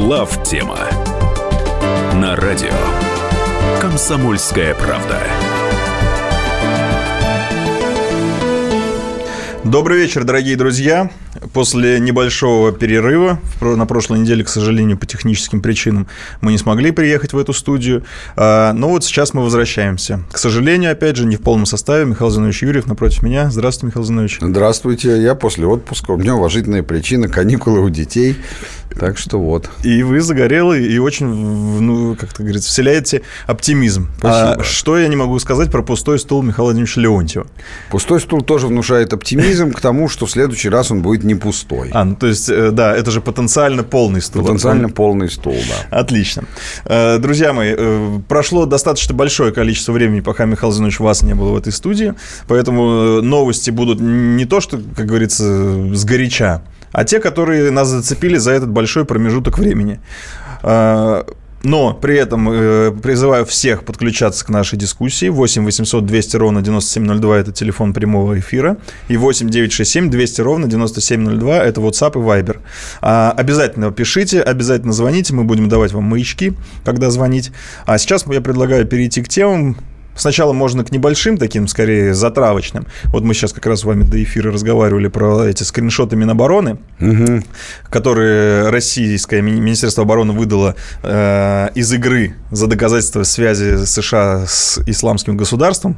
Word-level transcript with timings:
Глав 0.00 0.42
тема 0.44 0.78
на 2.14 2.34
радио 2.34 2.72
Комсомольская 3.82 4.74
правда. 4.74 5.20
Добрый 9.62 9.98
вечер, 9.98 10.24
дорогие 10.24 10.56
друзья. 10.56 11.10
После 11.52 11.98
небольшого 11.98 12.72
перерыва, 12.72 13.40
на 13.60 13.86
прошлой 13.86 14.20
неделе, 14.20 14.44
к 14.44 14.48
сожалению, 14.48 14.96
по 14.96 15.06
техническим 15.06 15.60
причинам, 15.60 16.06
мы 16.40 16.52
не 16.52 16.58
смогли 16.58 16.92
приехать 16.92 17.32
в 17.32 17.38
эту 17.38 17.52
студию. 17.52 18.04
А, 18.36 18.72
но 18.72 18.88
вот 18.88 19.04
сейчас 19.04 19.34
мы 19.34 19.42
возвращаемся. 19.42 20.22
К 20.30 20.38
сожалению, 20.38 20.92
опять 20.92 21.16
же, 21.16 21.26
не 21.26 21.36
в 21.36 21.40
полном 21.40 21.66
составе. 21.66 22.04
Михаил 22.04 22.30
Зинович 22.30 22.62
Юрьев 22.62 22.86
напротив 22.86 23.22
меня. 23.22 23.50
Здравствуйте, 23.50 23.86
Михаил 23.86 24.06
Зинович. 24.06 24.38
Здравствуйте. 24.40 25.20
Я 25.20 25.34
после 25.34 25.66
отпуска. 25.66 26.12
У 26.12 26.16
меня 26.16 26.36
уважительная 26.36 26.82
причина. 26.82 27.28
Каникулы 27.28 27.80
у 27.80 27.88
детей. 27.88 28.36
Так 28.98 29.18
что 29.18 29.38
вот. 29.38 29.70
И 29.84 30.02
вы 30.02 30.20
загорелый 30.20 30.84
и 30.86 30.98
очень, 30.98 31.26
ну, 31.26 32.16
как 32.16 32.32
то 32.32 32.42
говорится, 32.42 32.68
вселяете 32.68 33.22
оптимизм. 33.46 34.08
Спасибо. 34.18 34.52
А 34.54 34.62
что 34.64 34.98
я 34.98 35.06
не 35.08 35.16
могу 35.16 35.38
сказать 35.38 35.70
про 35.70 35.82
пустой 35.82 36.18
стул 36.18 36.42
Михаила 36.42 36.66
Владимировича 36.66 37.00
Леонтьева? 37.00 37.46
Пустой 37.90 38.20
стул 38.20 38.42
тоже 38.42 38.66
внушает 38.66 39.12
оптимизм 39.12 39.72
к 39.72 39.80
тому, 39.80 40.08
что 40.08 40.26
в 40.26 40.30
следующий 40.30 40.68
раз 40.68 40.90
он 40.90 41.02
будет 41.02 41.22
не 41.22 41.34
пустой. 41.40 41.90
А, 41.92 42.04
ну 42.04 42.14
то 42.14 42.26
есть, 42.26 42.48
э, 42.48 42.70
да, 42.70 42.94
это 42.94 43.10
же 43.10 43.20
потенциально 43.20 43.82
полный 43.82 44.22
стул. 44.22 44.42
Потенциально 44.42 44.86
он... 44.86 44.92
полный 44.92 45.30
стул, 45.30 45.54
да. 45.54 45.98
Отлично. 45.98 46.44
Э, 46.84 47.18
друзья 47.18 47.52
мои, 47.52 47.74
э, 47.76 48.20
прошло 48.28 48.66
достаточно 48.66 49.14
большое 49.14 49.52
количество 49.52 49.92
времени, 49.92 50.20
пока 50.20 50.44
Михаил 50.44 50.72
Зинович 50.72 51.00
вас 51.00 51.22
не 51.22 51.34
было 51.34 51.52
в 51.52 51.56
этой 51.56 51.72
студии, 51.72 52.14
поэтому 52.46 53.22
новости 53.22 53.70
будут 53.70 54.00
не 54.00 54.44
то, 54.44 54.60
что, 54.60 54.80
как 54.96 55.06
говорится, 55.06 55.94
сгоряча, 55.94 56.62
а 56.92 57.04
те, 57.04 57.20
которые 57.20 57.70
нас 57.70 57.88
зацепили 57.88 58.36
за 58.36 58.52
этот 58.52 58.70
большой 58.70 59.04
промежуток 59.04 59.58
времени. 59.58 60.00
Но 61.62 61.92
при 61.92 62.16
этом 62.16 62.48
э, 62.50 62.92
призываю 63.02 63.44
всех 63.44 63.84
подключаться 63.84 64.44
к 64.44 64.48
нашей 64.48 64.78
дискуссии. 64.78 65.28
8 65.28 65.64
800 65.64 66.06
200 66.06 66.36
ровно 66.36 66.62
9702– 66.62 67.38
это 67.40 67.52
телефон 67.52 67.92
прямого 67.92 68.38
эфира. 68.38 68.78
И 69.08 69.16
8 69.16 69.50
967 69.50 70.10
200 70.10 70.40
ровно 70.40 70.66
9702– 70.68 71.58
это 71.64 71.80
WhatsApp 71.80 72.12
и 72.12 72.18
Viber. 72.18 72.58
А, 73.02 73.32
обязательно 73.36 73.90
пишите, 73.90 74.40
обязательно 74.40 74.92
звоните. 74.92 75.34
Мы 75.34 75.44
будем 75.44 75.68
давать 75.68 75.92
вам 75.92 76.04
маячки, 76.04 76.54
когда 76.84 77.10
звонить. 77.10 77.52
А 77.84 77.98
сейчас 77.98 78.24
я 78.26 78.40
предлагаю 78.40 78.86
перейти 78.86 79.22
к 79.22 79.28
темам, 79.28 79.76
Сначала 80.14 80.52
можно 80.52 80.84
к 80.84 80.92
небольшим 80.92 81.38
таким, 81.38 81.68
скорее, 81.68 82.14
затравочным. 82.14 82.86
Вот 83.06 83.24
мы 83.24 83.34
сейчас 83.34 83.52
как 83.52 83.66
раз 83.66 83.80
с 83.80 83.84
вами 83.84 84.02
до 84.02 84.22
эфира 84.22 84.52
разговаривали 84.52 85.08
про 85.08 85.46
эти 85.46 85.62
скриншоты 85.62 86.16
Минобороны, 86.16 86.78
угу. 87.00 87.42
которые 87.88 88.68
российское 88.68 89.40
Министерство 89.40 90.02
обороны 90.04 90.32
выдало 90.32 90.74
э, 91.02 91.68
из 91.74 91.92
игры 91.92 92.34
за 92.50 92.66
доказательство 92.66 93.22
связи 93.22 93.84
США 93.84 94.44
с 94.46 94.80
исламским 94.86 95.36
государством. 95.36 95.96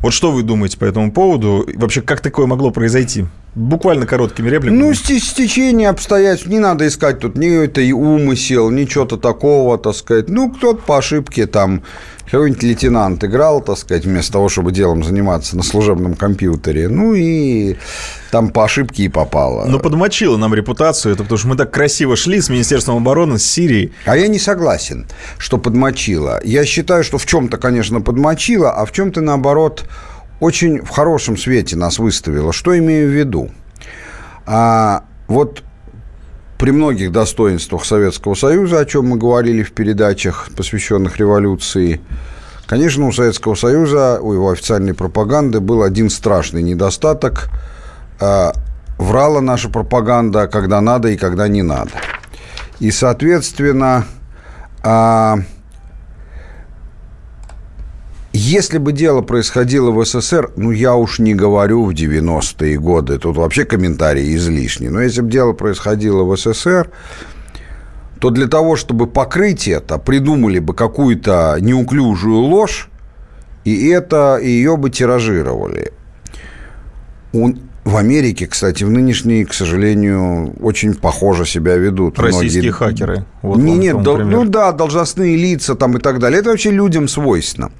Вот 0.00 0.14
что 0.14 0.32
вы 0.32 0.42
думаете 0.42 0.78
по 0.78 0.86
этому 0.86 1.12
поводу? 1.12 1.68
Вообще, 1.74 2.00
как 2.00 2.20
такое 2.20 2.46
могло 2.46 2.70
произойти? 2.70 3.26
Буквально 3.54 4.06
короткими 4.06 4.48
репликами. 4.48 4.78
Ну, 4.78 4.94
стечение 4.94 5.90
обстоятельств. 5.90 6.48
Не 6.48 6.58
надо 6.58 6.86
искать 6.86 7.18
тут 7.18 7.36
ни 7.36 7.64
это 7.64 7.80
и 7.80 7.92
умысел, 7.92 8.70
ни 8.70 8.84
чего-то 8.84 9.18
такого, 9.18 9.76
так 9.76 9.94
сказать. 9.94 10.28
Ну, 10.28 10.50
кто-то 10.50 10.80
по 10.80 10.96
ошибке 10.96 11.46
там 11.46 11.82
какой-нибудь 12.30 12.62
лейтенант 12.62 13.24
играл, 13.24 13.60
так 13.60 13.76
сказать, 13.78 14.04
вместо 14.04 14.32
того, 14.32 14.48
чтобы 14.48 14.72
делом 14.72 15.02
заниматься 15.02 15.56
на 15.56 15.62
служебном 15.62 16.14
компьютере. 16.14 16.88
Ну 16.88 17.14
и 17.14 17.76
там 18.30 18.50
по 18.50 18.64
ошибке 18.64 19.04
и 19.04 19.08
попало. 19.08 19.66
Но 19.66 19.78
подмочило 19.78 20.36
нам 20.36 20.54
репутацию 20.54 21.14
это, 21.14 21.24
потому 21.24 21.38
что 21.38 21.48
мы 21.48 21.56
так 21.56 21.70
красиво 21.70 22.16
шли 22.16 22.40
с 22.40 22.48
Министерством 22.48 22.96
обороны, 22.96 23.38
с 23.38 23.44
Сирией. 23.44 23.92
А 24.04 24.16
я 24.16 24.28
не 24.28 24.38
согласен, 24.38 25.06
что 25.38 25.58
подмочило. 25.58 26.40
Я 26.44 26.64
считаю, 26.64 27.02
что 27.04 27.18
в 27.18 27.26
чем-то, 27.26 27.56
конечно, 27.58 28.00
подмочило, 28.00 28.70
а 28.70 28.84
в 28.84 28.92
чем-то, 28.92 29.20
наоборот, 29.20 29.84
очень 30.38 30.82
в 30.82 30.88
хорошем 30.88 31.36
свете 31.36 31.76
нас 31.76 31.98
выставило. 31.98 32.52
Что 32.52 32.78
имею 32.78 33.08
в 33.08 33.12
виду? 33.12 33.50
А, 34.46 35.04
вот 35.26 35.62
при 36.60 36.72
многих 36.72 37.10
достоинствах 37.10 37.86
Советского 37.86 38.34
Союза, 38.34 38.80
о 38.80 38.84
чем 38.84 39.06
мы 39.06 39.16
говорили 39.16 39.62
в 39.62 39.72
передачах, 39.72 40.50
посвященных 40.54 41.16
революции, 41.16 42.02
конечно, 42.66 43.06
у 43.06 43.12
Советского 43.12 43.54
Союза, 43.54 44.20
у 44.20 44.34
его 44.34 44.50
официальной 44.50 44.92
пропаганды 44.92 45.60
был 45.60 45.82
один 45.82 46.10
страшный 46.10 46.62
недостаток. 46.62 47.48
А, 48.20 48.52
врала 48.98 49.40
наша 49.40 49.70
пропаганда, 49.70 50.48
когда 50.48 50.82
надо 50.82 51.08
и 51.08 51.16
когда 51.16 51.48
не 51.48 51.62
надо. 51.62 51.92
И, 52.78 52.90
соответственно, 52.90 54.04
а, 54.82 55.38
если 58.32 58.78
бы 58.78 58.92
дело 58.92 59.22
происходило 59.22 59.90
в 59.90 60.04
СССР, 60.04 60.52
ну, 60.56 60.70
я 60.70 60.94
уж 60.94 61.18
не 61.18 61.34
говорю 61.34 61.84
в 61.84 61.90
90-е 61.90 62.78
годы, 62.78 63.18
тут 63.18 63.36
вообще 63.36 63.64
комментарии 63.64 64.36
излишни, 64.36 64.88
но 64.88 65.00
если 65.00 65.22
бы 65.22 65.30
дело 65.30 65.52
происходило 65.52 66.22
в 66.22 66.36
СССР, 66.36 66.90
то 68.20 68.30
для 68.30 68.46
того, 68.46 68.76
чтобы 68.76 69.06
покрыть 69.06 69.66
это, 69.66 69.98
придумали 69.98 70.58
бы 70.58 70.74
какую-то 70.74 71.56
неуклюжую 71.60 72.38
ложь, 72.38 72.88
и 73.64 73.88
это, 73.88 74.36
и 74.36 74.48
ее 74.48 74.76
бы 74.76 74.90
тиражировали. 74.90 75.92
Он, 77.32 77.58
в 77.84 77.96
Америке, 77.96 78.46
кстати, 78.46 78.84
в 78.84 78.90
нынешней, 78.90 79.44
к 79.44 79.54
сожалению, 79.54 80.54
очень 80.60 80.94
похоже 80.94 81.46
себя 81.46 81.76
ведут. 81.76 82.18
Российские 82.18 82.62
Многие... 82.62 82.72
хакеры. 82.72 83.24
Вот 83.42 83.58
не, 83.58 83.76
нет, 83.76 84.02
дол... 84.02 84.18
ну 84.18 84.44
да, 84.44 84.72
должностные 84.72 85.36
лица 85.36 85.74
там 85.74 85.96
и 85.96 86.00
так 86.00 86.18
далее. 86.18 86.40
Это 86.40 86.50
вообще 86.50 86.70
людям 86.70 87.08
свойственно. 87.08 87.72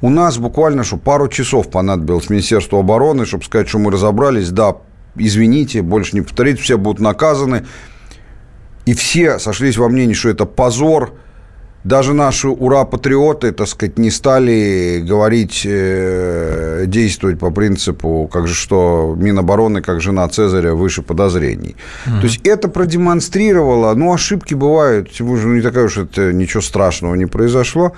У 0.00 0.10
нас 0.10 0.36
буквально, 0.38 0.84
что 0.84 0.98
пару 0.98 1.28
часов 1.28 1.70
понадобилось 1.70 2.28
Министерству 2.28 2.78
обороны, 2.78 3.24
чтобы 3.24 3.44
сказать, 3.44 3.68
что 3.68 3.78
мы 3.78 3.90
разобрались. 3.90 4.50
Да, 4.50 4.76
извините, 5.16 5.82
больше 5.82 6.16
не 6.16 6.20
повторить, 6.20 6.60
все 6.60 6.76
будут 6.76 7.00
наказаны. 7.00 7.64
И 8.84 8.94
все 8.94 9.38
сошлись 9.38 9.78
во 9.78 9.88
мнении, 9.88 10.14
что 10.14 10.28
это 10.28 10.44
позор. 10.44 11.14
Даже 11.82 12.14
наши 12.14 12.48
ура-патриоты, 12.48 13.52
так 13.52 13.68
сказать, 13.68 13.96
не 13.96 14.10
стали 14.10 15.00
говорить, 15.06 15.62
э, 15.64 16.84
действовать 16.88 17.38
по 17.38 17.52
принципу, 17.52 18.28
как 18.32 18.48
же 18.48 18.54
что 18.54 19.14
Минобороны, 19.16 19.82
как 19.82 20.00
жена 20.00 20.28
Цезаря, 20.28 20.74
выше 20.74 21.02
подозрений. 21.02 21.76
Угу. 22.06 22.16
То 22.16 22.22
есть 22.24 22.40
это 22.44 22.66
продемонстрировало, 22.68 23.94
ну, 23.94 24.12
ошибки 24.12 24.54
бывают, 24.54 25.12
тем 25.12 25.36
же 25.36 25.46
ну, 25.46 25.54
не 25.54 25.62
такая 25.62 25.84
уж 25.84 25.96
это 25.96 26.32
ничего 26.32 26.60
страшного 26.60 27.14
не 27.14 27.26
произошло 27.26 27.92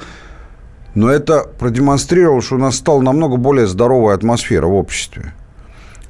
но 0.98 1.08
это 1.08 1.46
продемонстрировало, 1.60 2.42
что 2.42 2.56
у 2.56 2.58
нас 2.58 2.74
стала 2.74 3.00
намного 3.00 3.36
более 3.36 3.68
здоровая 3.68 4.16
атмосфера 4.16 4.66
в 4.66 4.74
обществе. 4.74 5.32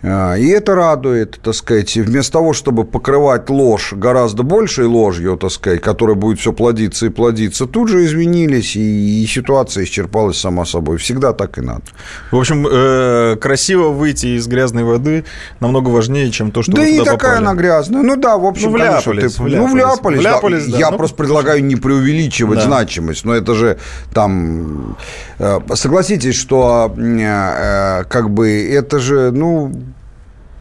А, 0.00 0.34
и 0.34 0.47
это 0.48 0.75
радует, 0.75 1.41
так 1.42 1.54
сказать, 1.54 1.97
вместо 1.97 2.34
того, 2.34 2.53
чтобы 2.53 2.84
покрывать 2.84 3.50
ложь 3.50 3.92
гораздо 3.92 4.44
большей 4.44 4.86
ложью, 4.86 5.36
так 5.36 5.50
сказать, 5.50 5.81
которая 5.81 6.14
будет 6.14 6.38
все 6.38 6.53
плодиться 6.53 7.06
и 7.06 7.09
плодиться, 7.09 7.66
тут 7.66 7.88
же 7.88 8.04
извинились, 8.04 8.76
и, 8.76 9.25
и 9.25 9.26
ситуация 9.26 9.84
исчерпалась 9.84 10.38
сама 10.38 10.64
собой. 10.64 10.98
Всегда 10.98 11.32
так 11.32 11.58
и 11.58 11.62
надо. 11.62 11.82
В 12.31 12.37
общем, 12.37 12.66
э, 12.70 13.37
красиво 13.41 13.88
выйти 13.88 14.38
из 14.38 14.47
грязной 14.47 14.84
воды 14.84 15.25
намного 15.58 15.88
важнее, 15.88 16.31
чем 16.31 16.53
то, 16.53 16.62
что 16.62 16.72
Да 16.72 16.82
вы 16.82 16.91
и 16.91 16.92
не 16.92 16.98
такая 17.00 17.16
попали. 17.16 17.37
она 17.37 17.54
грязная. 17.54 18.03
Ну 18.03 18.16
да, 18.16 18.38
в 18.38 18.47
общем, 18.47 18.70
ну, 18.70 18.76
вляпались, 18.76 19.04
конечно, 19.04 19.12
ты, 19.12 19.42
вляпались, 19.42 19.58
ну, 19.58 19.75
вляпались. 19.75 20.20
вляпались 20.20 20.66
да. 20.66 20.72
Да. 20.72 20.78
Я 20.78 20.91
ну, 20.92 20.97
просто 20.97 21.16
предлагаю 21.16 21.64
не 21.64 21.75
преувеличивать 21.75 22.60
да. 22.60 22.64
значимость, 22.66 23.25
но 23.25 23.34
это 23.34 23.54
же 23.54 23.78
там... 24.14 24.97
Э, 25.41 25.58
согласитесь, 25.75 26.37
что 26.37 26.94
э, 26.97 28.04
как 28.08 28.31
бы 28.31 28.48
это 28.48 29.00
же, 29.00 29.32
ну, 29.32 29.72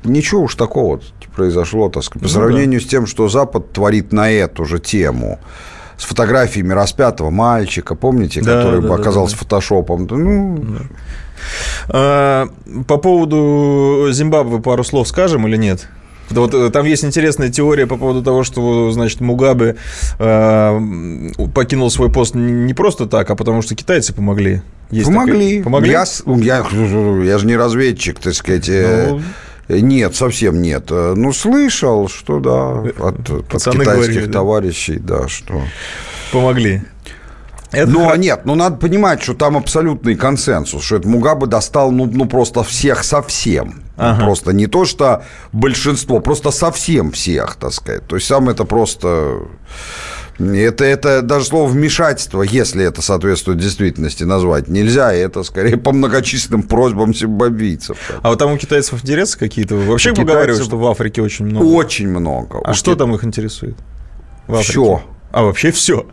ничего 0.07 0.43
уж 0.43 0.55
такого 0.55 0.99
произошло, 1.35 1.89
так 1.89 2.03
сказать, 2.03 2.23
по 2.23 2.27
ну, 2.27 2.33
сравнению 2.33 2.79
да. 2.79 2.85
с 2.85 2.89
тем, 2.89 3.05
что 3.05 3.29
Запад 3.29 3.71
творит 3.71 4.11
на 4.11 4.29
эту 4.29 4.65
же 4.65 4.79
тему 4.79 5.39
с 5.97 6.03
фотографиями 6.03 6.73
распятого 6.73 7.29
мальчика, 7.29 7.95
помните, 7.95 8.41
да, 8.41 8.57
который 8.57 8.81
да, 8.81 8.93
оказался 8.95 9.35
да, 9.35 9.39
да. 9.39 9.43
фотошопом. 9.43 10.07
Ну... 10.09 10.57
Да. 10.59 10.79
А, 11.89 12.47
по 12.87 12.97
поводу 12.97 14.07
Зимбабве 14.11 14.59
пару 14.59 14.83
слов 14.83 15.07
скажем 15.07 15.47
или 15.47 15.57
нет? 15.57 15.87
Вот 16.29 16.53
э, 16.53 16.69
там 16.71 16.85
есть 16.85 17.05
интересная 17.05 17.49
теория 17.49 17.87
по 17.87 17.95
поводу 17.95 18.21
того, 18.21 18.43
что, 18.43 18.91
значит, 18.91 19.21
Мугабе 19.21 19.77
э, 20.19 20.81
покинул 21.53 21.89
свой 21.89 22.11
пост 22.11 22.35
не 22.35 22.73
просто 22.73 23.05
так, 23.05 23.29
а 23.29 23.35
потому 23.35 23.61
что 23.61 23.75
китайцы 23.75 24.13
помогли. 24.13 24.61
Есть 24.91 25.07
помогли. 25.07 25.49
Такая... 25.49 25.63
Помогли. 25.63 25.91
Я, 25.91 26.05
я, 26.25 26.65
я 27.23 27.37
же 27.37 27.47
не 27.47 27.55
разведчик, 27.55 28.19
так 28.19 28.33
сказать. 28.33 28.67
Э, 28.67 29.11
ну... 29.11 29.21
Нет, 29.67 30.15
совсем 30.15 30.61
нет. 30.61 30.89
Ну, 30.89 31.33
слышал, 31.33 32.07
что 32.07 32.39
да, 32.39 32.89
от, 33.03 33.29
от 33.29 33.49
китайских 33.49 33.83
говорили, 33.83 34.31
товарищей, 34.31 34.99
да? 34.99 35.19
да, 35.19 35.27
что... 35.27 35.61
Помогли. 36.31 36.81
Это 37.71 37.91
ну, 37.91 38.09
а 38.09 38.15
нет, 38.15 38.41
ну 38.45 38.55
надо 38.55 38.77
понимать, 38.77 39.21
что 39.21 39.33
там 39.33 39.57
абсолютный 39.57 40.15
консенсус, 40.15 40.83
что 40.83 40.97
это 40.97 41.07
Мугабе 41.07 41.47
достал, 41.47 41.91
ну, 41.91 42.05
ну 42.05 42.25
просто 42.25 42.63
всех 42.63 43.03
совсем. 43.03 43.83
Ага. 43.97 44.23
Просто 44.23 44.53
не 44.53 44.67
то, 44.67 44.85
что 44.85 45.23
большинство, 45.51 46.19
просто 46.19 46.51
совсем 46.51 47.11
всех, 47.11 47.55
так 47.55 47.73
сказать. 47.73 48.07
То 48.07 48.15
есть 48.15 48.27
сам 48.27 48.47
это 48.47 48.63
просто 48.63 49.39
Это, 50.39 50.83
это 50.83 51.21
даже 51.21 51.45
слово 51.45 51.67
вмешательство, 51.67 52.43
если 52.43 52.85
это 52.85 53.01
соответствует 53.01 53.59
действительности, 53.59 54.23
назвать 54.23 54.67
нельзя. 54.67 55.11
Это 55.11 55.43
скорее 55.43 55.77
по 55.77 55.91
многочисленным 55.91 56.63
просьбам 56.63 57.13
зимбабвийцев. 57.13 57.97
А 58.21 58.29
вот 58.29 58.39
там 58.39 58.51
у 58.51 58.57
китайцев 58.57 59.01
интересы 59.01 59.37
какие-то? 59.37 59.75
Вообще 59.75 60.13
поговаривают, 60.13 60.63
что 60.63 60.77
в 60.77 60.85
Африке 60.85 61.21
очень 61.21 61.45
много. 61.45 61.65
Очень 61.65 62.09
много. 62.09 62.59
А 62.63 62.71
у 62.71 62.73
что 62.73 62.91
кит... 62.91 62.99
там 62.99 63.15
их 63.15 63.23
интересует? 63.23 63.75
Все. 64.61 65.01
А 65.31 65.43
вообще 65.43 65.71
все. 65.71 66.05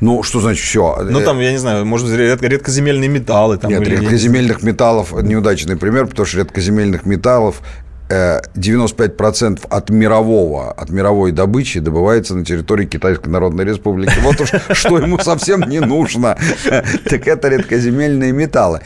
Ну, 0.00 0.22
что 0.22 0.40
значит 0.40 0.64
все? 0.64 0.98
Ну, 1.02 1.20
там, 1.22 1.40
я 1.40 1.50
не 1.50 1.58
знаю, 1.58 1.84
может 1.84 2.06
быть, 2.06 2.16
редко, 2.16 2.46
редкоземельные 2.46 3.08
металлы. 3.08 3.58
Там, 3.58 3.70
Нет, 3.70 3.82
или, 3.82 3.96
редкоземельных 3.96 4.62
металлов 4.62 5.12
неудачный 5.12 5.76
пример, 5.76 6.06
потому 6.06 6.24
что 6.24 6.38
редкоземельных 6.38 7.04
металлов 7.04 7.62
95% 8.08 9.66
от 9.68 9.90
мирового, 9.90 10.72
от 10.72 10.90
мировой 10.90 11.32
добычи 11.32 11.80
добывается 11.80 12.34
на 12.34 12.44
территории 12.44 12.86
Китайской 12.86 13.28
Народной 13.28 13.64
Республики. 13.64 14.14
Вот 14.22 14.40
уж 14.40 14.50
что 14.72 14.98
ему 14.98 15.18
совсем 15.18 15.62
не 15.68 15.80
нужно, 15.80 16.36
так 17.04 17.28
это 17.28 17.48
редкоземельные 17.48 18.32
металлы. 18.32 18.80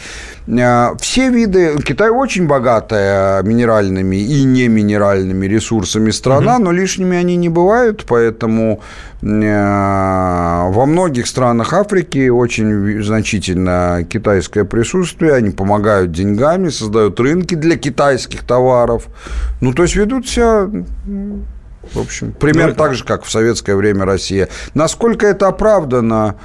Э, 0.46 0.94
все 1.00 1.30
виды... 1.30 1.76
Китай 1.84 2.10
очень 2.10 2.46
богатая 2.46 3.42
минеральными 3.42 4.16
и 4.16 4.44
неминеральными 4.44 5.46
ресурсами 5.46 6.10
страна, 6.10 6.58
но 6.58 6.72
лишними 6.72 7.16
они 7.16 7.36
не 7.36 7.48
бывают, 7.48 8.04
поэтому 8.08 8.80
э, 8.80 9.11
во 9.22 10.84
многих 10.84 11.28
странах 11.28 11.72
Африки 11.72 12.28
очень 12.28 13.02
значительно 13.04 14.04
китайское 14.08 14.64
присутствие. 14.64 15.34
Они 15.34 15.50
помогают 15.50 16.10
деньгами, 16.10 16.70
создают 16.70 17.20
рынки 17.20 17.54
для 17.54 17.76
китайских 17.76 18.42
товаров. 18.42 19.06
Ну, 19.60 19.72
то 19.74 19.84
есть 19.84 19.94
ведут 19.94 20.28
себя 20.28 20.68
в 21.92 21.98
общем, 21.98 22.32
примерно 22.32 22.70
ну, 22.70 22.76
так 22.76 22.94
же, 22.94 23.04
как 23.04 23.24
в 23.24 23.30
советское 23.30 23.74
время 23.74 24.04
Россия. 24.04 24.48
Насколько 24.74 25.26
это 25.26 25.48
оправдано, 25.48 26.36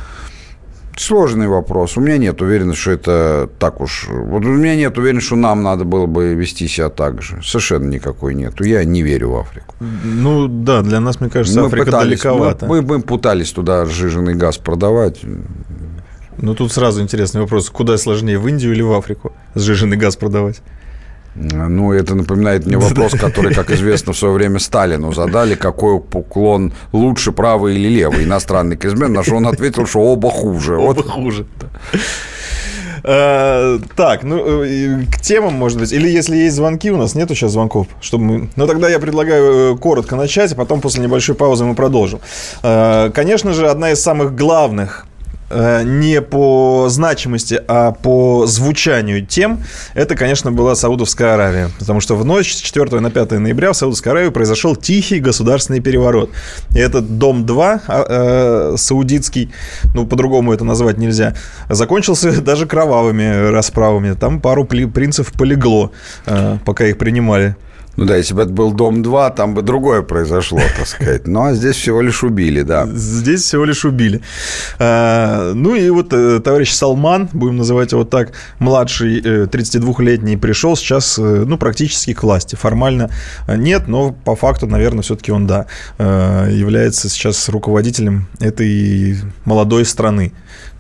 Сложный 0.98 1.48
вопрос. 1.48 1.96
У 1.96 2.02
меня 2.02 2.18
нет 2.18 2.42
уверенности, 2.42 2.82
что 2.82 2.92
это 2.92 3.50
так 3.60 3.82
уж... 3.82 4.08
Вот 4.10 4.44
у 4.44 4.48
меня 4.48 4.76
нет 4.76 4.98
уверенности, 4.98 5.28
что 5.28 5.36
нам 5.36 5.62
надо 5.62 5.86
было 5.86 6.08
бы 6.08 6.34
вести 6.34 6.68
себя 6.68 6.90
так 6.90 7.22
же. 7.22 7.40
Совершенно 7.44 7.88
никакой 7.88 8.34
нету. 8.34 8.64
Я 8.64 8.84
не 8.84 9.04
верю 9.04 9.32
в 9.32 9.38
Африку. 9.38 9.76
Ну, 9.80 10.48
да, 10.48 10.82
для 10.82 11.00
нас, 11.00 11.20
мне 11.20 11.30
кажется, 11.30 11.62
мы 11.62 11.68
Африка 11.68 11.86
пытались, 11.86 12.22
далековато. 12.22 12.66
Мы, 12.66 12.82
мы, 12.82 12.98
мы 12.98 13.02
пытались 13.04 13.52
туда 13.52 13.86
сжиженный 13.86 14.34
газ 14.34 14.58
продавать. 14.58 15.20
Ну, 16.40 16.56
тут 16.56 16.72
сразу 16.72 17.02
интересный 17.02 17.42
вопрос. 17.42 17.70
Куда 17.70 17.98
сложнее, 17.98 18.40
в 18.40 18.48
Индию 18.48 18.74
или 18.74 18.82
в 18.82 18.92
Африку 18.94 19.34
сжиженный 19.54 19.98
газ 19.98 20.16
продавать? 20.16 20.62
Ну, 21.40 21.94
это 21.94 22.16
напоминает 22.16 22.66
мне 22.66 22.78
вопрос, 22.80 23.14
который, 23.14 23.54
как 23.54 23.70
известно, 23.72 24.14
в 24.14 24.18
свое 24.18 24.34
время 24.34 24.60
Сталину 24.60 25.14
задали, 25.14 25.56
какой 25.56 25.96
уклон 25.96 26.74
лучше, 26.92 27.32
правый 27.32 27.76
или 27.76 27.90
левый, 27.90 28.24
иностранный 28.24 28.76
корреспондент, 28.76 29.18
на 29.18 29.24
что 29.24 29.36
он 29.36 29.48
ответил, 29.48 29.86
что 29.86 30.00
оба 30.00 30.30
хуже. 30.30 30.78
Оба 30.78 30.96
вот. 30.96 31.10
хуже. 31.10 31.46
А, 33.04 33.80
так, 33.96 34.24
ну, 34.24 34.64
э, 34.64 35.06
к 35.06 35.22
темам, 35.22 35.54
может 35.54 35.80
быть. 35.80 35.94
Или 35.94 36.10
если 36.10 36.36
есть 36.36 36.56
звонки, 36.56 36.92
у 36.92 36.98
нас 36.98 37.16
нету 37.16 37.36
сейчас 37.36 37.52
звонков, 37.52 37.88
чтобы 38.02 38.24
мы... 38.24 38.50
Ну, 38.56 38.68
тогда 38.68 38.90
я 38.90 39.00
предлагаю 39.00 39.76
э, 39.76 39.78
коротко 39.78 40.16
начать, 40.16 40.52
а 40.52 40.56
потом 40.56 40.82
после 40.82 41.04
небольшой 41.04 41.36
паузы 41.36 41.64
мы 41.64 41.76
продолжим. 41.76 42.20
Конечно 42.62 43.54
же, 43.54 43.70
одна 43.70 43.92
из 43.92 44.02
самых 44.02 44.36
главных 44.36 45.06
Э, 45.17 45.17
не 45.50 46.22
по 46.22 46.88
значимости, 46.90 47.62
а 47.68 47.92
по 47.92 48.46
звучанию 48.48 49.26
тем, 49.26 49.64
это, 49.94 50.16
конечно, 50.16 50.52
была 50.52 50.76
Саудовская 50.76 51.36
Аравия. 51.36 51.70
Потому 51.80 52.02
что 52.02 52.16
в 52.16 52.26
ночь 52.26 52.54
с 52.54 52.58
4 52.58 53.00
на 53.00 53.12
5 53.12 53.32
ноября 53.32 53.72
в 53.72 53.78
Саудовской 53.78 54.12
Аравии 54.12 54.30
произошел 54.30 54.76
тихий 54.76 55.20
государственный 55.20 55.80
переворот. 55.80 56.32
И 56.76 56.80
этот 56.80 57.18
Дом-2 57.18 57.82
а, 57.88 58.74
э, 58.74 58.78
саудитский, 58.78 59.52
ну, 59.94 60.06
по-другому 60.06 60.54
это 60.54 60.64
назвать 60.64 60.98
нельзя, 60.98 61.36
закончился 61.70 62.42
даже 62.42 62.66
кровавыми 62.66 63.50
расправами. 63.50 64.14
Там 64.14 64.42
пару 64.42 64.66
принцев 64.66 65.32
полегло, 65.34 65.92
э, 66.26 66.58
пока 66.66 66.86
их 66.86 66.98
принимали. 66.98 67.56
Ну 67.98 68.06
да, 68.06 68.16
если 68.16 68.36
бы 68.36 68.44
это 68.44 68.52
был 68.52 68.72
Дом-2, 68.72 69.36
там 69.36 69.56
бы 69.56 69.64
другое 69.64 70.04
произошло, 70.04 70.60
так 70.78 70.88
сказать. 70.88 71.24
А 71.28 71.54
здесь 71.54 71.76
всего 71.76 72.02
лишь 72.02 72.24
убили, 72.24 72.62
да. 72.62 72.86
Здесь 72.86 73.42
всего 73.42 73.66
лишь 73.66 73.86
убили. 73.86 74.22
А, 74.78 75.54
ну 75.54 75.74
и 75.74 75.90
вот 75.90 76.14
э, 76.14 76.40
товарищ 76.40 76.74
Салман, 76.74 77.28
будем 77.34 77.58
называть 77.58 77.94
его 77.94 78.04
так, 78.04 78.34
младший, 78.60 79.20
32-летний, 79.22 80.36
э, 80.36 80.38
пришел 80.38 80.76
сейчас, 80.76 81.18
э, 81.18 81.44
ну, 81.48 81.58
практически 81.58 82.14
к 82.14 82.22
власти. 82.22 82.56
Формально 82.56 83.10
нет, 83.48 83.88
но 83.88 84.12
по 84.12 84.36
факту, 84.36 84.68
наверное, 84.68 85.02
все-таки 85.02 85.32
он, 85.32 85.48
да, 85.48 85.66
является 85.98 87.10
сейчас 87.10 87.50
руководителем 87.50 88.28
этой 88.40 89.18
молодой 89.44 89.86
страны 89.86 90.34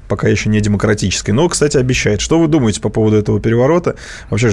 пока 0.07 0.27
еще 0.27 0.49
не 0.49 0.61
демократической. 0.61 1.31
Но, 1.31 1.47
кстати, 1.49 1.77
обещает. 1.77 2.21
Что 2.21 2.39
вы 2.39 2.47
думаете 2.47 2.81
по 2.81 2.89
поводу 2.89 3.17
этого 3.17 3.39
переворота? 3.39 3.95
Вообще, 4.29 4.49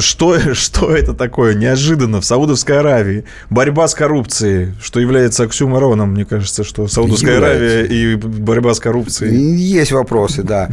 что, 0.00 0.38
что 0.54 0.94
это 0.94 1.14
такое? 1.14 1.54
Неожиданно 1.54 2.20
в 2.20 2.24
Саудовской 2.24 2.78
Аравии 2.78 3.24
борьба 3.50 3.88
с 3.88 3.94
коррупцией, 3.94 4.74
что 4.82 5.00
является 5.00 5.44
оксюмороном, 5.44 6.12
мне 6.12 6.24
кажется, 6.24 6.64
что 6.64 6.88
Саудовская 6.88 7.34
является. 7.34 7.78
Аравия 7.80 8.12
и 8.12 8.16
борьба 8.16 8.74
с 8.74 8.80
коррупцией. 8.80 9.34
Есть 9.34 9.92
вопросы, 9.92 10.42
да. 10.42 10.68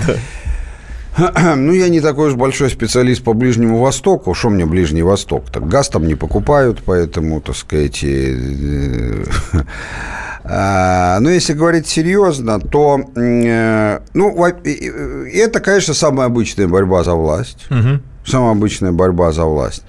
Ну, 1.56 1.74
я 1.74 1.90
не 1.90 2.02
такой 2.02 2.30
уж 2.30 2.36
большой 2.36 2.70
специалист 2.70 3.24
по 3.24 3.34
Ближнему 3.34 3.80
Востоку. 3.80 4.34
Что 4.34 4.50
мне 4.50 4.66
Ближний 4.66 5.04
Восток? 5.04 5.46
Так 5.52 5.68
газ 5.68 5.90
там 5.90 6.08
не 6.08 6.16
покупают, 6.16 6.82
поэтому, 6.86 7.42
так 7.42 7.56
сказать... 7.56 8.04
Э, 8.04 9.24
а, 10.44 11.20
но 11.20 11.30
если 11.30 11.54
говорить 11.54 11.88
серьезно, 11.88 12.60
то, 12.60 13.02
э, 13.16 14.00
ну, 14.14 14.46
это, 14.46 15.60
конечно, 15.60 15.94
самая 15.94 16.28
обычная 16.28 16.68
борьба 16.68 17.04
за 17.04 17.14
власть. 17.14 17.66
Угу. 17.70 18.00
Самая 18.26 18.52
обычная 18.52 18.92
борьба 18.92 19.32
за 19.32 19.46
власть. 19.46 19.84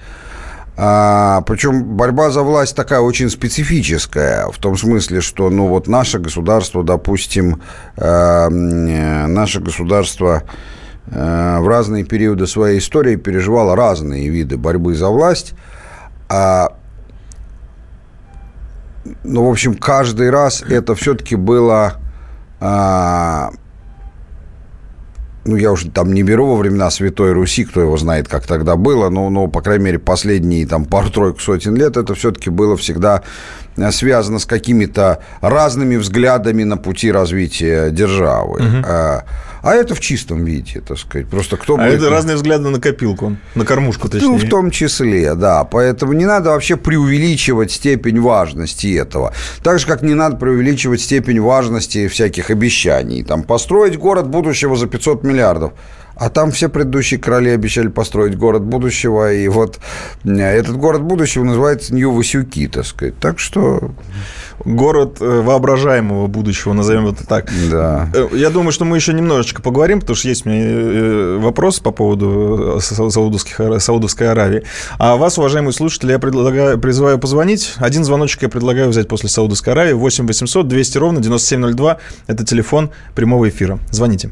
А, 0.75 1.41
причем 1.41 1.83
борьба 1.83 2.31
за 2.31 2.41
власть 2.41 2.75
такая 2.75 2.99
очень 2.99 3.29
специфическая, 3.29 4.47
в 4.47 4.57
том 4.57 4.75
смысле, 4.75 5.21
что 5.21 5.51
ну, 5.51 5.67
вот 5.67 5.87
наше 5.87 6.17
государство, 6.17 6.83
допустим, 6.83 7.61
э, 7.95 8.49
наше 8.49 9.59
государство 9.59 10.41
э, 10.41 10.82
в 11.07 11.67
разные 11.67 12.03
периоды 12.03 12.47
своей 12.47 12.79
истории 12.79 13.17
переживало 13.17 13.75
разные 13.75 14.29
виды 14.29 14.57
борьбы 14.57 14.95
за 14.95 15.09
власть. 15.09 15.53
А 16.29 16.69
ну, 19.23 19.45
в 19.45 19.51
общем, 19.51 19.75
каждый 19.75 20.29
раз 20.29 20.61
это 20.61 20.95
все-таки 20.95 21.35
было... 21.35 21.95
А, 22.59 23.51
ну, 25.45 25.57
я 25.57 25.73
уже 25.73 25.91
там 25.91 26.13
не 26.13 26.23
беру 26.23 26.47
во 26.47 26.55
времена 26.55 26.89
Святой 26.89 27.33
Руси, 27.33 27.65
кто 27.65 27.81
его 27.81 27.97
знает, 27.97 28.29
как 28.29 28.47
тогда 28.47 28.77
было, 28.77 29.09
но, 29.09 29.29
но 29.29 29.47
по 29.47 29.61
крайней 29.61 29.83
мере, 29.85 29.99
последние 29.99 30.65
там 30.65 30.85
пару-тройку 30.85 31.39
сотен 31.39 31.75
лет 31.75 31.97
это 31.97 32.15
все-таки 32.15 32.49
было 32.49 32.77
всегда 32.77 33.23
э, 33.75 33.91
связано 33.91 34.39
с 34.39 34.45
какими-то 34.45 35.19
разными 35.41 35.97
взглядами 35.97 36.63
на 36.63 36.77
пути 36.77 37.11
развития 37.11 37.89
державы. 37.89 38.61
Угу. 38.61 38.87
А 39.63 39.75
это 39.75 39.95
в 39.95 40.01
чистом 40.01 40.43
виде, 40.43 40.81
так 40.81 40.99
сказать. 40.99 41.29
Просто 41.29 41.55
кто 41.55 41.75
а 41.75 41.77
будет... 41.77 41.93
это 41.93 42.09
разные 42.09 42.35
взгляды 42.35 42.67
на 42.67 42.81
копилку, 42.81 43.37
на 43.55 43.63
кормушку, 43.63 44.09
точнее. 44.09 44.27
Ну, 44.27 44.37
в 44.37 44.49
том 44.49 44.71
числе, 44.71 45.35
да. 45.35 45.63
Поэтому 45.63 46.11
не 46.11 46.25
надо 46.25 46.49
вообще 46.49 46.75
преувеличивать 46.75 47.71
степень 47.71 48.19
важности 48.19 48.93
этого. 48.93 49.33
Так 49.63 49.79
же, 49.79 49.87
как 49.87 50.01
не 50.01 50.15
надо 50.15 50.35
преувеличивать 50.35 50.99
степень 50.99 51.39
важности 51.39 52.09
всяких 52.09 52.49
обещаний. 52.49 53.23
Там, 53.23 53.43
построить 53.43 53.97
город 53.97 54.27
будущего 54.27 54.75
за 54.75 54.87
500 54.87 55.23
миллиардов. 55.23 55.71
А 56.15 56.29
там 56.29 56.51
все 56.51 56.69
предыдущие 56.69 57.19
короли 57.19 57.49
обещали 57.49 57.87
построить 57.87 58.37
город 58.37 58.63
будущего, 58.63 59.33
и 59.33 59.47
вот 59.47 59.79
этот 60.23 60.77
город 60.77 61.01
будущего 61.01 61.43
называется 61.43 61.93
Нью-Васюки, 61.93 62.67
так 62.67 62.85
сказать. 62.85 63.17
Так 63.19 63.39
что 63.39 63.91
город 64.65 65.17
э, 65.19 65.41
воображаемого 65.41 66.27
будущего, 66.27 66.73
назовем 66.73 67.07
это 67.07 67.25
так. 67.25 67.51
Да. 67.69 68.09
Э, 68.13 68.27
я 68.33 68.49
думаю, 68.49 68.71
что 68.71 68.85
мы 68.85 68.97
еще 68.97 69.13
немножечко 69.13 69.61
поговорим, 69.61 69.99
потому 69.99 70.15
что 70.15 70.27
есть 70.27 70.45
у 70.45 70.49
меня 70.49 70.63
э, 70.63 71.37
вопрос 71.39 71.79
по 71.79 71.91
поводу 71.91 72.79
Саудовских, 72.79 73.59
Саудовской 73.79 74.29
Аравии. 74.29 74.63
А 74.99 75.15
вас, 75.15 75.37
уважаемые 75.37 75.73
слушатели, 75.73 76.11
я 76.11 76.19
предлагаю, 76.19 76.79
призываю 76.79 77.19
позвонить. 77.19 77.73
Один 77.77 78.03
звоночек 78.03 78.43
я 78.43 78.49
предлагаю 78.49 78.89
взять 78.89 79.07
после 79.07 79.29
Саудовской 79.29 79.73
Аравии. 79.73 79.93
8 79.93 80.27
800 80.27 80.67
200 80.67 80.97
ровно 80.97 81.21
9702. 81.21 81.97
Это 82.27 82.45
телефон 82.45 82.91
прямого 83.15 83.49
эфира. 83.49 83.79
Звоните. 83.91 84.31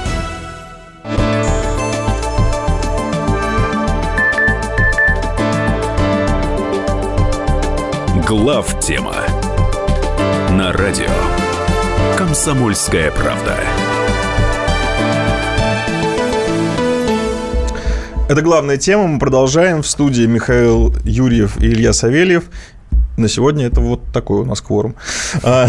Глав 8.31 8.79
тема 8.79 9.13
на 10.51 10.71
радио 10.71 11.09
Комсомольская 12.17 13.11
правда. 13.11 13.57
Это 18.29 18.41
главная 18.41 18.77
тема. 18.77 19.07
Мы 19.07 19.19
продолжаем. 19.19 19.81
В 19.81 19.85
студии 19.85 20.27
Михаил 20.27 20.95
Юрьев 21.03 21.57
и 21.61 21.65
Илья 21.65 21.91
Савельев. 21.91 22.45
На 23.17 23.27
сегодня 23.27 23.67
это 23.67 23.81
вот 23.81 24.13
такой 24.13 24.43
у 24.43 24.45
нас 24.45 24.61
кворум. 24.61 24.95
А, 25.43 25.67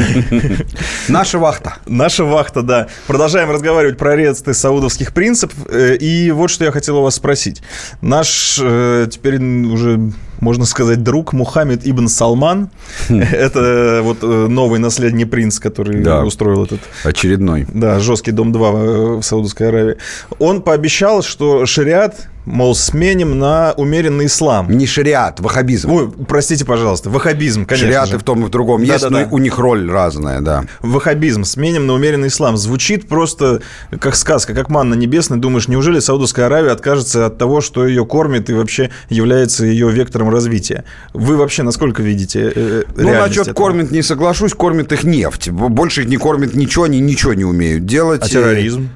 Наша 1.09 1.41
вахта. 1.41 1.79
Наша 1.87 2.23
вахта, 2.23 2.63
да. 2.63 2.87
Продолжаем 3.09 3.51
разговаривать 3.51 3.99
про 3.99 4.13
аресты 4.13 4.55
саудовских 4.55 5.13
принципов. 5.13 5.57
Э, 5.69 5.97
и 5.97 6.31
вот 6.31 6.49
что 6.49 6.65
я 6.65 6.71
хотел 6.71 6.99
у 6.99 7.03
вас 7.03 7.17
спросить. 7.17 7.61
Наш 8.01 8.57
э, 8.63 9.09
теперь 9.11 9.43
уже 9.43 10.13
можно 10.43 10.65
сказать, 10.67 11.05
друг 11.05 11.33
Мухаммед 11.33 11.87
Ибн 11.87 12.09
Салман. 12.09 12.69
Хм. 13.09 13.21
Это 13.33 14.01
вот 14.03 14.19
э, 14.23 14.27
новый 14.27 14.81
наследный 14.81 15.25
принц, 15.25 15.61
который 15.61 16.03
да. 16.03 16.25
устроил 16.25 16.65
этот... 16.65 16.81
Очередной. 17.05 17.65
Да, 17.73 18.01
жесткий 18.01 18.33
дом 18.33 18.51
2 18.51 18.73
в 18.73 19.23
Саудовской 19.23 19.69
Аравии. 19.69 19.97
Он 20.41 20.61
пообещал, 20.61 21.23
что 21.23 21.65
шариат 21.65 22.29
мол, 22.45 22.75
сменим 22.75 23.39
на 23.39 23.73
умеренный 23.77 24.27
ислам. 24.27 24.71
Не 24.71 24.87
шариат, 24.87 25.41
ваххабизм. 25.41 25.91
Ой, 25.91 26.11
простите, 26.29 26.65
пожалуйста, 26.65 27.11
ваххабизм, 27.11 27.65
конечно 27.67 27.87
Шариаты 27.87 28.13
же. 28.13 28.19
в 28.19 28.23
том 28.25 28.43
и 28.43 28.47
в 28.47 28.51
другом 28.51 28.85
да, 28.85 28.93
есть, 28.95 29.05
да, 29.05 29.11
но 29.11 29.19
да. 29.21 29.29
у 29.31 29.39
них 29.39 29.59
роль 29.59 29.91
разная, 29.91 30.41
да. 30.41 30.65
Ваххабизм, 30.81 31.45
сменим 31.45 31.87
на 31.87 31.95
умеренный 31.95 32.29
ислам. 32.29 32.57
Звучит 32.57 33.09
просто 33.09 33.63
как 34.01 34.17
сказка, 34.17 34.55
как 34.55 34.69
манна 34.69 34.95
небесная. 34.95 35.39
Думаешь, 35.39 35.69
неужели 35.69 36.01
Саудовская 36.01 36.47
Аравия 36.47 36.73
откажется 36.73 37.27
от 37.27 37.39
того, 37.39 37.61
что 37.61 37.87
ее 37.87 38.05
кормит 38.05 38.51
и 38.51 38.55
вообще 38.55 38.91
является 39.09 39.65
ее 39.65 39.91
вектором 39.91 40.31
развития? 40.31 40.85
Вы 41.13 41.37
вообще 41.37 41.63
насколько 41.63 42.03
видите 42.03 42.53
э, 42.55 42.83
Ну, 42.97 43.13
насчет 43.13 43.43
этого? 43.43 43.55
кормит 43.55 43.91
не 43.91 44.03
соглашусь, 44.03 44.53
кормит 44.55 44.93
их 44.93 45.05
нефть. 45.05 45.51
Больше 45.51 46.03
их 46.03 46.09
не 46.09 46.17
кормит 46.17 46.55
ничего, 46.55 46.85
они 46.85 47.01
ничего 47.01 47.35
не 47.35 47.45
умеют 47.45 47.87
делать. 47.87 48.23
А 48.23 48.29
терроризм? 48.29 48.91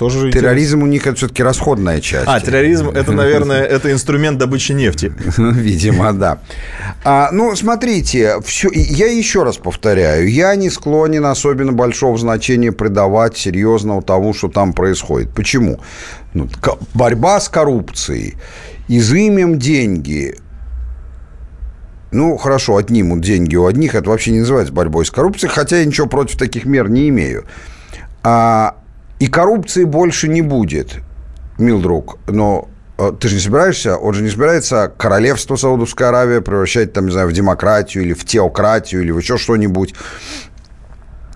Тоже 0.00 0.32
терроризм 0.32 0.82
у 0.82 0.86
них 0.86 1.06
это 1.06 1.14
все-таки 1.16 1.42
расходная 1.42 2.00
часть. 2.00 2.26
А, 2.26 2.40
терроризм 2.40 2.88
это, 2.88 3.12
наверное, 3.12 3.62
это 3.66 3.92
инструмент 3.92 4.38
добычи 4.38 4.72
нефти. 4.72 5.12
Видимо, 5.36 6.14
да. 6.14 6.38
А, 7.04 7.28
ну, 7.32 7.54
смотрите, 7.54 8.40
все, 8.42 8.70
я 8.72 9.08
еще 9.12 9.42
раз 9.42 9.58
повторяю, 9.58 10.26
я 10.30 10.54
не 10.54 10.70
склонен 10.70 11.26
особенно 11.26 11.72
большого 11.72 12.16
значения 12.16 12.72
придавать 12.72 13.36
серьезного 13.36 14.00
тому, 14.00 14.32
что 14.32 14.48
там 14.48 14.72
происходит. 14.72 15.34
Почему? 15.34 15.80
Ну, 16.32 16.48
борьба 16.94 17.38
с 17.38 17.50
коррупцией, 17.50 18.36
изымем 18.88 19.58
деньги, 19.58 20.34
ну, 22.10 22.38
хорошо, 22.38 22.78
отнимут 22.78 23.20
деньги 23.20 23.54
у 23.54 23.66
одних, 23.66 23.94
это 23.94 24.08
вообще 24.08 24.30
не 24.30 24.40
называется 24.40 24.72
борьбой 24.72 25.04
с 25.04 25.10
коррупцией, 25.10 25.52
хотя 25.52 25.76
я 25.76 25.84
ничего 25.84 26.06
против 26.06 26.38
таких 26.38 26.64
мер 26.64 26.88
не 26.88 27.10
имею. 27.10 27.44
А 28.22 28.76
и 29.20 29.26
коррупции 29.26 29.84
больше 29.84 30.26
не 30.26 30.42
будет, 30.42 30.96
мил 31.58 31.80
друг. 31.80 32.18
Но 32.26 32.68
э, 32.98 33.12
ты 33.20 33.28
же 33.28 33.36
не 33.36 33.40
собираешься, 33.40 33.96
он 33.96 34.14
же 34.14 34.22
не 34.22 34.30
собирается 34.30 34.92
королевство 34.96 35.56
Саудовская 35.56 36.08
Аравия 36.08 36.40
превращать, 36.40 36.92
там, 36.92 37.06
не 37.06 37.12
знаю, 37.12 37.28
в 37.28 37.32
демократию 37.32 38.02
или 38.02 38.14
в 38.14 38.24
теократию 38.24 39.02
или 39.02 39.12
в 39.12 39.18
еще 39.18 39.36
что-нибудь 39.36 39.94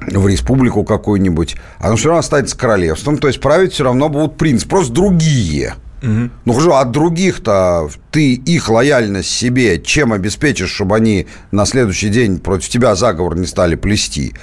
в 0.01 0.27
республику 0.27 0.85
какую-нибудь, 0.85 1.57
оно 1.79 1.97
все 1.97 2.09
равно 2.09 2.21
останется 2.21 2.59
королевством, 2.59 3.19
то 3.19 3.29
есть 3.29 3.41
править 3.41 3.73
все 3.73 3.85
равно 3.85 4.09
будут 4.09 4.37
принцы, 4.37 4.67
просто 4.67 4.93
другие. 4.93 5.75
Угу. 6.03 6.31
Ну 6.45 6.53
хорошо, 6.53 6.77
от 6.77 6.91
других-то 6.91 7.89
ты 8.11 8.35
их 8.35 8.69
лояльность 8.69 9.31
себе 9.31 9.81
чем 9.81 10.13
обеспечишь, 10.13 10.71
чтобы 10.71 10.97
они 10.97 11.27
на 11.51 11.65
следующий 11.65 12.09
день 12.09 12.39
против 12.39 12.69
тебя 12.69 12.95
заговор 12.95 13.37
не 13.37 13.47
стали 13.47 13.75
плести? 13.75 14.35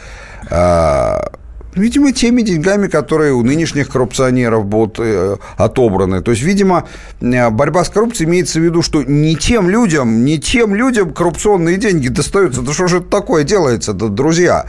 А, 0.50 1.32
Видимо, 1.76 2.12
теми 2.12 2.42
деньгами, 2.42 2.88
которые 2.88 3.34
у 3.34 3.44
нынешних 3.44 3.90
коррупционеров 3.90 4.66
будут 4.66 5.00
э, 5.00 5.38
отобраны. 5.58 6.22
То 6.22 6.32
есть, 6.32 6.44
видимо, 6.44 6.88
э, 7.22 7.50
борьба 7.50 7.84
с 7.84 7.90
коррупцией 7.90 8.30
имеется 8.30 8.60
в 8.60 8.64
виду, 8.64 8.82
что 8.82 9.04
не 9.04 9.36
тем 9.36 9.70
людям, 9.70 10.26
не 10.26 10.40
тем 10.40 10.76
людям 10.76 11.14
коррупционные 11.14 11.78
деньги 11.78 12.10
достаются. 12.10 12.62
Да 12.62 12.74
что 12.74 12.88
же 12.88 12.98
это 12.98 13.08
такое 13.08 13.44
делается, 13.44 13.94
да, 13.94 14.08
друзья? 14.08 14.66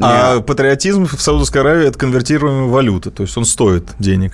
А 0.00 0.36
Нет. 0.36 0.46
патриотизм 0.46 1.06
в 1.06 1.20
Саудовской 1.20 1.60
Аравии– 1.60 1.86
это 1.88 1.98
конвертируемая 1.98 2.68
валюта, 2.68 3.10
то 3.10 3.22
есть 3.22 3.36
он 3.36 3.44
стоит 3.44 3.88
денег. 3.98 4.32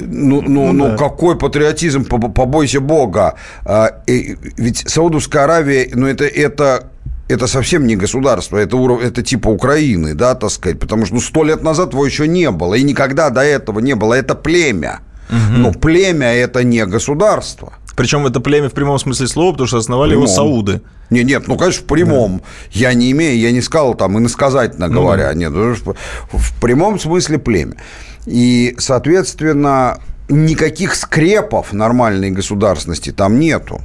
Ну, 0.00 0.40
ну, 0.42 0.72
ну, 0.72 0.72
ну 0.72 0.88
да. 0.90 0.96
какой 0.96 1.36
патриотизм, 1.36 2.04
побойся 2.04 2.80
бога. 2.80 3.34
А, 3.64 4.02
ведь 4.06 4.84
Саудовская 4.88 5.44
Аравия, 5.44 5.88
ну, 5.92 6.06
это, 6.06 6.24
это 6.24 6.91
это 7.32 7.46
совсем 7.46 7.86
не 7.86 7.96
государство, 7.96 8.58
это, 8.58 8.76
уров... 8.76 9.02
это 9.02 9.22
типа 9.22 9.48
Украины, 9.48 10.14
да, 10.14 10.34
так 10.34 10.50
сказать, 10.50 10.78
потому 10.78 11.06
что 11.06 11.16
ну, 11.16 11.20
сто 11.20 11.44
лет 11.44 11.62
назад 11.62 11.92
его 11.92 12.06
еще 12.06 12.28
не 12.28 12.50
было, 12.50 12.74
и 12.74 12.82
никогда 12.82 13.30
до 13.30 13.42
этого 13.42 13.80
не 13.80 13.94
было, 13.94 14.14
это 14.14 14.34
племя. 14.34 15.00
Угу. 15.28 15.58
Но 15.58 15.72
племя– 15.72 16.34
это 16.34 16.62
не 16.62 16.84
государство. 16.84 17.72
Причем 17.96 18.26
это 18.26 18.40
племя 18.40 18.68
в 18.68 18.72
прямом 18.72 18.98
смысле 18.98 19.26
слова, 19.26 19.52
потому 19.52 19.66
что 19.66 19.78
основали 19.78 20.12
его 20.12 20.26
сауды. 20.26 20.80
Не, 21.10 21.24
нет, 21.24 21.46
ну, 21.46 21.56
конечно, 21.56 21.82
в 21.82 21.86
прямом. 21.86 22.38
Да. 22.38 22.44
Я 22.72 22.94
не 22.94 23.10
имею, 23.12 23.38
я 23.38 23.52
не 23.52 23.60
сказал 23.60 23.94
там 23.94 24.18
иносказательно 24.18 24.88
ну, 24.88 24.94
говоря. 24.94 25.28
Да. 25.28 25.34
Нет, 25.34 25.52
в 25.52 26.60
прямом 26.60 26.98
смысле 26.98 27.38
племя. 27.38 27.76
И, 28.24 28.74
соответственно, 28.78 29.98
никаких 30.28 30.94
скрепов 30.94 31.72
нормальной 31.72 32.30
государственности 32.30 33.12
там 33.12 33.38
нету. 33.38 33.80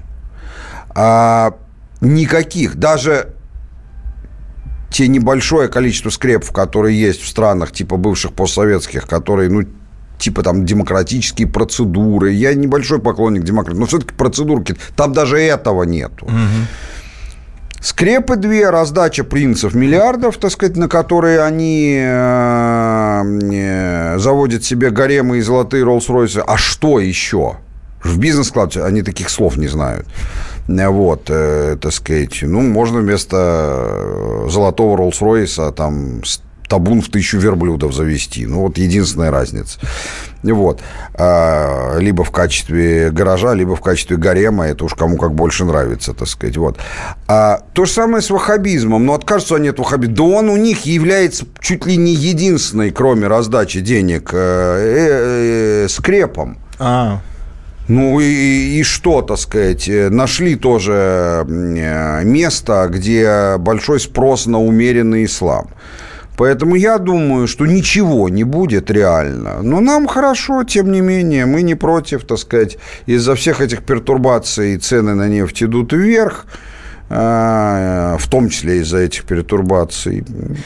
А 0.89 1.53
никаких. 1.99 2.75
Даже 2.75 3.33
те 4.89 5.07
небольшое 5.07 5.67
количество 5.67 6.09
скрепов, 6.09 6.51
которые 6.51 6.99
есть 6.99 7.21
в 7.21 7.27
странах 7.27 7.71
типа 7.71 7.97
бывших 7.97 8.33
постсоветских, 8.33 9.07
которые, 9.07 9.49
ну, 9.49 9.63
типа 10.17 10.43
там 10.43 10.65
демократические 10.65 11.47
процедуры. 11.47 12.31
Я 12.31 12.53
небольшой 12.53 12.99
поклонник 12.99 13.43
демократии, 13.43 13.79
но 13.79 13.85
все-таки 13.85 14.13
процедурки, 14.13 14.75
там 14.95 15.13
даже 15.13 15.39
этого 15.39 15.83
нету. 15.83 16.25
Угу. 16.25 16.33
Скрепы 17.79 18.37
две, 18.37 18.69
раздача 18.69 19.23
принцев 19.23 19.75
миллиардов, 19.75 20.37
так 20.37 20.51
сказать, 20.51 20.75
на 20.77 20.89
которые 20.89 21.43
они 21.43 21.95
э, 21.99 23.23
э, 23.53 24.17
заводят 24.17 24.63
себе 24.63 24.89
гаремы 24.89 25.37
и 25.37 25.41
золотые 25.41 25.83
Роллс-Ройсы. 25.85 26.43
А 26.45 26.57
что 26.57 26.99
еще? 26.99 27.57
В 28.03 28.17
бизнес-классе 28.17 28.83
они 28.83 29.03
таких 29.03 29.29
слов 29.29 29.57
не 29.57 29.67
знают. 29.67 30.07
Вот, 30.67 31.29
э, 31.29 31.77
так 31.81 31.93
сказать, 31.93 32.39
ну, 32.41 32.61
можно 32.61 32.99
вместо 32.99 34.45
э, 34.45 34.49
золотого 34.49 34.97
Роллс-Ройса 34.97 35.71
там 35.71 36.21
табун 36.67 37.01
в 37.01 37.09
тысячу 37.09 37.37
верблюдов 37.37 37.93
завести. 37.93 38.45
Ну, 38.45 38.61
вот 38.61 38.77
единственная 38.77 39.31
разница. 39.31 39.79
Вот. 40.43 40.81
А, 41.13 41.97
либо 41.97 42.23
в 42.23 42.31
качестве 42.31 43.09
гаража, 43.11 43.53
либо 43.53 43.75
в 43.75 43.81
качестве 43.81 44.17
гарема. 44.17 44.67
Это 44.67 44.85
уж 44.85 44.93
кому 44.93 45.17
как 45.17 45.33
больше 45.33 45.65
нравится, 45.65 46.13
так 46.13 46.27
сказать. 46.27 46.57
Вот. 46.57 46.77
А, 47.27 47.61
то 47.73 47.85
же 47.85 47.91
самое 47.91 48.21
с 48.21 48.29
ваххабизмом. 48.29 49.05
Но 49.05 49.13
откажутся 49.13 49.55
они 49.55 49.69
от 49.69 49.79
ваххабизма. 49.79 50.15
Да 50.15 50.23
он 50.23 50.49
у 50.49 50.57
них 50.57 50.85
является 50.85 51.45
чуть 51.59 51.85
ли 51.85 51.97
не 51.97 52.13
единственной, 52.13 52.91
кроме 52.91 53.27
раздачи 53.27 53.79
денег, 53.79 54.31
э, 54.33 54.37
э, 54.37 55.85
э, 55.85 55.87
скрепом. 55.89 56.59
А. 56.79 57.21
Ну 57.87 58.19
и, 58.19 58.79
и 58.79 58.83
что, 58.83 59.21
так 59.21 59.37
сказать, 59.37 59.87
э, 59.87 60.09
нашли 60.09 60.55
тоже 60.55 61.45
э, 61.47 62.23
место, 62.23 62.89
где 62.89 63.57
большой 63.57 63.99
спрос 63.99 64.45
на 64.45 64.59
умеренный 64.59 65.23
ислам. 65.23 65.69
Поэтому 66.37 66.75
я 66.75 66.99
думаю, 66.99 67.47
что 67.47 67.65
ничего 67.65 68.29
не 68.29 68.43
будет 68.43 68.91
реально. 68.91 69.63
Но 69.63 69.79
нам 69.79 70.05
хорошо, 70.05 70.63
тем 70.63 70.91
не 70.91 71.01
менее, 71.01 71.45
мы 71.45 71.63
не 71.63 71.75
против, 71.75 72.25
так 72.25 72.37
сказать, 72.37 72.77
из-за 73.07 73.33
всех 73.33 73.61
этих 73.61 73.83
пертурбаций 73.83 74.77
цены 74.77 75.15
на 75.15 75.27
нефть 75.27 75.63
идут 75.63 75.93
вверх. 75.93 76.45
А, 77.09 78.17
в 78.17 78.27
том 78.27 78.49
числе 78.49 78.79
из-за 78.79 78.97
этих 78.97 79.23
перетурбаций. 79.23 80.25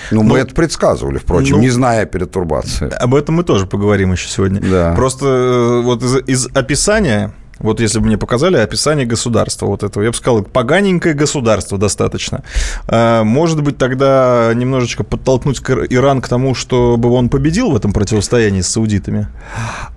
Ну, 0.10 0.24
мы 0.24 0.30
ну, 0.30 0.36
это 0.38 0.56
предсказывали, 0.56 1.18
впрочем, 1.18 1.58
ну, 1.58 1.62
не 1.62 1.70
зная 1.70 2.06
перетурбации. 2.06 2.90
Об 2.90 3.14
этом 3.14 3.36
мы 3.36 3.44
тоже 3.44 3.68
поговорим 3.68 4.14
еще 4.14 4.28
сегодня. 4.28 4.60
Да. 4.62 4.94
Просто 4.96 5.26
э, 5.26 5.82
вот 5.82 6.04
из, 6.04 6.18
из 6.28 6.48
описания 6.56 7.32
вот 7.62 7.80
если 7.80 8.00
бы 8.00 8.08
мне 8.08 8.18
показали 8.18 8.58
описание 8.58 9.06
государства 9.06 9.68
вот 9.68 9.84
этого, 9.84 10.04
я 10.04 10.10
бы 10.10 10.18
сказал, 10.18 10.42
поганенькое 10.42 11.14
государство 11.14 11.78
достаточно. 11.78 12.44
А, 12.88 13.24
может 13.24 13.62
быть, 13.62 13.78
тогда 13.78 14.52
немножечко 14.56 15.04
подтолкнуть 15.04 15.62
Иран 15.62 16.22
к 16.22 16.28
тому, 16.28 16.56
чтобы 16.56 17.10
он 17.12 17.30
победил 17.30 17.70
в 17.70 17.76
этом 17.76 17.94
противостоянии 17.94 18.62
с 18.62 18.68
саудитами? 18.68 19.28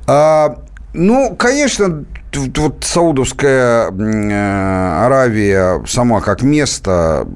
А, 0.07 0.59
ну, 0.93 1.35
конечно, 1.37 2.05
вот 2.37 2.85
Саудовская 2.85 3.89
Аравия 3.89 5.83
сама 5.87 6.21
как 6.21 6.43
место, 6.43 7.27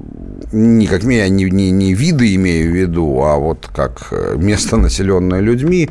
не 0.51 0.87
как 0.87 1.03
я 1.03 1.29
не, 1.29 1.45
не, 1.45 1.71
не 1.71 1.93
виды 1.93 2.35
имею 2.35 2.71
в 2.71 2.75
виду, 2.75 3.21
а 3.23 3.37
вот 3.37 3.69
как 3.75 4.11
место, 4.35 4.77
населенное 4.77 5.39
людьми, 5.39 5.89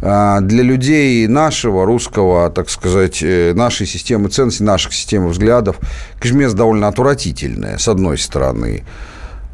для 0.00 0.62
людей 0.62 1.26
нашего, 1.26 1.86
русского, 1.86 2.50
так 2.50 2.68
сказать, 2.68 3.22
нашей 3.22 3.86
системы 3.86 4.28
ценностей, 4.28 4.64
наших 4.64 4.92
систем 4.92 5.26
взглядов, 5.26 5.78
конечно, 6.20 6.38
место 6.38 6.58
довольно 6.58 6.88
отвратительное, 6.88 7.78
с 7.78 7.88
одной 7.88 8.18
стороны. 8.18 8.84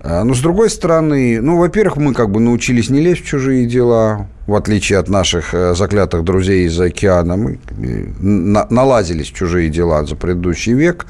А, 0.03 0.25
но 0.25 0.35
с 0.35 0.41
другой 0.41 0.69
стороны, 0.69 1.41
ну, 1.41 1.59
во-первых, 1.59 1.97
мы 1.97 2.13
как 2.13 2.31
бы 2.31 2.41
научились 2.41 2.91
не 2.91 3.01
лезть 3.01 3.23
в 3.23 3.27
чужие 3.27 3.67
дела, 3.67 4.27
в 4.47 4.55
отличие 4.55 4.99
от 4.99 5.09
наших 5.09 5.55
э, 5.55 5.75
заклятых 5.75 6.25
друзей 6.25 6.67
из 6.67 6.81
океана. 6.81 7.37
Мы 7.37 7.59
э, 7.71 8.07
налазились 8.21 9.29
чужие 9.29 9.69
дела 9.69 10.05
за 10.05 10.17
предыдущий 10.17 10.73
век. 10.73 11.07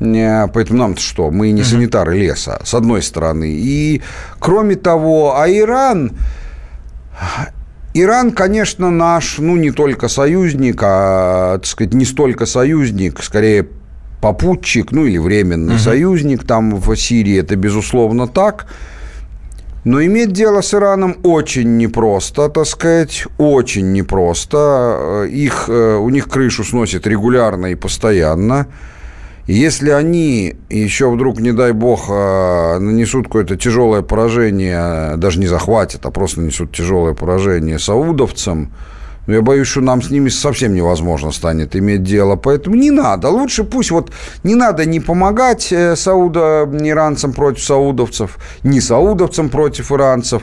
Э, 0.00 0.48
поэтому 0.48 0.78
нам 0.78 0.96
что? 0.96 1.30
Мы 1.30 1.52
не 1.52 1.62
санитары 1.62 2.18
леса, 2.18 2.60
с 2.64 2.74
одной 2.74 3.02
стороны. 3.02 3.50
И, 3.52 4.02
кроме 4.38 4.76
того, 4.76 5.38
а 5.38 5.48
Иран... 5.48 6.12
Иран, 7.94 8.30
конечно, 8.30 8.90
наш, 8.90 9.36
ну, 9.38 9.56
не 9.56 9.70
только 9.70 10.08
союзник, 10.08 10.80
а, 10.82 11.58
так 11.58 11.66
сказать, 11.66 11.92
не 11.92 12.06
столько 12.06 12.46
союзник, 12.46 13.22
скорее 13.22 13.68
попутчик, 14.22 14.92
ну 14.92 15.04
или 15.04 15.18
временный 15.18 15.74
угу. 15.74 15.82
союзник 15.82 16.46
там 16.46 16.76
в 16.76 16.96
Сирии, 16.96 17.38
это 17.38 17.54
безусловно 17.56 18.28
так. 18.28 18.66
Но 19.84 20.02
иметь 20.04 20.32
дело 20.32 20.60
с 20.60 20.74
Ираном 20.74 21.16
очень 21.24 21.76
непросто, 21.76 22.48
так 22.48 22.66
сказать, 22.66 23.24
очень 23.36 23.92
непросто. 23.92 25.26
Их, 25.28 25.68
э, 25.68 25.96
у 25.96 26.08
них 26.08 26.28
крышу 26.28 26.62
сносит 26.62 27.06
регулярно 27.06 27.66
и 27.66 27.74
постоянно. 27.74 28.68
Если 29.48 29.90
они 29.90 30.54
еще 30.70 31.10
вдруг, 31.10 31.40
не 31.40 31.52
дай 31.52 31.72
бог, 31.72 32.04
э, 32.08 32.78
нанесут 32.78 33.24
какое-то 33.24 33.56
тяжелое 33.56 34.02
поражение, 34.02 35.16
даже 35.16 35.40
не 35.40 35.48
захватят, 35.48 36.06
а 36.06 36.12
просто 36.12 36.40
нанесут 36.40 36.70
тяжелое 36.70 37.14
поражение 37.14 37.80
саудовцам, 37.80 38.72
но 39.26 39.34
я 39.34 39.42
боюсь, 39.42 39.68
что 39.68 39.80
нам 39.80 40.02
с 40.02 40.10
ними 40.10 40.28
совсем 40.28 40.74
невозможно 40.74 41.30
станет 41.30 41.76
иметь 41.76 42.02
дело. 42.02 42.36
Поэтому 42.36 42.76
не 42.76 42.90
надо. 42.90 43.28
Лучше 43.28 43.64
пусть 43.64 43.90
вот 43.90 44.10
не 44.42 44.54
надо 44.54 44.84
не 44.84 45.00
помогать 45.00 45.72
э, 45.72 45.94
саудо-иранцам 45.96 47.32
против 47.32 47.62
саудовцев, 47.62 48.38
не 48.62 48.80
саудовцам 48.80 49.48
против 49.48 49.92
иранцев. 49.92 50.42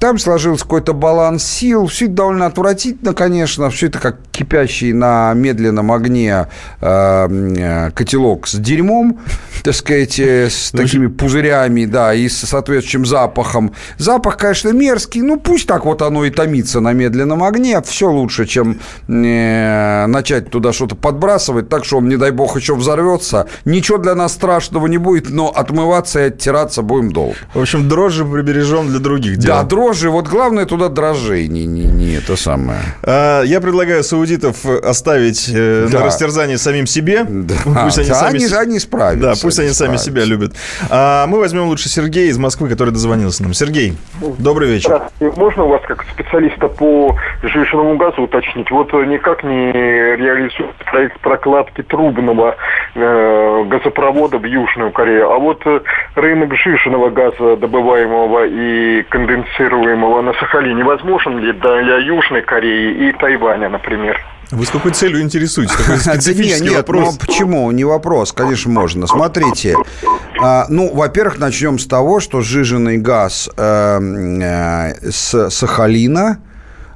Там 0.00 0.18
сложился 0.18 0.62
какой-то 0.62 0.92
баланс 0.92 1.44
сил. 1.44 1.86
Все 1.86 2.04
это 2.04 2.14
довольно 2.14 2.46
отвратительно, 2.46 3.14
конечно. 3.14 3.68
Все 3.70 3.88
это 3.88 3.98
как 3.98 4.16
кипящий 4.30 4.92
на 4.92 5.34
медленном 5.34 5.90
огне 5.90 6.46
э, 6.80 7.28
э 7.28 7.90
котелок 7.90 8.46
с 8.46 8.54
дерьмом, 8.54 9.18
так 9.64 9.74
сказать, 9.74 10.20
э, 10.20 10.48
с 10.48 10.72
ну, 10.72 10.82
такими 10.82 11.08
пузырями, 11.08 11.86
да, 11.86 12.14
и 12.14 12.28
с 12.28 12.38
соответствующим 12.38 13.06
запахом. 13.06 13.72
Запах, 13.96 14.36
конечно, 14.36 14.68
мерзкий. 14.68 15.22
Ну, 15.22 15.40
пусть 15.40 15.66
так 15.66 15.84
вот 15.84 16.02
оно 16.02 16.24
и 16.24 16.30
томится 16.30 16.78
на 16.80 16.92
медленном 16.92 17.42
огне. 17.42 17.82
Все 17.82 18.08
лучше, 18.08 18.46
чем 18.46 18.78
э, 19.08 20.06
начать 20.06 20.50
туда 20.50 20.72
что-то 20.72 20.94
подбрасывать, 20.94 21.68
так 21.68 21.84
что 21.84 21.98
он, 21.98 22.08
не 22.08 22.16
дай 22.16 22.30
бог, 22.30 22.56
еще 22.56 22.76
взорвется. 22.76 23.48
Ничего 23.64 23.98
для 23.98 24.14
нас 24.14 24.34
страшного 24.34 24.86
не 24.86 24.98
будет, 24.98 25.30
но 25.30 25.48
отмываться 25.48 26.20
и 26.20 26.22
оттираться 26.28 26.82
будем 26.82 27.10
долго. 27.10 27.34
В 27.54 27.60
общем, 27.60 27.88
дрожжи 27.88 28.24
прибережем 28.24 28.88
для 28.88 29.00
других 29.00 29.38
дел. 29.38 29.54
Да, 29.54 29.62
дрожжи. 29.64 29.87
Вот 29.88 30.28
главное 30.28 30.66
туда 30.66 30.88
дрожжей, 30.88 31.48
не, 31.48 31.64
не, 31.64 31.84
не 31.84 32.16
это 32.16 32.36
самое. 32.36 32.80
А, 33.02 33.42
я 33.42 33.60
предлагаю 33.60 34.04
саудитов 34.04 34.66
оставить 34.66 35.48
э, 35.48 35.88
да. 35.90 36.00
на 36.00 36.04
растерзание 36.04 36.58
самим 36.58 36.86
себе. 36.86 37.24
Да. 37.26 37.54
Пусть 37.84 37.98
они, 37.98 38.08
да, 38.08 38.14
сами... 38.14 38.36
они, 38.36 38.54
они 38.54 38.78
справятся. 38.78 39.22
Да, 39.22 39.32
пусть 39.40 39.58
они, 39.58 39.68
они 39.68 39.74
сами 39.74 39.96
себя 39.96 40.24
любят. 40.24 40.52
А 40.90 41.26
мы 41.26 41.38
возьмем 41.38 41.68
лучше 41.68 41.88
Сергея 41.88 42.28
из 42.28 42.36
Москвы, 42.36 42.68
который 42.68 42.90
дозвонился 42.90 43.42
нам. 43.42 43.54
Сергей, 43.54 43.96
добрый 44.38 44.68
вечер. 44.68 45.04
Можно 45.20 45.64
у 45.64 45.68
вас 45.68 45.80
как 45.88 46.04
специалиста 46.12 46.68
по 46.68 47.16
жиженному 47.42 47.96
газу 47.96 48.22
уточнить? 48.22 48.70
Вот 48.70 48.92
никак 48.92 49.42
не 49.42 49.72
реализует 49.72 50.74
проект 50.90 51.18
прокладки 51.20 51.82
трубного 51.82 52.56
э, 52.94 53.64
газопровода 53.68 54.36
в 54.36 54.44
Южную 54.44 54.92
Корею, 54.92 55.30
а 55.32 55.38
вот 55.38 55.62
рынок 56.14 56.54
жиженного 56.54 57.08
газа, 57.08 57.56
добываемого 57.56 58.46
и 58.46 59.02
конденсируемого 59.04 59.77
планируемого 59.78 60.22
на 60.22 60.32
Сахалине 60.34 60.84
возможен 60.84 61.38
ли 61.38 61.52
для 61.52 61.98
Южной 61.98 62.42
Кореи 62.42 63.08
и 63.08 63.12
Тайваня, 63.12 63.68
например? 63.68 64.18
Вы 64.50 64.64
с 64.64 64.70
какой 64.70 64.92
целью 64.92 65.20
интересуетесь? 65.20 65.74
Такой 65.76 65.98
специфический 65.98 66.68
нет, 66.68 66.76
вопрос. 66.76 67.12
Ну, 67.12 67.26
почему? 67.26 67.70
Не 67.70 67.84
вопрос, 67.84 68.32
конечно, 68.32 68.70
можно. 68.70 69.06
Смотрите, 69.06 69.76
а, 70.40 70.64
ну, 70.68 70.92
во-первых, 70.94 71.38
начнем 71.38 71.78
с 71.78 71.86
того, 71.86 72.20
что 72.20 72.40
сжиженный 72.40 72.96
газ 72.96 73.50
э, 73.56 73.98
э, 74.00 75.10
с 75.10 75.50
Сахалина, 75.50 76.38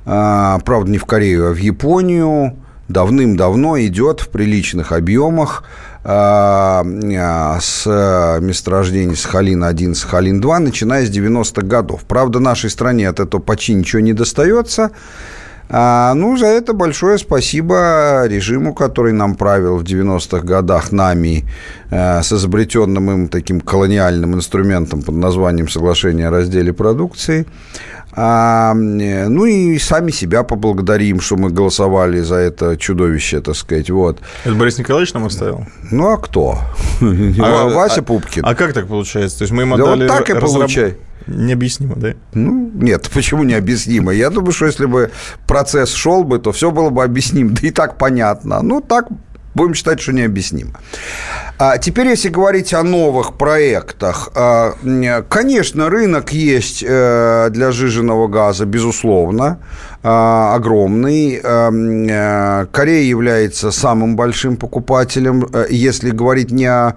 э, 0.06 0.58
правда, 0.64 0.90
не 0.90 0.98
в 0.98 1.04
Корею, 1.04 1.50
а 1.50 1.52
в 1.52 1.58
Японию, 1.58 2.56
давным-давно 2.88 3.78
идет 3.80 4.20
в 4.20 4.30
приличных 4.30 4.92
объемах 4.92 5.64
а, 5.64 5.66
а, 5.66 5.91
с 6.04 7.86
месторождений 8.40 9.14
Сахалин-1, 9.14 9.94
Сахалин-2, 9.94 10.58
начиная 10.58 11.06
с 11.06 11.10
90-х 11.10 11.62
годов. 11.66 12.04
Правда, 12.08 12.40
нашей 12.40 12.70
стране 12.70 13.08
от 13.08 13.20
этого 13.20 13.40
почти 13.40 13.74
ничего 13.74 14.00
не 14.00 14.12
достается. 14.12 14.90
А, 15.68 16.12
ну, 16.14 16.36
за 16.36 16.46
это 16.46 16.72
большое 16.72 17.18
спасибо 17.18 18.26
режиму, 18.26 18.74
который 18.74 19.12
нам 19.12 19.34
правил 19.36 19.78
в 19.78 19.84
90-х 19.84 20.40
годах 20.40 20.92
нами 20.92 21.44
э, 21.90 22.22
с 22.22 22.32
изобретенным 22.32 23.10
им 23.10 23.28
таким 23.28 23.60
колониальным 23.60 24.34
инструментом 24.34 25.02
под 25.02 25.14
названием 25.16 25.68
«Соглашение 25.68 26.28
о 26.28 26.30
разделе 26.30 26.72
продукции». 26.72 27.46
А, 28.14 28.74
ну 28.74 29.46
и 29.46 29.78
сами 29.78 30.10
себя 30.10 30.42
поблагодарим, 30.42 31.20
что 31.20 31.36
мы 31.36 31.48
голосовали 31.48 32.20
за 32.20 32.36
это 32.36 32.76
чудовище, 32.76 33.40
так 33.40 33.56
сказать. 33.56 33.88
Вот. 33.88 34.20
Это 34.44 34.54
Борис 34.54 34.78
Николаевич 34.78 35.14
нам 35.14 35.24
оставил? 35.24 35.64
Ну, 35.90 36.10
а 36.10 36.18
кто? 36.18 36.58
А, 37.40 37.68
Вася 37.68 38.00
а, 38.00 38.02
Пупкин. 38.02 38.44
А 38.44 38.54
как 38.54 38.72
так 38.72 38.86
получается? 38.86 39.38
То 39.38 39.42
есть 39.44 39.52
мы 39.52 39.64
да 39.66 39.82
отдали... 39.82 40.02
вот 40.02 40.08
так 40.08 40.30
и 40.30 40.32
разраб... 40.34 40.52
получай. 40.52 40.96
Необъяснимо, 41.26 41.96
да? 41.96 42.14
Ну, 42.34 42.70
нет, 42.74 43.10
почему 43.12 43.44
необъяснимо? 43.44 44.12
Я 44.12 44.30
думаю, 44.30 44.52
что 44.52 44.66
если 44.66 44.86
бы 44.86 45.10
процесс 45.46 45.92
шел 45.92 46.24
бы, 46.24 46.38
то 46.38 46.52
все 46.52 46.70
было 46.70 46.90
бы 46.90 47.02
объяснимо. 47.04 47.50
Да 47.50 47.66
и 47.66 47.70
так 47.70 47.98
понятно. 47.98 48.62
Ну, 48.62 48.80
так 48.80 49.06
Будем 49.54 49.74
считать, 49.74 50.00
что 50.00 50.12
необъяснимо. 50.12 50.70
А 51.58 51.78
теперь, 51.78 52.08
если 52.08 52.28
говорить 52.28 52.74
о 52.74 52.82
новых 52.82 53.34
проектах, 53.34 54.30
а, 54.34 54.74
конечно, 55.28 55.90
рынок 55.90 56.32
есть 56.32 56.82
э, 56.86 57.48
для 57.50 57.70
жиженного 57.70 58.28
газа, 58.28 58.64
безусловно, 58.64 59.58
а, 60.02 60.54
огромный. 60.56 61.40
Э, 61.42 62.66
Корея 62.72 63.04
является 63.04 63.70
самым 63.70 64.16
большим 64.16 64.56
покупателем, 64.56 65.46
э, 65.52 65.66
если 65.70 66.10
говорить 66.10 66.50
не 66.50 66.66
о 66.66 66.96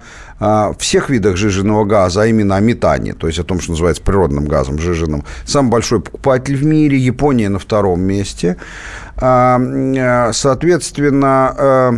всех 0.78 1.08
видах 1.08 1.36
жиженного 1.36 1.84
газа, 1.84 2.22
а 2.22 2.26
именно 2.26 2.56
о 2.56 2.60
метане, 2.60 3.14
то 3.14 3.26
есть 3.26 3.38
о 3.38 3.44
том, 3.44 3.58
что 3.58 3.70
называется 3.70 4.02
природным 4.02 4.44
газом 4.44 4.78
жиженным. 4.78 5.24
Самый 5.46 5.70
большой 5.70 6.00
покупатель 6.00 6.56
в 6.56 6.64
мире, 6.64 6.98
Япония 6.98 7.48
на 7.48 7.58
втором 7.58 8.02
месте. 8.02 8.58
Соответственно, 9.16 11.54
а, 11.56 11.94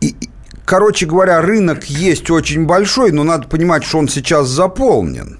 и, 0.00 0.14
короче 0.64 1.06
говоря, 1.06 1.40
рынок 1.40 1.84
есть 1.84 2.30
очень 2.30 2.66
большой, 2.66 3.12
но 3.12 3.24
надо 3.24 3.48
понимать, 3.48 3.84
что 3.84 3.98
он 3.98 4.08
сейчас 4.08 4.48
заполнен. 4.48 5.38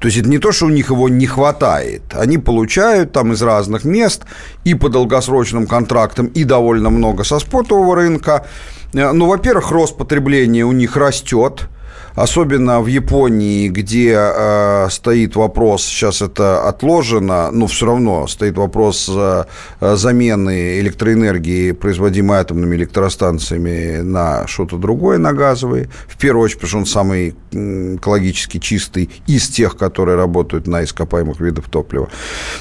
То 0.00 0.06
есть 0.06 0.18
это 0.18 0.28
не 0.28 0.38
то, 0.38 0.52
что 0.52 0.66
у 0.66 0.70
них 0.70 0.90
его 0.90 1.08
не 1.08 1.26
хватает. 1.26 2.02
Они 2.12 2.38
получают 2.38 3.12
там 3.12 3.32
из 3.32 3.42
разных 3.42 3.84
мест 3.84 4.22
и 4.64 4.74
по 4.74 4.88
долгосрочным 4.88 5.66
контрактам, 5.66 6.26
и 6.26 6.44
довольно 6.44 6.90
много 6.90 7.24
со 7.24 7.38
спотового 7.38 7.96
рынка. 7.96 8.46
Э, 8.94 9.12
ну, 9.12 9.26
во-первых, 9.26 9.70
рост 9.70 9.96
потребления 9.96 10.64
у 10.64 10.72
них 10.72 10.96
растет 10.96 11.68
особенно 12.14 12.80
в 12.80 12.86
Японии, 12.86 13.68
где 13.68 14.14
э, 14.16 14.88
стоит 14.90 15.36
вопрос, 15.36 15.84
сейчас 15.84 16.22
это 16.22 16.68
отложено, 16.68 17.50
но 17.50 17.66
все 17.66 17.86
равно 17.86 18.26
стоит 18.26 18.56
вопрос 18.56 19.10
э, 19.12 19.44
замены 19.80 20.80
электроэнергии, 20.80 21.72
производимой 21.72 22.38
атомными 22.38 22.76
электростанциями, 22.76 24.00
на 24.02 24.46
что-то 24.46 24.76
другое, 24.76 25.18
на 25.18 25.32
газовые. 25.32 25.88
В 26.08 26.18
первую 26.18 26.44
очередь, 26.44 26.60
потому 26.60 26.68
что 26.68 26.78
он 26.78 26.86
самый 26.86 27.36
экологически 27.52 28.58
чистый 28.58 29.10
из 29.26 29.48
тех, 29.48 29.76
которые 29.76 30.16
работают 30.16 30.66
на 30.66 30.84
ископаемых 30.84 31.40
видах 31.40 31.68
топлива. 31.68 32.08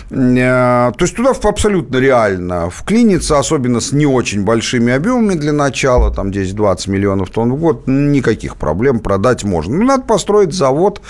Э, 0.10 0.92
то 0.98 1.02
есть 1.02 1.16
туда 1.16 1.32
абсолютно 1.32 1.98
реально 1.98 2.70
вклиниться, 2.70 3.40
особенно 3.40 3.80
с 3.80 3.92
не 3.92 4.06
очень 4.06 4.44
большими 4.44 4.94
объемами 4.94 5.36
для 5.36 5.54
начала, 5.54 6.14
там 6.14 6.30
10-20 6.30 6.90
миллионов 6.90 7.30
тонн 7.30 7.54
в 7.54 7.58
год, 7.58 7.88
никаких 7.88 8.58
проблем 8.58 9.00
продать 9.00 9.44
возможно. 9.48 9.78
Ну, 9.78 9.86
надо 9.86 10.04
построить 10.04 10.54
завод. 10.54 11.02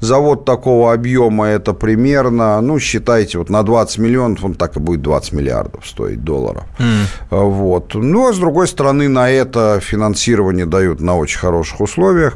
Завод 0.00 0.44
такого 0.44 0.92
объема 0.92 1.46
это 1.46 1.72
примерно, 1.72 2.60
ну, 2.60 2.78
считайте, 2.78 3.38
вот 3.38 3.50
на 3.50 3.62
20 3.62 3.98
миллионов 3.98 4.44
он 4.44 4.54
так 4.54 4.76
и 4.76 4.80
будет 4.80 5.02
20 5.02 5.32
миллиардов 5.32 5.86
стоить 5.86 6.24
долларов. 6.24 6.64
Mm. 6.78 7.48
Вот. 7.48 7.94
Ну, 7.94 8.28
а 8.28 8.32
с 8.32 8.38
другой 8.38 8.68
стороны, 8.68 9.08
на 9.08 9.30
это 9.30 9.80
финансирование 9.80 10.66
дают 10.66 11.00
на 11.00 11.16
очень 11.16 11.38
хороших 11.38 11.80
условиях. 11.80 12.34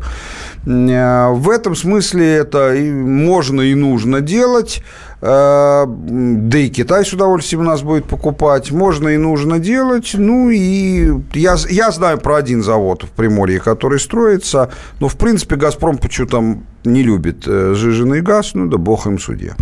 Э, 0.66 1.29
в 1.33 1.51
этом 1.51 1.75
смысле 1.75 2.35
это 2.37 2.75
можно 2.77 3.62
и 3.62 3.75
нужно 3.75 4.20
делать. 4.20 4.83
Э, 5.22 5.85
да 5.87 6.59
и 6.59 6.68
Китай 6.68 7.04
с 7.04 7.12
удовольствием 7.12 7.64
нас 7.64 7.83
будет 7.83 8.06
покупать. 8.06 8.70
Можно 8.70 9.09
и 9.09 9.16
нужно 9.16 9.59
делать. 9.59 10.12
Ну 10.14 10.50
и 10.50 11.12
я, 11.35 11.56
я 11.68 11.90
знаю 11.90 12.18
про 12.18 12.37
один 12.37 12.62
завод 12.62 13.04
в 13.04 13.11
Приморье, 13.11 13.61
который 13.61 14.00
строится. 14.00 14.70
Но, 14.98 15.09
в 15.09 15.16
принципе, 15.16 15.56
«Газпром» 15.56 15.98
почему-то 15.98 16.59
не 16.85 17.02
любит 17.02 17.44
э, 17.46 17.74
сжиженный 17.74 18.22
газ. 18.22 18.54
Ну 18.54 18.66
да 18.66 18.78
бог 18.78 19.06
им 19.06 19.18
судья. 19.18 19.54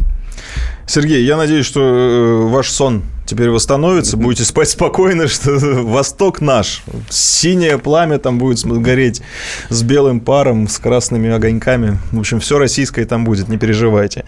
Сергей, 0.87 1.25
я 1.25 1.37
надеюсь, 1.37 1.67
что 1.67 2.49
ваш 2.51 2.71
сон 2.71 3.03
теперь 3.29 3.51
восстановится, 3.51 4.17
будете 4.17 4.45
спать 4.45 4.71
спокойно, 4.71 5.29
что 5.29 5.51
Восток 5.53 6.41
наш. 6.41 6.83
Синее 7.11 7.79
пламя 7.79 8.19
там 8.19 8.39
будет 8.39 8.65
гореть 8.65 9.23
с 9.69 9.83
белым 9.83 10.21
паром, 10.21 10.67
с 10.67 10.79
красными 10.79 11.31
огоньками. 11.31 11.99
В 12.11 12.19
общем, 12.19 12.41
все 12.41 12.59
российское 12.59 13.05
там 13.05 13.25
будет, 13.25 13.49
не 13.49 13.59
переживайте. 13.59 14.25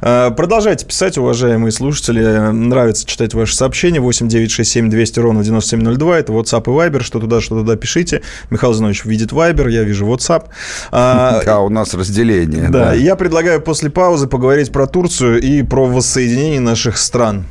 А, 0.00 0.30
продолжайте 0.30 0.84
писать, 0.84 1.16
уважаемые 1.16 1.72
слушатели. 1.72 2.50
Нравится 2.50 3.06
читать 3.06 3.34
ваши 3.34 3.54
сообщения. 3.54 4.00
8 4.00 4.28
9 4.28 4.50
6 4.50 4.70
7 4.70 4.90
200 4.90 5.20
ровно 5.20 5.44
9702. 5.44 6.18
Это 6.18 6.32
WhatsApp 6.32 6.62
и 6.62 6.70
Viber. 6.70 7.02
Что 7.02 7.20
туда, 7.20 7.40
что 7.40 7.56
туда 7.60 7.76
пишите. 7.76 8.22
Михаил 8.50 8.74
Зинович 8.74 9.04
видит 9.04 9.32
Viber, 9.32 9.70
я 9.70 9.84
вижу 9.84 10.06
WhatsApp. 10.06 10.46
А, 10.90 11.42
да, 11.44 11.60
у 11.60 11.68
нас 11.68 11.94
разделение. 11.94 12.68
Да, 12.68 12.86
да, 12.86 12.94
я 12.94 13.14
предлагаю 13.14 13.60
после 13.60 13.90
паузы 13.90 14.26
поговорить 14.26 14.72
про 14.72 14.86
Турцию 14.86 15.40
и 15.40 15.62
про 15.62 15.86
воссоединение 15.86 16.60
наших 16.60 16.98
стран. 16.98 17.46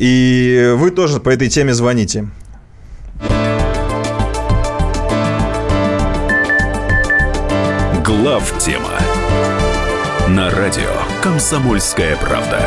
И 0.00 0.72
вы 0.76 0.92
тоже 0.92 1.20
по 1.20 1.28
этой 1.28 1.50
теме 1.50 1.74
звоните. 1.74 2.26
Глав 8.02 8.58
тема 8.58 8.88
на 10.30 10.48
радио 10.48 10.88
Комсомольская 11.22 12.16
правда. 12.16 12.62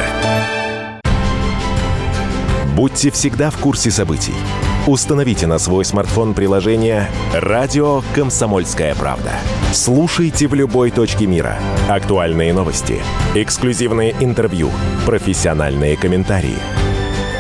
Будьте 2.75 3.09
всегда 3.09 3.49
в 3.49 3.57
курсе 3.57 3.89
событий. 3.89 4.35
Установите 4.85 5.47
на 5.47 5.57
свой 5.57 5.85
смартфон 5.85 6.35
приложение 6.35 7.09
«Радио 7.33 8.03
Комсомольская 8.13 8.93
правда». 8.93 9.31
Слушайте 9.71 10.47
в 10.47 10.53
любой 10.53 10.91
точке 10.91 11.25
мира. 11.25 11.57
Актуальные 11.89 12.53
новости, 12.53 13.01
эксклюзивные 13.33 14.13
интервью, 14.19 14.69
профессиональные 15.05 15.97
комментарии– 15.97 16.57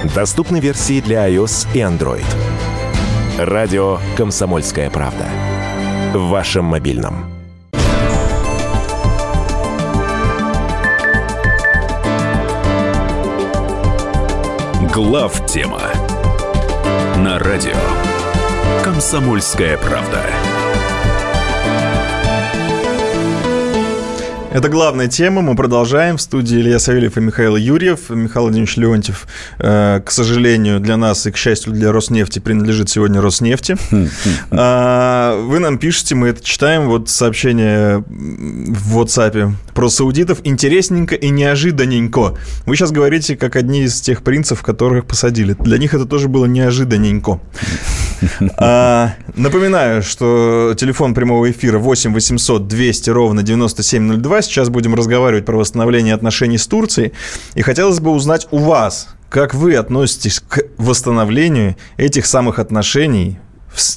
Доступны 0.03 0.59
версии 0.59 0.99
для 0.99 1.29
iOS 1.29 1.65
и 1.73 1.77
Android. 1.77 2.25
Радио 3.37 3.99
«Комсомольская 4.17 4.89
правда». 4.89 5.25
В 6.13 6.27
вашем 6.27 6.65
мобильном. 6.65 7.25
Глав 14.93 15.45
тема 15.47 15.81
на 17.17 17.39
радио 17.39 17.71
«Комсомольская 18.83 19.77
правда». 19.77 20.21
Это 24.53 24.69
главная 24.69 25.07
тема. 25.07 25.41
Мы 25.41 25.55
продолжаем. 25.55 26.17
В 26.17 26.21
студии 26.21 26.59
Илья 26.59 26.77
Савельев 26.77 27.17
и 27.17 27.21
Михаил 27.21 27.55
Юрьев. 27.55 28.11
Михаил 28.11 28.43
Владимирович 28.43 28.77
Леонтьев, 28.77 29.27
э, 29.57 29.99
к 30.05 30.11
сожалению, 30.11 30.79
для 30.79 30.95
нас 30.95 31.25
и, 31.25 31.31
к 31.31 31.37
счастью, 31.37 31.73
для 31.73 31.91
Роснефти 31.91 32.37
принадлежит 32.37 32.87
сегодня 32.87 33.19
Роснефти. 33.19 33.75
А, 34.55 35.35
вы 35.41 35.57
нам 35.59 35.79
пишете, 35.79 36.13
мы 36.13 36.27
это 36.27 36.43
читаем. 36.43 36.87
Вот 36.87 37.09
сообщение 37.09 38.03
в 38.07 38.99
WhatsApp 38.99 39.53
про 39.73 39.89
саудитов. 39.89 40.39
Интересненько 40.43 41.15
и 41.15 41.29
неожиданненько. 41.29 42.35
Вы 42.67 42.75
сейчас 42.75 42.91
говорите, 42.91 43.35
как 43.35 43.55
одни 43.55 43.83
из 43.83 43.99
тех 44.01 44.21
принцев, 44.21 44.61
которых 44.61 45.05
посадили. 45.05 45.55
Для 45.59 45.79
них 45.79 45.95
это 45.95 46.05
тоже 46.05 46.27
было 46.27 46.45
неожиданненько. 46.45 47.39
А, 48.57 49.15
напоминаю, 49.35 50.01
что 50.01 50.73
телефон 50.77 51.13
прямого 51.13 51.51
эфира 51.51 51.77
8 51.77 52.13
800 52.13 52.67
200 52.67 53.09
ровно 53.09 53.43
9702 53.43 54.42
сейчас 54.43 54.69
будем 54.69 54.95
разговаривать 54.95 55.45
про 55.45 55.57
восстановление 55.57 56.13
отношений 56.13 56.57
с 56.57 56.67
Турцией. 56.67 57.13
И 57.55 57.61
хотелось 57.61 57.99
бы 57.99 58.11
узнать 58.11 58.47
у 58.51 58.59
вас, 58.59 59.07
как 59.29 59.53
вы 59.53 59.75
относитесь 59.75 60.39
к 60.39 60.63
восстановлению 60.77 61.75
этих 61.97 62.25
самых 62.25 62.59
отношений 62.59 63.39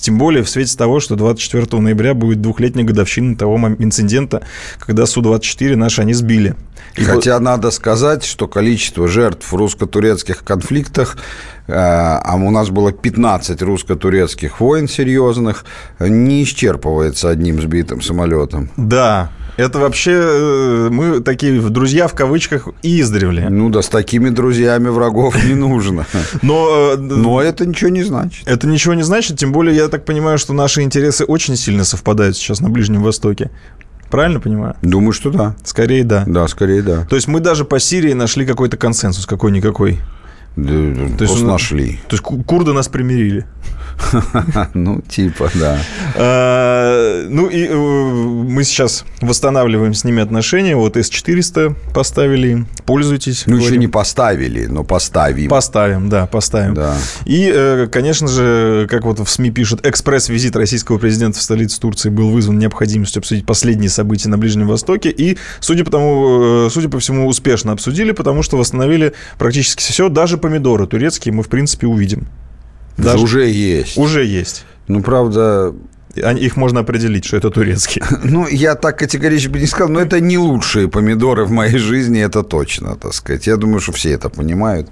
тем 0.00 0.18
более 0.18 0.42
в 0.42 0.48
свете 0.48 0.76
того, 0.76 1.00
что 1.00 1.16
24 1.16 1.80
ноября 1.80 2.14
будет 2.14 2.40
двухлетняя 2.40 2.87
годовщина 2.87 3.37
того 3.37 3.56
инцидента, 3.78 4.42
когда 4.78 5.06
Су-24 5.06 5.76
наши 5.76 6.00
они 6.00 6.14
сбили. 6.14 6.54
И 6.96 7.04
Хотя 7.04 7.35
вот... 7.35 7.42
надо 7.42 7.70
сказать, 7.70 8.24
что 8.24 8.48
количество 8.48 9.06
жертв 9.06 9.52
в 9.52 9.54
русско-турецких 9.54 10.44
конфликтах, 10.44 11.18
э, 11.66 11.72
а 11.74 12.37
у 12.37 12.50
нас 12.50 12.70
было 12.70 12.92
15 12.92 13.61
русско-турецких 13.62 14.61
войн 14.61 14.88
серьезных, 14.88 15.64
не 15.98 16.42
исчерпывается 16.42 17.28
одним 17.28 17.61
сбитым 17.61 18.00
самолетом. 18.00 18.70
Да, 18.76 19.30
это 19.57 19.79
вообще 19.79 20.12
э, 20.12 20.88
мы 20.90 21.21
такие 21.21 21.61
друзья 21.61 22.09
в 22.09 22.14
кавычках 22.14 22.69
издревле. 22.83 23.49
Ну 23.49 23.71
да, 23.71 23.83
с 23.83 23.88
такими 23.88 24.29
друзьями 24.29 24.88
врагов 24.88 25.42
не 25.45 25.55
нужно. 25.55 26.07
Но, 26.42 26.95
э, 26.95 26.97
Но 26.97 27.40
это 27.40 27.66
ничего 27.66 27.90
не 27.90 28.03
значит. 28.03 28.47
Это 28.47 28.66
ничего 28.66 28.95
не 28.95 29.03
значит, 29.03 29.38
тем 29.38 29.53
более 29.53 29.77
я 29.77 29.88
так 29.88 30.05
понимаю, 30.05 30.38
что 30.38 30.53
наши 30.53 30.83
интересы 30.83 31.25
очень 31.25 31.57
сильно 31.57 31.85
совпадают 31.85 32.37
сейчас 32.37 32.61
на 32.61 32.69
Ближнем 32.69 33.03
Востоке. 33.03 33.51
Правильно 34.11 34.40
понимаю? 34.40 34.77
Думаю, 34.83 35.12
что 35.12 35.31
да. 35.31 35.57
Скорее 35.64 36.05
да. 36.05 36.25
Да, 36.27 36.47
скорее 36.49 36.83
да. 36.83 37.05
То 37.07 37.16
есть 37.16 37.27
мы 37.27 37.40
даже 37.40 37.64
по 37.64 37.81
Сирии 37.81 38.12
нашли 38.12 38.47
какой-то 38.47 38.77
консенсус, 38.77 39.27
какой-никакой. 39.27 40.01
Да, 40.57 40.73
то 41.19 41.25
есть 41.25 41.42
нашли. 41.42 42.01
То 42.09 42.16
есть 42.16 42.23
курды 42.23 42.73
нас 42.73 42.88
примирили. 42.88 43.47
Ну, 44.74 45.00
типа, 45.00 45.50
да. 45.54 45.78
А, 46.16 47.26
ну, 47.28 47.48
и 47.48 47.66
э, 47.66 47.74
мы 47.74 48.64
сейчас 48.64 49.04
восстанавливаем 49.20 49.94
с 49.94 50.04
ними 50.04 50.22
отношения. 50.22 50.76
Вот 50.76 50.96
С-400 50.96 51.74
поставили, 51.92 52.66
пользуйтесь. 52.85 53.44
Ну, 53.46 53.56
еще 53.56 53.76
не 53.76 53.88
поставили, 53.88 54.66
но 54.66 54.85
поставим. 54.85 55.48
Поставим, 55.48 56.09
да, 56.09 56.26
поставим. 56.26 56.76
И, 57.24 57.50
э, 57.52 57.88
конечно 57.90 58.28
же, 58.28 58.87
как 58.90 59.04
вот 59.04 59.20
в 59.20 59.28
СМИ 59.28 59.50
пишут, 59.50 59.87
экспресс-визит 59.87 60.56
российского 60.56 60.98
президента 60.98 61.38
в 61.38 61.42
столицу 61.42 61.80
Турции 61.80 62.11
был 62.11 62.30
вызван 62.30 62.59
необходимостью 62.59 63.20
обсудить 63.20 63.46
последние 63.46 63.90
события 63.90 64.28
на 64.28 64.38
Ближнем 64.38 64.68
Востоке. 64.68 65.11
И, 65.11 65.38
судя 65.61 65.85
по, 65.85 65.90
тому, 65.90 66.66
э, 66.66 66.70
судя 66.70 66.88
по 66.88 66.98
всему, 66.98 67.26
успешно 67.26 67.72
обсудили, 67.72 68.12
потому 68.12 68.42
что 68.42 68.56
восстановили 68.56 69.14
практически 69.38 69.82
все. 69.82 70.09
Даже 70.09 70.38
помидоры 70.38 70.87
турецкие 70.87 71.32
мы, 71.32 71.42
в 71.42 71.48
принципе, 71.48 71.87
увидим. 71.87 72.28
Даже... 72.96 73.24
Уже 73.24 73.50
есть. 73.50 73.96
Уже 73.96 74.24
есть. 74.24 74.64
Ну, 74.88 75.02
правда, 75.02 75.74
их 76.16 76.57
можно 76.57 76.81
определить, 76.81 77.24
что 77.24 77.37
это 77.37 77.50
турецкие. 77.50 78.05
Ну, 78.24 78.46
я 78.48 78.74
так 78.74 78.98
категорически 78.98 79.52
бы 79.52 79.61
не 79.61 79.66
сказал, 79.66 79.92
но 79.92 80.00
это 80.00 80.20
не 80.20 80.38
лучшие 80.38 80.88
помидоры 80.88 81.44
в 81.44 81.50
моей 81.50 81.79
жизни, 81.79 82.20
это 82.20 82.42
точно, 82.42 82.96
так 82.96 83.14
сказать. 83.14 83.46
Я 83.46 83.57
думаю, 83.57 83.81
что 83.81 83.92
все 83.92 84.11
это 84.11 84.29
понимают. 84.29 84.88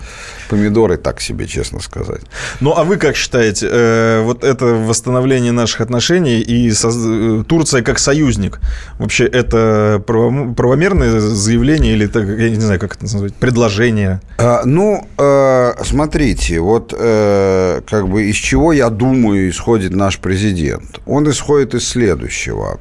Помидоры 0.49 0.97
так 0.97 1.21
себе, 1.21 1.47
честно 1.47 1.81
сказать. 1.81 2.23
Ну, 2.61 2.73
а 2.77 2.85
вы 2.85 2.97
как 2.97 3.17
считаете, 3.17 3.69
э, 3.71 4.23
вот 4.23 4.45
это 4.45 4.67
восстановление 4.67 5.53
наших 5.53 5.81
отношений 5.81 6.41
и 6.41 6.73
со, 6.73 6.89
э, 6.89 7.45
Турция 7.47 7.83
как 7.83 7.99
союзник, 7.99 8.61
вообще 8.99 9.25
это 9.25 10.03
правомерное 10.07 11.21
заявление 11.21 11.95
или, 11.95 12.07
так, 12.07 12.25
я 12.25 12.51
не 12.51 12.61
знаю, 12.61 12.81
как 12.81 12.97
это 12.97 13.05
назвать, 13.05 13.35
предложение? 13.35 14.21
А, 14.39 14.63
ну, 14.65 15.07
э, 15.19 15.85
смотрите, 15.85 16.61
вот 16.61 16.95
э, 16.97 17.81
как 17.89 18.09
бы 18.09 18.25
из 18.31 18.37
чего, 18.37 18.73
я 18.73 18.91
думаю, 18.91 19.49
исходит 19.49 19.93
наш 19.95 20.19
президент 20.19 21.01
он 21.15 21.31
исходит 21.31 21.75
из 21.75 21.87
следующего. 21.87 22.81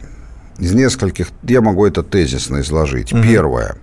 Из 0.57 0.73
нескольких, 0.73 1.27
я 1.43 1.61
могу 1.61 1.85
это 1.85 2.01
тезисно 2.01 2.61
изложить. 2.61 3.13
Угу. 3.13 3.21
Первое. 3.21 3.75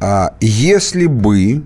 А 0.00 0.34
если 0.40 1.06
бы 1.06 1.62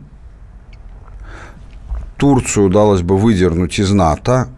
Турцию 2.18 2.66
удалось 2.66 3.00
бы 3.00 3.16
выдернуть 3.16 3.78
из 3.78 3.90
НАТО, 3.92 4.48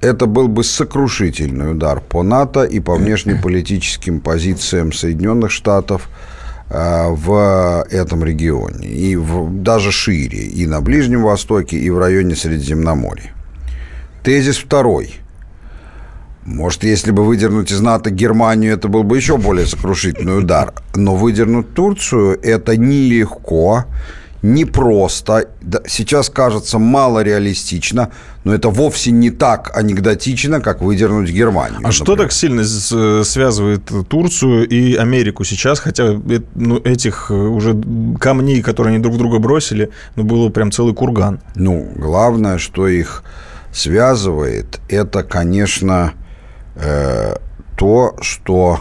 это 0.00 0.26
был 0.26 0.48
бы 0.48 0.64
сокрушительный 0.64 1.72
удар 1.72 2.00
по 2.00 2.22
НАТО 2.22 2.64
и 2.64 2.80
по 2.80 2.96
внешнеполитическим 2.96 4.20
позициям 4.20 4.92
Соединенных 4.92 5.52
Штатов 5.52 6.08
а, 6.68 7.08
в 7.08 7.84
этом 7.88 8.24
регионе. 8.24 8.88
И 8.88 9.16
в, 9.16 9.62
даже 9.62 9.92
шире. 9.92 10.44
И 10.44 10.66
на 10.66 10.80
Ближнем 10.80 11.22
Востоке, 11.22 11.78
и 11.78 11.88
в 11.88 11.98
районе 11.98 12.34
Средиземноморья. 12.34 13.32
Тезис 14.24 14.58
второй– 14.58 15.20
Может, 16.46 16.84
если 16.84 17.10
бы 17.10 17.24
выдернуть 17.24 17.72
из 17.72 17.80
НАТО 17.80 18.10
Германию, 18.10 18.72
это 18.74 18.86
был 18.86 19.02
бы 19.02 19.16
еще 19.16 19.36
более 19.36 19.66
сокрушительный 19.66 20.38
удар. 20.38 20.72
Но 20.94 21.16
выдернуть 21.16 21.74
Турцию– 21.74 22.38
это 22.42 22.76
нелегко, 22.76 23.86
непросто. 24.42 25.48
Сейчас 25.88 26.30
кажется 26.30 26.78
мало 26.78 27.24
реалистично, 27.24 28.12
но 28.44 28.54
это 28.54 28.68
вовсе 28.68 29.10
не 29.10 29.30
так 29.30 29.76
анекдотично, 29.76 30.60
как 30.60 30.82
выдернуть 30.82 31.30
Германию. 31.30 31.78
А 31.78 31.90
например. 31.90 31.92
что 31.92 32.14
так 32.14 32.30
сильно 32.30 32.62
связывает 33.24 33.90
Турцию 34.08 34.68
и 34.68 34.94
Америку 34.94 35.42
сейчас? 35.42 35.80
Хотя 35.80 36.14
ну, 36.54 36.76
этих 36.76 37.32
уже 37.32 37.76
камней, 38.20 38.62
которые 38.62 38.94
они 38.94 39.02
друг 39.02 39.18
друга 39.18 39.40
бросили, 39.40 39.90
ну, 40.14 40.22
было 40.22 40.48
прям 40.50 40.70
целый 40.70 40.94
курган. 40.94 41.40
Ну, 41.56 41.90
главное, 41.96 42.58
что 42.58 42.86
их 42.86 43.24
связывает, 43.72 44.78
это, 44.88 45.24
конечно, 45.24 46.12
Э, 46.76 47.36
то, 47.76 48.16
что 48.20 48.80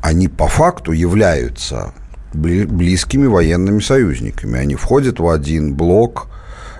они 0.00 0.28
по 0.28 0.48
факту 0.48 0.92
являются 0.92 1.92
близкими 2.34 3.26
военными 3.26 3.80
союзниками. 3.80 4.58
Они 4.58 4.74
входят 4.74 5.20
в 5.20 5.28
один 5.28 5.74
блок, 5.74 6.28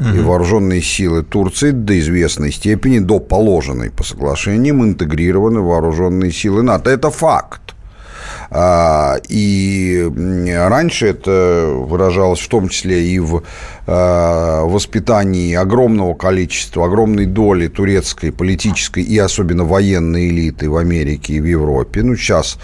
угу. 0.00 0.08
и 0.08 0.20
вооруженные 0.20 0.82
силы 0.82 1.22
Турции 1.22 1.70
до 1.70 1.98
известной 1.98 2.52
степени, 2.52 2.98
до 2.98 3.20
положенной 3.20 3.90
по 3.90 4.02
соглашениям, 4.02 4.82
интегрированы 4.82 5.60
в 5.60 5.66
вооруженные 5.66 6.32
силы 6.32 6.62
НАТО. 6.62 6.90
Это 6.90 7.10
факт. 7.10 7.73
А, 8.50 9.16
и 9.28 10.10
раньше 10.54 11.08
это 11.08 11.66
выражалось 11.74 12.40
в 12.40 12.48
том 12.48 12.68
числе 12.68 13.04
и 13.06 13.18
в 13.18 13.42
а, 13.86 14.64
воспитании 14.64 15.54
огромного 15.54 16.14
количества, 16.14 16.86
огромной 16.86 17.26
доли 17.26 17.68
турецкой 17.68 18.32
политической 18.32 19.02
и 19.02 19.18
особенно 19.18 19.64
военной 19.64 20.28
элиты 20.28 20.68
в 20.68 20.76
Америке 20.76 21.34
и 21.34 21.40
в 21.40 21.44
Европе. 21.44 22.02
Ну, 22.02 22.16
сейчас 22.16 22.58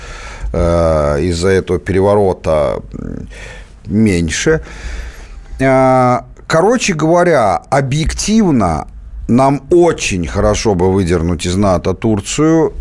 а, 0.53 1.19
из-за 1.19 1.49
этого 1.49 1.79
переворота 1.79 2.83
меньше. 3.87 4.63
Короче 5.59 6.95
говоря, 6.95 7.63
объективно 7.71 8.89
нам 9.29 9.63
очень 9.71 10.27
хорошо 10.27 10.75
бы 10.75 10.93
выдернуть 10.93 11.47
из 11.47 11.55
НАТО 11.55 11.95
Турцию 11.95 12.73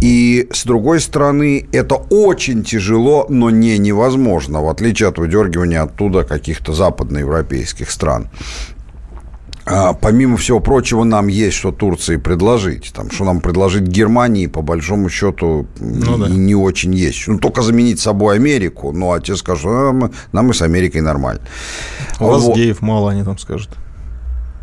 и, 0.00 0.48
с 0.52 0.64
другой 0.64 1.00
стороны, 1.00 1.66
это 1.72 1.94
очень 1.94 2.64
тяжело, 2.64 3.26
но 3.28 3.50
не 3.50 3.78
невозможно, 3.78 4.62
в 4.62 4.68
отличие 4.68 5.08
от 5.08 5.18
выдергивания 5.18 5.82
оттуда 5.82 6.24
каких-то 6.24 6.72
западноевропейских 6.72 7.90
стран. 7.90 8.28
А, 9.68 9.94
помимо 9.94 10.36
всего 10.36 10.60
прочего, 10.60 11.02
нам 11.02 11.26
есть 11.26 11.56
что 11.56 11.72
Турции 11.72 12.16
предложить. 12.16 12.92
Там, 12.94 13.10
что 13.10 13.24
нам 13.24 13.40
предложить 13.40 13.82
Германии, 13.82 14.46
по 14.46 14.62
большому 14.62 15.08
счету, 15.08 15.66
ну, 15.80 16.18
да. 16.18 16.28
не 16.28 16.54
очень 16.54 16.94
есть. 16.94 17.26
Ну, 17.26 17.38
только 17.40 17.62
заменить 17.62 17.98
собой 17.98 18.36
Америку. 18.36 18.92
Ну, 18.92 19.12
а 19.12 19.20
те 19.20 19.34
скажут, 19.34 19.64
нам, 19.64 20.12
нам 20.30 20.50
и 20.50 20.54
с 20.54 20.62
Америкой 20.62 21.00
нормально. 21.00 21.42
У 22.20 22.26
вас 22.26 22.42
вот. 22.42 22.56
геев 22.56 22.80
мало, 22.80 23.10
они 23.10 23.24
там 23.24 23.38
скажут. 23.38 23.70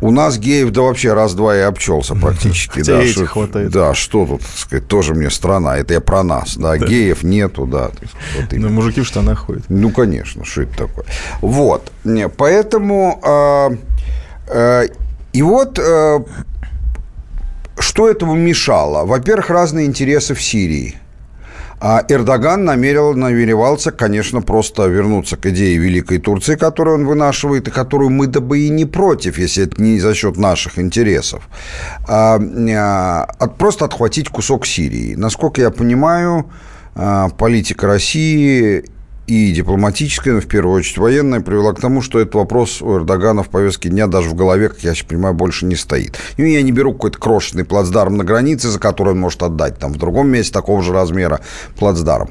У 0.00 0.10
нас 0.10 0.38
геев 0.38 0.70
да 0.70 0.82
вообще 0.82 1.12
раз-два 1.12 1.56
и 1.56 1.60
обчелся 1.60 2.14
практически. 2.20 2.80
Хотя 2.80 2.98
да, 2.98 3.06
что, 3.06 3.26
хватает. 3.26 3.70
Да, 3.70 3.94
что 3.94 4.26
тут, 4.26 4.40
так 4.40 4.56
сказать, 4.56 4.88
тоже 4.88 5.14
мне 5.14 5.30
страна. 5.30 5.76
Это 5.78 5.94
я 5.94 6.00
про 6.00 6.22
нас. 6.22 6.56
Да, 6.56 6.76
да. 6.76 6.86
геев 6.86 7.22
нету, 7.22 7.66
да. 7.66 7.90
Вот 8.36 8.52
ну, 8.52 8.68
мужики 8.68 9.00
в 9.00 9.06
штанах 9.06 9.46
ходят. 9.46 9.64
Ну, 9.68 9.90
конечно, 9.90 10.44
что 10.44 10.62
это 10.62 10.76
такое. 10.76 11.04
Вот. 11.40 11.92
Поэтому... 12.36 13.20
Э, 13.24 13.76
э, 14.48 14.88
и 15.32 15.42
вот... 15.42 15.78
Э, 15.78 16.20
что 17.78 18.08
этому 18.08 18.34
мешало? 18.34 19.04
Во-первых, 19.04 19.50
разные 19.50 19.86
интересы 19.86 20.34
в 20.34 20.42
Сирии. 20.42 20.96
А 21.86 22.02
Эрдоган 22.08 22.64
намерил, 22.64 23.14
намеревался, 23.14 23.92
конечно, 23.92 24.40
просто 24.40 24.86
вернуться 24.86 25.36
к 25.36 25.44
идее 25.44 25.76
Великой 25.76 26.16
Турции, 26.16 26.56
которую 26.56 26.96
он 26.96 27.06
вынашивает, 27.06 27.68
и 27.68 27.70
которую 27.70 28.08
мы 28.08 28.26
да 28.26 28.40
бы 28.40 28.60
и 28.60 28.70
не 28.70 28.86
против, 28.86 29.36
если 29.36 29.64
это 29.64 29.82
не 29.82 30.00
за 30.00 30.14
счет 30.14 30.38
наших 30.38 30.78
интересов. 30.78 31.46
А, 32.08 32.40
а, 32.40 33.48
просто 33.58 33.84
отхватить 33.84 34.30
кусок 34.30 34.64
Сирии. 34.64 35.14
Насколько 35.14 35.60
я 35.60 35.70
понимаю, 35.70 36.50
а, 36.94 37.28
политика 37.28 37.86
России 37.86 38.86
и 39.26 39.52
дипломатическая, 39.52 40.34
но 40.34 40.40
в 40.40 40.46
первую 40.46 40.76
очередь 40.76 40.98
военная, 40.98 41.40
привела 41.40 41.72
к 41.72 41.80
тому, 41.80 42.02
что 42.02 42.20
этот 42.20 42.34
вопрос 42.34 42.82
у 42.82 42.98
Эрдогана 42.98 43.42
в 43.42 43.48
повестке 43.48 43.88
дня 43.88 44.06
даже 44.06 44.28
в 44.28 44.34
голове, 44.34 44.68
как 44.68 44.80
я 44.80 44.94
сейчас 44.94 45.06
понимаю, 45.06 45.34
больше 45.34 45.66
не 45.66 45.76
стоит. 45.76 46.18
И 46.36 46.42
я 46.42 46.62
не 46.62 46.72
беру 46.72 46.92
какой-то 46.92 47.18
крошечный 47.18 47.64
плацдарм 47.64 48.16
на 48.16 48.24
границе, 48.24 48.68
за 48.68 48.78
который 48.78 49.10
он 49.10 49.20
может 49.20 49.42
отдать 49.42 49.78
там 49.78 49.92
в 49.92 49.96
другом 49.96 50.28
месте 50.28 50.52
такого 50.52 50.82
же 50.82 50.92
размера 50.92 51.40
плацдарм. 51.78 52.30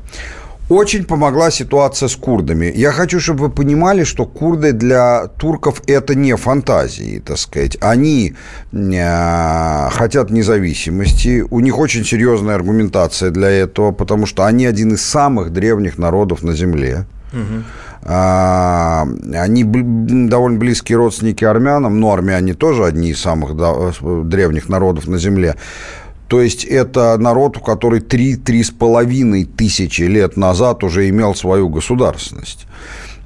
Очень 0.69 1.03
помогла 1.03 1.51
ситуация 1.51 2.07
с 2.07 2.15
курдами. 2.15 2.71
Я 2.73 2.91
хочу, 2.91 3.19
чтобы 3.19 3.41
вы 3.41 3.49
понимали, 3.49 4.05
что 4.05 4.25
курды 4.25 4.71
для 4.71 5.27
турков 5.37 5.81
это 5.87 6.15
не 6.15 6.35
фантазии, 6.37 7.21
так 7.25 7.37
сказать. 7.37 7.77
Они 7.81 8.33
э, 8.71 9.89
хотят 9.91 10.29
независимости. 10.29 11.43
У 11.49 11.59
них 11.59 11.77
очень 11.77 12.05
серьезная 12.05 12.55
аргументация 12.55 13.29
для 13.29 13.49
этого, 13.49 13.91
потому 13.91 14.25
что 14.25 14.45
они 14.45 14.65
один 14.65 14.93
из 14.93 15.05
самых 15.05 15.51
древних 15.51 15.97
народов 15.97 16.43
на 16.43 16.53
Земле. 16.53 17.05
Угу. 17.33 17.63
А, 18.05 19.07
они 19.33 19.63
довольно 19.63 20.59
близкие 20.59 20.97
родственники 20.97 21.43
армянам, 21.43 21.99
но 21.99 22.13
армяне 22.13 22.53
тоже 22.53 22.85
одни 22.85 23.11
из 23.11 23.21
самых 23.21 23.55
древних 24.27 24.69
народов 24.69 25.07
на 25.07 25.17
Земле. 25.17 25.55
То 26.33 26.41
есть 26.41 26.63
это 26.63 27.15
народ, 27.19 27.63
который 27.63 27.99
3-3,5 27.99 29.45
тысячи 29.55 30.01
лет 30.01 30.35
назад 30.35 30.83
уже 30.83 31.07
имел 31.09 31.35
свою 31.35 31.69
государственность. 31.69 32.65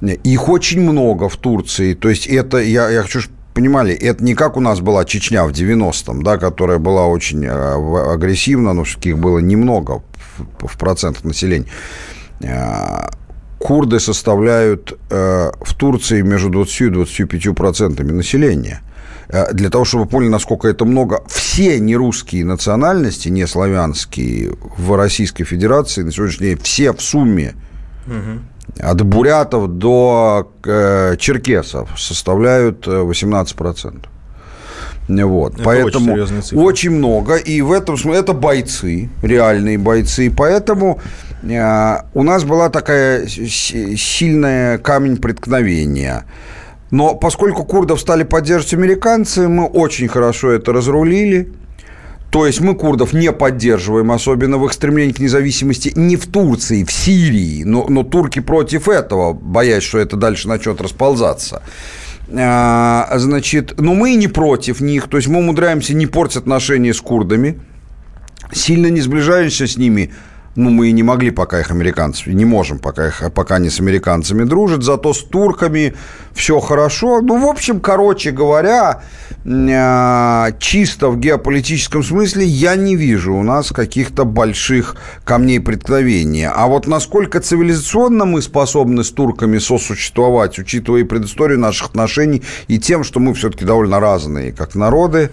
Их 0.02 0.50
очень 0.50 0.82
много 0.82 1.30
в 1.30 1.38
Турции. 1.38 1.94
То 1.94 2.10
есть 2.10 2.26
это, 2.26 2.58
я, 2.58 2.90
я 2.90 3.00
хочу 3.00 3.20
понимали, 3.54 3.94
это 3.94 4.22
не 4.22 4.34
как 4.34 4.58
у 4.58 4.60
нас 4.60 4.80
была 4.80 5.06
Чечня 5.06 5.46
в 5.46 5.52
90-м, 5.52 6.22
да, 6.22 6.36
которая 6.36 6.78
была 6.78 7.06
очень 7.06 7.46
э, 7.46 8.12
агрессивна, 8.12 8.74
но 8.74 8.84
все-таки 8.84 9.08
их 9.08 9.18
было 9.18 9.38
немного 9.38 10.02
в, 10.36 10.66
в 10.66 10.76
процентах 10.76 11.24
населения. 11.24 11.68
Э, 12.42 13.08
курды 13.58 14.00
составляют 14.00 14.98
э, 15.08 15.50
в 15.62 15.74
Турции 15.76 16.20
между 16.20 16.50
20 16.50 16.80
и 16.82 16.88
25 16.90 17.56
процентами 17.56 18.12
населения. 18.12 18.82
Э, 19.28 19.52
для 19.52 19.70
того, 19.70 19.84
чтобы 19.84 20.06
поняли, 20.06 20.30
насколько 20.30 20.68
это 20.68 20.84
много, 20.84 21.22
все 21.28 21.78
нерусские 21.78 22.44
национальности, 22.44 23.28
не 23.28 23.46
славянские, 23.46 24.52
в 24.76 24.96
Российской 24.96 25.44
Федерации 25.44 26.02
на 26.02 26.12
сегодняшний 26.12 26.48
день 26.48 26.58
все 26.62 26.92
в 26.92 27.00
сумме 27.00 27.54
угу. 28.06 28.40
от 28.80 29.02
бурятов 29.02 29.68
до 29.68 30.50
э, 30.64 31.16
черкесов 31.18 31.90
составляют 31.98 32.86
18%. 32.86 34.06
Э, 35.08 35.24
вот. 35.24 35.54
Это 35.54 35.62
Поэтому 35.62 36.14
очень, 36.14 36.56
очень 36.58 36.90
много. 36.90 37.36
И 37.36 37.60
в 37.60 37.72
этом 37.72 37.98
смысле 37.98 38.20
это 38.20 38.32
бойцы, 38.32 39.10
реальные 39.22 39.76
бойцы. 39.76 40.32
Поэтому 40.34 41.00
э, 41.42 41.96
у 42.14 42.22
нас 42.22 42.44
была 42.44 42.70
такая 42.70 43.26
сильная 43.26 44.78
камень 44.78 45.18
преткновения– 45.18 46.24
но 46.90 47.14
поскольку 47.14 47.64
курдов 47.64 48.00
стали 48.00 48.22
поддерживать 48.22 48.74
американцы, 48.74 49.48
мы 49.48 49.66
очень 49.66 50.08
хорошо 50.08 50.50
это 50.52 50.72
разрулили. 50.72 51.52
То 52.30 52.46
есть 52.46 52.60
мы 52.60 52.74
курдов 52.74 53.14
не 53.14 53.32
поддерживаем, 53.32 54.12
особенно 54.12 54.58
в 54.58 54.66
их 54.66 54.72
стремлении 54.74 55.12
к 55.12 55.18
независимости 55.18 55.92
не 55.94 56.16
в 56.16 56.26
Турции, 56.26 56.84
в 56.84 56.92
Сирии. 56.92 57.62
Но, 57.64 57.86
но 57.88 58.02
турки 58.02 58.40
против 58.40 58.88
этого, 58.88 59.32
боясь, 59.32 59.82
что 59.82 59.98
это 59.98 60.16
дальше 60.16 60.46
начнет 60.46 60.80
расползаться. 60.80 61.62
А, 62.30 63.10
значит, 63.16 63.78
но 63.78 63.94
мы 63.94 64.14
не 64.14 64.28
против 64.28 64.80
них. 64.80 65.08
То 65.08 65.16
есть 65.16 65.28
мы 65.28 65.38
умудряемся 65.38 65.94
не 65.94 66.06
портить 66.06 66.36
отношения 66.36 66.92
с 66.92 67.00
курдами, 67.00 67.60
сильно 68.52 68.88
не 68.88 69.00
сближаемся 69.00 69.66
с 69.66 69.76
ними– 69.76 70.12
ну, 70.58 70.70
мы 70.70 70.88
и 70.88 70.92
не 70.92 71.04
могли 71.04 71.30
пока 71.30 71.60
их 71.60 71.70
американцев, 71.70 72.26
не 72.26 72.44
можем 72.44 72.80
пока 72.80 73.06
их, 73.06 73.22
пока 73.32 73.54
они 73.54 73.70
с 73.70 73.78
американцами 73.78 74.42
дружат, 74.42 74.82
зато 74.82 75.14
с 75.14 75.22
турками 75.22 75.94
все 76.34 76.58
хорошо. 76.58 77.20
Ну, 77.20 77.46
в 77.46 77.48
общем, 77.48 77.78
короче 77.78 78.32
говоря, 78.32 79.02
а, 79.46 80.50
чисто 80.58 81.10
в 81.10 81.18
геополитическом 81.20 82.02
смысле 82.02 82.44
я 82.44 82.74
не 82.74 82.96
вижу 82.96 83.34
у 83.34 83.42
нас 83.44 83.70
каких-то 83.70 84.24
больших 84.24 84.96
камней 85.24 85.60
преткновения. 85.60 86.50
А 86.50 86.66
вот 86.66 86.88
насколько 86.88 87.38
цивилизационно 87.38 88.24
мы 88.24 88.42
способны 88.42 89.04
с 89.04 89.12
турками 89.12 89.58
сосуществовать, 89.58 90.58
учитывая 90.58 91.02
и 91.02 91.04
предысторию 91.04 91.60
наших 91.60 91.90
отношений, 91.90 92.42
и 92.66 92.80
тем, 92.80 93.04
что 93.04 93.20
мы 93.20 93.32
все-таки 93.34 93.64
довольно 93.64 94.00
разные, 94.00 94.50
как 94.50 94.74
народы, 94.74 95.30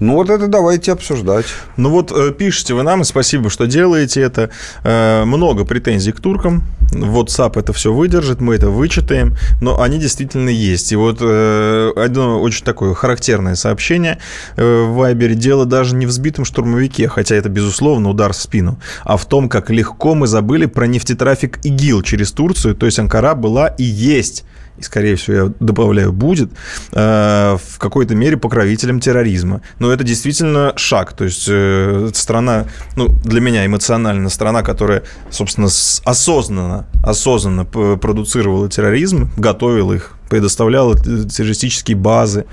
Ну 0.00 0.14
вот 0.14 0.28
это 0.28 0.48
давайте 0.48 0.92
обсуждать. 0.92 1.46
Ну 1.76 1.88
вот 1.90 2.10
э, 2.10 2.32
пишите 2.32 2.74
вы 2.74 2.82
нам, 2.82 3.04
спасибо, 3.04 3.48
что 3.48 3.66
делаете 3.66 4.22
это. 4.22 4.50
Э, 4.82 5.24
много 5.24 5.64
претензий 5.64 6.10
к 6.10 6.20
туркам. 6.20 6.64
WhatsApp 6.92 7.58
это 7.58 7.72
все 7.72 7.92
выдержит, 7.92 8.40
мы 8.40 8.56
это 8.56 8.70
вычитаем, 8.70 9.36
но 9.60 9.80
они 9.80 9.98
действительно 9.98 10.48
есть. 10.48 10.90
И 10.90 10.96
вот 10.96 11.18
э, 11.20 11.92
одно 11.96 12.40
очень 12.40 12.64
такое 12.64 12.92
характерное 12.94 13.54
сообщение 13.54 14.18
в 14.56 14.94
Вайбере. 14.94 15.34
Дело 15.34 15.64
даже 15.64 15.94
не 15.94 16.06
в 16.06 16.10
сбитом 16.10 16.44
штурмовике, 16.44 17.08
хотя 17.08 17.36
это, 17.36 17.48
безусловно, 17.48 18.10
удар 18.10 18.32
в 18.32 18.36
спину, 18.36 18.78
а 19.04 19.16
в 19.16 19.26
том, 19.26 19.48
как 19.48 19.70
легко 19.70 20.14
мы 20.14 20.26
забыли 20.26 20.66
про 20.66 20.86
нефтетрафик 20.86 21.58
ИГИЛ 21.64 22.02
через 22.02 22.32
Турцию. 22.32 22.74
То 22.74 22.86
есть 22.86 22.98
Анкара 22.98 23.34
была 23.34 23.68
и 23.68 23.84
есть 23.84 24.44
и, 24.76 24.82
скорее 24.82 25.16
всего, 25.16 25.36
я 25.36 25.52
добавляю, 25.60 26.12
будет, 26.12 26.50
э, 26.92 27.56
в 27.56 27.78
какой-то 27.78 28.14
мере 28.14 28.36
покровителем 28.36 29.00
терроризма. 29.00 29.60
Но 29.78 29.92
это 29.92 30.02
действительно 30.02 30.72
шаг. 30.76 31.12
То 31.12 31.24
есть 31.24 31.46
э, 31.48 32.10
страна, 32.12 32.66
ну, 32.96 33.08
для 33.08 33.40
меня 33.40 33.64
эмоционально, 33.64 34.28
страна, 34.30 34.62
которая, 34.62 35.02
собственно, 35.30 35.68
осознанно, 36.04 36.86
осознанно 37.04 37.64
продуцировала 37.64 38.68
терроризм, 38.68 39.30
готовила 39.36 39.92
их, 39.92 40.12
предоставляла 40.28 40.96
террористические 40.98 41.96
базы, 41.96 42.46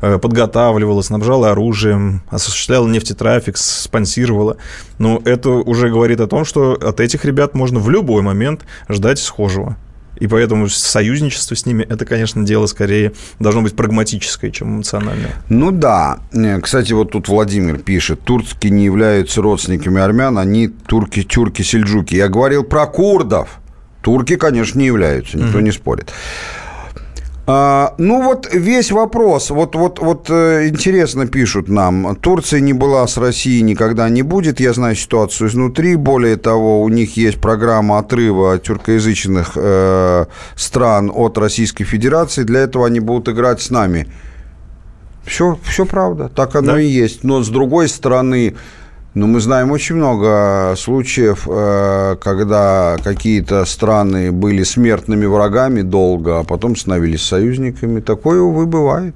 э, 0.00 0.18
подготавливала, 0.18 1.02
снабжала 1.02 1.50
оружием, 1.50 2.22
осуществляла 2.30 2.86
нефтетрафик, 2.86 3.56
спонсировала. 3.56 4.58
Но 4.98 5.20
это 5.24 5.50
уже 5.50 5.90
говорит 5.90 6.20
о 6.20 6.28
том, 6.28 6.44
что 6.44 6.74
от 6.74 7.00
этих 7.00 7.24
ребят 7.24 7.54
можно 7.54 7.80
в 7.80 7.90
любой 7.90 8.22
момент 8.22 8.62
ждать 8.88 9.18
схожего. 9.18 9.76
И 10.18 10.26
поэтому 10.26 10.68
союзничество 10.68 11.54
с 11.54 11.66
ними, 11.66 11.82
это, 11.82 12.04
конечно, 12.04 12.44
дело 12.44 12.66
скорее 12.66 13.12
должно 13.40 13.62
быть 13.62 13.74
прагматическое, 13.74 14.50
чем 14.50 14.76
эмоциональное. 14.76 15.34
Ну 15.48 15.70
да. 15.70 16.18
Кстати, 16.62 16.92
вот 16.92 17.12
тут 17.12 17.28
Владимир 17.28 17.78
пишет, 17.78 18.20
турки 18.20 18.68
не 18.68 18.84
являются 18.84 19.42
родственниками 19.42 20.00
армян, 20.00 20.38
они 20.38 20.68
турки, 20.68 21.22
тюрки, 21.22 21.62
сельджуки. 21.62 22.14
Я 22.14 22.28
говорил 22.28 22.64
про 22.64 22.86
курдов. 22.86 23.60
Турки, 24.02 24.36
конечно, 24.36 24.78
не 24.78 24.86
являются, 24.86 25.38
никто 25.38 25.58
угу. 25.58 25.64
не 25.64 25.72
спорит. 25.72 26.12
А, 27.46 27.94
ну 27.98 28.22
вот 28.22 28.48
весь 28.54 28.90
вопрос, 28.90 29.50
вот, 29.50 29.74
вот, 29.74 29.98
вот 29.98 30.30
э, 30.30 30.68
интересно 30.68 31.26
пишут 31.26 31.68
нам, 31.68 32.16
Турция 32.16 32.60
не 32.60 32.72
была 32.72 33.06
с 33.06 33.18
Россией, 33.18 33.60
никогда 33.60 34.08
не 34.08 34.22
будет, 34.22 34.60
я 34.60 34.72
знаю 34.72 34.96
ситуацию 34.96 35.48
изнутри, 35.48 35.96
более 35.96 36.36
того, 36.36 36.82
у 36.82 36.88
них 36.88 37.18
есть 37.18 37.42
программа 37.42 37.98
отрыва 37.98 38.58
тюркоязычных 38.58 39.52
э, 39.56 40.24
стран 40.56 41.12
от 41.14 41.36
Российской 41.36 41.84
Федерации, 41.84 42.44
для 42.44 42.60
этого 42.60 42.86
они 42.86 43.00
будут 43.00 43.28
играть 43.28 43.60
с 43.60 43.68
нами. 43.68 44.08
Все, 45.26 45.58
все 45.64 45.84
правда, 45.84 46.30
так 46.30 46.56
оно 46.56 46.72
да. 46.72 46.80
и 46.80 46.86
есть, 46.86 47.24
но 47.24 47.42
с 47.42 47.50
другой 47.50 47.90
стороны, 47.90 48.54
но 49.14 49.28
мы 49.28 49.40
знаем 49.40 49.70
очень 49.70 49.94
много 49.94 50.74
случаев, 50.76 51.46
э, 51.48 52.16
когда 52.20 52.96
какие-то 53.02 53.64
страны 53.64 54.32
были 54.32 54.64
смертными 54.64 55.26
врагами 55.26 55.82
долго, 55.82 56.40
а 56.40 56.44
потом 56.44 56.74
становились 56.74 57.22
союзниками. 57.22 58.00
Такое, 58.00 58.40
увы, 58.40 58.66
бывает. 58.66 59.14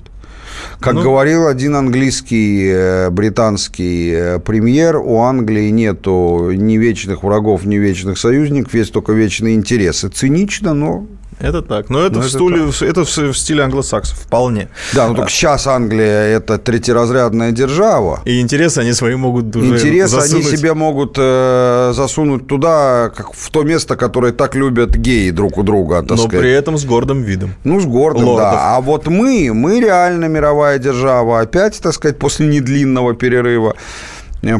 Как 0.78 0.94
ну, 0.94 1.02
говорил 1.02 1.48
один 1.48 1.74
английский, 1.74 2.68
э, 2.70 3.10
британский 3.10 4.12
э, 4.12 4.38
премьер, 4.38 4.96
у 4.98 5.18
Англии 5.18 5.70
нету 5.70 6.52
ни 6.52 6.76
вечных 6.76 7.24
врагов, 7.24 7.64
ни 7.64 7.76
вечных 7.76 8.18
союзников, 8.18 8.74
есть 8.74 8.92
только 8.92 9.12
вечные 9.12 9.56
интересы. 9.56 10.08
Цинично, 10.08 10.74
но 10.74 11.06
это 11.40 11.62
так. 11.62 11.90
Но 11.90 12.00
это, 12.00 12.16
Но 12.16 12.20
в, 12.20 12.24
это, 12.24 12.32
стуле, 12.32 12.70
это 12.80 13.04
в, 13.04 13.16
в 13.16 13.34
стиле 13.38 13.62
англосаксов, 13.62 14.18
вполне. 14.18 14.68
Да, 14.94 15.08
но 15.08 15.14
только 15.14 15.28
а. 15.28 15.30
сейчас 15.30 15.66
Англия– 15.66 16.22
это 16.36 16.58
третьеразрядная 16.58 17.52
держава. 17.52 18.20
И 18.24 18.40
интересы 18.40 18.78
они 18.80 18.92
свои 18.92 19.14
могут 19.16 19.54
уже 19.56 19.74
Интересы 19.76 20.16
засунуть. 20.16 20.46
они 20.46 20.56
себе 20.56 20.74
могут 20.74 21.16
э, 21.18 21.92
засунуть 21.94 22.46
туда, 22.46 23.10
как 23.14 23.32
в 23.34 23.50
то 23.50 23.62
место, 23.62 23.96
которое 23.96 24.32
так 24.32 24.54
любят 24.54 24.96
геи 24.96 25.30
друг 25.30 25.58
у 25.58 25.62
друга, 25.62 26.02
так 26.02 26.10
Но 26.10 26.16
сказать. 26.16 26.40
при 26.40 26.50
этом 26.50 26.76
с 26.78 26.84
гордым 26.84 27.22
видом. 27.22 27.54
Ну, 27.64 27.80
с 27.80 27.84
гордым, 27.86 28.24
Лордов. 28.28 28.52
да. 28.52 28.76
А 28.76 28.80
вот 28.80 29.06
мы, 29.06 29.52
мы 29.54 29.80
реально 29.80 30.26
мировая 30.26 30.78
держава. 30.78 31.40
Опять, 31.40 31.80
так 31.80 31.92
сказать, 31.92 32.18
после 32.18 32.46
недлинного 32.46 33.14
перерыва. 33.14 33.74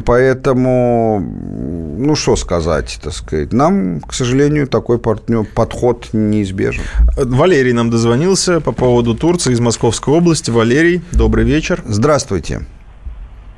Поэтому, 0.04 1.20
ну 1.20 2.14
что 2.14 2.36
сказать, 2.36 2.98
так 3.02 3.12
сказать, 3.12 3.52
нам, 3.52 4.00
к 4.00 4.12
сожалению, 4.12 4.66
такой 4.66 4.98
партнер, 4.98 5.44
подход 5.44 6.08
неизбежен. 6.12 6.82
Валерий 7.16 7.72
нам 7.72 7.90
дозвонился 7.90 8.60
по 8.60 8.72
поводу 8.72 9.14
Турции 9.14 9.52
из 9.52 9.60
Московской 9.60 10.14
области. 10.14 10.50
Валерий, 10.50 11.02
добрый 11.12 11.44
вечер. 11.44 11.82
Здравствуйте. 11.84 12.60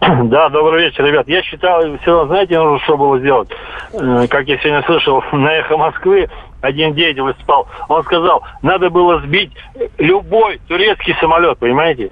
Да, 0.01 0.49
добрый 0.49 0.85
вечер, 0.85 1.05
ребят. 1.05 1.29
Я 1.29 1.43
считал, 1.43 1.83
все 1.83 2.11
равно, 2.11 2.27
знаете, 2.27 2.59
нужно 2.59 2.79
что 2.85 2.97
было 2.97 3.19
сделать? 3.19 3.49
Э, 3.93 4.27
как 4.29 4.49
я 4.49 4.57
сегодня 4.59 4.83
слышал 4.85 5.23
на 5.33 5.53
«Эхо 5.53 5.77
Москвы», 5.77 6.29
один 6.63 6.95
деятель 6.95 7.23
выступал. 7.23 7.69
Он 7.89 8.03
сказал, 8.05 8.43
надо 8.63 8.91
было 8.91 9.21
сбить 9.21 9.53
любой 9.99 10.61
турецкий 10.69 11.15
самолет, 11.21 11.59
понимаете? 11.59 12.11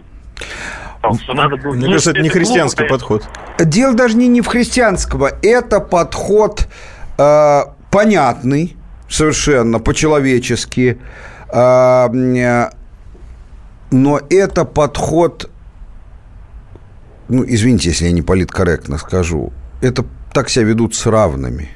Что 1.22 1.34
надо 1.34 1.56
было... 1.56 1.74
Мне 1.74 1.87
кажется, 1.87 2.11
это 2.11 2.20
не 2.20 2.28
христианский 2.28 2.87
глупо, 2.87 2.94
подход. 2.94 3.28
Дело 3.58 3.94
даже 3.94 4.16
не, 4.16 4.28
не 4.28 4.40
в 4.40 4.46
христианского. 4.46 5.32
Это 5.42 5.80
подход 5.80 6.68
э, 7.16 7.61
понятный 7.90 8.76
совершенно, 9.08 9.78
по-человечески. 9.78 10.98
Э, 11.52 12.68
но 13.90 14.20
это 14.30 14.64
подход... 14.64 15.50
Ну, 17.28 17.44
извините, 17.46 17.90
если 17.90 18.06
я 18.06 18.12
не 18.12 18.22
политкорректно 18.22 18.98
скажу. 18.98 19.52
Это 19.80 20.04
так 20.32 20.48
себя 20.48 20.64
ведут 20.64 20.94
с 20.94 21.06
равными. 21.06 21.68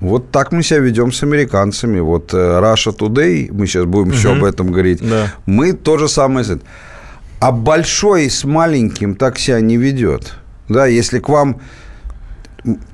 Вот 0.00 0.30
так 0.30 0.50
мы 0.52 0.62
себя 0.62 0.80
ведем 0.80 1.12
с 1.12 1.22
американцами. 1.22 2.00
Вот 2.00 2.34
э, 2.34 2.36
Russia 2.36 2.96
Today, 2.96 3.48
мы 3.52 3.66
сейчас 3.66 3.84
будем 3.84 4.08
угу. 4.08 4.16
еще 4.16 4.32
об 4.32 4.44
этом 4.44 4.72
говорить. 4.72 5.00
Да. 5.00 5.32
Мы 5.46 5.72
то 5.72 5.98
же 5.98 6.08
самое... 6.08 6.44
А 7.42 7.50
большой 7.50 8.30
с 8.30 8.44
маленьким 8.44 9.16
так 9.16 9.36
себя 9.36 9.60
не 9.60 9.76
ведет. 9.76 10.34
Да, 10.68 10.86
если 10.86 11.18
к 11.18 11.28
вам 11.28 11.60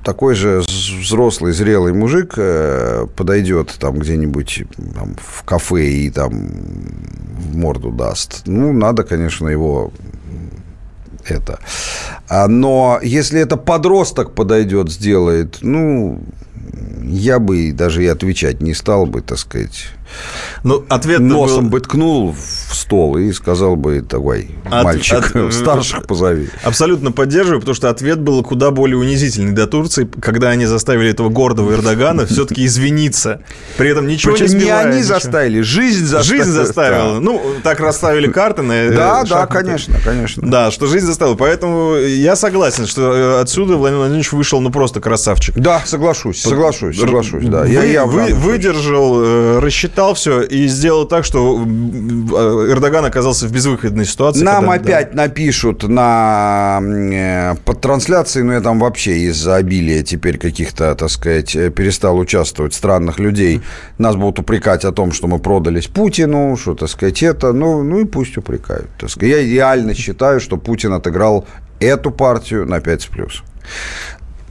такой 0.03 0.35
же 0.35 0.63
взрослый, 1.03 1.53
зрелый 1.53 1.93
мужик 1.93 2.33
э, 2.39 3.07
подойдет 3.15 3.77
там 3.79 3.99
где-нибудь 3.99 4.63
там, 4.95 5.17
в 5.19 5.43
кафе 5.45 5.91
и 5.91 6.11
там 6.11 6.31
в 6.33 7.57
морду 7.59 7.91
даст, 7.91 8.45
ну, 8.47 8.73
надо, 8.73 9.05
конечно, 9.05 9.49
его 9.49 9.93
это. 11.27 11.59
А, 12.31 12.49
но 12.49 13.01
если 13.03 13.39
это 13.43 13.59
подросток 13.59 14.35
подойдет, 14.35 14.91
сделает, 14.91 15.59
ну, 15.61 16.23
я 17.03 17.39
бы 17.39 17.73
даже 17.73 18.03
и 18.03 18.07
отвечать 18.07 18.63
не 18.63 18.73
стал 18.73 19.05
бы, 19.05 19.21
так 19.21 19.39
сказать. 19.39 19.89
Ну, 20.65 20.85
ответ 20.89 21.21
Носом 21.21 21.65
был... 21.65 21.79
бы 21.79 21.81
ткнул 21.81 22.33
в 22.33 22.75
стол 22.75 23.17
и 23.19 23.33
сказал 23.33 23.77
бы, 23.77 24.01
давай, 24.01 24.51
от, 24.65 24.85
мальчик, 24.85 25.37
от, 25.37 25.53
старших 25.55 26.07
позови. 26.07 26.49
Абсолютно 26.63 27.13
поддерживаю, 27.13 27.61
потому 27.61 27.75
что 27.75 27.91
ответ 27.91 28.21
был 28.21 28.43
куда 28.43 28.71
более 28.71 28.97
унизительный 28.97 29.53
для 29.53 29.67
Турции, 29.67 30.09
когда 30.21 30.51
они 30.51 30.67
заставили 30.67 31.11
этого 31.11 31.29
гордого 31.29 31.73
Эрдогана 31.73 32.27
все-таки 32.27 32.65
извиниться. 32.67 33.43
При 33.77 33.91
этом 33.91 34.07
ничего 34.07 34.33
Причем 34.33 34.47
не 34.47 34.61
сбивая. 34.61 34.85
не 34.85 34.91
они 34.93 35.03
заставили, 35.03 35.61
жизнь 35.61 36.07
заставила. 36.07 36.45
Жизнь 36.45 36.53
заставила. 36.57 37.15
Да. 37.15 37.21
Ну, 37.21 37.43
так 37.63 37.81
расставили 37.81 38.29
карты 38.31 38.63
на 38.63 38.73
э, 38.73 38.91
Да, 38.95 39.25
да, 39.25 39.47
конечно, 39.47 39.97
конечно. 40.05 40.49
Да, 40.49 40.71
что 40.71 40.87
жизнь 40.87 41.07
заставила. 41.07 41.35
Поэтому 41.35 41.97
я 41.97 42.37
согласен, 42.37 42.87
что 42.87 43.13
э, 43.13 43.41
отсюда 43.41 43.77
Владимир 43.77 44.01
Владимирович 44.01 44.33
вышел, 44.33 44.61
ну, 44.61 44.71
просто 44.71 45.01
красавчик. 45.01 45.55
Да, 45.57 45.83
соглашусь, 45.85 46.41
соглашусь, 46.41 46.99
соглашусь, 46.99 47.45
да. 47.47 47.63
Вы, 47.63 47.69
я, 47.69 47.85
я 47.85 48.07
вы, 48.07 48.35
выдержал, 48.35 49.23
э, 49.23 49.59
рассчитал 49.99 50.15
все 50.15 50.43
и 50.43 50.69
сделал 50.69 51.07
так, 51.07 51.25
что 51.25 51.59
Эрдоган 51.59 53.05
оказался 53.05 53.47
в 53.47 53.53
безвыходной 53.53 54.05
ситуации. 54.05 54.45
Нам 54.45 54.69
когда, 54.69 54.75
опять 54.75 55.11
да. 55.11 55.23
напишут 55.23 55.83
на 55.83 57.57
под 57.65 57.81
трансляцией, 57.81 58.45
но 58.45 58.53
я 58.53 58.61
там 58.61 58.79
вообще 58.79 59.19
из-за 59.29 59.57
обилия 59.57 60.03
теперь 60.03 60.39
каких-то, 60.39 60.95
так 60.95 61.11
сказать, 61.11 61.53
перестал 61.75 62.19
участвовать 62.19 62.75
странных 62.75 63.19
людей. 63.19 63.61
Нас 63.99 64.15
будут 64.17 64.39
упрекать 64.39 64.85
о 64.85 64.93
том, 64.93 65.13
что 65.13 65.27
мы 65.27 65.39
продались 65.39 65.87
Путину, 65.87 66.57
что, 66.57 66.75
так 66.75 66.89
сказать, 66.89 67.23
это, 67.23 67.53
ну, 67.53 67.83
ну 67.83 68.01
и 68.01 68.05
пусть 68.05 68.37
упрекают. 68.39 68.89
Так 68.99 69.11
сказать. 69.11 69.29
Я 69.29 69.45
идеально 69.45 69.95
считаю, 69.95 70.41
что 70.41 70.57
Путин 70.57 70.93
отыграл 70.93 71.47
эту 71.81 72.11
партию 72.11 72.67
на 72.67 72.81
5 72.81 73.03
с 73.03 73.07
плюс. 73.07 73.43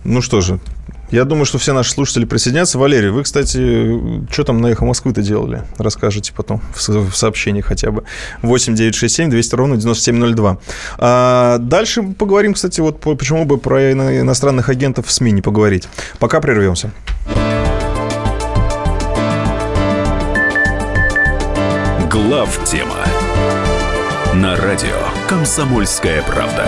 Ну 0.03 0.21
что 0.21 0.41
же, 0.41 0.59
я 1.09 1.23
думаю, 1.23 1.45
что 1.45 1.57
все 1.57 1.73
наши 1.73 1.91
слушатели 1.91 2.25
присоединятся. 2.25 2.77
Валерий, 2.77 3.09
вы, 3.09 3.23
кстати, 3.23 4.27
что 4.31 4.43
там 4.43 4.61
на 4.61 4.67
«Эхо 4.67 4.85
Москвы»-то 4.85 5.21
делали? 5.21 5.63
Расскажите 5.77 6.33
потом 6.33 6.61
в 6.73 7.15
сообщении 7.15 7.61
хотя 7.61 7.91
бы. 7.91 8.03
8 8.41 8.75
9 8.75 8.95
6 8.95 9.15
7 9.15 9.29
200 9.29 9.55
ровно 9.55 9.77
9702. 9.77 10.57
А 10.97 11.57
дальше 11.59 12.03
поговорим, 12.03 12.53
кстати, 12.53 12.81
вот 12.81 12.99
почему 12.99 13.45
бы 13.45 13.57
про 13.57 13.91
иностранных 13.91 14.69
агентов 14.69 15.07
в 15.07 15.11
СМИ 15.11 15.31
не 15.31 15.41
поговорить. 15.41 15.87
Пока 16.19 16.41
прервемся. 16.41 16.91
Глав 22.09 22.59
тема 22.65 22.97
на 24.33 24.55
радио 24.55 24.97
«Комсомольская 25.27 26.21
правда». 26.23 26.67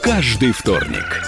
каждый 0.00 0.52
вторник 0.52 1.27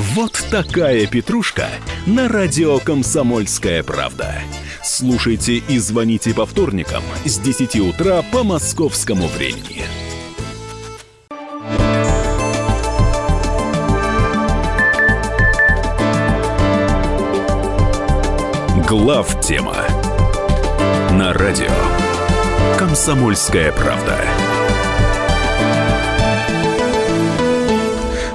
Вот 0.00 0.42
такая 0.50 1.06
петрушка 1.06 1.68
на 2.06 2.26
радио 2.26 2.78
«Комсомольская 2.78 3.82
правда». 3.82 4.34
Слушайте 4.82 5.56
и 5.56 5.78
звоните 5.78 6.32
по 6.32 6.46
вторникам 6.46 7.02
с 7.26 7.38
10 7.38 7.76
утра 7.80 8.22
по 8.32 8.42
московскому 8.42 9.26
времени. 9.26 9.84
Глав 18.88 19.38
тема 19.42 19.76
на 21.12 21.34
радио 21.34 21.68
«Комсомольская 22.78 23.70
правда». 23.72 24.18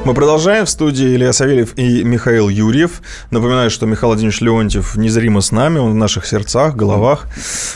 Мы 0.06 0.14
продолжаем. 0.14 0.66
В 0.66 0.70
студии 0.70 1.16
Илья 1.16 1.34
Савельев 1.34 1.76
и 1.78 2.04
Михаил 2.04 2.48
Юрьев. 2.48 3.02
Напоминаю, 3.32 3.72
что 3.72 3.88
Михаил 3.88 4.10
Владимирович 4.10 4.40
Леонтьев 4.40 4.96
незримо 4.98 5.42
с 5.42 5.52
нами. 5.52 5.80
Он 5.80 5.94
в 5.94 5.96
наших 5.96 6.28
сердцах, 6.28 6.76
головах, 6.76 7.28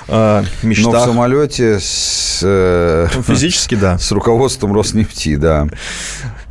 э, 0.08 0.44
мечтах. 0.62 0.94
Но 0.94 1.00
в 1.00 1.04
самолете 1.06 1.80
с... 1.80 2.42
э, 2.44 3.08
Физически, 3.26 3.74
да. 3.74 3.98
С 3.98 4.12
руководством 4.12 4.74
Роснефти, 4.74 5.38
да. 5.38 5.68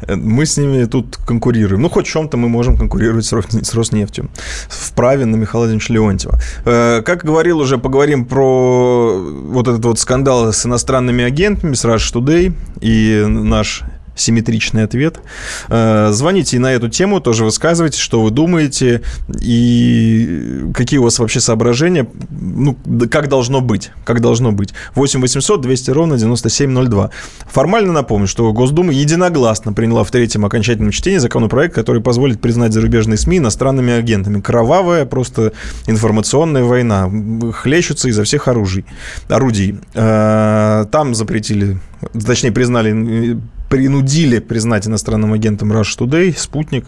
Мы 0.09 0.47
с 0.47 0.57
ними 0.57 0.85
тут 0.87 1.16
конкурируем. 1.24 1.81
Ну, 1.83 1.89
хоть 1.89 2.09
в 2.09 2.11
чем-то 2.11 2.37
мы 2.37 2.49
можем 2.49 2.76
конкурировать 2.76 3.24
с, 3.26 3.33
Рос- 3.33 3.47
с 3.62 3.72
Роснефтью. 3.74 4.31
В 4.68 4.93
праве 4.95 5.26
на 5.26 5.37
Михаила 5.37 5.66
Владимировича 5.66 5.95
Леонтьева. 5.95 6.41
Э, 6.64 7.03
Как 7.03 7.24
говорил 7.24 7.61
уже, 7.61 7.79
поговорим 7.79 8.24
про 8.24 9.16
вот 9.16 9.68
этот 9.68 9.85
вот 9.85 10.01
скандал 10.01 10.53
с 10.53 10.66
иностранными 10.66 11.22
агентами, 11.22 11.74
с 11.74 11.85
Rush 11.85 12.12
Today 12.12 12.53
и 12.81 13.24
наш 13.29 13.85
симметричный 14.21 14.85
ответ. 14.85 15.21
Э, 15.69 16.11
Звоните 16.12 16.59
на 16.59 16.73
эту 16.73 16.89
тему, 16.89 17.21
тоже 17.21 17.45
высказывайте, 17.45 17.99
что 17.99 18.23
вы 18.23 18.31
думаете 18.31 19.03
и 19.41 20.64
какие 20.75 20.99
у 20.99 21.05
вас 21.05 21.19
вообще 21.19 21.41
соображения, 21.41 22.07
ну, 22.31 22.77
как 23.11 23.29
должно 23.29 23.61
быть, 23.61 23.91
как 24.05 24.21
должно 24.21 24.53
быть. 24.53 24.75
8 24.95 25.21
800 25.21 25.61
200 25.61 25.91
ровно 25.91 26.19
9702. 26.19 27.11
Формально 27.51 27.93
напомню, 27.93 28.27
что 28.27 28.53
Госдума 28.53 28.93
единогласно 28.93 29.73
приняла 29.73 30.05
в 30.05 30.11
третьем 30.11 30.45
окончательном 30.45 30.91
чтении 30.93 31.19
законопроект, 31.19 31.75
который 31.75 32.03
позволит 32.03 32.41
признать 32.41 32.73
зарубежные 32.73 33.16
СМИ 33.19 33.39
иностранными 33.39 33.93
агентами. 33.93 34.41
Кровавая 34.41 35.05
просто 35.05 35.53
информационная 35.87 36.64
война. 36.64 37.11
Хлещутся 37.53 38.09
изо 38.09 38.25
всех 38.25 38.49
оружий, 38.49 38.85
орудий. 39.29 39.79
Э, 39.95 40.87
Там 40.91 41.14
запретили, 41.14 41.79
точнее, 42.27 42.53
признали 42.53 43.39
принудили 43.69 44.39
признать 44.39 44.87
иностранным 44.87 45.33
агентом 45.33 45.73
Rush 45.73 45.99
Today, 45.99 46.37
Спутник. 46.37 46.87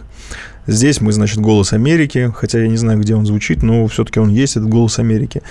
Здесь 0.67 1.01
мы, 1.01 1.11
значит, 1.11 1.39
«Голос 1.39 1.73
Америки», 1.73 2.31
хотя 2.35 2.59
я 2.61 2.67
не 2.67 2.77
знаю, 2.77 2.99
где 2.99 3.15
он 3.15 3.25
звучит, 3.25 3.63
но 3.63 3.87
все-таки 3.87 4.19
он 4.19 4.29
есть, 4.29 4.57
этот 4.57 4.69
«Голос 4.69 4.99
Америки». 4.99 5.41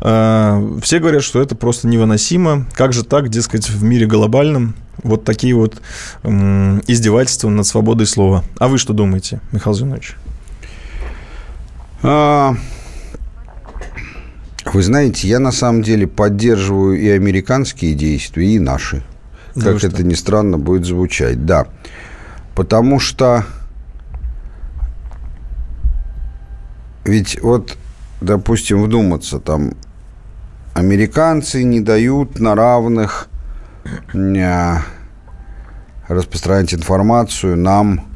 А, 0.00 0.62
Все 0.82 1.00
говорят, 1.00 1.24
что 1.24 1.42
это 1.42 1.56
просто 1.56 1.88
невыносимо. 1.88 2.66
Как 2.74 2.92
же 2.92 3.04
так, 3.04 3.28
дескать, 3.28 3.68
в 3.68 3.82
мире 3.82 4.06
глобальном 4.06 4.74
вот 5.02 5.24
такие 5.24 5.54
вот 5.54 5.82
издевательства 6.24 7.48
над 7.48 7.66
свободой 7.66 8.06
слова. 8.06 8.44
А 8.58 8.68
вы 8.68 8.78
что 8.78 8.92
думаете, 8.92 9.40
Михаил 9.50 9.74
Зинович? 9.74 10.14
А, 12.02 12.54
Вы 14.72 14.82
знаете, 14.82 15.26
я 15.26 15.40
на 15.40 15.50
самом 15.50 15.82
деле 15.82 16.06
поддерживаю 16.06 17.00
и 17.00 17.08
американские 17.08 17.94
действия, 17.94 18.54
и 18.54 18.58
наши. 18.60 19.02
Вы 19.54 19.62
Как 19.62 19.78
что? 19.78 19.88
это 19.88 20.02
ни 20.02 20.14
странно 20.14 20.58
будет 20.58 20.84
звучать, 20.84 21.44
да. 21.44 21.66
Потому 22.54 23.00
что 23.00 23.44
ведь 27.04 27.40
вот, 27.42 27.76
допустим, 28.20 28.82
вдуматься, 28.82 29.38
там 29.40 29.72
американцы 30.74 31.64
не 31.64 31.80
дают 31.80 32.38
на 32.38 32.54
равных 32.54 33.28
ня, 34.14 34.82
распространять 36.08 36.74
информацию 36.74 37.56
нам, 37.56 38.06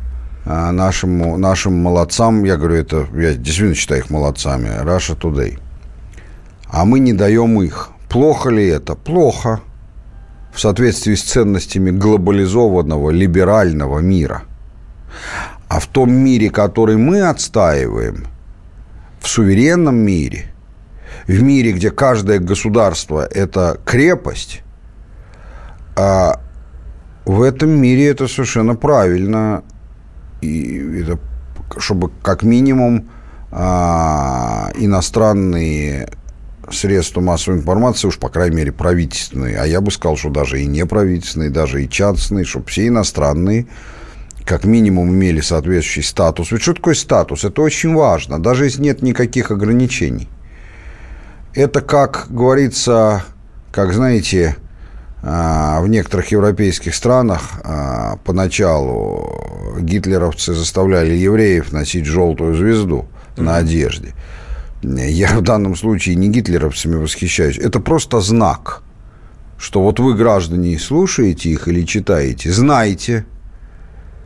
а, 0.45 0.71
нашему, 0.71 1.37
нашим 1.37 1.75
молодцам, 1.83 2.45
я 2.45 2.57
говорю, 2.57 2.77
это, 2.77 3.07
я 3.15 3.35
действительно 3.35 3.75
считаю 3.75 4.03
их 4.03 4.11
молодцами, 4.11 4.69
Russia 4.83 5.19
Today. 5.19 5.59
А 6.69 6.85
мы 6.85 7.01
не 7.01 7.13
даем 7.13 7.61
их. 7.63 7.91
Плохо 8.09 8.51
ли 8.51 8.67
это? 8.67 8.95
Плохо. 8.95 9.61
В 10.57 10.61
соответствии 10.61 11.15
с 11.15 11.23
ценностями 11.23 11.91
глобализованного, 11.91 13.11
либерального 13.11 13.99
мира. 13.99 14.45
А 15.69 15.81
в 15.81 15.87
том 15.87 16.11
мире, 16.11 16.49
который 16.49 16.97
мы 16.97 17.21
отстаиваем, 17.29 18.27
в 19.21 19.29
суверенном 19.29 19.97
мире, 19.97 20.47
в 21.27 21.43
мире, 21.43 21.73
где 21.73 21.91
каждое 21.91 22.39
государство– 22.39 23.27
это 23.31 23.79
крепость, 23.85 24.63
а 25.95 26.41
в 27.27 27.43
этом 27.43 27.71
мире 27.71 28.09
это 28.09 28.27
совершенно 28.27 28.77
правильно. 28.77 29.63
И 30.41 31.03
это, 31.03 31.19
чтобы 31.77 32.11
как 32.23 32.43
минимум 32.43 33.11
а, 33.51 34.71
иностранные 34.75 36.09
средства 36.73 37.21
массовой 37.21 37.59
информации, 37.59 38.09
уж 38.09 38.19
по 38.19 38.29
крайней 38.29 38.57
мере 38.57 38.73
правительственные, 38.73 39.59
а 39.59 39.67
я 39.67 39.81
бы 39.81 39.91
сказал, 39.91 40.17
что 40.17 40.31
даже 40.31 40.61
и 40.61 40.67
неправительственные, 40.67 41.51
даже 41.51 41.85
и 41.85 41.89
частные, 41.89 42.45
чтобы 42.45 42.67
все 42.67 42.89
иностранные 42.89 43.67
как 44.45 44.65
минимум 44.65 45.11
имели 45.11 45.41
соответствующий 45.41 46.05
статус. 46.05 46.53
Ведь 46.53 46.63
что 46.63 46.75
такое 46.75 46.95
статус? 46.95 47.45
Это 47.45 47.61
очень 47.63 47.93
важно, 47.95 48.39
даже 48.39 48.65
если 48.65 48.81
нет 48.81 49.03
никаких 49.03 49.51
ограничений. 49.51 50.29
Это, 51.53 51.81
как 51.81 52.27
говорится, 52.31 53.25
как 53.73 53.93
знаете, 53.93 54.57
а, 55.23 55.81
в 55.81 55.89
некоторых 55.89 56.31
европейских 56.31 56.95
странах 56.95 57.55
а, 57.65 58.19
поначалу 58.25 59.75
гитлеровцы 59.81 60.55
заставляли 60.55 61.15
евреев 61.15 61.73
носить 61.73 62.05
желтую 62.05 62.55
звезду 62.55 63.07
на 63.37 63.57
одежде. 63.57 64.15
Я 64.83 65.37
в 65.37 65.43
данном 65.43 65.75
случае 65.75 66.17
не 66.17 66.29
гитлеровцами 66.29 66.97
восхищаюсь. 66.97 67.59
Это 67.59 67.81
просто 67.81 68.21
знак, 68.21 68.83
что 69.59 69.83
вот 69.83 69.99
вы, 70.01 70.15
граждане, 70.15 70.79
слушаете 70.79 71.51
их 71.51 71.67
или 71.69 71.83
читаете, 71.83 72.53
знаете, 72.53 73.27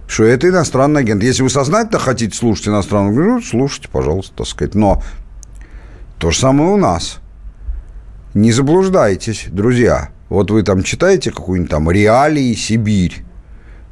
что 0.06 0.24
это 0.24 0.48
иностранный 0.48 1.00
агент. 1.00 1.22
Если 1.22 1.42
вы 1.42 1.50
сознательно 1.50 2.00
хотите 2.00 2.36
слушать 2.36 2.68
иностранного, 2.68 3.14
ну, 3.14 3.40
слушайте, 3.40 3.88
пожалуйста, 3.90 4.34
так 4.38 4.46
сказать. 4.48 4.74
Но 4.74 5.02
то 6.18 6.30
же 6.30 6.38
самое 6.38 6.70
у 6.70 6.76
нас. 6.76 7.20
Не 8.34 8.52
заблуждайтесь, 8.52 9.46
друзья. 9.50 10.10
Вот 10.28 10.50
вы 10.50 10.62
там 10.62 10.82
читаете 10.82 11.30
какую-нибудь 11.30 11.70
там 11.70 11.90
реалии 11.90 12.54
Сибирь. 12.54 13.24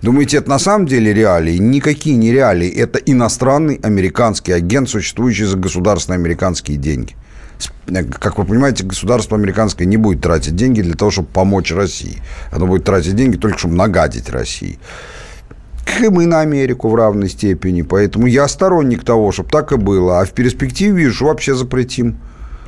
Думаете, 0.01 0.37
это 0.37 0.49
на 0.49 0.59
самом 0.61 0.87
деле 0.87 1.13
реалии? 1.13 1.57
Никакие 1.57 2.17
не 2.17 2.31
реалии. 2.31 2.69
Это 2.69 2.99
иностранный 3.01 3.81
американский 3.83 4.53
агент, 4.53 4.89
существующий 4.89 5.45
за 5.45 5.57
государственные 5.57 6.19
американские 6.19 6.77
деньги. 6.77 7.17
Как 8.21 8.39
вы 8.39 8.45
понимаете, 8.45 8.85
государство 8.85 9.37
американское 9.37 9.87
не 9.87 9.97
будет 9.97 10.21
тратить 10.21 10.55
деньги 10.55 10.83
для 10.83 10.95
того, 10.95 11.11
чтобы 11.11 11.29
помочь 11.29 11.73
России. 11.73 12.19
Оно 12.53 12.69
будет 12.69 12.85
тратить 12.85 13.17
деньги 13.17 13.37
только, 13.37 13.59
чтобы 13.59 13.75
нагадить 13.75 14.31
России. 14.31 14.79
Как 15.85 16.01
и 16.05 16.09
на 16.09 16.41
Америку 16.41 16.89
в 16.89 16.95
равной 16.95 17.29
степени. 17.29 17.83
Поэтому 17.83 18.27
я 18.27 18.47
сторонник 18.47 19.03
того, 19.03 19.33
чтобы 19.33 19.49
так 19.49 19.73
и 19.73 19.77
было. 19.77 20.21
А 20.21 20.25
в 20.25 20.31
перспективе 20.31 20.93
вижу, 20.93 21.25
вообще 21.25 21.57
запретим. 21.57 22.19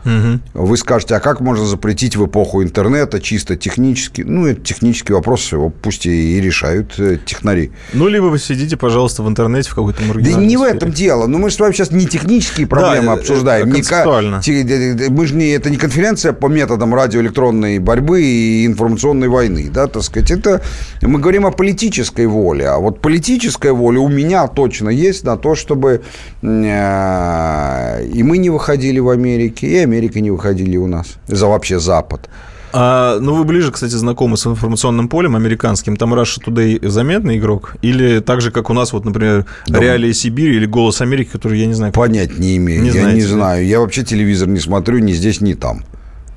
Угу. 0.04 0.64
Вы 0.66 0.76
скажете, 0.76 1.14
а 1.14 1.20
как 1.20 1.40
можно 1.40 1.66
запретить 1.66 2.16
в 2.16 2.26
эпоху 2.26 2.62
интернета 2.62 3.20
чисто 3.20 3.56
технически? 3.56 4.22
Ну, 4.22 4.46
это 4.46 4.60
технический 4.60 5.12
вопрос, 5.12 5.52
его 5.52 5.70
пусть 5.70 6.06
и 6.06 6.40
решают 6.40 6.98
э, 6.98 7.18
технари. 7.24 7.72
Ну, 7.92 8.08
либо 8.08 8.24
вы 8.26 8.38
сидите, 8.38 8.76
пожалуйста, 8.76 9.22
в 9.22 9.28
интернете 9.28 9.70
в 9.70 9.74
какой-то 9.74 10.02
Да 10.02 10.32
не 10.32 10.56
в 10.56 10.62
этом 10.62 10.92
дело. 10.92 11.26
Но 11.26 11.38
мы 11.38 11.50
же 11.50 11.56
с 11.56 11.60
вами 11.60 11.72
сейчас 11.72 11.90
не 11.90 12.06
технические 12.06 12.66
проблемы 12.66 13.06
да, 13.06 13.12
обсуждаем. 13.14 13.68
Это 13.68 13.74
концептуально. 13.74 14.40
Не, 14.46 15.08
мы 15.10 15.26
же 15.26 15.34
не, 15.34 15.50
это 15.50 15.70
не 15.70 15.76
конференция 15.76 16.32
по 16.32 16.46
методам 16.46 16.94
радиоэлектронной 16.94 17.78
борьбы 17.78 18.22
и 18.22 18.66
информационной 18.66 19.28
войны, 19.28 19.70
да, 19.72 19.86
так 19.86 20.02
сказать. 20.02 20.30
Это 20.30 20.62
мы 21.02 21.18
говорим 21.18 21.46
о 21.46 21.50
политической 21.50 22.26
воле. 22.26 22.68
А 22.68 22.78
вот 22.78 23.00
политическая 23.00 23.72
воля 23.72 24.00
у 24.00 24.08
меня 24.08 24.46
точно 24.48 24.88
есть 24.88 25.24
на 25.24 25.36
то, 25.36 25.54
чтобы 25.54 26.02
э, 26.42 28.04
и 28.04 28.22
мы 28.22 28.38
не 28.38 28.50
выходили 28.50 28.98
в 28.98 29.08
Америке, 29.08 29.66
и 29.66 29.76
Америка 29.90 30.20
не 30.20 30.30
выходили 30.30 30.76
у 30.76 30.86
нас. 30.86 31.16
За 31.26 31.46
вообще 31.46 31.80
Запад. 31.80 32.28
А, 32.72 33.18
ну, 33.18 33.34
вы 33.34 33.44
ближе, 33.44 33.72
кстати, 33.72 33.94
знакомы 33.94 34.36
с 34.36 34.46
информационным 34.46 35.08
полем 35.08 35.34
американским. 35.34 35.96
Там 35.96 36.14
Russia 36.14 36.38
Today 36.44 36.88
заметный 36.88 37.38
игрок? 37.38 37.76
Или 37.82 38.20
так 38.20 38.40
же, 38.40 38.52
как 38.52 38.70
у 38.70 38.74
нас, 38.74 38.92
вот, 38.92 39.04
например, 39.04 39.46
да. 39.66 39.80
Реалии 39.80 40.12
Сибири 40.12 40.56
или 40.56 40.66
Голос 40.66 41.00
Америки, 41.00 41.30
который 41.32 41.58
я 41.58 41.66
не 41.66 41.74
знаю... 41.74 41.92
Понять 41.92 42.38
не 42.38 42.56
имею. 42.58 42.82
Не 42.82 42.88
я 42.88 42.92
знаете, 42.92 43.14
не 43.16 43.22
знаю. 43.22 43.66
Я 43.66 43.80
вообще 43.80 44.04
телевизор 44.04 44.48
не 44.48 44.60
смотрю 44.60 44.98
ни 44.98 45.12
здесь, 45.12 45.40
ни 45.40 45.54
там. 45.54 45.82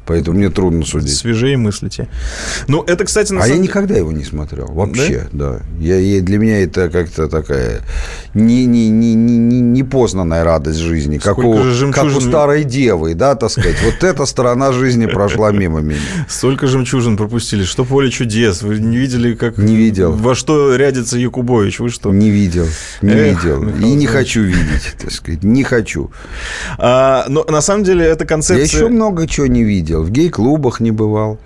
Поэтому 0.05 0.37
мне 0.37 0.49
трудно 0.49 0.85
судить. 0.85 1.15
Свежее 1.15 1.55
мыслите. 1.55 2.09
Ну, 2.67 2.83
это, 2.83 3.05
кстати, 3.05 3.31
на 3.31 3.39
А 3.39 3.43
самом... 3.43 3.57
я 3.57 3.63
никогда 3.63 3.95
его 3.95 4.11
не 4.11 4.25
смотрел. 4.25 4.67
Вообще, 4.67 5.27
да. 5.31 5.51
да. 5.51 5.59
Я, 5.79 5.97
я, 5.97 6.21
для 6.21 6.37
меня 6.37 6.61
это 6.61 6.89
как-то 6.89 7.29
такая 7.29 7.81
не, 8.33 8.65
не, 8.65 8.89
не, 8.89 9.13
не, 9.13 9.37
не 9.37 9.61
непознанная 9.61 10.43
радость 10.43 10.79
жизни. 10.79 11.19
Как 11.19 11.37
у, 11.37 11.53
жемчужин... 11.63 11.93
как 11.93 12.05
у 12.05 12.19
старой 12.19 12.65
девы, 12.65 13.13
да, 13.13 13.35
так 13.35 13.49
сказать. 13.49 13.77
Вот 13.83 14.03
эта 14.03 14.25
сторона 14.25 14.73
жизни 14.73 15.05
прошла 15.05 15.51
мимо 15.51 15.79
меня. 15.79 15.99
Столько 16.27 16.67
жемчужин 16.67 17.15
пропустили. 17.15 17.63
Что 17.63 17.85
поле 17.85 18.11
чудес. 18.11 18.61
Вы 18.61 18.79
не 18.79 18.97
видели, 18.97 19.35
как... 19.35 19.57
Не 19.57 19.75
видел. 19.75 20.11
Во 20.11 20.35
что 20.35 20.75
рядится 20.75 21.17
Якубович? 21.17 21.79
Вы 21.79 21.89
что? 21.89 22.11
Не 22.11 22.29
видел. 22.29 22.67
Не 23.01 23.13
Эх, 23.13 23.43
видел. 23.43 23.61
Михаил 23.61 23.87
И 23.87 23.95
не 23.95 24.05
хочу 24.05 24.41
видеть, 24.41 24.95
так 25.01 25.11
сказать. 25.11 25.43
Не 25.43 25.63
хочу. 25.63 26.11
А, 26.77 27.25
но 27.29 27.45
на 27.47 27.61
самом 27.61 27.85
деле 27.85 28.05
эта 28.05 28.25
концепция... 28.25 28.57
Я 28.57 28.63
еще 28.63 28.89
много 28.89 29.27
чего 29.27 29.47
не 29.47 29.63
видел 29.63 29.92
видел, 29.93 30.03
в 30.03 30.11
гей-клубах 30.11 30.79
не 30.79 30.91
бывал. 30.91 31.37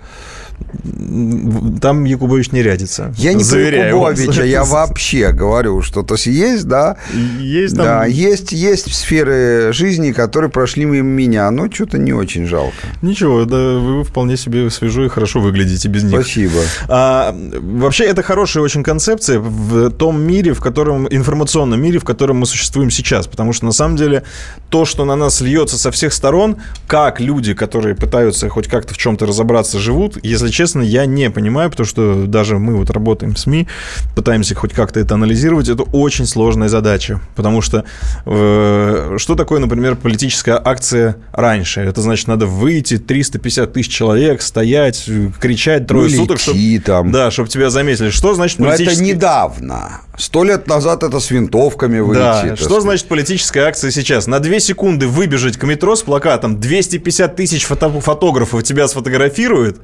Там 1.80 2.04
Якубович 2.04 2.52
не 2.52 2.62
рядится. 2.62 3.14
Я 3.16 3.32
не 3.32 3.44
про 3.44 3.58
Якубовича, 3.58 4.44
я 4.44 4.64
вообще 4.64 5.32
говорю, 5.32 5.82
что 5.82 6.02
то 6.02 6.16
есть, 6.16 6.66
да. 6.66 6.96
Есть 7.38 7.76
там... 7.76 7.84
Да, 7.84 8.04
есть, 8.04 8.52
есть 8.52 8.94
сферы 8.94 9.72
жизни, 9.72 10.12
которые 10.12 10.50
прошли 10.50 10.84
мимо 10.84 11.08
меня, 11.08 11.50
но 11.50 11.70
что-то 11.70 11.98
не 11.98 12.12
очень 12.12 12.46
жалко. 12.46 12.74
Ничего, 13.02 13.44
да, 13.44 13.78
вы 13.78 14.04
вполне 14.04 14.36
себе 14.36 14.68
свежо 14.70 15.04
и 15.04 15.08
хорошо 15.08 15.40
выглядите 15.40 15.88
без 15.88 16.04
них. 16.04 16.20
Спасибо. 16.20 16.60
А, 16.88 17.34
вообще, 17.34 18.04
это 18.04 18.22
хорошая 18.22 18.62
очень 18.62 18.82
концепция 18.82 19.38
в 19.38 19.90
том 19.90 20.20
мире, 20.20 20.52
в 20.52 20.60
котором, 20.60 21.08
информационном 21.08 21.80
мире, 21.80 21.98
в 21.98 22.04
котором 22.04 22.38
мы 22.38 22.46
существуем 22.46 22.90
сейчас, 22.90 23.26
потому 23.26 23.52
что, 23.52 23.64
на 23.64 23.72
самом 23.72 23.96
деле, 23.96 24.22
то, 24.68 24.84
что 24.84 25.04
на 25.04 25.16
нас 25.16 25.40
льется 25.40 25.78
со 25.78 25.90
всех 25.90 26.12
сторон, 26.12 26.56
как 26.86 27.20
люди, 27.20 27.54
которые 27.54 27.94
пытаются 27.94 28.48
хоть 28.48 28.68
как-то 28.68 28.94
в 28.94 28.98
чем-то 28.98 29.26
разобраться, 29.26 29.78
живут, 29.78 30.18
если 30.22 30.47
если 30.48 30.56
честно, 30.56 30.82
я 30.82 31.06
не 31.06 31.30
понимаю, 31.30 31.70
потому 31.70 31.86
что 31.86 32.26
даже 32.26 32.58
мы 32.58 32.76
вот 32.76 32.90
работаем 32.90 33.34
в 33.34 33.38
СМИ, 33.38 33.68
пытаемся 34.14 34.54
хоть 34.54 34.72
как-то 34.72 35.00
это 35.00 35.14
анализировать, 35.14 35.68
это 35.68 35.82
очень 35.82 36.26
сложная 36.26 36.68
задача, 36.68 37.20
потому 37.36 37.60
что 37.60 37.84
э, 38.24 39.16
что 39.18 39.34
такое, 39.34 39.60
например, 39.60 39.96
политическая 39.96 40.60
акция 40.62 41.16
раньше? 41.32 41.80
Это 41.80 42.00
значит, 42.00 42.28
надо 42.28 42.46
выйти, 42.46 42.98
350 42.98 43.72
тысяч 43.72 43.92
человек, 43.92 44.42
стоять, 44.42 45.08
кричать 45.40 45.86
трое 45.86 46.10
ну, 46.10 46.16
суток, 46.16 46.40
чтобы, 46.40 46.82
там. 46.84 47.12
да, 47.12 47.30
чтобы 47.30 47.48
тебя 47.48 47.70
заметили. 47.70 48.10
Что 48.10 48.34
значит 48.34 48.58
политический... 48.58 48.84
Но 48.84 48.92
это 48.92 49.02
недавно. 49.02 50.00
Сто 50.16 50.44
лет 50.44 50.66
назад 50.66 51.02
это 51.02 51.20
с 51.20 51.30
винтовками 51.30 52.00
выйти. 52.00 52.18
Да, 52.18 52.56
что 52.56 52.64
сказать. 52.64 52.82
значит 52.82 53.08
политическая 53.08 53.60
акция 53.60 53.90
сейчас? 53.90 54.26
На 54.26 54.40
две 54.40 54.60
секунды 54.60 55.06
выбежать 55.06 55.56
к 55.56 55.64
метро 55.64 55.94
с 55.94 56.02
плакатом, 56.02 56.58
250 56.58 57.36
тысяч 57.36 57.64
фото 57.64 57.88
фотографов 58.00 58.62
тебя 58.62 58.88
сфотографируют 58.88 59.80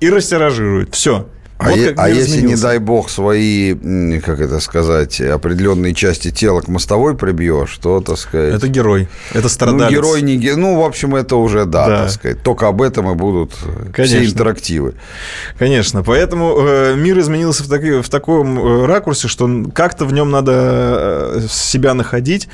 и 0.00 0.05
растиражируют. 0.10 0.94
Все. 0.94 1.26
А, 1.58 1.70
вот 1.70 1.94
а 1.96 2.10
если, 2.10 2.42
не 2.42 2.54
дай 2.54 2.78
бог, 2.78 3.08
свои, 3.08 3.74
как 4.20 4.40
это 4.40 4.60
сказать, 4.60 5.20
определенные 5.22 5.94
части 5.94 6.30
тела 6.30 6.60
к 6.60 6.68
мостовой 6.68 7.16
прибьешь, 7.16 7.78
то, 7.80 8.02
так 8.02 8.18
сказать... 8.18 8.54
Это 8.54 8.68
герой, 8.68 9.08
это 9.32 9.48
страдалец. 9.48 9.84
Ну, 9.84 9.90
герой, 9.90 10.20
не 10.20 10.36
герой, 10.36 10.58
ну, 10.58 10.76
в 10.78 10.84
общем, 10.84 11.14
это 11.14 11.36
уже, 11.36 11.64
да, 11.64 11.86
да. 11.86 12.02
так 12.02 12.10
сказать. 12.10 12.42
Только 12.42 12.68
об 12.68 12.82
этом 12.82 13.10
и 13.10 13.14
будут 13.14 13.54
Конечно. 13.94 14.04
все 14.04 14.26
интерактивы. 14.26 14.94
Конечно, 15.58 16.02
поэтому 16.02 16.56
э, 16.58 16.94
мир 16.94 17.18
изменился 17.20 17.64
в, 17.64 17.68
таки, 17.68 18.02
в 18.02 18.08
таком 18.10 18.58
э, 18.58 18.86
ракурсе, 18.86 19.26
что 19.26 19.48
как-то 19.74 20.04
в 20.04 20.12
нем 20.12 20.30
надо 20.30 20.52
э, 20.52 21.40
себя 21.48 21.94
находить, 21.94 22.48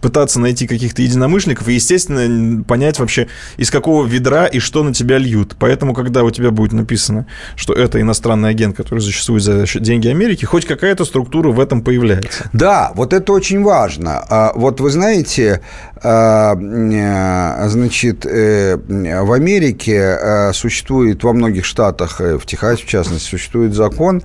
пытаться 0.00 0.40
найти 0.40 0.66
каких-то 0.66 1.02
единомышленников 1.02 1.68
и, 1.68 1.74
естественно, 1.74 2.62
понять 2.64 2.98
вообще, 2.98 3.28
из 3.56 3.70
какого 3.70 4.06
ведра 4.06 4.46
и 4.46 4.58
что 4.58 4.82
на 4.82 4.92
тебя 4.92 5.18
льют. 5.18 5.56
Поэтому, 5.58 5.94
когда 5.94 6.22
у 6.22 6.30
тебя 6.30 6.50
будет 6.50 6.72
написано, 6.72 7.26
что 7.56 7.72
это 7.72 8.00
иностранный 8.00 8.50
агент, 8.50 8.76
который 8.76 9.00
существует 9.00 9.42
за 9.42 9.66
деньги 9.80 10.08
Америки, 10.08 10.44
хоть 10.44 10.64
какая-то 10.64 11.04
структура 11.04 11.50
в 11.50 11.60
этом 11.60 11.82
появляется. 11.82 12.48
Да, 12.52 12.92
вот 12.94 13.12
это 13.12 13.32
очень 13.32 13.62
важно. 13.62 14.24
А, 14.28 14.52
вот 14.54 14.80
вы 14.80 14.90
знаете, 14.90 15.60
а, 16.02 16.54
э, 16.54 17.68
значит, 17.68 18.26
э, 18.26 18.76
в 18.76 19.32
Америке 19.32 19.96
э, 19.96 20.52
существует, 20.52 21.24
во 21.24 21.32
многих 21.32 21.64
штатах, 21.64 22.20
в 22.20 22.44
Техасе 22.44 22.82
в 22.82 22.86
частности, 22.86 23.28
существует 23.28 23.74
закон 23.74 24.22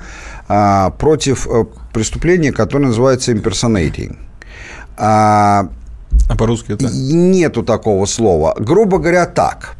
а, 0.47 0.89
против 0.91 1.47
преступления, 1.93 2.51
которое 2.51 2.88
называется 2.88 3.32
impersonating. 3.32 4.17
А, 5.04 5.68
а 6.30 6.36
по-русски 6.36 6.74
это? 6.74 6.88
Нету 6.93 7.64
такого 7.64 8.06
слова. 8.06 8.56
Грубо 8.60 8.99
говоря, 8.99 9.26
так. 9.26 9.76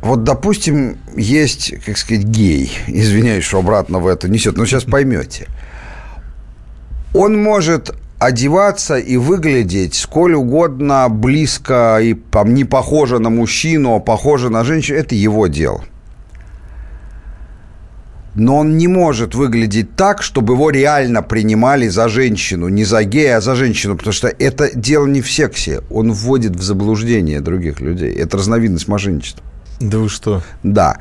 Вот, 0.00 0.24
допустим, 0.24 0.98
есть, 1.16 1.72
как 1.86 1.96
сказать, 1.96 2.24
гей. 2.24 2.72
Извиняюсь, 2.88 3.44
что 3.44 3.60
обратно 3.60 4.00
в 4.00 4.08
это 4.08 4.28
несет, 4.28 4.56
но 4.56 4.66
сейчас 4.66 4.82
поймете. 4.82 5.46
Он 7.14 7.40
может 7.40 7.94
одеваться 8.18 8.96
и 8.96 9.16
выглядеть 9.16 9.94
сколь 9.94 10.34
угодно 10.34 11.08
близко 11.08 12.00
и 12.02 12.14
там, 12.14 12.54
не 12.54 12.64
похоже 12.64 13.20
на 13.20 13.30
мужчину, 13.30 13.94
а 13.94 14.00
похоже 14.00 14.50
на 14.50 14.64
женщину. 14.64 14.98
Это 14.98 15.14
его 15.14 15.46
дело 15.46 15.84
но 18.34 18.58
он 18.58 18.76
не 18.78 18.88
может 18.88 19.34
выглядеть 19.34 19.94
так, 19.96 20.22
чтобы 20.22 20.54
его 20.54 20.70
реально 20.70 21.22
принимали 21.22 21.88
за 21.88 22.08
женщину, 22.08 22.68
не 22.68 22.84
за 22.84 23.04
гея, 23.04 23.36
а 23.36 23.40
за 23.40 23.54
женщину, 23.54 23.96
потому 23.96 24.12
что 24.12 24.28
это 24.28 24.70
дело 24.74 25.06
не 25.06 25.20
в 25.20 25.30
сексе, 25.30 25.82
он 25.90 26.12
вводит 26.12 26.56
в 26.56 26.62
заблуждение 26.62 27.40
других 27.40 27.80
людей. 27.80 28.12
Это 28.12 28.38
разновидность 28.38 28.88
мошенничества. 28.88 29.44
Да 29.80 29.98
вы 29.98 30.08
что? 30.08 30.42
Да. 30.62 30.98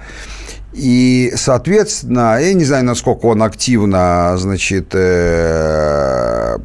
И, 0.73 1.33
соответственно, 1.35 2.39
я 2.41 2.53
не 2.53 2.63
знаю, 2.63 2.85
насколько 2.85 3.25
он 3.25 3.43
активно, 3.43 4.35
значит, 4.37 4.87
э, 4.93 6.57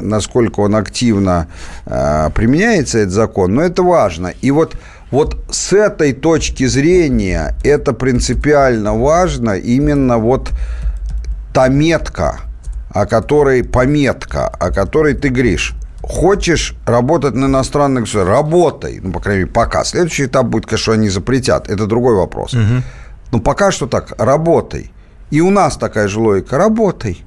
насколько 0.00 0.60
он 0.60 0.74
активно 0.74 1.46
э, 1.86 2.30
применяется, 2.34 2.98
этот 2.98 3.12
закон, 3.12 3.54
но 3.54 3.62
это 3.62 3.84
важно. 3.84 4.32
И 4.42 4.50
вот 4.50 4.74
вот 5.10 5.36
с 5.50 5.72
этой 5.72 6.12
точки 6.12 6.66
зрения 6.66 7.54
это 7.64 7.92
принципиально 7.92 8.96
важно, 8.96 9.50
именно 9.50 10.18
вот 10.18 10.50
та 11.52 11.68
метка, 11.68 12.40
о 12.90 13.06
которой 13.06 13.64
пометка, 13.64 14.46
о 14.46 14.70
которой 14.70 15.14
ты 15.14 15.28
говоришь. 15.28 15.74
Хочешь 16.02 16.74
работать 16.86 17.34
на 17.34 17.46
иностранных 17.46 18.04
государствах? 18.04 18.36
Работай. 18.36 19.00
Ну, 19.02 19.12
по 19.12 19.20
крайней 19.20 19.42
мере, 19.42 19.52
пока. 19.52 19.84
Следующий 19.84 20.26
этап 20.26 20.46
будет, 20.46 20.66
конечно, 20.66 20.94
они 20.94 21.08
запретят. 21.08 21.68
Это 21.68 21.86
другой 21.86 22.14
вопрос. 22.14 22.54
Угу. 22.54 22.82
Но 23.32 23.40
пока 23.40 23.70
что 23.70 23.86
так, 23.86 24.14
работай. 24.18 24.92
И 25.30 25.40
у 25.40 25.50
нас 25.50 25.76
такая 25.76 26.08
же 26.08 26.18
логика. 26.20 26.56
Работай. 26.56 27.22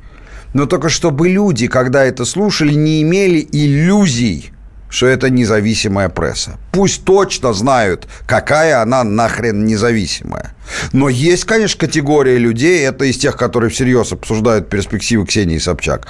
Но 0.54 0.66
только 0.66 0.90
чтобы 0.90 1.30
люди, 1.30 1.68
когда 1.68 2.04
это 2.04 2.26
слушали, 2.26 2.74
не 2.74 3.02
имели 3.02 3.48
иллюзий, 3.52 4.53
что 4.94 5.08
это 5.08 5.32
независимая 5.32 6.08
пресса. 6.08 6.60
Пусть 6.72 7.04
точно 7.04 7.52
знают, 7.54 8.08
какая 8.28 8.80
она 8.80 9.04
нахрен 9.04 9.66
независимая. 9.66 10.54
Но 10.91 11.10
есть, 11.10 11.46
конечно, 11.46 11.80
категория 11.80 12.38
людей, 12.38 12.86
это 12.86 13.06
из 13.06 13.18
тех, 13.18 13.36
которые 13.36 13.72
всерьез 13.72 14.12
обсуждают 14.12 14.70
перспективы 14.70 15.26
Ксении 15.26 15.58
Собчак, 15.58 16.08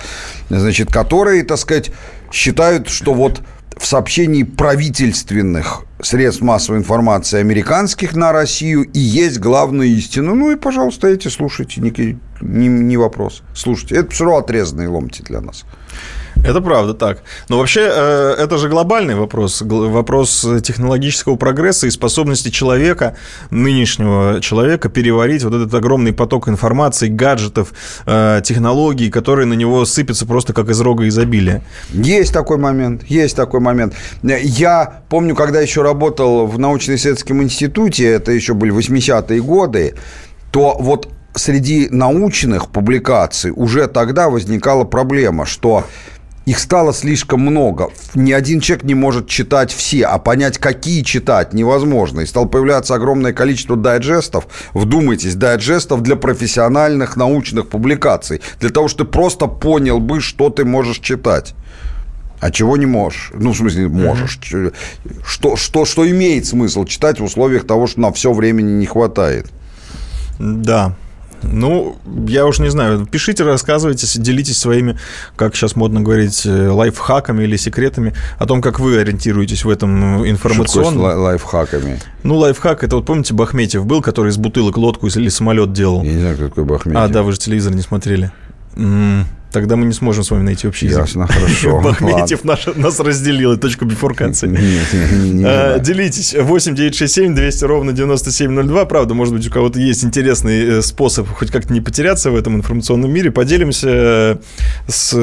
значит, 0.49 0.91
которые, 0.91 1.43
так 1.45 1.59
сказать, 1.59 1.91
считают, 2.29 2.89
что 2.89 3.13
вот 3.13 3.41
в 3.77 3.85
сообщении 3.85 4.43
правительственных 4.43 5.85
средств 6.01 6.41
массовой 6.41 6.79
информации 6.79 7.39
американских 7.39 8.13
на 8.15 8.33
Россию 8.33 8.83
и 8.83 8.99
есть 8.99 9.39
главная 9.39 9.87
истина. 9.87 10.35
Ну 10.35 10.51
и, 10.51 10.57
пожалуйста, 10.57 11.07
эти 11.07 11.29
слушайте, 11.29 11.79
не, 11.79 12.19
не, 12.41 12.67
не 12.67 12.97
вопрос. 12.97 13.43
Слушайте, 13.55 13.95
это 13.95 14.11
все 14.11 14.25
равно 14.25 14.39
отрезанные 14.39 14.89
ломти 14.89 15.21
для 15.21 15.39
нас. 15.39 15.63
Это 16.43 16.61
правда 16.61 16.93
так. 16.93 17.23
Но 17.49 17.57
вообще 17.57 17.81
э, 17.81 18.35
это 18.39 18.57
же 18.57 18.69
глобальный 18.69 19.15
вопрос. 19.15 19.61
Вопрос 19.61 20.45
технологического 20.63 21.35
прогресса 21.35 21.87
и 21.87 21.91
способности 21.91 22.49
человека, 22.49 23.15
нынешнего 23.49 24.39
человека, 24.41 24.89
переварить 24.89 25.43
вот 25.43 25.53
этот 25.53 25.73
огромный 25.73 26.13
поток 26.13 26.47
информации, 26.49 27.07
гаджетов, 27.07 27.73
э, 28.05 28.41
технологий, 28.43 29.09
которые 29.09 29.45
на 29.45 29.53
него 29.53 29.85
сыпятся 29.85 30.25
просто 30.25 30.53
как 30.53 30.69
из 30.69 30.81
рога 30.81 31.07
изобилия. 31.07 31.63
Есть 31.91 32.33
такой 32.33 32.57
момент, 32.57 33.03
есть 33.03 33.35
такой 33.35 33.59
момент. 33.59 33.93
Я 34.23 35.03
помню, 35.09 35.35
когда 35.35 35.61
еще 35.61 35.81
работал 35.81 36.47
в 36.47 36.59
научно-исследовательском 36.59 37.43
институте, 37.43 38.05
это 38.05 38.31
еще 38.31 38.53
были 38.53 38.73
80-е 38.73 39.41
годы, 39.41 39.95
то 40.51 40.77
вот 40.79 41.09
среди 41.35 41.87
научных 41.89 42.69
публикаций 42.69 43.51
уже 43.55 43.87
тогда 43.87 44.29
возникала 44.29 44.83
проблема, 44.83 45.45
что 45.45 45.85
их 46.45 46.59
стало 46.59 46.93
слишком 46.93 47.41
много. 47.41 47.89
Ни 48.15 48.31
один 48.33 48.59
человек 48.59 48.83
не 48.83 48.95
может 48.95 49.27
читать 49.27 49.71
все, 49.71 50.05
а 50.05 50.17
понять, 50.19 50.57
какие 50.57 51.01
читать, 51.03 51.53
невозможно. 51.53 52.21
И 52.21 52.25
стало 52.25 52.45
появляться 52.45 52.95
огромное 52.95 53.33
количество 53.33 53.77
дайджестов. 53.77 54.47
Вдумайтесь, 54.73 55.35
дайджестов 55.35 56.01
для 56.01 56.15
профессиональных 56.15 57.15
научных 57.15 57.69
публикаций. 57.69 58.41
Для 58.59 58.69
того, 58.69 58.87
чтобы 58.87 59.03
ты 59.03 59.17
просто 59.17 59.47
понял 59.47 59.99
бы, 59.99 60.21
что 60.21 60.49
ты 60.49 60.65
можешь 60.65 60.99
читать. 60.99 61.55
А 62.39 62.51
чего 62.51 62.75
не 62.75 62.85
можешь? 62.85 63.31
Ну, 63.33 63.51
в 63.51 63.57
смысле, 63.57 63.87
можешь. 63.87 64.37
Mm-hmm. 64.51 64.73
Что, 65.25 65.55
что, 65.55 65.85
что 65.85 66.09
имеет 66.09 66.45
смысл 66.45 66.83
читать 66.83 67.21
в 67.21 67.23
условиях 67.23 67.65
того, 67.65 67.87
что 67.87 68.01
на 68.01 68.11
все 68.11 68.33
времени 68.33 68.71
не 68.71 68.85
хватает? 68.85 69.47
Да, 70.39 70.95
ну, 71.43 71.97
я 72.27 72.45
уж 72.45 72.59
не 72.59 72.69
знаю. 72.69 73.05
Пишите, 73.05 73.43
рассказывайте, 73.43 74.07
делитесь 74.19 74.57
своими, 74.57 74.97
как 75.35 75.55
сейчас 75.55 75.75
модно 75.75 76.01
говорить, 76.01 76.45
э, 76.45 76.69
лайфхаками 76.69 77.43
или 77.43 77.57
секретами 77.57 78.13
о 78.37 78.45
том, 78.45 78.61
как 78.61 78.79
вы 78.79 78.97
ориентируетесь 78.99 79.65
в 79.65 79.69
этом 79.69 80.27
информационном. 80.27 80.93
Что 80.93 81.19
лайфхаками? 81.19 81.99
Ну, 82.23 82.37
лайфхак, 82.37 82.83
это 82.83 82.95
вот 82.95 83.05
помните, 83.05 83.33
Бахметьев 83.33 83.85
был, 83.85 84.01
который 84.01 84.29
из 84.29 84.37
бутылок 84.37 84.77
лодку 84.77 85.07
или 85.07 85.29
самолет 85.29 85.73
делал? 85.73 86.03
Я 86.03 86.13
не 86.13 86.19
знаю, 86.19 86.35
кто 86.35 86.47
такой 86.49 86.63
Бахметьев. 86.63 87.01
А, 87.01 87.07
да, 87.07 87.23
вы 87.23 87.33
же 87.33 87.39
телевизор 87.39 87.73
не 87.73 87.81
смотрели. 87.81 88.31
Тогда 89.53 89.75
мы 89.75 89.85
не 89.85 89.93
сможем 89.93 90.23
с 90.23 90.31
вами 90.31 90.41
найти 90.41 90.67
общий 90.67 90.87
язык. 90.87 91.01
Ясно, 91.01 91.27
хорошо. 91.27 91.79
Бахметьев 91.83 92.43
наш, 92.43 92.65
нас 92.75 92.99
разделил, 92.99 93.55
точку 93.55 93.85
бифуркации. 93.85 94.47
Нет, 94.47 95.11
не, 95.13 95.29
не, 95.29 95.43
а, 95.45 95.77
Делитесь. 95.77 96.33
8 96.33 96.73
9 96.73 96.95
6 96.95 97.13
7 97.13 97.35
200 97.35 97.65
ровно 97.65 97.91
9702. 97.93 98.85
Правда, 98.85 99.13
может 99.13 99.35
быть, 99.35 99.47
у 99.47 99.51
кого-то 99.51 99.79
есть 99.79 100.03
интересный 100.03 100.79
э, 100.79 100.81
способ 100.81 101.27
хоть 101.27 101.51
как-то 101.51 101.71
не 101.71 101.81
потеряться 101.81 102.31
в 102.31 102.35
этом 102.35 102.55
информационном 102.55 103.13
мире. 103.13 103.29
Поделимся 103.29 103.89
э, 103.89 104.37
с 104.87 105.13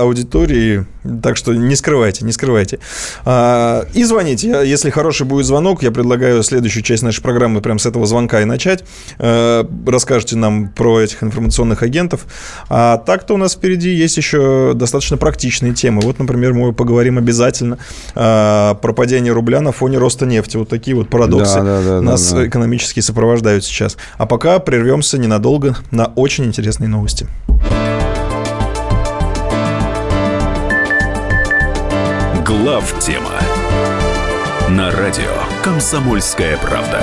аудиторией. 0.00 0.84
Так 1.22 1.36
что 1.36 1.54
не 1.54 1.76
скрывайте, 1.76 2.24
не 2.24 2.32
скрывайте. 2.32 2.80
А, 3.24 3.86
и 3.94 4.02
звоните. 4.02 4.48
Если 4.64 4.90
хороший 4.90 5.26
будет 5.26 5.46
звонок, 5.46 5.84
я 5.84 5.92
предлагаю 5.92 6.42
следующую 6.42 6.82
часть 6.82 7.04
нашей 7.04 7.22
программы 7.22 7.60
прямо 7.60 7.78
с 7.78 7.86
этого 7.86 8.04
звонка 8.04 8.42
и 8.42 8.44
начать. 8.46 8.84
Расскажите 9.18 10.34
нам 10.34 10.70
про 10.70 11.00
этих 11.00 11.22
информационных 11.22 11.84
агентов. 11.84 12.26
А 12.68 12.98
так-то 12.98 13.34
у 13.34 13.36
нас 13.36 13.54
впереди 13.54 13.75
впереди 13.76 13.94
есть 13.94 14.16
еще 14.16 14.72
достаточно 14.74 15.16
практичные 15.18 15.74
темы. 15.74 16.00
Вот, 16.00 16.18
например, 16.18 16.54
мы 16.54 16.72
поговорим 16.72 17.18
обязательно 17.18 17.78
э, 18.14 18.74
про 18.80 18.92
падение 18.92 19.32
рубля 19.32 19.60
на 19.60 19.72
фоне 19.72 19.98
роста 19.98 20.24
нефти. 20.24 20.56
Вот 20.56 20.68
такие 20.68 20.96
вот 20.96 21.10
парадоксы 21.10 21.56
да, 21.56 21.62
да, 21.62 21.82
да, 21.82 22.00
нас 22.00 22.32
да, 22.32 22.38
да. 22.38 22.48
экономически 22.48 23.00
сопровождают 23.00 23.64
сейчас. 23.64 23.98
А 24.16 24.24
пока 24.24 24.58
прервемся 24.60 25.18
ненадолго 25.18 25.76
на 25.90 26.06
очень 26.16 26.46
интересные 26.46 26.88
новости. 26.88 27.26
Глав 32.46 32.98
тема 33.00 33.32
на 34.70 34.90
радио 34.90 35.32
Комсомольская 35.62 36.56
правда. 36.58 37.02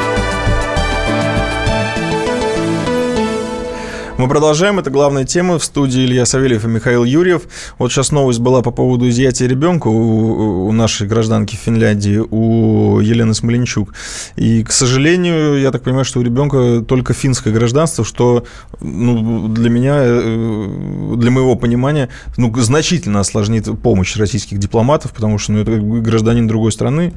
Мы 4.21 4.27
продолжаем. 4.27 4.77
Это 4.77 4.91
главная 4.91 5.25
тема. 5.25 5.57
В 5.57 5.63
студии 5.63 6.05
Илья 6.05 6.27
Савельев 6.27 6.63
и 6.63 6.67
Михаил 6.67 7.03
Юрьев. 7.03 7.41
Вот 7.79 7.91
сейчас 7.91 8.11
новость 8.11 8.37
была 8.37 8.61
по 8.61 8.69
поводу 8.69 9.09
изъятия 9.09 9.47
ребенка 9.47 9.87
у, 9.87 10.67
у 10.67 10.71
нашей 10.71 11.07
гражданки 11.07 11.55
Финляндии, 11.55 12.17
у 12.17 12.99
Елены 12.99 13.33
Смоленчук. 13.33 13.95
И, 14.35 14.63
к 14.63 14.71
сожалению, 14.71 15.59
я 15.59 15.71
так 15.71 15.81
понимаю, 15.81 16.05
что 16.05 16.19
у 16.19 16.21
ребенка 16.21 16.85
только 16.87 17.15
финское 17.15 17.51
гражданство, 17.51 18.05
что 18.05 18.45
ну, 18.79 19.47
для 19.47 19.71
меня, 19.71 19.95
э, 19.97 21.13
для 21.17 21.31
моего 21.31 21.55
понимания, 21.55 22.09
ну, 22.37 22.55
значительно 22.57 23.21
осложнит 23.21 23.69
помощь 23.81 24.15
российских 24.17 24.59
дипломатов, 24.59 25.13
потому 25.13 25.39
что 25.39 25.53
ну, 25.53 25.61
это 25.61 25.79
гражданин 25.79 26.47
другой 26.47 26.71
страны. 26.71 27.13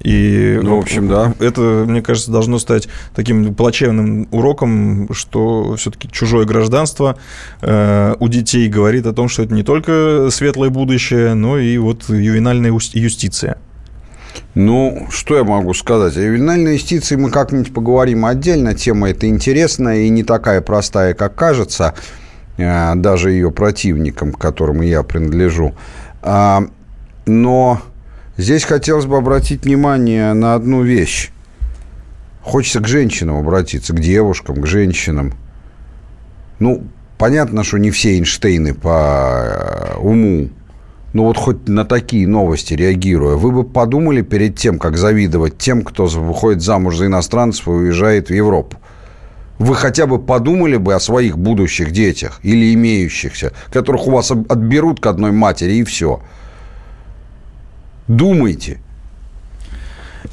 И, 0.00 0.58
ну, 0.62 0.76
в 0.76 0.80
общем, 0.80 1.08
да. 1.08 1.34
Это, 1.40 1.84
мне 1.86 2.02
кажется, 2.02 2.30
должно 2.30 2.58
стать 2.58 2.88
таким 3.14 3.54
плачевным 3.54 4.28
уроком, 4.30 5.08
что 5.12 5.74
все-таки 5.76 6.08
чужое 6.10 6.46
гражданство 6.46 7.16
э, 7.62 8.14
у 8.18 8.28
детей 8.28 8.68
говорит 8.68 9.06
о 9.06 9.12
том, 9.12 9.28
что 9.28 9.42
это 9.42 9.54
не 9.54 9.62
только 9.62 10.28
светлое 10.30 10.70
будущее, 10.70 11.34
но 11.34 11.58
и 11.58 11.76
вот 11.78 12.08
ювенальная 12.08 12.70
юстиция. 12.70 13.58
Ну, 14.54 15.06
что 15.10 15.36
я 15.36 15.44
могу 15.44 15.74
сказать? 15.74 16.16
О 16.16 16.20
ювенальной 16.20 16.74
юстиции 16.74 17.16
мы 17.16 17.30
как-нибудь 17.30 17.72
поговорим 17.72 18.24
отдельно. 18.24 18.74
Тема 18.74 19.10
эта 19.10 19.26
интересная 19.26 20.00
и 20.00 20.08
не 20.10 20.22
такая 20.22 20.60
простая, 20.60 21.14
как 21.14 21.34
кажется, 21.34 21.94
э, 22.56 22.94
даже 22.94 23.32
ее 23.32 23.50
противникам, 23.50 24.32
к 24.32 24.38
которым 24.38 24.80
я 24.82 25.02
принадлежу. 25.02 25.74
А, 26.22 26.62
но 27.26 27.82
Здесь 28.38 28.62
хотелось 28.62 29.06
бы 29.06 29.16
обратить 29.16 29.64
внимание 29.64 30.32
на 30.32 30.54
одну 30.54 30.82
вещь. 30.82 31.32
Хочется 32.40 32.78
к 32.78 32.86
женщинам 32.86 33.36
обратиться, 33.36 33.92
к 33.92 33.98
девушкам, 33.98 34.62
к 34.62 34.66
женщинам. 34.66 35.34
Ну, 36.60 36.84
понятно, 37.18 37.64
что 37.64 37.78
не 37.78 37.90
все 37.90 38.14
Эйнштейны 38.14 38.74
по 38.74 39.42
э, 39.42 39.96
уму. 39.96 40.50
Но 41.14 41.24
вот 41.24 41.36
хоть 41.36 41.66
на 41.66 41.84
такие 41.84 42.28
новости 42.28 42.74
реагируя, 42.74 43.34
вы 43.34 43.50
бы 43.50 43.64
подумали 43.64 44.22
перед 44.22 44.54
тем, 44.54 44.78
как 44.78 44.96
завидовать 44.96 45.58
тем, 45.58 45.82
кто 45.82 46.06
выходит 46.06 46.62
замуж 46.62 46.96
за 46.96 47.06
иностранцев 47.06 47.66
и 47.66 47.70
уезжает 47.70 48.28
в 48.28 48.34
Европу? 48.34 48.76
Вы 49.58 49.74
хотя 49.74 50.06
бы 50.06 50.20
подумали 50.20 50.76
бы 50.76 50.94
о 50.94 51.00
своих 51.00 51.36
будущих 51.36 51.90
детях 51.90 52.38
или 52.44 52.72
имеющихся, 52.72 53.52
которых 53.72 54.06
у 54.06 54.12
вас 54.12 54.30
отберут 54.30 55.00
к 55.00 55.06
одной 55.06 55.32
матери 55.32 55.72
и 55.72 55.82
все– 55.82 56.22
Думайте. 58.08 58.80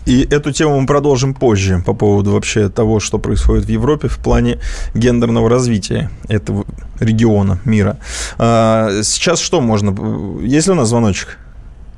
И 0.05 0.27
эту 0.29 0.51
тему 0.51 0.79
мы 0.79 0.87
продолжим 0.87 1.33
позже 1.33 1.81
по 1.85 1.93
поводу 1.93 2.31
вообще 2.31 2.69
того, 2.69 2.99
что 2.99 3.17
происходит 3.17 3.65
в 3.65 3.69
Европе 3.69 4.07
в 4.07 4.17
плане 4.17 4.59
гендерного 4.93 5.49
развития 5.49 6.09
этого 6.27 6.65
региона, 6.99 7.59
мира. 7.65 7.97
А, 8.37 9.01
сейчас 9.03 9.39
что 9.39 9.61
можно? 9.61 9.89
Есть 10.41 10.67
ли 10.67 10.73
у 10.73 10.75
нас 10.75 10.89
звоночек? 10.89 11.37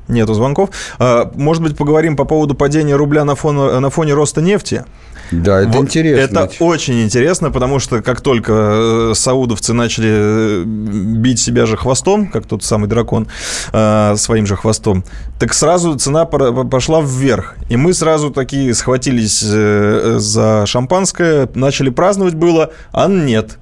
Нету 0.08 0.34
звонков. 0.34 0.70
А, 1.00 1.32
может 1.36 1.62
быть, 1.62 1.76
поговорим 1.78 2.16
по 2.16 2.24
поводу 2.24 2.56
падения 2.56 2.96
рубля 2.96 3.26
на 3.26 3.36
фоне, 3.36 3.80
на 3.80 3.90
фоне 3.90 4.14
роста 4.14 4.42
нефти? 4.42 4.86
Да, 5.32 5.62
это 5.62 5.72
вот 5.72 5.86
интересно. 5.86 6.40
Это 6.40 6.64
очень 6.64 7.04
интересно, 7.04 7.52
потому 7.52 7.80
что 7.80 8.02
как 8.02 8.22
только 8.22 8.54
э, 8.54 9.12
саудовцы 9.16 9.74
начали 9.74 10.10
э, 10.12 10.64
бить 10.66 11.40
себя 11.40 11.66
же 11.66 11.78
хвостом, 11.78 12.28
как 12.28 12.46
тот 12.46 12.64
самый 12.64 12.88
дракон, 12.88 13.28
э, 13.74 14.16
своим 14.18 14.46
же 14.46 14.56
хвостом, 14.56 15.04
так 15.40 15.54
сразу 15.54 15.96
цена 15.96 16.26
пошла 16.26 17.02
вверх. 17.02 17.56
И 17.70 17.78
мы 17.78 17.94
сразу 17.94 18.32
такие 18.32 18.74
схватились 18.74 19.40
за 19.40 20.66
шампанское, 20.66 21.50
начали 21.54 21.90
праздновать 21.90 22.36
было, 22.36 22.72
а 22.92 23.08
нет 23.08 23.58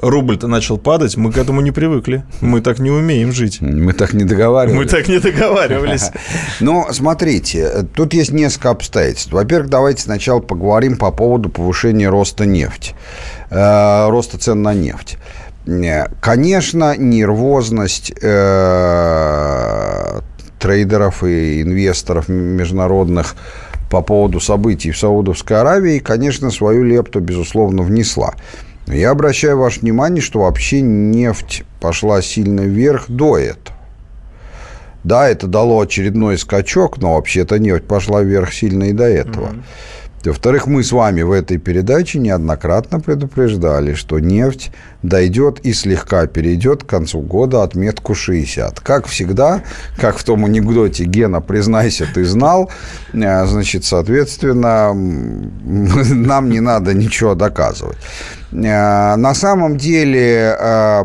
рубль-то 0.00 0.46
начал 0.46 0.78
падать, 0.78 1.16
мы 1.16 1.32
к 1.32 1.38
этому 1.38 1.60
не 1.60 1.70
привыкли. 1.70 2.24
Мы 2.40 2.60
так 2.60 2.78
не 2.78 2.90
умеем 2.90 3.32
жить. 3.32 3.60
Мы 3.60 3.92
так 3.92 4.12
не 4.12 4.24
договаривались. 4.24 4.78
Мы 4.78 4.86
так 4.86 5.08
не 5.08 5.18
договаривались. 5.18 6.10
Но 6.60 6.88
смотрите, 6.92 7.86
тут 7.94 8.14
есть 8.14 8.32
несколько 8.32 8.70
обстоятельств. 8.70 9.32
Во-первых, 9.32 9.70
давайте 9.70 10.02
сначала 10.02 10.40
поговорим 10.40 10.96
по 10.96 11.10
поводу 11.10 11.48
повышения 11.48 12.08
роста 12.08 12.46
нефти, 12.46 12.94
э, 13.50 14.08
роста 14.08 14.38
цен 14.38 14.62
на 14.62 14.74
нефть. 14.74 15.18
Конечно, 16.20 16.96
нервозность 16.96 18.12
э, 18.20 20.20
трейдеров 20.58 21.22
и 21.22 21.62
инвесторов 21.62 22.28
международных 22.28 23.36
по 23.90 24.02
поводу 24.02 24.40
событий 24.40 24.92
в 24.92 24.98
Саудовской 24.98 25.60
Аравии, 25.60 25.98
конечно, 25.98 26.50
свою 26.50 26.84
лепту, 26.84 27.20
безусловно, 27.20 27.82
внесла. 27.82 28.34
Я 28.92 29.10
обращаю 29.10 29.58
ваше 29.58 29.80
внимание, 29.80 30.20
что 30.20 30.40
вообще 30.40 30.80
нефть 30.80 31.64
пошла 31.80 32.22
сильно 32.22 32.62
вверх 32.62 33.04
до 33.08 33.38
этого. 33.38 33.76
Да, 35.02 35.28
это 35.28 35.46
дало 35.46 35.80
очередной 35.80 36.36
скачок, 36.36 36.98
но 36.98 37.14
вообще-то 37.14 37.58
нефть 37.58 37.84
пошла 37.84 38.22
вверх 38.22 38.52
сильно 38.52 38.84
и 38.84 38.92
до 38.92 39.04
этого. 39.04 39.48
Mm-hmm. 39.48 39.62
Во-вторых, 40.24 40.66
мы 40.66 40.84
с 40.84 40.92
вами 40.92 41.22
в 41.22 41.32
этой 41.32 41.56
передаче 41.56 42.18
неоднократно 42.18 43.00
предупреждали, 43.00 43.94
что 43.94 44.18
нефть 44.18 44.70
дойдет 45.02 45.60
и 45.60 45.72
слегка 45.72 46.26
перейдет 46.26 46.84
к 46.84 46.86
концу 46.86 47.20
года 47.20 47.62
отметку 47.62 48.14
60. 48.14 48.80
Как 48.80 49.06
всегда, 49.06 49.62
как 49.96 50.18
в 50.18 50.24
том 50.24 50.44
анекдоте 50.44 51.04
«Гена, 51.04 51.40
признайся, 51.40 52.06
ты 52.12 52.26
знал», 52.26 52.70
э, 53.14 53.46
значит, 53.46 53.84
соответственно, 53.86 54.92
нам 55.64 56.50
не 56.50 56.60
надо 56.60 56.92
ничего 56.92 57.34
доказывать. 57.34 57.96
Э, 58.52 59.16
на 59.16 59.34
самом 59.34 59.76
деле, 59.76 60.56
э, 60.58 61.04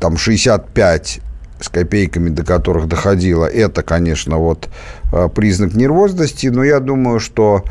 там 0.00 0.16
65 0.16 1.20
с 1.60 1.68
копейками, 1.68 2.30
до 2.30 2.44
которых 2.44 2.88
доходило, 2.88 3.46
это, 3.46 3.82
конечно, 3.82 4.38
вот 4.38 4.68
э, 5.12 5.28
признак 5.34 5.74
нервозности, 5.74 6.48
но 6.48 6.64
я 6.64 6.80
думаю, 6.80 7.20
что 7.20 7.64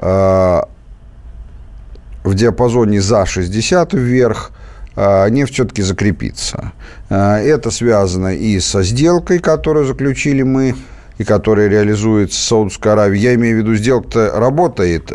в 0.00 0.64
диапазоне 2.24 3.00
за 3.00 3.26
60 3.26 3.94
вверх 3.94 4.52
нефть 4.94 5.54
все-таки 5.54 5.82
закрепится. 5.82 6.70
Это 7.08 7.72
связано 7.72 8.28
и 8.28 8.60
со 8.60 8.84
сделкой, 8.84 9.40
которую 9.40 9.86
заключили 9.86 10.42
мы, 10.44 10.76
и 11.18 11.24
которая 11.24 11.68
реализуется 11.68 12.38
в 12.38 12.42
Саудовской 12.42 12.92
Аравии. 12.92 13.18
Я 13.18 13.34
имею 13.34 13.56
в 13.56 13.58
виду, 13.60 13.74
сделка-то 13.74 14.32
работает, 14.38 15.12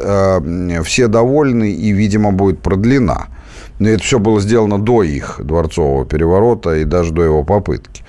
все 0.86 1.08
довольны 1.08 1.72
и, 1.72 1.92
видимо, 1.92 2.32
будет 2.32 2.62
продлена. 2.62 3.28
Но 3.80 3.90
это 3.90 4.04
все 4.04 4.20
было 4.20 4.40
сделано 4.40 4.80
до 4.80 5.04
их 5.04 5.40
дворцового 5.44 6.06
переворота 6.06 6.76
и 6.76 6.84
даже 6.84 7.12
до 7.12 7.24
его 7.24 7.44
попытки. 7.44 8.04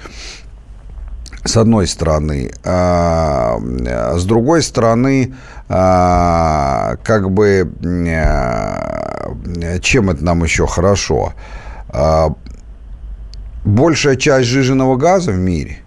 С 1.45 1.57
одной 1.57 1.87
стороны. 1.87 2.53
А, 2.65 3.59
с 4.17 4.25
другой 4.25 4.63
стороны, 4.63 5.35
а, 5.69 6.97
как 7.03 7.31
бы, 7.31 7.71
а, 8.09 9.35
чем 9.81 10.11
это 10.11 10.25
нам 10.25 10.43
еще 10.43 10.67
хорошо? 10.67 11.35
Большая 13.65 14.17
часть 14.17 14.49
жиженного 14.49 14.97
газа 14.97 15.33
в 15.33 15.39
мире, 15.39 15.79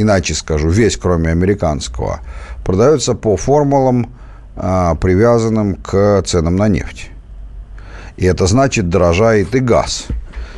иначе 0.00 0.34
скажу, 0.34 0.68
весь, 0.68 0.96
кроме 0.96 1.30
американского, 1.30 2.20
продается 2.64 3.14
по 3.14 3.36
формулам, 3.36 4.12
привязанным 4.54 5.76
к 5.76 6.22
ценам 6.26 6.56
на 6.56 6.68
нефть. 6.68 7.10
И 8.16 8.26
это 8.26 8.46
значит, 8.46 8.88
дорожает 8.88 9.54
и 9.54 9.60
газ. 9.60 10.06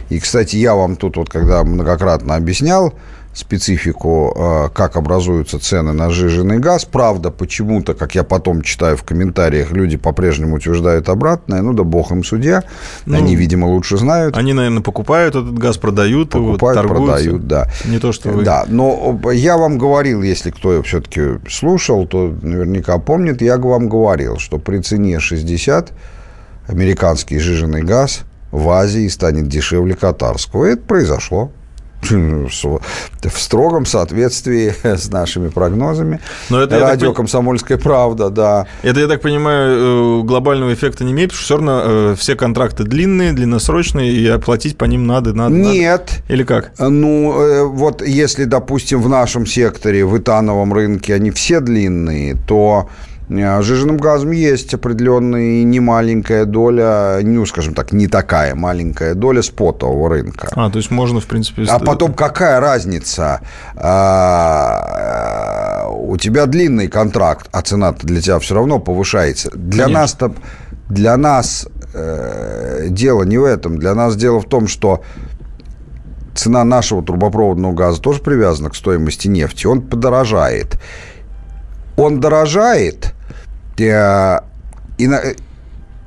И, 0.09 0.19
кстати, 0.19 0.57
я 0.57 0.75
вам 0.75 0.97
тут 0.97 1.17
вот, 1.17 1.31
когда 1.31 1.63
многократно 1.63 2.35
объяснял 2.35 2.93
специфику, 3.35 4.35
э, 4.37 4.69
как 4.75 4.97
образуются 4.97 5.59
цены 5.59 5.93
на 5.93 6.11
жиженый 6.11 6.59
газ, 6.59 6.85
правда, 6.85 7.31
почему-то, 7.31 7.95
как 7.95 8.15
я 8.15 8.25
потом 8.25 8.63
читаю 8.63 8.97
в 8.97 9.05
комментариях, 9.05 9.73
люди 9.73 9.97
по-прежнему 9.97 10.57
утверждают 10.57 11.09
обратное, 11.09 11.63
ну 11.63 11.73
да 11.73 11.83
бог 11.83 12.11
им 12.11 12.25
судья, 12.25 12.65
ну, 13.07 13.17
они, 13.17 13.35
видимо, 13.35 13.67
лучше 13.67 13.97
знают. 13.97 14.37
Они, 14.37 14.53
наверное, 14.53 14.83
покупают 14.83 15.35
этот 15.35 15.59
газ, 15.59 15.79
продают 15.79 16.31
покупают, 16.31 16.79
его, 16.79 16.89
торгуются. 16.89 17.25
продают, 17.25 17.47
да. 17.49 17.69
Не 17.87 17.99
то, 17.99 18.13
что 18.13 18.29
вы... 18.29 18.45
Да, 18.45 18.65
но 18.69 19.19
я 19.33 19.57
вам 19.57 19.79
говорил, 19.79 20.23
если 20.23 20.51
кто 20.51 20.83
все-таки 20.83 21.39
слушал, 21.49 22.07
то 22.07 22.35
наверняка 22.43 22.99
помнит, 22.99 23.41
я 23.41 23.57
вам 23.57 23.89
говорил, 23.89 24.39
что 24.39 24.59
при 24.59 24.81
цене 24.81 25.21
60 25.21 25.93
американский 26.69 27.39
жиженый 27.39 27.83
газ 27.83 28.23
в 28.51 28.69
Азии 28.69 29.09
станет 29.09 29.49
дешевле 29.49 29.95
катарского. 29.95 30.67
И 30.67 30.73
это 30.73 30.83
произошло 30.83 31.51
в 32.11 33.39
строгом 33.39 33.87
соответствии 33.87 34.75
с 34.83 35.11
нашими 35.11 35.49
прогнозами. 35.49 36.21
Но 36.51 36.61
это, 36.61 36.79
Радио 36.79 37.09
так... 37.09 37.17
«Комсомольская 37.17 37.79
правда», 37.79 38.31
да. 38.31 38.67
Это, 38.83 39.01
я 39.01 39.09
так 39.09 39.21
понимаю, 39.21 40.21
э, 40.21 40.23
глобального 40.25 40.73
эффекта 40.75 41.05
не 41.05 41.13
имеет, 41.13 41.31
потому 41.31 41.39
что 41.39 41.45
все 41.45 41.57
равно 41.57 41.83
э, 41.85 42.15
все 42.19 42.35
контракты 42.35 42.85
длинные, 42.85 43.33
длинносрочные, 43.33 44.13
и 44.13 44.27
оплатить 44.27 44.77
по 44.77 44.85
ним 44.85 45.07
надо, 45.07 45.33
надо. 45.33 45.55
Нет. 45.55 46.01
Надо. 46.01 46.33
Или 46.35 46.45
как? 46.45 46.73
Ну, 46.79 47.41
э, 47.41 47.65
вот 47.65 48.03
если, 48.03 48.45
допустим, 48.45 49.01
в 49.01 49.09
нашем 49.09 49.47
секторе, 49.47 50.05
в 50.05 50.19
итановом 50.19 50.73
рынке, 50.73 51.15
они 51.15 51.31
все 51.31 51.61
длинные, 51.61 52.37
то 52.47 52.89
жиженным 53.63 53.97
газом 53.97 54.31
есть 54.33 54.75
определенная 54.75 55.63
немаленькая 55.65 56.45
доля, 56.45 57.21
ну, 57.23 57.47
скажем 57.47 57.75
так, 57.75 57.93
не 57.93 58.07
такая 58.07 58.55
маленькая 58.55 59.15
доля 59.15 59.43
спотового 59.43 60.09
рынка. 60.09 60.49
А, 60.55 60.71
то 60.71 60.79
есть 60.79 60.91
можно, 60.91 61.21
в 61.21 61.27
принципе... 61.27 61.65
А 61.69 61.79
потом 61.79 62.15
какая 62.15 62.61
разница? 62.61 63.41
А, 63.77 65.13
у 65.91 66.17
тебя 66.17 66.47
длинный 66.47 66.89
контракт, 66.89 67.49
а 67.53 67.63
цена 67.63 67.93
для 67.93 68.21
тебя 68.21 68.39
все 68.39 68.55
равно 68.55 68.79
повышается. 68.79 69.51
Для 69.55 69.89
нас-то... 69.89 70.35
Для 70.89 71.17
нас 71.17 71.69
э, 71.95 72.89
дело 72.91 73.23
не 73.23 73.39
в 73.39 73.45
этом. 73.45 73.79
Для 73.79 73.95
нас 73.95 74.17
дело 74.17 74.41
в 74.41 74.45
том, 74.47 74.67
что 74.69 75.03
цена 76.35 76.65
нашего 76.65 77.03
трубопроводного 77.03 77.73
газа 77.73 78.01
тоже 78.01 78.21
привязана 78.21 78.69
к 78.71 78.77
стоимости 78.77 79.29
нефти. 79.29 79.67
Он 79.67 79.81
подорожает. 79.81 80.79
Он 81.97 82.21
дорожает, 82.21 83.15
Э, 83.79 84.41
и, 84.99 85.07
на, 85.07 85.21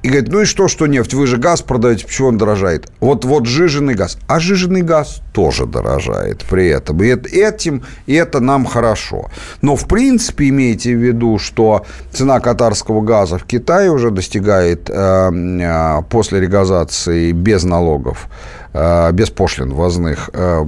и 0.05 0.07
говорит, 0.07 0.31
ну 0.31 0.41
и 0.41 0.45
что, 0.45 0.67
что 0.67 0.85
нефть? 0.85 1.15
Вы 1.15 1.25
же 1.25 1.37
газ 1.37 1.63
продаете, 1.63 2.05
почему 2.05 2.27
он 2.27 2.37
дорожает? 2.37 2.91
Вот, 2.99 3.25
вот 3.25 3.47
жиженый 3.47 3.95
газ. 3.95 4.19
А 4.27 4.39
жиженый 4.39 4.83
газ 4.83 5.21
тоже 5.33 5.65
дорожает 5.65 6.45
при 6.47 6.67
этом. 6.67 7.01
И 7.01 7.07
этим, 7.07 7.81
и 8.05 8.13
это 8.13 8.39
нам 8.39 8.65
хорошо. 8.67 9.31
Но, 9.63 9.75
в 9.75 9.87
принципе, 9.87 10.49
имейте 10.49 10.95
в 10.95 10.99
виду, 10.99 11.39
что 11.39 11.87
цена 12.11 12.39
катарского 12.39 13.01
газа 13.01 13.39
в 13.39 13.45
Китае 13.45 13.89
уже 13.89 14.11
достигает 14.11 14.91
э, 14.91 14.93
э, 14.93 16.01
после 16.07 16.39
регазации 16.39 17.31
без 17.31 17.63
налогов, 17.63 18.27
э, 18.73 19.11
без 19.11 19.31
пошлин 19.31 19.73
ввозных, 19.73 20.29
э, 20.33 20.65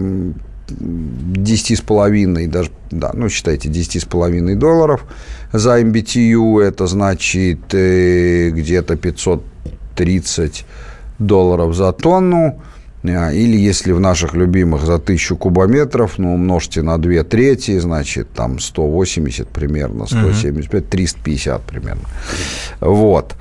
10,5, 0.67 2.47
даже, 2.47 2.71
да, 2.91 3.11
ну, 3.13 3.29
считайте, 3.29 3.69
10,5 3.69 4.55
долларов 4.55 5.05
за 5.53 5.81
MBTU, 5.81 6.61
это 6.61 6.87
значит 6.87 7.73
э, 7.73 8.49
где-то 8.49 8.95
530 8.95 10.65
долларов 11.19 11.75
за 11.75 11.91
тонну, 11.91 12.61
а, 13.03 13.31
или 13.31 13.57
если 13.57 13.91
в 13.91 13.99
наших 13.99 14.33
любимых 14.33 14.85
за 14.85 14.95
1000 14.95 15.35
кубометров, 15.35 16.17
ну, 16.17 16.33
умножьте 16.33 16.81
на 16.81 16.97
2 16.97 17.23
трети, 17.23 17.79
значит, 17.79 18.29
там 18.33 18.59
180 18.59 19.47
примерно, 19.47 20.05
175, 20.05 20.89
350 20.89 21.61
примерно. 21.61 22.03
Вот. 22.79 23.35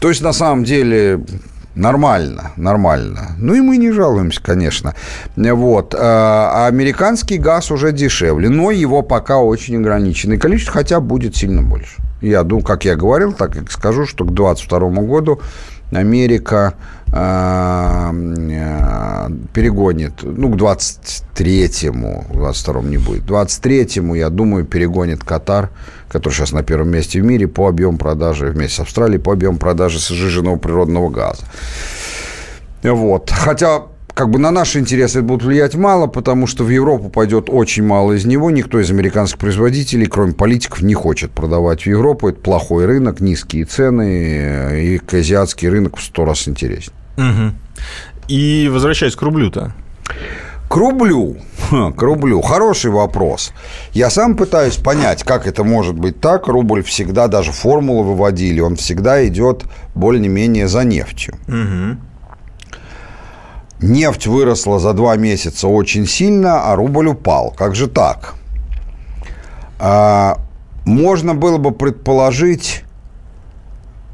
То 0.00 0.08
есть, 0.08 0.22
на 0.22 0.32
самом 0.32 0.64
деле, 0.64 1.20
Нормально, 1.74 2.52
нормально. 2.56 3.32
Ну 3.38 3.54
и 3.54 3.60
мы 3.60 3.78
не 3.78 3.92
жалуемся, 3.92 4.42
конечно. 4.42 4.94
Вот. 5.36 5.94
А 5.98 6.66
американский 6.66 7.38
газ 7.38 7.70
уже 7.70 7.92
дешевле, 7.92 8.50
но 8.50 8.70
его 8.70 9.02
пока 9.02 9.38
очень 9.38 9.76
ограниченное 9.76 10.38
количество, 10.38 10.74
хотя 10.74 11.00
будет 11.00 11.34
сильно 11.34 11.62
больше. 11.62 12.02
Я 12.20 12.42
думаю, 12.42 12.64
как 12.64 12.84
я 12.84 12.94
говорил, 12.94 13.32
так 13.32 13.56
и 13.56 13.66
скажу, 13.70 14.06
что 14.06 14.24
к 14.24 14.32
2022 14.32 15.02
году 15.02 15.40
Америка 15.90 16.74
э, 16.74 17.01
перегонит, 19.52 20.22
ну, 20.22 20.50
к 20.50 20.56
23-му, 20.56 22.24
22-му 22.32 22.88
не 22.88 22.96
будет, 22.96 23.24
23-му, 23.24 24.14
я 24.14 24.30
думаю, 24.30 24.64
перегонит 24.64 25.22
Катар, 25.22 25.68
который 26.08 26.32
сейчас 26.32 26.52
на 26.52 26.62
первом 26.62 26.88
месте 26.90 27.20
в 27.20 27.24
мире 27.24 27.48
по 27.48 27.68
объему 27.68 27.98
продажи, 27.98 28.46
вместе 28.46 28.76
с 28.76 28.80
Австралией, 28.80 29.20
по 29.20 29.32
объему 29.32 29.58
продажи 29.58 29.98
сжиженного 29.98 30.56
природного 30.56 31.10
газа. 31.10 31.44
Вот. 32.82 33.30
Хотя 33.30 33.82
как 34.14 34.30
бы 34.30 34.38
на 34.38 34.50
наши 34.50 34.78
интересы 34.78 35.18
это 35.18 35.28
будет 35.28 35.42
влиять 35.42 35.74
мало, 35.74 36.06
потому 36.06 36.46
что 36.46 36.64
в 36.64 36.70
Европу 36.70 37.10
пойдет 37.10 37.48
очень 37.48 37.84
мало 37.84 38.12
из 38.12 38.24
него. 38.24 38.50
Никто 38.50 38.80
из 38.80 38.90
американских 38.90 39.38
производителей, 39.38 40.06
кроме 40.06 40.32
политиков, 40.32 40.80
не 40.82 40.94
хочет 40.94 41.30
продавать 41.30 41.82
в 41.82 41.86
Европу. 41.86 42.28
Это 42.28 42.40
плохой 42.40 42.86
рынок, 42.86 43.20
низкие 43.20 43.64
цены, 43.66 44.80
и 44.82 45.00
азиатский 45.14 45.68
рынок 45.68 45.98
в 45.98 46.02
сто 46.02 46.24
раз 46.24 46.48
интереснее. 46.48 46.96
Угу. 47.16 47.52
И 48.28 48.68
возвращаясь 48.72 49.16
к 49.16 49.22
рублю-то. 49.22 49.72
К 50.68 50.76
рублю. 50.76 51.36
К 51.70 52.02
рублю. 52.02 52.40
Хороший 52.40 52.90
вопрос. 52.90 53.52
Я 53.92 54.08
сам 54.10 54.36
пытаюсь 54.36 54.76
понять, 54.76 55.22
как 55.22 55.46
это 55.46 55.64
может 55.64 55.98
быть 55.98 56.20
так. 56.20 56.48
Рубль 56.48 56.82
всегда, 56.82 57.28
даже 57.28 57.52
формулу 57.52 58.02
выводили, 58.04 58.60
он 58.60 58.76
всегда 58.76 59.26
идет 59.26 59.64
более-менее 59.94 60.68
за 60.68 60.84
нефтью. 60.84 61.34
Угу. 61.46 61.98
Нефть 63.82 64.26
выросла 64.26 64.78
за 64.78 64.92
два 64.94 65.16
месяца 65.16 65.68
очень 65.68 66.06
сильно, 66.06 66.72
а 66.72 66.76
рубль 66.76 67.08
упал. 67.08 67.50
Как 67.50 67.74
же 67.74 67.86
так? 67.86 68.34
А, 69.78 70.38
можно 70.86 71.34
было 71.34 71.58
бы 71.58 71.72
предположить... 71.72 72.84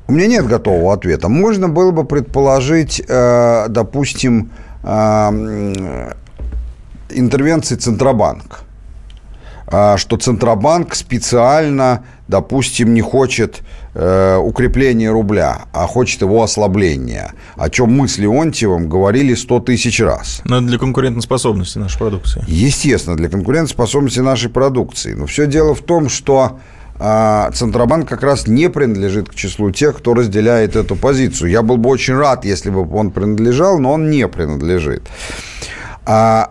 У 0.09 0.13
меня 0.13 0.27
нет 0.27 0.47
готового 0.47 0.95
ответа. 0.95 1.29
Можно 1.29 1.69
было 1.69 1.91
бы 1.91 2.05
предположить, 2.05 3.03
э, 3.07 3.67
допустим, 3.69 4.51
э, 4.83 6.13
интервенции 7.11 7.77
Центробанка. 7.77 8.61
А, 9.71 9.99
что 9.99 10.17
Центробанк 10.17 10.95
специально, 10.95 12.05
допустим, 12.27 12.95
не 12.95 13.03
хочет 13.03 13.61
э, 13.93 14.37
укрепления 14.37 15.11
рубля, 15.11 15.67
а 15.75 15.87
хочет 15.87 16.23
его 16.23 16.43
ослабления, 16.43 17.35
о 17.57 17.69
чем 17.69 17.93
мы 17.93 18.09
с 18.09 18.17
Леонтьевым 18.17 18.89
говорили 18.89 19.35
100 19.35 19.61
тысяч 19.61 20.01
раз. 20.01 20.41
Но 20.47 20.57
это 20.57 20.69
для 20.69 20.79
конкурентоспособности 20.79 21.77
нашей 21.77 21.99
продукции. 21.99 22.43
Естественно, 22.47 23.15
для 23.15 23.29
конкурентоспособности 23.29 24.21
нашей 24.21 24.49
продукции. 24.49 25.13
Но 25.13 25.27
все 25.27 25.47
дело 25.47 25.75
в 25.75 25.83
том, 25.83 26.09
что 26.09 26.61
э, 26.99 27.51
Центробанк 27.55 28.09
как 28.09 28.23
раз 28.23 28.47
не 28.47 28.69
принадлежит 28.71 29.29
к 29.29 29.35
числу 29.35 29.71
тех, 29.71 29.99
кто 29.99 30.15
разделяет 30.15 30.77
эту 30.77 30.97
позицию. 30.97 31.51
Я 31.51 31.63
был 31.63 31.77
бы 31.77 31.91
очень 31.91 32.15
рад, 32.15 32.45
если 32.45 32.71
бы 32.71 32.89
он 32.97 33.11
принадлежал, 33.11 33.79
но 33.79 33.93
он 33.93 34.11
не 34.11 34.27
принадлежит. 34.29 35.03
А 36.05 36.51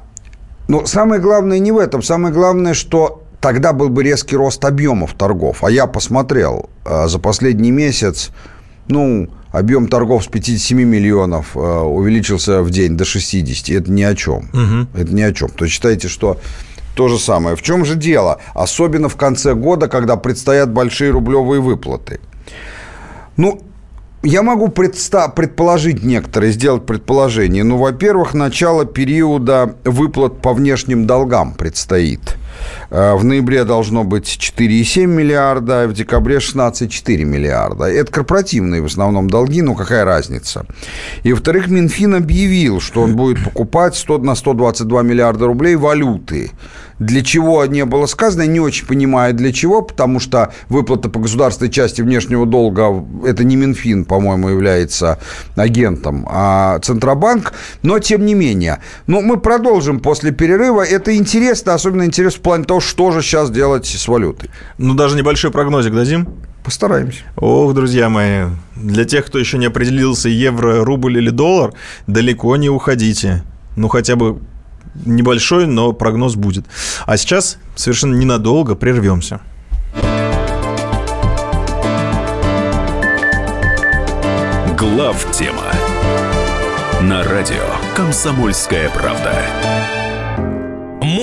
но 0.67 0.85
самое 0.85 1.21
главное 1.21 1.59
не 1.59 1.71
в 1.71 1.77
этом. 1.77 2.03
Самое 2.03 2.33
главное, 2.33 2.73
что 2.73 3.23
тогда 3.39 3.73
был 3.73 3.89
бы 3.89 4.03
резкий 4.03 4.35
рост 4.35 4.63
объемов 4.65 5.13
торгов. 5.13 5.63
А 5.63 5.71
я 5.71 5.87
посмотрел 5.87 6.69
э, 6.85 7.07
за 7.07 7.19
последний 7.19 7.71
месяц, 7.71 8.31
ну, 8.87 9.29
объем 9.51 9.87
торгов 9.87 10.25
с 10.25 10.27
57 10.27 10.77
миллионов 10.77 11.55
э, 11.55 11.59
увеличился 11.59 12.61
в 12.61 12.69
день 12.69 12.97
до 12.97 13.05
60. 13.05 13.69
Это 13.69 13.91
ни 13.91 14.03
о 14.03 14.15
чем. 14.15 14.49
Угу. 14.53 14.99
Это 15.01 15.13
ни 15.13 15.21
о 15.21 15.33
чем. 15.33 15.49
То 15.49 15.65
есть 15.65 15.75
считайте, 15.75 16.07
что 16.07 16.39
то 16.97 17.07
же 17.07 17.19
самое. 17.19 17.55
В 17.55 17.61
чем 17.61 17.85
же 17.85 17.95
дело? 17.95 18.39
Особенно 18.55 19.07
в 19.07 19.15
конце 19.15 19.53
года, 19.53 19.87
когда 19.87 20.15
предстоят 20.15 20.69
большие 20.69 21.11
рублевые 21.11 21.61
выплаты. 21.61 22.19
Ну, 23.37 23.61
я 24.23 24.41
могу 24.41 24.67
предста- 24.67 25.31
предположить 25.33 26.03
некоторые, 26.03 26.51
сделать 26.51 26.85
предположение. 26.85 27.63
Ну, 27.63 27.77
во-первых, 27.77 28.33
начало 28.33 28.85
периода 28.85 29.75
выплат 29.85 30.41
по 30.41 30.53
внешним 30.53 31.05
долгам 31.05 31.53
предстоит. 31.53 32.35
Э, 32.89 33.15
в 33.15 33.23
ноябре 33.23 33.63
должно 33.63 34.03
быть 34.03 34.37
4,7 34.39 35.05
миллиарда, 35.05 35.83
а 35.83 35.87
в 35.87 35.93
декабре 35.93 36.37
16,4 36.37 37.23
миллиарда. 37.23 37.85
Это 37.85 38.11
корпоративные 38.11 38.81
в 38.81 38.85
основном 38.85 39.29
долги, 39.29 39.61
ну 39.61 39.75
какая 39.75 40.05
разница. 40.05 40.65
И, 41.23 41.33
во-вторых, 41.33 41.67
Минфин 41.67 42.15
объявил, 42.15 42.79
что 42.79 43.01
он 43.01 43.15
будет 43.15 43.43
покупать 43.43 43.95
100 43.95 44.19
на 44.19 44.35
122 44.35 45.01
миллиарда 45.03 45.47
рублей 45.47 45.75
валюты. 45.75 46.51
Для 46.99 47.21
чего 47.21 47.63
не 47.65 47.85
было 47.85 48.07
сказано, 48.07 48.47
не 48.47 48.59
очень 48.59 48.87
понимаю, 48.87 49.33
для 49.33 49.53
чего, 49.53 49.83
потому 49.83 50.19
что 50.19 50.51
выплата 50.67 51.09
по 51.09 51.19
государственной 51.19 51.69
части 51.69 52.01
внешнего 52.01 52.45
долга, 52.45 53.05
это 53.23 53.43
не 53.43 53.55
Минфин, 53.55 54.03
по-моему, 54.05 54.49
является 54.49 55.19
агентом, 55.55 56.27
а 56.29 56.79
Центробанк, 56.79 57.53
но 57.83 57.99
тем 57.99 58.25
не 58.25 58.33
менее. 58.33 58.79
Ну, 59.05 59.21
мы 59.21 59.37
продолжим 59.37 59.99
после 59.99 60.31
перерыва. 60.31 60.81
Это 60.81 61.15
интересно, 61.15 61.75
особенно 61.75 62.03
интересно 62.03 62.41
плане 62.47 62.63
того, 62.63 62.79
что 62.79 63.11
же 63.11 63.21
сейчас 63.21 63.51
делать 63.51 63.85
с 63.85 64.07
валютой. 64.07 64.49
Ну, 64.77 64.93
даже 64.93 65.17
небольшой 65.17 65.51
прогнозик 65.51 65.93
дадим? 65.93 66.29
Постараемся. 66.63 67.23
Ох, 67.35 67.73
друзья 67.73 68.07
мои, 68.07 68.45
для 68.77 69.03
тех, 69.03 69.25
кто 69.25 69.37
еще 69.37 69.57
не 69.57 69.65
определился, 69.65 70.29
евро, 70.29 70.85
рубль 70.85 71.17
или 71.17 71.29
доллар, 71.29 71.73
далеко 72.07 72.55
не 72.55 72.69
уходите. 72.69 73.43
Ну, 73.75 73.89
хотя 73.89 74.15
бы 74.15 74.39
небольшой, 75.03 75.67
но 75.67 75.91
прогноз 75.91 76.35
будет. 76.35 76.63
А 77.05 77.17
сейчас 77.17 77.57
совершенно 77.75 78.15
ненадолго 78.15 78.75
прервемся. 78.75 79.41
Глав 84.77 85.27
тема 85.33 85.65
на 87.01 87.25
радио 87.25 87.65
Комсомольская 87.93 88.89
правда. 88.91 89.35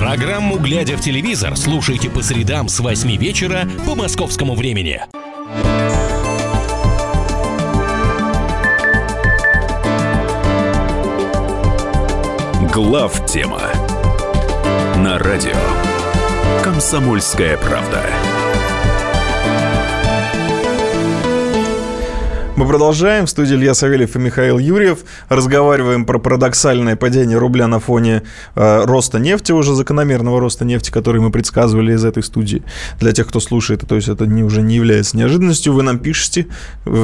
Программу 0.00 0.56
«Глядя 0.56 0.96
в 0.96 1.02
телевизор» 1.02 1.58
слушайте 1.58 2.08
по 2.08 2.22
средам 2.22 2.70
с 2.70 2.80
8 2.80 3.18
вечера 3.18 3.68
по 3.86 3.94
московскому 3.94 4.54
времени. 4.54 5.02
Глав 12.72 13.26
тема 13.26 13.60
на 14.96 15.18
радио 15.18 15.52
«Комсомольская 16.64 17.58
правда». 17.58 18.02
Мы 22.60 22.68
продолжаем. 22.68 23.24
В 23.24 23.30
студии 23.30 23.54
Илья 23.54 23.72
Савельев 23.72 24.16
и 24.16 24.18
Михаил 24.18 24.58
Юрьев. 24.58 24.98
Разговариваем 25.30 26.04
про 26.04 26.18
парадоксальное 26.18 26.94
падение 26.94 27.38
рубля 27.38 27.66
на 27.68 27.80
фоне 27.80 28.22
э, 28.54 28.84
роста 28.84 29.18
нефти, 29.18 29.52
уже 29.52 29.74
закономерного 29.74 30.40
роста 30.40 30.66
нефти, 30.66 30.90
который 30.90 31.22
мы 31.22 31.30
предсказывали 31.30 31.94
из 31.94 32.04
этой 32.04 32.22
студии. 32.22 32.62
Для 32.98 33.12
тех, 33.12 33.28
кто 33.28 33.40
слушает, 33.40 33.88
то 33.88 33.94
есть 33.94 34.08
это 34.08 34.26
не, 34.26 34.44
уже 34.44 34.60
не 34.60 34.74
является 34.74 35.16
неожиданностью. 35.16 35.72
Вы 35.72 35.84
нам 35.84 35.98
пишете. 35.98 36.48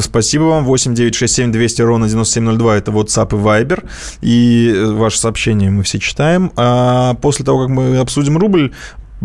Спасибо 0.02 0.42
вам. 0.42 0.66
8 0.66 0.94
9 0.94 1.14
6 1.14 1.34
7 1.34 1.52
200 1.52 1.80
ровно 1.80 2.06
9702 2.06 2.76
это 2.76 2.90
WhatsApp 2.90 3.28
и 3.28 3.42
Viber. 3.42 3.88
И 4.20 4.74
э, 4.76 4.92
ваши 4.92 5.18
сообщения 5.18 5.70
мы 5.70 5.84
все 5.84 5.98
читаем. 5.98 6.52
А 6.56 7.14
после 7.14 7.46
того, 7.46 7.60
как 7.60 7.70
мы 7.70 7.96
обсудим 7.96 8.36
рубль, 8.36 8.74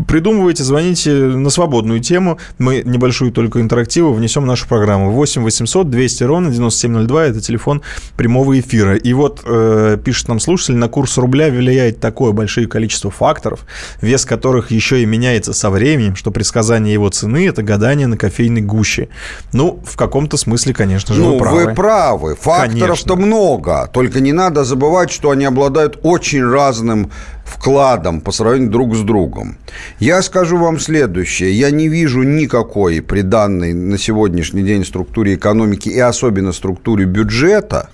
Придумывайте, 0.08 0.64
звоните 0.64 1.12
на 1.12 1.50
свободную 1.50 2.00
тему. 2.00 2.40
Мы 2.58 2.82
небольшую 2.86 3.32
только 3.32 3.60
интерактиву 3.60 4.14
внесем 4.14 4.44
в 4.44 4.46
нашу 4.46 4.68
программу. 4.68 5.12
8 5.12 5.44
800 5.44 5.90
200 5.90 6.24
ровно 6.24 6.50
9702– 6.50 7.26
это 7.28 7.42
телефон 7.42 7.82
прямого 8.16 8.58
эфира. 8.58 8.96
И 8.96 9.12
вот 9.12 9.42
э, 9.46 9.98
пишет 10.04 10.30
нам 10.30 10.40
слушатель, 10.40 10.76
на 10.76 10.88
курс 10.88 11.18
рубля 11.18 11.50
влияет 11.50 12.00
такое 12.00 12.32
большое 12.32 12.68
количество 12.68 13.12
факторов, 13.12 13.66
вес 14.00 14.26
которых 14.26 14.72
еще 14.72 15.02
и 15.04 15.06
меняется 15.06 15.52
со 15.52 15.70
временем, 15.70 16.16
что 16.16 16.32
предсказание 16.32 16.94
его 16.94 17.10
цены– 17.10 17.48
это 17.50 17.62
гадание 17.62 18.08
на 18.08 18.16
кофейной 18.16 18.62
гуще. 18.62 19.10
Ну, 19.52 19.82
в 19.86 19.98
каком-то 19.98 20.38
смысле, 20.38 20.74
конечно 20.74 21.14
же, 21.14 21.22
ну, 21.22 21.34
вы 21.34 21.40
правы. 21.40 21.66
вы 21.66 21.74
правы. 21.74 22.36
Факторов-то 22.40 23.18
много. 23.18 23.90
Только 23.92 24.22
не 24.22 24.32
надо 24.32 24.64
забывать, 24.64 25.12
что 25.12 25.32
они 25.32 25.44
обладают 25.44 26.00
очень 26.04 26.44
разным 26.46 27.12
вкладом 27.52 28.22
по 28.22 28.32
сравнению 28.32 28.72
друг 28.72 28.96
с 28.96 29.02
другом. 29.02 29.58
Я 30.00 30.22
скажу 30.22 30.58
вам 30.58 30.80
следующее. 30.80 31.52
Я 31.52 31.72
не 31.72 31.88
вижу 31.88 32.24
никакой 32.24 33.02
при 33.02 33.22
данной 33.22 33.74
на 33.74 33.98
сегодняшний 33.98 34.64
день 34.64 34.86
структуре 34.86 35.36
экономики 35.36 35.90
и 35.90 36.00
особенно 36.00 36.54
структуре 36.54 37.06
бюджета, 37.06 37.90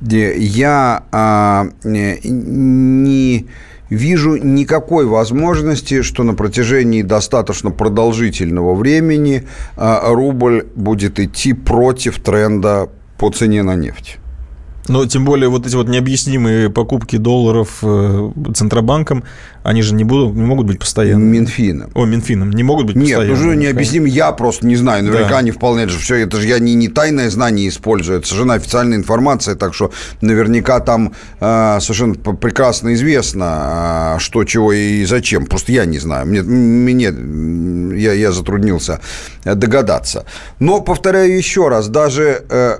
я 0.00 1.02
а, 1.12 1.66
не 1.84 3.46
вижу 3.90 4.36
никакой 4.36 5.04
возможности, 5.04 6.02
что 6.02 6.22
на 6.22 6.34
протяжении 6.34 7.02
достаточно 7.02 7.70
продолжительного 7.70 8.74
времени 8.74 9.46
а, 9.76 10.12
рубль 10.14 10.66
будет 10.74 11.18
идти 11.18 11.52
против 11.52 12.20
тренда 12.20 12.88
по 13.18 13.30
цене 13.30 13.62
на 13.62 13.74
нефть. 13.74 14.19
Но 14.90 15.06
тем 15.06 15.24
более 15.24 15.48
вот 15.48 15.66
эти 15.66 15.76
вот 15.76 15.88
необъяснимые 15.88 16.68
покупки 16.68 17.16
долларов 17.16 17.78
э, 17.82 18.32
Центробанком, 18.56 19.22
они 19.62 19.82
же 19.82 19.94
не, 19.94 20.02
будут, 20.02 20.34
не 20.34 20.42
могут 20.42 20.66
быть 20.66 20.80
постоянными. 20.80 21.38
Минфином. 21.38 21.90
О, 21.94 22.06
Минфином. 22.06 22.50
Не 22.50 22.64
могут 22.64 22.86
быть 22.86 22.96
Нет, 22.96 23.18
постоянными. 23.18 23.30
Нет, 23.30 23.46
уже 23.46 23.56
необъяснимо. 23.56 24.08
Я 24.08 24.32
просто 24.32 24.66
не 24.66 24.74
знаю. 24.74 25.04
Наверняка 25.04 25.30
Да. 25.30 25.38
они 25.38 25.52
вполне 25.52 25.86
же 25.86 25.96
все. 25.98 26.16
Это 26.16 26.38
же 26.38 26.48
я 26.48 26.58
не, 26.58 26.74
не 26.74 26.88
тайное 26.88 27.30
знание 27.30 27.68
использую. 27.68 28.18
Это 28.18 28.26
совершенно 28.26 28.54
официальная 28.54 28.98
информация. 28.98 29.54
Так 29.54 29.74
что 29.74 29.92
наверняка 30.22 30.80
там 30.80 31.12
э, 31.38 31.78
совершенно 31.80 32.14
прекрасно 32.14 32.94
известно, 32.94 34.16
э, 34.16 34.18
что, 34.18 34.42
чего 34.42 34.72
и 34.72 35.04
зачем. 35.04 35.46
Просто 35.46 35.70
я 35.70 35.84
не 35.84 36.00
знаю. 36.00 36.26
Мне, 36.26 36.42
мне 36.42 37.04
я, 37.96 38.12
я 38.12 38.32
затруднился 38.32 39.00
э, 39.44 39.54
догадаться. 39.54 40.24
Но, 40.58 40.80
повторяю 40.80 41.36
еще 41.36 41.68
раз, 41.68 41.88
даже 41.88 42.44
э, 42.48 42.78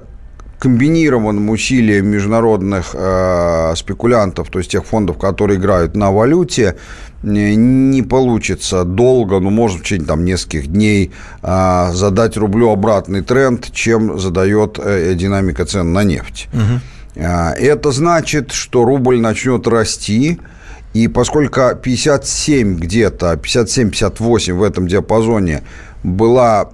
комбинированным 0.61 1.49
усилием 1.49 2.07
международных 2.07 2.91
э, 2.93 3.73
спекулянтов, 3.77 4.51
то 4.51 4.59
есть 4.59 4.71
тех 4.71 4.85
фондов, 4.85 5.17
которые 5.17 5.59
играют 5.59 5.97
на 5.97 6.13
валюте, 6.13 6.77
не 7.23 8.03
получится 8.03 8.85
долго, 8.85 9.41
ну, 9.41 9.51
может, 9.51 9.81
в 9.81 9.83
течение 9.83 10.07
там 10.07 10.25
нескольких 10.25 10.67
дней 10.67 11.13
э, 11.43 11.91
задать 11.93 12.37
рублю 12.37 12.69
обратный 12.71 13.23
тренд, 13.23 13.73
чем 13.73 14.21
задает 14.21 14.79
э, 14.79 15.15
динамика 15.15 15.65
цен 15.65 15.95
на 15.95 16.05
нефть. 16.05 16.49
Э, 17.15 17.53
Это 17.53 17.91
значит, 17.91 18.53
что 18.53 18.85
рубль 18.85 19.19
начнет 19.19 19.67
расти, 19.67 20.41
и 20.93 21.09
поскольку 21.09 21.61
57 21.83 22.77
где-то, 22.77 23.33
57-58 23.33 24.53
в 24.53 24.63
этом 24.63 24.87
диапазоне 24.89 25.63
была 26.03 26.71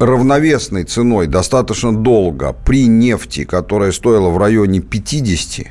равновесной 0.00 0.84
ценой 0.84 1.26
достаточно 1.26 1.92
долго 1.94 2.52
при 2.52 2.86
нефти, 2.86 3.44
которая 3.44 3.92
стоила 3.92 4.30
в 4.30 4.38
районе 4.38 4.80
50, 4.80 5.66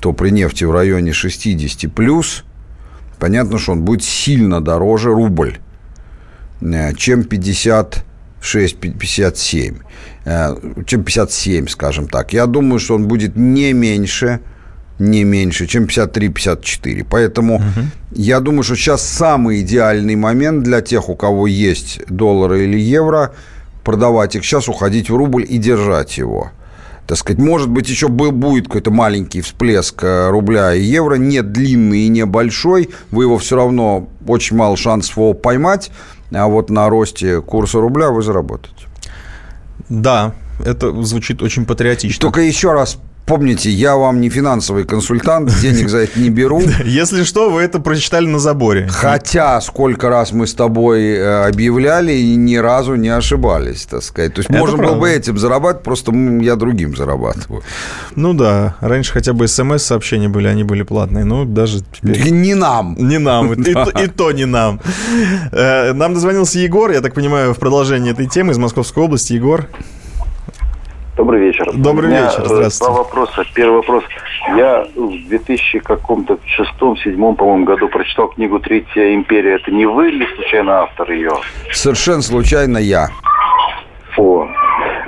то 0.00 0.12
при 0.12 0.30
нефти 0.30 0.62
в 0.64 0.70
районе 0.70 1.12
60 1.12 1.92
плюс, 1.92 2.44
понятно, 3.18 3.58
что 3.58 3.72
он 3.72 3.82
будет 3.82 4.04
сильно 4.04 4.60
дороже 4.60 5.10
рубль, 5.10 5.58
э, 6.60 6.94
чем 6.94 7.22
56-57, 7.22 9.82
чем 10.86 11.04
57, 11.04 11.68
скажем 11.68 12.08
так. 12.08 12.32
Я 12.32 12.46
думаю, 12.46 12.78
что 12.78 12.94
он 12.94 13.08
будет 13.08 13.36
не 13.36 13.72
меньше, 13.72 14.40
не 14.98 15.24
меньше, 15.24 15.66
чем 15.66 15.84
53-54. 15.84 17.06
Поэтому 17.08 17.62
я 18.12 18.40
думаю, 18.40 18.62
что 18.62 18.76
сейчас 18.76 19.02
самый 19.02 19.60
идеальный 19.60 20.16
момент 20.16 20.62
для 20.62 20.80
тех, 20.80 21.08
у 21.08 21.16
кого 21.16 21.46
есть 21.46 22.00
доллары 22.08 22.64
или 22.64 22.78
евро, 22.78 23.32
продавать 23.84 24.36
их 24.36 24.44
сейчас, 24.44 24.68
уходить 24.68 25.10
в 25.10 25.16
рубль 25.16 25.44
и 25.48 25.58
держать 25.58 26.18
его. 26.18 26.50
Так 27.06 27.18
сказать, 27.18 27.40
может 27.40 27.68
быть, 27.68 27.88
еще 27.88 28.08
будет 28.08 28.66
какой-то 28.66 28.90
маленький 28.90 29.40
всплеск 29.40 30.02
э, 30.02 30.28
рубля 30.30 30.74
и 30.74 30.82
евро, 30.82 31.14
не 31.14 31.40
длинный 31.40 32.00
и 32.00 32.08
не 32.08 32.26
большой, 32.26 32.90
вы 33.12 33.24
его 33.24 33.38
все 33.38 33.54
равно, 33.54 34.08
очень 34.26 34.56
мало 34.56 34.76
шансов 34.76 35.16
его 35.16 35.32
поймать, 35.32 35.92
а 36.32 36.48
вот 36.48 36.68
на 36.68 36.88
росте 36.88 37.40
курса 37.42 37.80
рубля 37.80 38.10
вы 38.10 38.22
заработаете. 38.22 38.86
Да, 39.88 40.34
это 40.64 41.00
звучит 41.04 41.42
очень 41.42 41.64
патриотично. 41.64 42.20
Только 42.20 42.40
еще 42.40 42.72
раз 42.72 42.98
помните, 43.26 43.70
я 43.70 43.96
вам 43.96 44.20
не 44.20 44.30
финансовый 44.30 44.84
консультант, 44.84 45.52
денег 45.60 45.88
за 45.88 45.98
это 45.98 46.18
не 46.18 46.30
беру. 46.30 46.62
Если 46.84 47.24
что, 47.24 47.50
вы 47.50 47.62
это 47.62 47.80
прочитали 47.80 48.26
на 48.26 48.38
заборе. 48.38 48.86
Хотя 48.88 49.60
сколько 49.60 50.08
раз 50.08 50.32
мы 50.32 50.46
с 50.46 50.54
тобой 50.54 51.02
э, 51.16 51.48
объявляли 51.48 52.12
и 52.12 52.36
ни 52.36 52.56
разу 52.56 52.94
не 52.94 53.08
ошибались, 53.08 53.86
так 53.86 54.02
сказать. 54.02 54.34
То 54.34 54.40
есть 54.40 54.50
Это 54.50 54.58
можно 54.58 54.76
было 54.76 54.86
правда. 54.86 55.00
бы 55.00 55.10
этим 55.10 55.38
зарабатывать, 55.38 55.84
просто 55.84 56.12
я 56.40 56.56
другим 56.56 56.96
зарабатываю. 56.96 57.62
Ну 58.14 58.32
да, 58.32 58.76
раньше 58.80 59.12
хотя 59.12 59.32
бы 59.32 59.48
смс-сообщения 59.48 60.28
были, 60.28 60.46
они 60.46 60.64
были 60.64 60.82
платные, 60.82 61.24
но 61.24 61.44
даже 61.44 61.80
теперь... 61.80 62.30
Не 62.30 62.54
нам. 62.54 62.96
Не 62.98 63.18
нам, 63.18 63.52
и, 63.54 63.72
то, 63.72 63.90
и 63.90 64.06
то 64.06 64.32
не 64.32 64.44
нам. 64.46 64.80
Э, 65.52 65.92
Нам 65.92 66.14
дозвонился 66.14 66.58
Егор, 66.58 66.90
я 66.90 67.00
так 67.00 67.14
понимаю, 67.14 67.54
в 67.54 67.58
продолжение 67.58 68.12
этой 68.12 68.26
темы 68.28 68.52
из 68.52 68.58
Московской 68.58 69.02
области. 69.04 69.32
Егор, 69.32 69.66
Добрый 71.16 71.40
вечер. 71.40 71.70
Добрый 71.72 72.10
вечер, 72.10 72.42
э, 72.42 72.46
здравствуйте. 72.46 72.92
Два 72.92 73.02
вопроса. 73.02 73.44
Первый 73.54 73.76
вопрос. 73.76 74.04
Я 74.54 74.86
в 74.94 75.28
2000 75.28 75.78
каком-то 75.78 76.38
шестом, 76.44 76.96
седьмом, 76.98 77.36
по-моему, 77.36 77.64
году 77.64 77.88
прочитал 77.88 78.28
книгу 78.28 78.60
«Третья 78.60 79.14
империя». 79.14 79.54
Это 79.54 79.70
не 79.70 79.86
вы 79.86 80.08
ли 80.10 80.26
случайно 80.36 80.82
автор 80.82 81.10
ее? 81.10 81.32
Совершенно 81.72 82.20
случайно 82.20 82.76
я. 82.76 83.08
О, 84.18 84.46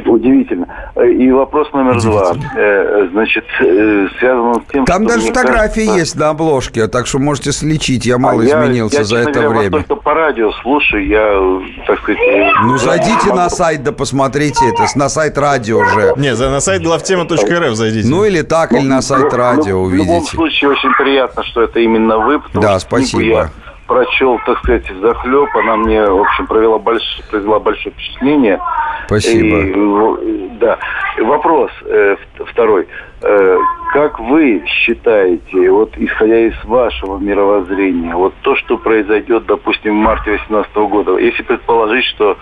удивительно. 0.07 0.67
Э, 0.95 1.09
И 1.11 1.31
вопрос 1.31 1.73
номер 1.73 2.01
два. 2.01 2.33
Э, 2.57 3.09
Значит, 3.13 3.45
э, 3.61 4.07
связан 4.19 4.55
с 4.63 4.73
тем, 4.73 4.85
Там 4.85 5.05
что 5.09 5.15
даже 5.17 5.27
фотографии 5.29 5.81
кажется- 5.81 5.99
есть 5.99 6.17
на 6.17 6.29
обложке, 6.31 6.87
так 6.89 7.07
что 7.07 7.19
можете 7.19 7.53
слечить. 7.53 8.07
Я 8.07 8.19
мало 8.19 8.43
А 8.43 8.45
я- 8.45 8.51
изменился 8.65 8.99
я, 8.99 9.05
за 9.05 9.17
честно 9.17 9.31
это 9.31 9.41
говоря, 9.41 9.59
время. 9.61 9.73
только 9.85 9.97
по 9.97 10.15
радио 10.15 10.53
слушаю, 10.63 11.07
я, 11.07 11.85
так 11.87 11.99
сказать... 12.01 12.21
Ну, 12.65 12.77
зайдите 12.79 13.27
могу- 13.27 13.37
на 13.37 13.51
сайт, 13.51 13.83
да 13.83 13.93
посмотрите 13.93 14.61
это, 14.69 14.85
на 14.99 15.09
сайт 15.09 15.39
радио 15.39 15.85
же. 15.85 16.15
не, 16.17 16.35
за- 16.37 16.51
на 16.51 16.61
сайт 16.61 16.83
главтема.рф 16.83 17.75
зайдите. 17.75 18.09
Ну, 18.09 18.25
или 18.25 18.43
так, 18.43 18.73
или 18.73 18.87
на 18.87 19.03
сайт 19.03 19.33
Ну, 19.33 19.39
радио 19.39 19.85
В 19.85 19.93
любом 19.95 20.09
увидите. 20.17 20.37
случае, 20.37 20.71
очень 20.71 20.93
приятно, 20.99 21.43
что 21.45 21.63
это 21.63 21.81
именно 21.81 22.19
вы, 22.19 22.41
Да, 22.55 22.79
спасибо. 22.79 23.23
я 23.23 23.51
прочел, 23.89 24.39
так 24.47 24.59
сказать, 24.59 24.85
захлеб. 25.01 25.49
Она 25.57 25.77
мне, 25.77 26.03
в 26.05 26.21
общем, 26.21 26.47
провела 26.47 26.79
больш... 26.79 27.03
произвела 27.31 27.59
большое 27.59 27.93
впечатление. 27.95 28.61
Спасибо. 29.07 30.21
И, 30.21 30.49
да. 30.61 30.79
Вопрос 31.19 31.71
э, 31.87 32.17
второй. 32.47 32.87
Э, 33.23 33.59
Как 33.93 34.21
вы 34.21 34.63
считаете, 34.67 35.71
вот 35.71 35.97
исходя 35.97 36.39
из 36.39 36.55
вашего 36.65 37.19
мировоззрения, 37.19 38.15
вот 38.15 38.35
то, 38.43 38.55
что 38.57 38.77
произойдет, 38.77 39.47
допустим, 39.47 39.99
в 39.99 40.03
марте 40.03 40.31
2018 40.31 40.77
года, 40.77 41.17
если 41.17 41.43
предположить, 41.43 42.05
что 42.05 42.37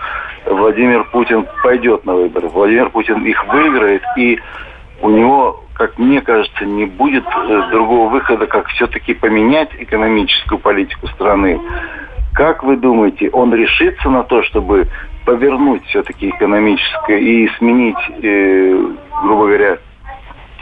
Владимир 0.45 1.05
Путин 1.05 1.47
пойдет 1.63 2.05
на 2.05 2.13
выборы, 2.13 2.49
Владимир 2.49 2.89
Путин 2.89 3.25
их 3.25 3.47
выиграет, 3.47 4.03
и 4.17 4.37
у 5.01 5.09
него, 5.09 5.63
как 5.77 5.97
мне 5.99 6.21
кажется, 6.21 6.65
не 6.65 6.85
будет 6.85 7.23
э, 7.23 7.61
другого 7.71 8.09
выхода, 8.09 8.47
как 8.47 8.67
все-таки 8.69 9.13
поменять 9.13 9.69
экономическую 9.77 10.57
политику 10.57 11.07
страны. 11.09 11.61
Как 12.33 12.63
вы 12.63 12.77
думаете, 12.77 13.29
он 13.29 13.53
решится 13.53 14.09
на 14.09 14.23
то, 14.23 14.41
чтобы 14.43 14.87
повернуть 15.25 15.85
все-таки 15.85 16.29
экономическое 16.29 17.19
и 17.19 17.47
сменить, 17.57 17.97
э, 18.23 18.93
грубо 19.21 19.45
говоря, 19.45 19.77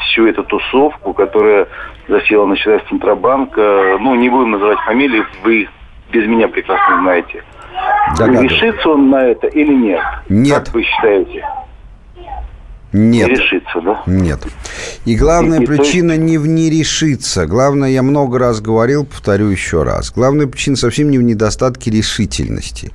всю 0.02 0.28
эту 0.28 0.44
тусовку, 0.44 1.14
которая 1.14 1.68
засела, 2.10 2.46
начиная 2.46 2.80
с 2.80 2.84
Центробанка, 2.84 3.98
ну, 4.00 4.16
не 4.16 4.30
будем 4.30 4.52
называть 4.52 4.80
фамилии, 4.80 5.24
вы 5.44 5.70
без 6.12 6.28
меня 6.28 6.50
прекрасно 6.50 7.00
знаете. 7.02 7.44
Решится 8.20 8.90
он 8.90 9.10
на 9.10 9.24
это 9.28 9.48
или 9.48 9.74
нет? 9.74 10.02
Нет. 10.30 10.66
Как 10.66 10.74
вы 10.74 10.84
считаете? 10.84 11.46
Нет. 12.96 13.28
Не 13.28 13.36
решится, 13.36 13.82
да? 13.84 14.04
Нет. 14.08 14.40
И 15.04 15.16
главная 15.16 15.60
И- 15.60 15.64
и 15.64 15.66
причина 15.66 16.16
не 16.16 16.38
в 16.38 16.48
не 16.48 16.70
решиться. 16.70 17.46
Главное, 17.46 17.90
я 17.90 18.02
много 18.02 18.40
раз 18.40 18.62
говорил, 18.62 19.06
повторю 19.06 19.50
еще 19.50 19.84
раз. 19.84 20.12
Главная 20.16 20.48
причина 20.48 20.78
совсем 20.78 21.12
не 21.12 21.18
в 21.18 21.22
недостатке 21.22 21.92
решительности. 21.92 22.92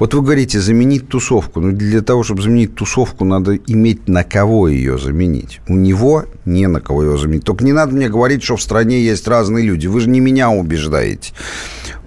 Вот 0.00 0.14
вы 0.14 0.22
говорите, 0.22 0.60
заменить 0.60 1.08
тусовку. 1.08 1.60
Но 1.60 1.70
для 1.70 2.00
того, 2.00 2.24
чтобы 2.24 2.42
заменить 2.42 2.74
тусовку, 2.74 3.24
надо 3.24 3.56
иметь 3.56 4.08
на 4.08 4.24
кого 4.24 4.66
ее 4.66 4.98
заменить. 4.98 5.60
У 5.68 5.74
него 5.74 6.24
не 6.44 6.66
на 6.66 6.80
кого 6.80 7.04
ее 7.04 7.16
заменить. 7.18 7.44
Только 7.44 7.64
не 7.64 7.72
надо 7.72 7.94
мне 7.94 8.08
говорить, 8.08 8.42
что 8.42 8.56
в 8.56 8.62
стране 8.62 9.00
есть 9.00 9.28
разные 9.28 9.64
люди. 9.64 9.86
Вы 9.86 10.00
же 10.00 10.08
не 10.08 10.18
меня 10.18 10.50
убеждаете. 10.50 11.32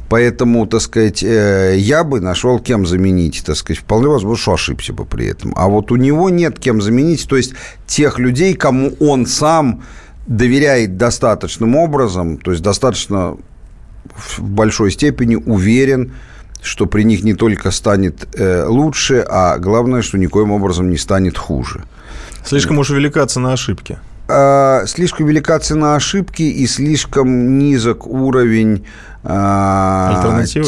Поэтому, 0.09 0.65
так 0.65 0.81
сказать, 0.81 1.23
э, 1.23 1.75
я 1.77 2.03
бы 2.03 2.19
нашел 2.19 2.59
кем 2.59 2.87
заменить, 2.87 3.43
так 3.45 3.55
сказать, 3.55 3.79
вполне 3.79 4.07
возможно, 4.07 4.41
что 4.41 4.53
ошибся 4.53 4.91
бы 4.91 5.05
при 5.05 5.27
этом. 5.27 5.53
А 5.55 5.67
вот 5.67 5.91
у 5.91 5.95
него 5.95 6.29
нет 6.31 6.57
кем 6.59 6.81
заменить, 6.81 7.27
то 7.27 7.37
есть 7.37 7.53
тех 7.85 8.17
людей, 8.17 8.55
кому 8.55 8.93
он 8.99 9.27
сам 9.27 9.83
доверяет 10.25 10.97
достаточным 10.97 11.75
образом, 11.75 12.37
то 12.37 12.51
есть 12.51 12.63
достаточно 12.63 13.37
в 14.15 14.41
большой 14.41 14.91
степени 14.91 15.35
уверен, 15.35 16.13
что 16.61 16.87
при 16.87 17.03
них 17.03 17.23
не 17.23 17.35
только 17.35 17.71
станет 17.71 18.27
э, 18.37 18.65
лучше, 18.65 19.25
а 19.29 19.59
главное, 19.59 20.01
что 20.01 20.17
никоим 20.17 20.51
образом 20.51 20.89
не 20.89 20.97
станет 20.97 21.37
хуже. 21.37 21.83
Слишком 22.43 22.79
уж 22.79 22.89
велика 22.89 23.25
цена 23.27 23.53
ошибки. 23.53 23.99
А, 24.27 24.85
слишком 24.85 25.25
велика 25.25 25.57
цена 25.59 25.95
ошибки 25.95 26.43
и 26.43 26.67
слишком 26.67 27.57
низок 27.57 28.05
уровень 28.05 28.85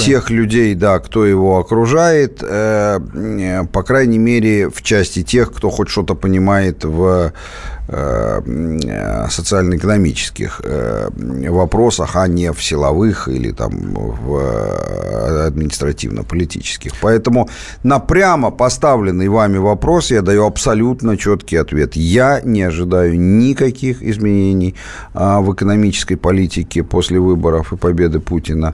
тех 0.05 0.29
людей, 0.29 0.75
да, 0.75 0.99
кто 0.99 1.25
его 1.25 1.59
окружает, 1.59 2.43
э, 2.43 2.99
по 3.71 3.83
крайней 3.83 4.19
мере, 4.19 4.69
в 4.69 4.81
части 4.81 5.23
тех, 5.23 5.53
кто 5.53 5.69
хоть 5.69 5.89
что-то 5.89 6.15
понимает 6.15 6.83
в 6.83 7.31
Э, 7.93 8.41
социально-экономических 9.29 10.61
э, 10.63 11.09
вопросах, 11.49 12.15
а 12.15 12.27
не 12.27 12.53
в 12.53 12.63
силовых 12.63 13.27
или 13.27 13.51
там 13.51 13.71
в 13.93 14.37
э, 14.37 15.47
административно-политических. 15.47 16.93
Поэтому 17.01 17.49
на 17.83 17.99
прямо 17.99 18.51
поставленный 18.51 19.27
вами 19.27 19.57
вопрос 19.57 20.11
я 20.11 20.21
даю 20.21 20.45
абсолютно 20.45 21.17
четкий 21.17 21.57
ответ. 21.57 21.97
Я 21.97 22.39
не 22.45 22.63
ожидаю 22.63 23.19
никаких 23.19 24.01
изменений 24.01 24.75
а, 25.13 25.41
в 25.41 25.53
экономической 25.53 26.15
политике 26.15 26.83
после 26.83 27.19
выборов 27.19 27.73
и 27.73 27.77
победы 27.77 28.19
Путина. 28.19 28.40
А, 28.41 28.73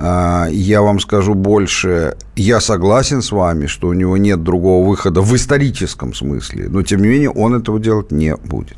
я 0.00 0.82
вам 0.82 1.00
скажу 1.00 1.34
больше. 1.34 2.16
Я 2.36 2.60
согласен 2.60 3.22
с 3.22 3.30
вами, 3.32 3.66
что 3.66 3.88
у 3.88 3.92
него 3.92 4.16
нет 4.16 4.42
другого 4.42 4.86
выхода 4.86 5.20
в 5.20 5.34
историческом 5.36 6.14
смысле. 6.14 6.68
Но, 6.68 6.82
тем 6.82 7.00
не 7.02 7.08
менее, 7.08 7.30
он 7.30 7.54
этого 7.54 7.78
делать 7.78 8.10
не 8.10 8.34
будет. 8.36 8.76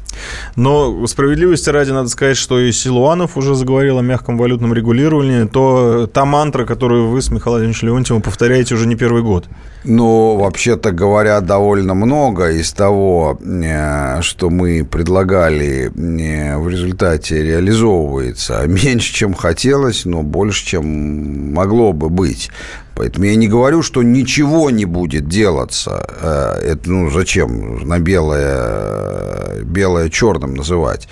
Но 0.56 1.06
справедливости 1.06 1.70
ради 1.70 1.90
надо 1.90 2.08
сказать, 2.08 2.36
что 2.36 2.58
и 2.60 2.72
Силуанов 2.72 3.36
уже 3.36 3.54
заговорил 3.54 3.98
о 3.98 4.02
мягком 4.02 4.36
валютном 4.38 4.74
регулировании. 4.74 5.46
То 5.46 6.08
та 6.12 6.24
мантра, 6.24 6.64
которую 6.64 7.08
вы 7.08 7.22
с 7.22 7.30
Михаилом 7.30 7.56
Владимировичем 7.56 7.88
Леонтьевым 7.88 8.22
повторяете 8.22 8.74
уже 8.74 8.86
не 8.86 8.96
первый 8.96 9.22
год. 9.22 9.46
Ну, 9.84 10.36
вообще-то 10.36 10.90
говоря, 10.90 11.40
довольно 11.40 11.94
много 11.94 12.50
из 12.50 12.72
того, 12.72 13.38
э, 13.40 14.20
что 14.20 14.50
мы 14.50 14.84
предлагали 14.84 15.92
э, 15.94 16.58
в 16.58 16.68
результате 16.68 17.42
реализовывается. 17.42 18.64
Меньше, 18.66 19.14
чем 19.14 19.32
хотелось, 19.32 20.04
но 20.04 20.22
больше, 20.22 20.66
чем 20.66 21.05
могло 21.06 21.92
бы 21.92 22.08
быть. 22.08 22.50
Поэтому 22.96 23.26
я 23.26 23.36
не 23.36 23.46
говорю, 23.46 23.82
что 23.82 24.02
ничего 24.02 24.70
не 24.70 24.86
будет 24.86 25.28
делаться. 25.28 26.06
Э, 26.22 26.72
это, 26.72 26.90
ну, 26.90 27.10
зачем 27.10 27.86
на 27.86 27.98
белое, 27.98 29.62
белое 29.64 30.08
черным 30.08 30.54
называть? 30.54 31.06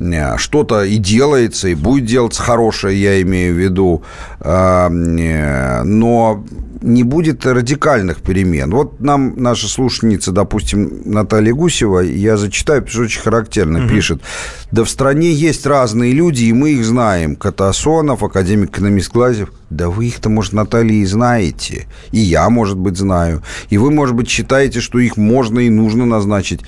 Э, 0.00 0.36
что-то 0.36 0.82
и 0.82 0.96
делается, 0.96 1.68
и 1.68 1.74
будет 1.74 2.06
делаться 2.06 2.42
хорошее, 2.42 3.00
я 3.00 3.22
имею 3.22 3.54
в 3.54 3.58
виду. 3.58 4.02
Э, 4.40 4.88
но 4.88 6.44
не 6.80 7.02
будет 7.02 7.44
радикальных 7.46 8.22
перемен. 8.22 8.70
Вот 8.70 9.00
нам 9.00 9.34
наша 9.36 9.68
слушательница, 9.68 10.32
допустим, 10.32 11.02
Наталья 11.04 11.52
Гусева, 11.52 12.00
я 12.00 12.36
зачитаю, 12.36 12.82
потому 12.82 12.92
что 12.92 13.02
очень 13.02 13.20
характерно, 13.20 13.80
угу. 13.80 13.88
пишет. 13.88 14.22
Да 14.70 14.84
в 14.84 14.90
стране 14.90 15.32
есть 15.32 15.66
разные 15.66 16.12
люди, 16.12 16.44
и 16.44 16.52
мы 16.52 16.70
их 16.70 16.84
знаем. 16.84 17.36
Катасонов, 17.36 18.22
академик 18.22 18.70
экономист 18.70 19.12
Глазев. 19.12 19.52
Да 19.70 19.88
вы 19.88 20.06
их-то, 20.06 20.28
может, 20.28 20.52
Наталья, 20.52 20.94
и 20.94 21.04
знаете. 21.04 21.86
И 22.12 22.18
я, 22.18 22.48
может 22.48 22.78
быть, 22.78 22.96
знаю. 22.96 23.42
И 23.70 23.78
вы, 23.78 23.90
может 23.90 24.14
быть, 24.14 24.28
считаете, 24.28 24.80
что 24.80 24.98
их 24.98 25.16
можно 25.16 25.60
и 25.60 25.70
нужно 25.70 26.06
назначить 26.06 26.62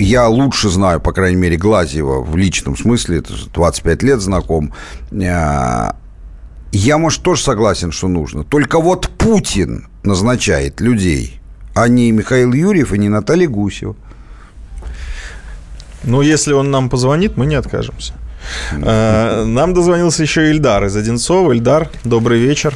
я 0.00 0.28
лучше 0.28 0.70
знаю, 0.70 1.00
по 1.00 1.12
крайней 1.12 1.36
мере, 1.36 1.56
Глазьева 1.56 2.22
в 2.22 2.36
личном 2.36 2.76
смысле, 2.76 3.18
это 3.18 3.34
25 3.52 4.02
лет 4.02 4.20
знаком, 4.20 4.72
а, 5.12 5.96
я, 6.72 6.98
может, 6.98 7.22
тоже 7.22 7.42
согласен, 7.42 7.92
что 7.92 8.08
нужно. 8.08 8.44
Только 8.44 8.80
вот 8.80 9.08
Путин 9.08 9.86
назначает 10.04 10.80
людей, 10.80 11.40
а 11.74 11.88
не 11.88 12.12
Михаил 12.12 12.52
Юрьев 12.52 12.92
и 12.92 12.98
не 12.98 13.08
Наталья 13.08 13.48
Гусева. 13.48 13.96
Ну, 16.04 16.22
если 16.22 16.52
он 16.52 16.70
нам 16.70 16.88
позвонит, 16.88 17.36
мы 17.36 17.46
не 17.46 17.56
откажемся. 17.56 18.14
А, 18.82 19.44
нам 19.44 19.74
дозвонился 19.74 20.22
еще 20.22 20.50
Ильдар 20.50 20.84
из 20.84 20.96
Одинцова. 20.96 21.52
Ильдар, 21.52 21.88
добрый 22.04 22.38
вечер. 22.38 22.74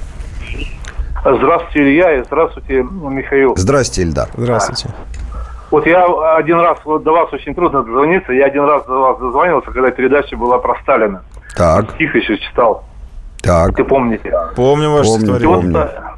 Здравствуйте, 1.24 1.82
Илья, 1.82 2.18
и 2.18 2.24
здравствуйте, 2.24 2.82
Михаил. 2.82 3.56
Здравствуйте, 3.56 4.02
Ильдар. 4.02 4.28
Здравствуйте. 4.36 4.90
Вот 5.70 5.86
я 5.86 6.04
один 6.36 6.60
раз, 6.60 6.78
вот 6.84 7.02
до 7.02 7.12
вас 7.12 7.32
очень 7.32 7.54
трудно 7.54 7.82
дозвониться, 7.82 8.32
я 8.32 8.44
один 8.44 8.64
раз 8.64 8.84
до 8.86 8.92
вас 8.92 9.18
дозвонился, 9.18 9.70
когда 9.70 9.90
передача 9.90 10.36
была 10.36 10.58
про 10.58 10.78
Сталина. 10.82 11.22
Так. 11.56 11.92
Стих 11.94 12.14
еще 12.14 12.38
читал. 12.38 12.84
Так. 13.44 13.76
Ты 13.76 13.84
помните? 13.84 14.32
Помню 14.56 14.90
ваше 14.90 15.10
помню, 15.10 15.26
стихотворение. 15.26 15.72
Помню. 15.72 15.72
Вот, 15.72 16.14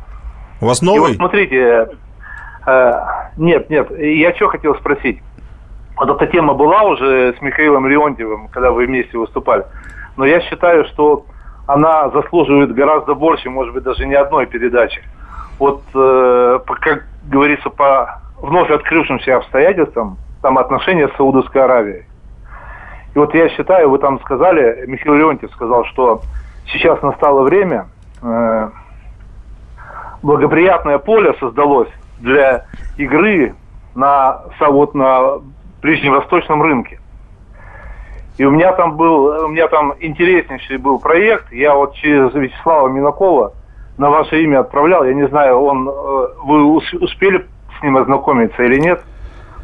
У 0.60 0.66
вас 0.66 0.82
новый? 0.82 1.08
вот 1.08 1.16
смотрите, 1.16 1.88
э, 2.66 2.92
нет, 3.36 3.68
нет, 3.70 3.90
я 3.98 4.34
что 4.34 4.48
хотел 4.48 4.74
спросить. 4.76 5.20
Вот 5.96 6.10
эта 6.10 6.26
тема 6.30 6.54
была 6.54 6.82
уже 6.82 7.34
с 7.38 7.42
Михаилом 7.42 7.86
Леонтьевым, 7.86 8.48
когда 8.48 8.70
вы 8.70 8.86
вместе 8.86 9.16
выступали. 9.16 9.64
Но 10.16 10.24
я 10.24 10.40
считаю, 10.40 10.84
что 10.86 11.24
она 11.66 12.10
заслуживает 12.10 12.74
гораздо 12.74 13.14
больше, 13.14 13.50
может 13.50 13.74
быть, 13.74 13.82
даже 13.82 14.06
не 14.06 14.14
одной 14.14 14.46
передачи. 14.46 15.02
Вот, 15.58 15.82
э, 15.94 16.58
как 16.80 17.04
говорится, 17.24 17.70
по 17.70 18.20
вновь 18.40 18.70
открывшимся 18.70 19.36
обстоятельствам, 19.36 20.18
там 20.42 20.58
отношения 20.58 21.08
с 21.08 21.16
Саудовской 21.16 21.62
Аравией. 21.62 22.04
И 23.14 23.18
вот 23.18 23.34
я 23.34 23.48
считаю, 23.48 23.88
вы 23.90 23.98
там 23.98 24.20
сказали, 24.20 24.84
Михаил 24.86 25.14
Леонтьев 25.14 25.50
сказал, 25.52 25.86
что 25.86 26.20
сейчас 26.72 27.00
настало 27.02 27.42
время, 27.42 27.88
э, 28.22 28.68
благоприятное 30.22 30.98
поле 30.98 31.34
создалось 31.38 31.88
для 32.18 32.66
игры 32.96 33.54
на, 33.94 34.42
вот 34.60 34.94
на 34.94 35.40
ближневосточном 35.82 36.62
рынке. 36.62 37.00
И 38.38 38.44
у 38.44 38.50
меня 38.50 38.72
там 38.72 38.96
был, 38.96 39.44
у 39.44 39.48
меня 39.48 39.68
там 39.68 39.94
интереснейший 39.98 40.76
был 40.76 40.98
проект. 40.98 41.50
Я 41.52 41.74
вот 41.74 41.94
через 41.94 42.34
Вячеслава 42.34 42.88
Минакова 42.88 43.54
на 43.96 44.10
ваше 44.10 44.42
имя 44.42 44.60
отправлял. 44.60 45.04
Я 45.04 45.14
не 45.14 45.26
знаю, 45.28 45.58
он, 45.58 45.88
э, 45.88 45.92
вы 46.44 46.66
успели 46.74 47.46
с 47.78 47.82
ним 47.82 47.96
ознакомиться 47.96 48.62
или 48.62 48.78
нет. 48.78 49.02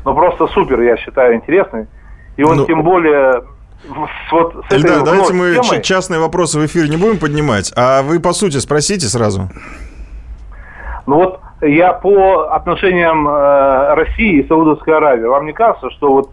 Но 0.05 0.14
просто 0.14 0.46
супер, 0.48 0.80
я 0.80 0.96
считаю, 0.96 1.34
интересный. 1.34 1.86
И 2.36 2.42
он 2.42 2.59
ну, 2.59 2.66
тем 2.66 2.82
более 2.82 3.42
вот 4.30 4.54
с 4.54 4.66
этой 4.66 4.78
Эльдар, 4.78 5.02
давайте 5.02 5.32
мы 5.32 5.54
темой... 5.54 5.82
частные 5.82 6.20
вопросы 6.20 6.58
в 6.58 6.66
эфир 6.66 6.88
не 6.88 6.96
будем 6.96 7.18
поднимать, 7.18 7.72
а 7.76 8.02
вы 8.02 8.20
по 8.20 8.32
сути 8.32 8.58
спросите 8.58 9.06
сразу. 9.06 9.48
Ну 11.06 11.16
вот 11.16 11.40
я 11.62 11.92
по 11.92 12.52
отношениям 12.54 13.26
э, 13.28 13.94
России 13.94 14.40
и 14.40 14.48
Саудовской 14.48 14.96
Аравии, 14.96 15.24
вам 15.24 15.46
не 15.46 15.52
кажется, 15.52 15.90
что 15.90 16.12
вот 16.12 16.30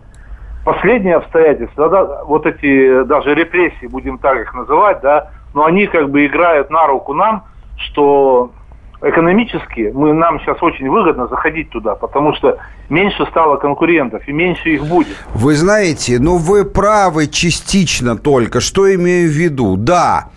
последние 0.64 1.16
обстоятельства, 1.16 1.90
да, 1.90 2.24
вот 2.24 2.46
эти 2.46 3.04
даже 3.04 3.34
репрессии, 3.34 3.88
будем 3.88 4.18
так 4.20 4.40
их 4.40 4.54
называть, 4.54 5.02
да, 5.02 5.32
но 5.54 5.66
они 5.66 5.88
как 5.88 6.10
бы 6.10 6.26
играют 6.26 6.70
на 6.70 6.86
руку 6.88 7.14
нам, 7.14 7.46
что 7.78 8.52
экономически 9.02 9.92
мы, 9.94 10.14
нам 10.14 10.40
сейчас 10.40 10.62
очень 10.62 10.90
выгодно 10.90 11.28
заходить 11.28 11.70
туда, 11.70 11.96
потому 11.96 12.34
что 12.36 12.58
меньше 12.90 13.26
стало 13.30 13.58
конкурентов 13.58 14.28
и 14.28 14.32
меньше 14.32 14.70
их 14.70 14.86
будет. 14.86 15.16
Вы 15.34 15.56
знаете, 15.56 16.20
ну 16.20 16.38
вы 16.38 16.66
правы 16.66 17.28
частично 17.28 18.18
только. 18.18 18.60
Что 18.60 18.94
имею 18.94 19.30
в 19.30 19.34
виду? 19.34 19.78
Да, 19.78 20.30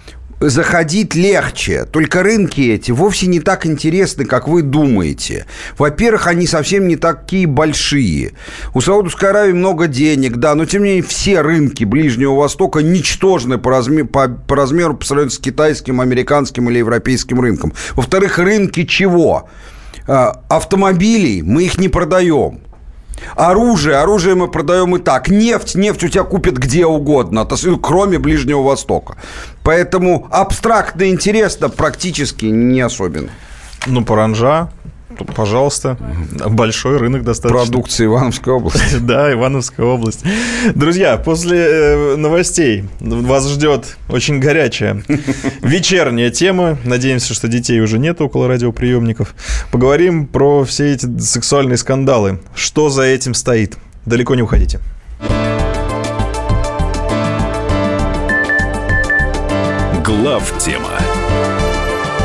заходить 0.49 1.14
легче. 1.14 1.84
Только 1.84 2.22
рынки 2.22 2.61
эти 2.61 2.90
вовсе 2.90 3.26
не 3.26 3.40
так 3.40 3.66
интересны, 3.66 4.24
как 4.24 4.49
вы 4.49 4.62
думаете. 4.62 5.47
Во-первых, 5.78 6.26
они 6.26 6.47
совсем 6.47 6.88
не 6.88 6.97
такие 6.97 7.47
большие. 7.47 8.32
У 8.74 8.80
Саудовской 8.80 9.30
Аравии 9.30 9.53
много 9.53 9.86
денег, 9.86 10.36
да, 10.36 10.55
но 10.55 10.64
тем 10.64 10.82
не 10.82 10.88
менее 10.88 11.03
все 11.03 11.40
рынки 11.40 11.84
Ближнего 11.84 12.34
Востока 12.34 12.80
ничтожны 12.80 13.59
по, 13.59 13.70
размер, 13.70 14.07
по, 14.07 14.28
по 14.28 14.57
размеру 14.57 14.97
по 14.97 15.05
сравнению 15.05 15.32
с 15.32 15.38
китайским, 15.38 16.01
американским 16.01 16.68
или 16.70 16.78
европейским 16.78 17.40
рынком. 17.40 17.72
Во-вторых, 17.95 18.38
рынки 18.38 18.84
чего? 18.84 19.49
А, 20.07 20.43
автомобилей 20.49 21.43
мы 21.43 21.64
их 21.64 21.78
не 21.78 21.88
продаем. 21.88 22.61
Оружие, 23.37 23.97
оружие 23.97 24.35
мы 24.35 24.49
продаем 24.49 24.97
и 24.97 24.99
так. 24.99 25.29
Нефть, 25.29 25.75
нефть 25.75 26.05
у 26.05 26.09
тебя 26.09 26.25
купят 26.25 26.57
где 26.57 26.87
угодно, 26.87 27.47
кроме 27.81 28.18
Ближнего 28.18 28.62
Востока. 28.62 29.16
Поэтому 29.62 30.27
абстрактно 30.31 31.09
интересно 31.09 31.68
практически 31.68 32.47
не 32.47 32.81
особенно. 32.81 33.31
Ну, 33.87 34.05
паранжа, 34.05 34.70
Пожалуйста. 35.34 35.96
Большой 36.48 36.98
рынок 36.98 37.24
достаточно. 37.24 37.64
Продукция 37.64 38.06
Ивановской 38.06 38.52
области. 38.52 38.82
Да, 39.00 39.32
Ивановская 39.32 39.86
область. 39.86 40.20
Друзья, 40.74 41.16
после 41.16 41.58
э, 41.58 42.16
новостей 42.16 42.84
вас 43.00 43.48
ждет 43.48 43.96
очень 44.08 44.38
горячая 44.38 45.02
вечерняя 45.62 46.30
тема. 46.30 46.78
Надеемся, 46.84 47.34
что 47.34 47.48
детей 47.48 47.80
уже 47.80 47.98
нет 47.98 48.20
около 48.20 48.48
радиоприемников. 48.48 49.34
Поговорим 49.70 50.26
про 50.26 50.64
все 50.64 50.92
эти 50.92 51.18
сексуальные 51.18 51.76
скандалы. 51.76 52.40
Что 52.54 52.90
за 52.90 53.02
этим 53.02 53.34
стоит? 53.34 53.76
Далеко 54.06 54.34
не 54.34 54.42
уходите. 54.42 54.80
Глав 60.04 60.54
тема 60.58 61.01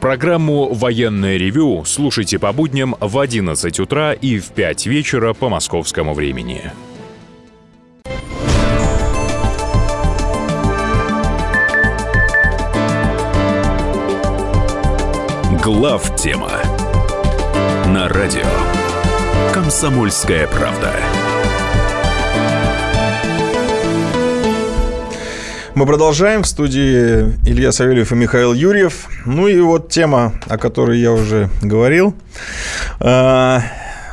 Программу 0.00 0.72
«Военное 0.72 1.36
ревю» 1.36 1.84
слушайте 1.84 2.38
по 2.38 2.52
будням 2.52 2.96
в 3.00 3.18
11 3.18 3.80
утра 3.80 4.14
и 4.14 4.38
в 4.38 4.48
5 4.52 4.86
вечера 4.86 5.34
по 5.34 5.50
московскому 5.50 6.14
времени. 6.14 6.72
Глав 15.62 16.16
тема 16.16 16.50
на 17.88 18.08
радио 18.08 18.46
Комсомольская 19.52 20.46
правда. 20.46 20.94
Мы 25.80 25.86
продолжаем. 25.86 26.42
В 26.42 26.46
студии 26.46 27.32
Илья 27.46 27.72
Савельев 27.72 28.12
и 28.12 28.14
Михаил 28.14 28.52
Юрьев. 28.52 29.08
Ну 29.24 29.48
и 29.48 29.58
вот 29.60 29.88
тема, 29.88 30.34
о 30.46 30.58
которой 30.58 31.00
я 31.00 31.10
уже 31.10 31.48
говорил. 31.62 32.14
А, 32.98 33.62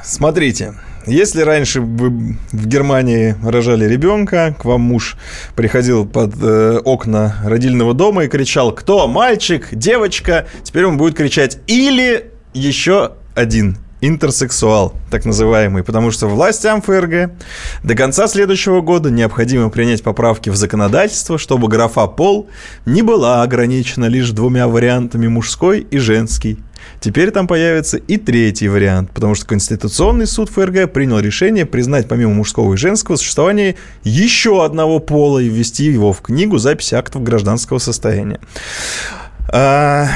смотрите, 0.02 0.76
если 1.06 1.42
раньше 1.42 1.82
вы 1.82 2.38
в 2.54 2.68
Германии 2.68 3.36
рожали 3.44 3.84
ребенка, 3.84 4.56
к 4.58 4.64
вам 4.64 4.80
муж 4.80 5.18
приходил 5.58 6.08
под 6.08 6.42
э, 6.42 6.80
окна 6.86 7.36
родильного 7.44 7.94
дома 7.94 8.24
и 8.24 8.30
кричал, 8.30 8.72
кто 8.72 9.06
мальчик, 9.10 9.68
девочка, 9.74 10.48
теперь 10.64 10.86
он 10.86 10.96
будет 10.96 11.18
кричать 11.18 11.60
или 11.68 12.32
еще 12.54 13.12
один 13.36 13.78
интерсексуал, 14.02 14.94
так 15.10 15.26
называемый, 15.26 15.84
потому 15.84 16.12
что 16.12 16.28
властям 16.28 16.82
ФРГ 16.82 17.32
до 17.84 17.96
конца 17.96 18.28
следующего 18.28 18.82
года 18.82 19.10
необходимо 19.10 19.70
принять 19.70 20.04
поправки 20.04 20.50
в 20.50 20.56
законодательство, 20.56 21.38
чтобы 21.38 21.68
графа 21.68 22.08
«пол» 22.08 22.48
не 22.86 23.02
была 23.02 23.42
ограничена 23.42 24.06
лишь 24.06 24.32
двумя 24.32 24.68
вариантами 24.68 25.28
мужской 25.28 25.82
и 25.82 25.98
женский. 25.98 26.60
Теперь 27.00 27.32
там 27.32 27.48
появится 27.48 27.98
и 27.98 28.18
третий 28.18 28.70
вариант, 28.70 29.12
потому 29.12 29.36
что 29.36 29.46
Конституционный 29.46 30.26
суд 30.26 30.50
ФРГ 30.50 30.92
принял 30.92 31.20
решение 31.20 31.66
признать 31.66 32.08
помимо 32.08 32.34
мужского 32.34 32.74
и 32.74 32.78
женского 32.78 33.18
существование 33.18 33.76
еще 34.04 34.64
одного 34.64 35.00
пола 35.00 35.40
и 35.40 35.50
ввести 35.50 35.86
его 35.86 36.14
в 36.14 36.22
книгу 36.22 36.58
записи 36.58 36.96
актов 36.96 37.24
гражданского 37.24 37.80
состояния. 37.80 38.40
А, 39.50 40.08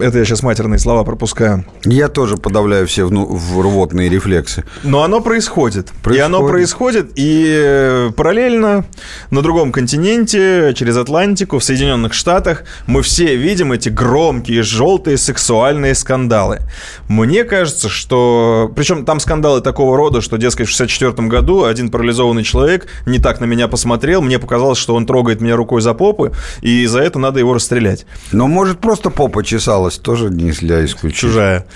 это 0.00 0.18
я 0.18 0.24
сейчас 0.24 0.42
матерные 0.42 0.78
слова 0.78 1.04
пропускаю. 1.04 1.64
Я 1.84 2.08
тоже 2.08 2.36
подавляю 2.36 2.86
все 2.86 3.04
вну, 3.04 3.26
в 3.26 3.60
рвотные 3.60 4.08
рефлексы. 4.08 4.64
Но 4.82 5.02
оно 5.02 5.20
происходит. 5.20 5.86
происходит. 6.02 6.18
И 6.18 6.20
оно 6.20 6.46
происходит. 6.46 7.12
И 7.16 7.46
э, 7.48 8.10
параллельно 8.16 8.84
на 9.30 9.42
другом 9.42 9.72
континенте, 9.72 10.74
через 10.74 10.96
Атлантику, 10.96 11.58
в 11.58 11.64
Соединенных 11.64 12.12
Штатах, 12.12 12.64
мы 12.86 13.02
все 13.02 13.36
видим 13.36 13.72
эти 13.72 13.88
громкие, 13.88 14.62
желтые 14.62 15.16
сексуальные 15.16 15.94
скандалы. 15.94 16.60
Мне 17.08 17.44
кажется, 17.44 17.88
что... 17.88 18.70
Причем 18.74 19.04
там 19.04 19.20
скандалы 19.20 19.60
такого 19.60 19.96
рода, 19.96 20.20
что, 20.20 20.36
дескать, 20.36 20.66
в 20.66 20.70
64 20.70 21.28
году 21.28 21.64
один 21.64 21.90
парализованный 21.90 22.42
человек 22.42 22.86
не 23.06 23.18
так 23.18 23.40
на 23.40 23.44
меня 23.44 23.68
посмотрел, 23.68 24.20
мне 24.20 24.38
показалось, 24.38 24.78
что 24.78 24.94
он 24.94 25.06
трогает 25.06 25.40
меня 25.40 25.56
рукой 25.56 25.80
за 25.80 25.94
попы, 25.94 26.32
и 26.60 26.86
за 26.86 27.00
это 27.00 27.18
надо 27.18 27.29
его 27.38 27.54
расстрелять. 27.54 28.06
Но, 28.32 28.48
может, 28.48 28.80
просто 28.80 29.10
попа 29.10 29.44
чесалась, 29.44 29.96
тоже 29.96 30.30
нельзя 30.30 30.84
исключить. 30.84 31.20
Чужая. 31.20 31.66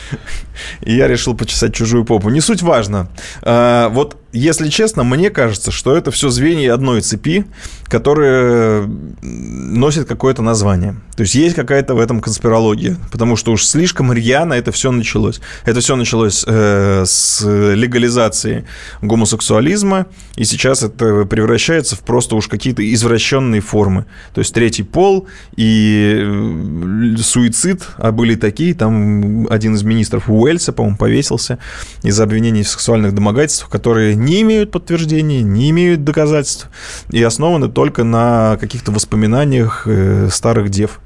И 0.81 0.97
я 0.97 1.07
решил 1.07 1.37
почесать 1.37 1.75
чужую 1.75 2.05
попу. 2.05 2.31
Не 2.31 2.41
суть 2.41 2.63
важно. 2.63 3.09
А, 3.43 3.89
вот 3.91 4.17
если 4.35 4.69
честно, 4.69 5.05
мне 5.05 5.31
кажется, 5.31 5.71
что 5.71 5.97
это 5.97 6.11
все 6.11 6.29
звенья 6.29 6.75
одной 6.75 7.01
цепи, 7.01 7.47
которые 7.85 8.91
носят 9.23 10.09
какое-то 10.09 10.43
название. 10.43 10.97
То 11.17 11.23
есть 11.23 11.37
есть 11.37 11.55
какая-то 11.55 11.95
в 11.95 12.01
этом 12.01 12.21
конспирология, 12.21 12.97
потому 13.13 13.37
что 13.37 13.53
уж 13.53 13.65
слишком 13.65 14.13
рьяно 14.13 14.55
это 14.55 14.73
все 14.73 14.91
началось. 14.91 15.41
Это 15.65 15.79
все 15.81 15.95
началось 15.95 16.45
э, 16.47 17.05
с 17.07 17.45
легализации 17.45 18.67
гомосексуализма, 19.01 20.07
и 20.35 20.45
сейчас 20.45 20.83
это 20.83 21.25
превращается 21.25 21.95
в 21.95 22.01
просто 22.01 22.35
уж 22.35 22.49
какие-то 22.49 22.83
извращенные 22.93 23.61
формы. 23.61 24.07
То 24.35 24.41
есть 24.41 24.53
третий 24.53 24.83
пол 24.83 25.29
и 25.57 27.15
суицид, 27.23 27.83
а 27.99 28.11
были 28.11 28.35
такие, 28.35 28.75
там 28.75 29.47
один 29.49 29.77
из 29.77 29.85
министров 29.85 30.29
Уэльса, 30.29 30.73
по-моему, 30.73 30.97
повесился 30.97 31.61
из-за 32.03 32.25
обвинений 32.25 32.65
в 32.65 32.69
сексуальных 32.69 33.15
домогательствах, 33.15 33.71
которые 33.71 34.17
не 34.25 34.43
имеют 34.43 34.71
подтверждения, 34.71 35.43
не 35.43 35.71
имеют 35.71 36.05
доказательств 36.05 36.69
и 37.11 37.23
основаны 37.23 37.69
только 37.69 38.05
на 38.05 38.57
каких-то 38.61 38.93
воспоминаниях 38.93 39.85
э, 39.87 40.29
старых 40.31 40.71
дев. 40.71 41.01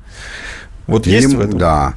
Вот 0.89 1.07
есть 1.07 1.35
в 1.35 1.41
этом? 1.41 1.59
Да. 1.59 1.95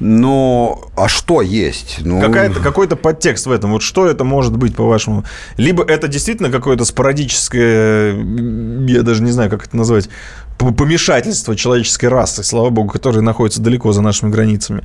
Но, 0.00 0.90
а 0.96 1.06
что 1.08 1.40
есть? 1.42 1.98
Ну... 2.00 2.20
Какой-то 2.20 2.96
подтекст 2.96 3.46
в 3.46 3.50
этом. 3.50 3.72
Вот 3.72 3.82
что 3.82 4.06
это 4.06 4.24
может 4.24 4.56
быть, 4.56 4.74
по-вашему? 4.74 5.24
Либо 5.56 5.84
это 5.84 6.08
действительно 6.08 6.50
какое-то 6.50 6.84
спорадическое, 6.84 8.14
я 8.14 9.02
даже 9.02 9.22
не 9.22 9.30
знаю, 9.30 9.50
как 9.50 9.66
это 9.66 9.76
назвать, 9.76 10.08
помешательство 10.58 11.54
человеческой 11.54 12.06
расы, 12.06 12.42
слава 12.42 12.70
богу, 12.70 12.90
которые 12.90 13.22
находятся 13.22 13.60
далеко 13.60 13.92
за 13.92 14.00
нашими 14.00 14.30
границами, 14.30 14.82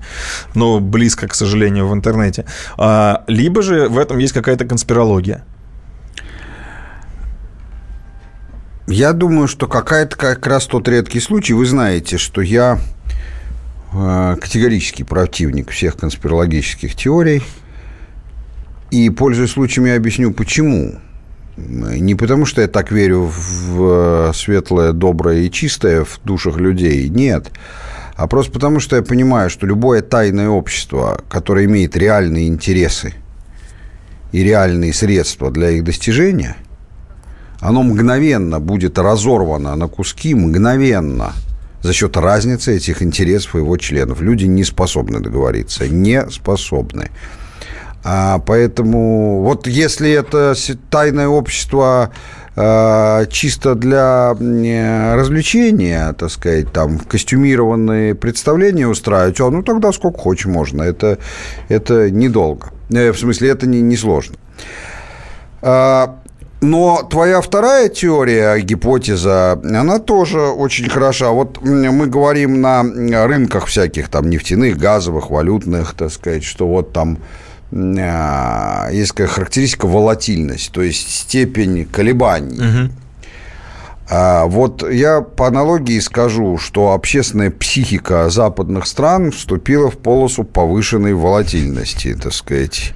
но 0.53 0.79
близко, 0.79 1.27
к 1.27 1.35
сожалению, 1.35 1.87
в 1.87 1.93
интернете. 1.93 2.45
А, 2.77 3.23
либо 3.27 3.61
же 3.61 3.87
в 3.87 3.97
этом 3.97 4.17
есть 4.17 4.33
какая-то 4.33 4.65
конспирология. 4.65 5.45
Я 8.87 9.13
думаю, 9.13 9.47
что 9.47 9.67
какая-то 9.67 10.17
как 10.17 10.45
раз 10.45 10.65
тот 10.65 10.87
редкий 10.89 11.21
случай. 11.21 11.53
Вы 11.53 11.65
знаете, 11.65 12.17
что 12.17 12.41
я 12.41 12.79
категорический 13.91 15.03
противник 15.03 15.69
всех 15.69 15.97
конспирологических 15.97 16.95
теорий. 16.95 17.41
И, 18.89 19.09
пользуясь 19.09 19.51
случаем, 19.51 19.85
я 19.85 19.95
объясню, 19.95 20.31
почему. 20.31 20.95
Не 21.57 22.15
потому, 22.15 22.45
что 22.45 22.61
я 22.61 22.67
так 22.67 22.91
верю 22.91 23.29
в 23.31 24.29
э, 24.29 24.31
светлое, 24.33 24.93
доброе 24.93 25.41
и 25.41 25.51
чистое 25.51 26.03
в 26.03 26.19
душах 26.23 26.57
людей. 26.57 27.07
Нет. 27.09 27.51
А 28.15 28.27
просто 28.27 28.51
потому, 28.51 28.79
что 28.79 28.95
я 28.95 29.01
понимаю, 29.01 29.49
что 29.49 29.65
любое 29.65 30.01
тайное 30.01 30.49
общество, 30.49 31.21
которое 31.29 31.65
имеет 31.65 31.95
реальные 31.95 32.47
интересы 32.47 33.13
и 34.31 34.43
реальные 34.43 34.93
средства 34.93 35.51
для 35.51 35.71
их 35.71 35.83
достижения, 35.83 36.55
оно 37.59 37.83
мгновенно 37.83 38.59
будет 38.59 38.97
разорвано 38.97 39.75
на 39.75 39.87
куски, 39.87 40.33
мгновенно, 40.33 41.33
за 41.81 41.93
счет 41.93 42.17
разницы 42.17 42.75
этих 42.75 43.01
интересов 43.01 43.55
его 43.55 43.77
членов. 43.77 44.21
Люди 44.21 44.45
не 44.45 44.63
способны 44.63 45.19
договориться, 45.19 45.87
не 45.87 46.29
способны. 46.29 47.11
А, 48.03 48.39
поэтому 48.39 49.41
вот 49.41 49.67
если 49.67 50.11
это 50.11 50.55
тайное 50.89 51.27
общество 51.27 52.11
а, 52.55 53.25
чисто 53.27 53.75
для 53.75 54.31
развлечения, 55.15 56.13
так 56.13 56.31
сказать, 56.31 56.71
там 56.71 56.99
костюмированные 56.99 58.15
представления 58.15 58.87
устраивать, 58.87 59.39
а, 59.39 59.49
ну 59.49 59.61
тогда 59.61 59.91
сколько 59.91 60.19
хочешь 60.19 60.47
можно. 60.47 60.81
Это, 60.83 61.19
это 61.69 62.09
недолго. 62.09 62.71
Э, 62.89 63.11
в 63.11 63.19
смысле, 63.19 63.49
это 63.49 63.67
не, 63.67 63.81
не 63.81 63.95
сложно. 63.95 64.35
А, 65.61 66.20
но 66.61 67.01
твоя 67.09 67.41
вторая 67.41 67.89
теория, 67.89 68.59
гипотеза, 68.59 69.59
она 69.63 69.97
тоже 69.97 70.41
очень 70.41 70.89
хороша. 70.89 71.31
Вот 71.31 71.59
мы 71.63 72.05
говорим 72.05 72.61
на 72.61 72.83
рынках 73.25 73.65
всяких 73.65 74.09
там 74.09 74.29
нефтяных, 74.29 74.77
газовых, 74.77 75.31
валютных, 75.31 75.95
так 75.95 76.11
сказать, 76.11 76.43
что 76.43 76.67
вот 76.67 76.93
там 76.93 77.17
а, 77.73 78.89
есть 78.91 79.11
такая 79.11 79.27
характеристика 79.27 79.87
волатильность, 79.87 80.71
то 80.71 80.83
есть 80.83 81.09
степень 81.09 81.85
колебаний. 81.85 82.59
Угу. 82.59 82.93
А 84.13 84.45
вот 84.45 84.87
я 84.87 85.21
по 85.21 85.47
аналогии 85.47 85.99
скажу, 85.99 86.57
что 86.57 86.91
общественная 86.91 87.49
психика 87.49 88.29
западных 88.29 88.85
стран 88.85 89.31
вступила 89.31 89.89
в 89.89 89.97
полосу 89.97 90.43
повышенной 90.43 91.13
волатильности, 91.13 92.13
так 92.21 92.33
сказать 92.33 92.93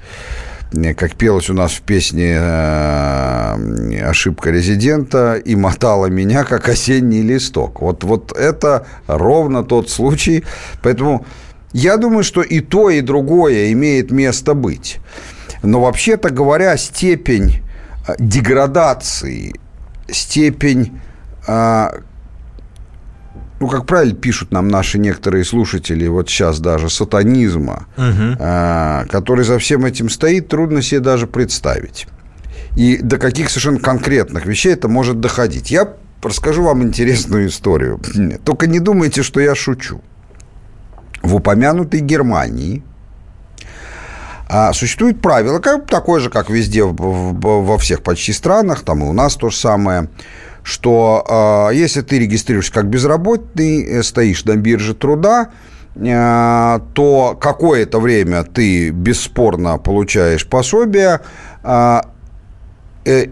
как 0.96 1.16
пелось 1.16 1.50
у 1.50 1.54
нас 1.54 1.72
в 1.72 1.82
песне 1.82 2.36
э, 2.38 4.00
«Ошибка 4.02 4.50
резидента» 4.50 5.34
и 5.34 5.56
мотала 5.56 6.06
меня, 6.06 6.44
как 6.44 6.68
осенний 6.68 7.22
листок. 7.22 7.80
Вот, 7.80 8.04
вот 8.04 8.36
это 8.36 8.86
ровно 9.06 9.64
тот 9.64 9.90
случай. 9.90 10.44
Поэтому 10.82 11.24
я 11.72 11.96
думаю, 11.96 12.24
что 12.24 12.42
и 12.42 12.60
то, 12.60 12.90
и 12.90 13.00
другое 13.00 13.72
имеет 13.72 14.10
место 14.10 14.54
быть. 14.54 14.98
Но 15.62 15.80
вообще-то 15.80 16.30
говоря, 16.30 16.76
степень 16.76 17.62
э, 18.06 18.14
деградации, 18.18 19.54
степень 20.10 21.00
э, 21.46 21.88
ну, 23.58 23.68
как 23.68 23.86
правильно 23.86 24.14
пишут 24.14 24.52
нам 24.52 24.68
наши 24.68 24.98
некоторые 24.98 25.44
слушатели, 25.44 26.06
вот 26.06 26.28
сейчас 26.28 26.60
даже 26.60 26.90
сатанизма, 26.90 27.86
угу. 27.96 28.36
который 29.10 29.44
за 29.44 29.58
всем 29.58 29.84
этим 29.86 30.10
стоит, 30.10 30.48
трудно 30.48 30.82
себе 30.82 31.00
даже 31.00 31.26
представить. 31.26 32.06
И 32.76 32.98
до 32.98 33.18
каких 33.18 33.48
совершенно 33.48 33.80
конкретных 33.80 34.44
вещей 34.44 34.74
это 34.74 34.88
может 34.88 35.20
доходить. 35.20 35.70
Я 35.70 35.94
расскажу 36.22 36.62
вам 36.62 36.82
интересную 36.82 37.48
историю. 37.48 38.00
Только 38.44 38.66
не 38.66 38.80
думайте, 38.80 39.22
что 39.22 39.40
я 39.40 39.54
шучу. 39.54 40.02
В 41.22 41.34
упомянутой 41.36 42.00
Германии 42.00 42.82
а 44.48 44.72
существует 44.72 45.20
правило, 45.20 45.58
как, 45.58 45.86
такое 45.86 46.20
же, 46.20 46.30
как 46.30 46.50
везде, 46.50 46.84
во 46.84 47.78
всех 47.78 48.04
почти 48.04 48.32
странах, 48.32 48.82
там 48.82 49.02
и 49.02 49.06
у 49.08 49.12
нас 49.12 49.34
то 49.34 49.50
же 49.50 49.56
самое– 49.56 50.08
что 50.66 51.68
э, 51.70 51.76
если 51.76 52.00
ты 52.00 52.18
регистрируешься 52.18 52.72
как 52.72 52.88
безработный, 52.88 53.84
э, 53.84 54.02
стоишь 54.02 54.44
на 54.44 54.56
бирже 54.56 54.94
труда, 54.94 55.50
э, 55.94 56.80
то 56.92 57.38
какое-то 57.40 58.00
время 58.00 58.42
ты 58.42 58.90
бесспорно 58.90 59.78
получаешь 59.78 60.44
пособие, 60.44 61.20
э, 61.62 62.00
э, 63.04 63.26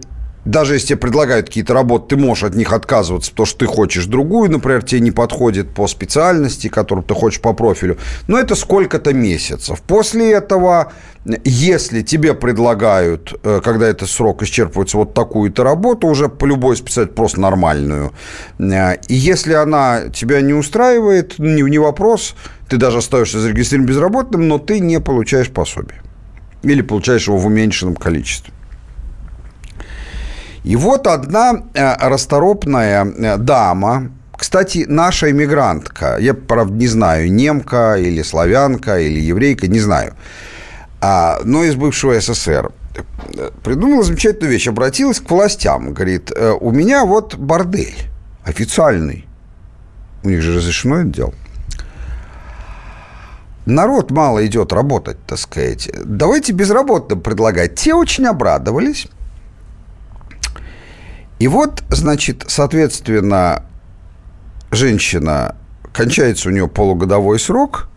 даже 0.45 0.75
если 0.75 0.89
тебе 0.89 0.99
предлагают 0.99 1.47
какие-то 1.47 1.75
работы, 1.75 2.15
ты 2.15 2.17
можешь 2.17 2.45
от 2.45 2.55
них 2.55 2.73
отказываться, 2.73 3.31
потому 3.31 3.47
что 3.47 3.59
ты 3.61 3.67
хочешь 3.67 4.07
другую, 4.07 4.51
например, 4.51 4.83
тебе 4.83 5.01
не 5.01 5.11
подходит 5.11 5.71
по 5.75 5.87
специальности, 5.87 6.69
которую 6.69 7.05
ты 7.05 7.15
хочешь 7.15 7.41
по 7.41 7.53
профилю. 7.55 7.99
Но 8.29 8.39
это 8.39 8.55
сколько-то 8.55 9.15
месяцев. 9.15 9.81
После 9.83 10.33
этого, 10.33 10.93
если 11.45 12.03
тебе 12.03 12.35
предлагают, 12.35 13.35
э, 13.43 13.61
когда 13.65 13.87
этот 13.87 14.11
срок 14.11 14.43
исчерпывается, 14.43 14.99
вот 14.99 15.15
такую-то 15.15 15.65
работу, 15.65 16.09
уже 16.09 16.29
по 16.29 16.45
любой 16.45 16.77
специальности, 16.77 17.17
просто 17.17 17.41
нормальную, 17.41 18.13
э, 18.59 18.97
и 19.09 19.15
если 19.15 19.55
она 19.55 20.09
тебя 20.13 20.43
не 20.43 20.53
устраивает, 20.53 21.39
не, 21.39 21.63
не 21.63 21.79
вопрос, 21.79 22.37
ты 22.69 22.77
даже 22.77 22.99
остаешься 22.99 23.41
зарегистрированным 23.41 23.89
безработным, 23.89 24.49
но 24.49 24.59
ты 24.59 24.81
не 24.81 25.01
получаешь 25.01 25.51
пособие. 25.51 26.03
Или 26.63 26.83
получаешь 26.83 27.29
его 27.29 27.37
в 27.39 27.47
уменьшенном 27.47 27.95
количестве. 27.95 28.53
И 30.65 30.77
вот 30.77 31.07
одна 31.07 31.63
э, 31.75 32.09
расторопная 32.09 33.05
э, 33.05 33.37
дама, 33.37 34.11
кстати, 34.37 34.87
наша 34.89 35.31
иммигрантка, 35.31 36.17
я, 36.19 36.35
правда, 36.35 36.75
не 36.75 36.89
знаю, 36.89 37.31
немка 37.31 37.97
или 37.99 38.23
славянка 38.23 38.99
или 38.99 39.21
еврейка, 39.21 39.69
не 39.69 39.79
знаю, 39.79 40.15
а, 41.01 41.39
но 41.45 41.65
из 41.65 41.77
бывшего 41.77 42.19
СССР, 42.19 42.73
придумала 43.63 44.03
замечательную 44.03 44.53
вещь, 44.53 44.67
обратилась 44.67 45.21
к 45.21 45.31
властям, 45.31 45.93
говорит, 45.93 46.33
«Э, 46.35 46.53
у 46.59 46.71
меня 46.71 47.05
вот 47.05 47.35
бордель 47.37 48.09
официальный, 48.45 49.27
у 50.23 50.31
них 50.31 50.43
же 50.43 50.57
разрешено 50.57 51.01
это 51.01 51.09
дело. 51.09 51.35
Народ 53.67 54.11
мало 54.11 54.47
идет 54.47 54.73
работать, 54.73 55.17
так 55.27 55.39
сказать. 55.39 55.91
Давайте 56.05 56.53
безработным 56.53 57.21
предлагать. 57.21 57.77
Те 57.77 57.95
очень 57.95 58.27
обрадовались. 58.27 59.09
И 61.45 61.47
вот, 61.47 61.85
значит, 61.91 62.45
соответственно, 62.47 63.65
женщина, 64.71 65.57
кончается 65.93 66.49
у 66.49 66.53
нее 66.53 66.69
полугодовой 66.69 67.39
срок, 67.39 67.91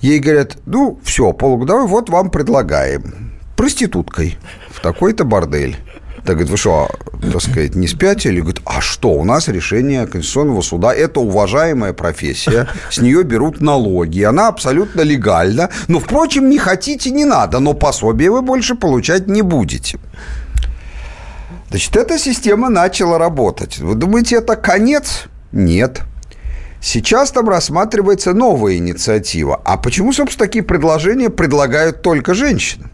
ей 0.00 0.18
говорят, 0.18 0.56
ну, 0.64 0.98
все, 1.02 1.34
полугодовой, 1.34 1.86
вот 1.86 2.08
вам 2.08 2.30
предлагаем. 2.30 3.32
Проституткой 3.54 4.38
в 4.70 4.80
такой-то 4.80 5.24
бордель. 5.24 5.76
Так 6.24 6.36
говорит, 6.36 6.48
вы 6.48 6.56
что, 6.56 6.88
так 7.20 7.42
сказать, 7.42 7.74
не 7.74 7.86
спятили? 7.86 8.40
Говорит, 8.40 8.62
а 8.64 8.80
что, 8.80 9.10
у 9.10 9.24
нас 9.24 9.48
решение 9.48 10.06
Конституционного 10.06 10.62
суда, 10.62 10.94
это 10.94 11.20
уважаемая 11.20 11.92
профессия, 11.92 12.66
с 12.90 12.96
нее 12.96 13.24
берут 13.24 13.60
налоги, 13.60 14.22
она 14.22 14.48
абсолютно 14.48 15.02
легальна, 15.02 15.68
но, 15.86 16.00
впрочем, 16.00 16.48
не 16.48 16.56
хотите, 16.56 17.10
не 17.10 17.26
надо, 17.26 17.58
но 17.58 17.74
пособие 17.74 18.30
вы 18.30 18.40
больше 18.40 18.74
получать 18.74 19.28
не 19.28 19.42
будете. 19.42 19.98
Значит, 21.76 21.96
эта 21.96 22.18
система 22.18 22.70
начала 22.70 23.18
работать. 23.18 23.76
Вы 23.80 23.96
думаете, 23.96 24.36
это 24.36 24.56
конец? 24.56 25.24
Нет. 25.52 26.04
Сейчас 26.80 27.32
там 27.32 27.50
рассматривается 27.50 28.32
новая 28.32 28.76
инициатива. 28.76 29.60
А 29.62 29.76
почему, 29.76 30.14
собственно, 30.14 30.46
такие 30.46 30.64
предложения 30.64 31.28
предлагают 31.28 32.00
только 32.00 32.32
женщины? 32.32 32.84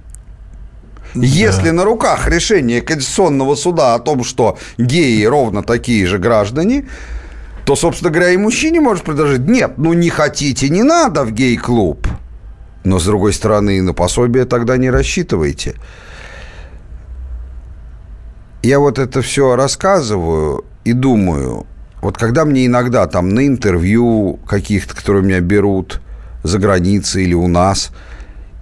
Да. 1.15 1.25
Если 1.25 1.71
на 1.71 1.85
руках 1.85 2.27
решение 2.27 2.81
Конституционного 2.81 3.55
суда 3.55 3.95
о 3.95 4.01
том, 4.01 4.25
что 4.25 4.59
геи 4.79 5.23
ровно 5.27 5.63
такие 5.63 6.05
же 6.05 6.19
граждане, 6.19 6.89
то, 7.65 7.77
собственно 7.77 8.11
говоря, 8.11 8.31
и 8.31 8.37
мужчине 8.37 8.81
может 8.81 9.05
предложить, 9.05 9.47
нет, 9.47 9.75
ну 9.77 9.93
не 9.93 10.11
хотите, 10.11 10.69
не 10.69 10.83
надо 10.83 11.23
в 11.23 11.31
гей-клуб. 11.31 12.09
Но, 12.83 12.99
с 12.99 13.05
другой 13.05 13.33
стороны, 13.33 13.81
на 13.81 13.95
пособие 13.95 14.45
тогда 14.45 14.77
не 14.77 14.91
рассчитывайте 14.91 15.77
я 18.63 18.79
вот 18.79 18.99
это 18.99 19.23
все 19.23 19.57
рассказываю 19.57 20.65
и 20.85 20.93
думаю, 20.93 21.67
вот 22.01 22.17
когда 22.17 22.45
мне 22.45 22.67
иногда 22.67 23.07
там 23.07 23.29
на 23.29 23.47
интервью 23.47 24.39
каких-то, 24.47 24.95
которые 24.95 25.25
меня 25.25 25.41
берут 25.41 26.01
за 26.43 26.59
границей 26.59 27.25
или 27.25 27.35
у 27.35 27.49
нас, 27.49 27.93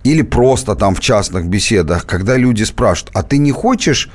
или 0.04 0.22
просто 0.22 0.74
там 0.76 0.94
в 0.94 1.00
частных 1.00 1.46
беседах, 1.46 2.06
когда 2.06 2.36
люди 2.36 2.62
спрашивают, 2.62 3.14
а 3.14 3.22
ты 3.22 3.38
не 3.38 3.52
хочешь, 3.52 4.10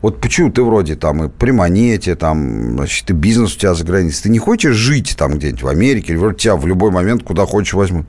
вот 0.00 0.20
почему 0.20 0.50
ты 0.50 0.62
вроде 0.62 0.96
там 0.96 1.24
и 1.24 1.28
при 1.28 1.50
монете, 1.50 2.14
там, 2.14 2.72
значит, 2.74 3.10
и 3.10 3.14
бизнес 3.14 3.56
у 3.56 3.58
тебя 3.58 3.74
за 3.74 3.84
границей, 3.84 4.24
ты 4.24 4.28
не 4.28 4.38
хочешь 4.38 4.76
жить 4.76 5.16
там 5.18 5.34
где-нибудь 5.34 5.62
в 5.62 5.68
Америке, 5.68 6.12
или 6.12 6.18
вроде 6.18 6.36
тебя 6.36 6.56
в 6.56 6.66
любой 6.66 6.90
момент 6.90 7.22
куда 7.22 7.46
хочешь 7.46 7.74
возьмут? 7.74 8.06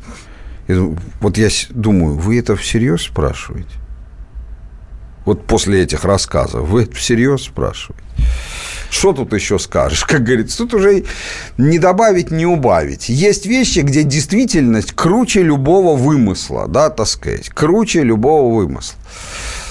Вот 0.68 1.38
я 1.38 1.50
думаю, 1.70 2.16
вы 2.16 2.40
это 2.40 2.56
всерьез 2.56 3.04
спрашиваете? 3.04 3.72
Вот 5.30 5.46
после 5.46 5.84
этих 5.84 6.06
рассказов. 6.06 6.68
Вы 6.68 6.86
это 6.86 6.96
всерьез 6.96 7.44
спрашиваете? 7.44 8.04
Что 8.90 9.14
тут 9.14 9.34
еще 9.34 9.60
скажешь? 9.60 10.04
Как 10.08 10.24
говорится, 10.24 10.58
тут 10.58 10.74
уже 10.74 11.04
не 11.58 11.80
добавить, 11.80 12.32
не 12.32 12.46
убавить. 12.46 13.10
Есть 13.10 13.46
вещи, 13.46 13.80
где 13.80 14.04
действительность 14.04 14.94
круче 14.94 15.44
любого 15.44 15.96
вымысла, 15.96 16.68
да, 16.68 16.90
так 16.90 17.08
сказать, 17.08 17.50
круче 17.50 18.04
любого 18.04 18.54
вымысла. 18.54 18.96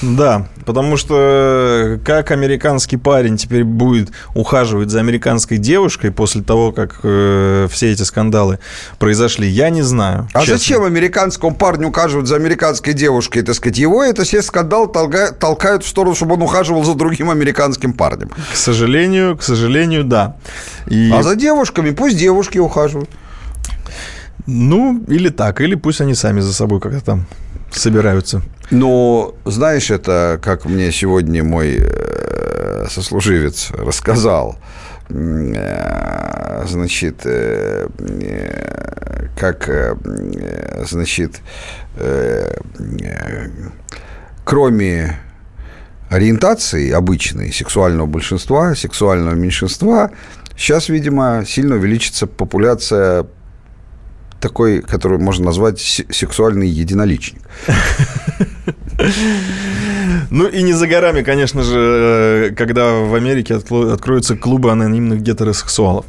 Да, 0.01 0.47
потому 0.65 0.97
что 0.97 1.99
как 2.05 2.31
американский 2.31 2.97
парень 2.97 3.37
теперь 3.37 3.65
будет 3.65 4.11
ухаживать 4.35 4.91
за 4.91 5.01
американской 5.01 5.59
девушкой 5.59 6.13
после 6.13 6.43
того, 6.43 6.71
как 6.71 7.01
э, 7.03 7.67
все 7.71 7.91
эти 7.91 8.03
скандалы 8.03 8.61
произошли, 8.99 9.49
я 9.49 9.71
не 9.71 9.83
знаю. 9.83 10.29
А 10.33 10.41
честно. 10.41 10.55
зачем 10.55 10.85
американскому 10.85 11.55
парню 11.55 11.89
ухаживать 11.89 12.29
за 12.29 12.37
американской 12.37 12.93
девушкой, 12.93 13.43
так 13.43 13.57
сказать? 13.57 13.79
Его 13.79 14.05
это 14.05 14.23
все 14.23 14.41
скандал 14.41 14.87
толкают, 14.87 15.39
толкают 15.41 15.83
в 15.83 15.89
сторону, 15.89 16.15
чтобы 16.15 16.35
он 16.35 16.43
ухаживал 16.43 16.85
за 16.85 16.95
другим 16.95 17.31
американским 17.31 17.93
парнем. 17.93 18.31
К 18.53 18.57
сожалению, 18.57 19.37
к 19.37 19.43
сожалению, 19.43 20.05
да. 20.05 20.37
И... 20.87 21.11
А 21.13 21.23
за 21.23 21.37
девушками 21.37 21.91
пусть 21.91 22.17
девушки 22.17 22.59
ухаживают. 22.59 23.11
Ну, 24.47 25.05
или 25.09 25.29
так, 25.29 25.61
или 25.61 25.75
пусть 25.75 26.01
они 26.01 26.15
сами 26.15 26.41
за 26.41 26.55
собой 26.55 26.81
как-то 26.81 27.05
там 27.05 27.27
собираются. 27.71 28.43
Но, 28.71 29.35
знаешь, 29.45 29.91
это, 29.91 30.39
как 30.43 30.65
мне 30.65 30.91
сегодня 30.93 31.45
мой 31.45 31.79
э, 31.81 32.87
сослуживец 32.89 33.71
рассказал, 33.73 34.59
значит, 35.09 37.27
как, 39.37 39.97
значит, 40.85 41.41
кроме 44.45 45.19
ориентации 46.09 46.91
обычной 46.91 47.53
сексуального 47.53 48.07
большинства, 48.07 48.75
сексуального 48.75 49.35
меньшинства, 49.35 50.11
сейчас, 50.57 50.89
видимо, 50.89 51.45
сильно 51.47 51.77
увеличится 51.77 52.27
популяция 52.27 53.27
такой, 54.41 54.83
который 54.83 55.19
можно 55.19 55.47
назвать 55.47 55.81
сексуальный 55.81 56.69
единоличник. 56.69 57.43
Ну 60.31 60.47
и 60.47 60.63
не 60.63 60.73
за 60.73 60.87
горами, 60.87 61.23
конечно 61.23 61.63
же, 61.63 62.51
э, 62.51 62.55
когда 62.55 62.93
в 62.93 63.15
Америке 63.15 63.55
откроются 63.55 64.37
клубы 64.37 64.71
анонимных 64.71 65.23
гетеросексуалов. 65.23 66.05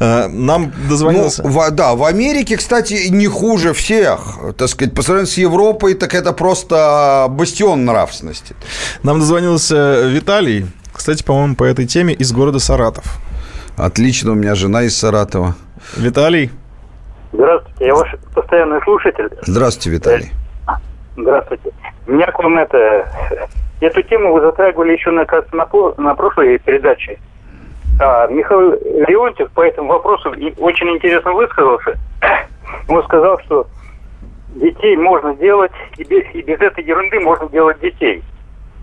Э, 0.00 0.26
нам 0.28 0.72
дозвонился... 0.88 1.42
Ну, 1.42 1.50
в, 1.50 1.70
да, 1.70 1.94
в 1.94 2.04
Америке, 2.04 2.56
кстати, 2.56 3.08
не 3.10 3.26
хуже 3.26 3.72
всех. 3.72 4.38
Так 4.56 4.68
сказать, 4.68 4.94
по 4.94 5.02
сравнению 5.02 5.28
с 5.32 5.38
Европой, 5.38 5.94
так 5.94 6.14
это 6.14 6.32
просто 6.32 7.26
бастион 7.30 7.84
нравственности. 7.84 8.54
Нам 9.02 9.20
дозвонился 9.20 10.06
Виталий, 10.06 10.66
кстати, 10.92 11.22
по-моему, 11.22 11.54
по 11.54 11.64
этой 11.64 11.86
теме 11.86 12.12
из 12.14 12.32
города 12.32 12.58
Саратов. 12.58 13.04
Отлично, 13.76 14.32
у 14.32 14.34
меня 14.34 14.54
жена 14.54 14.82
из 14.82 14.96
Саратова. 14.96 15.54
Виталий. 15.96 16.50
Здравствуйте, 17.32 17.86
я 17.86 17.94
ваш 17.94 18.14
постоянный 18.34 18.82
слушатель. 18.82 19.28
Здравствуйте, 19.42 19.90
Виталий. 19.90 20.30
Здравствуйте. 21.16 21.70
У 22.06 22.12
меня 22.12 22.26
к 22.26 22.38
вам 22.38 22.58
это... 22.58 23.06
Эту 23.80 24.02
тему 24.02 24.32
вы 24.32 24.40
затрагивали 24.42 24.92
еще, 24.92 25.10
на, 25.10 25.26
на, 25.52 25.68
на 25.96 26.14
прошлой 26.14 26.58
передаче. 26.58 27.18
А, 27.98 28.26
Михаил 28.28 28.72
Леонтьев 29.08 29.50
по 29.52 29.62
этому 29.62 29.88
вопросу 29.88 30.30
очень 30.58 30.88
интересно 30.90 31.32
высказался. 31.32 31.98
Он 32.88 33.02
сказал, 33.04 33.38
что 33.40 33.66
детей 34.54 34.96
можно 34.96 35.34
делать, 35.34 35.72
и 35.96 36.04
без, 36.04 36.24
и 36.34 36.42
без 36.42 36.60
этой 36.60 36.84
ерунды 36.84 37.20
можно 37.20 37.48
делать 37.48 37.80
детей. 37.80 38.22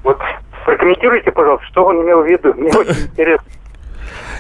Вот 0.03 0.19
прокомментируйте, 0.65 1.31
пожалуйста, 1.31 1.65
что 1.67 1.85
он 1.85 2.01
имел 2.03 2.21
в 2.21 2.27
виду. 2.27 2.53
Мне 2.53 2.69
очень 2.69 3.05
интересно. 3.11 3.47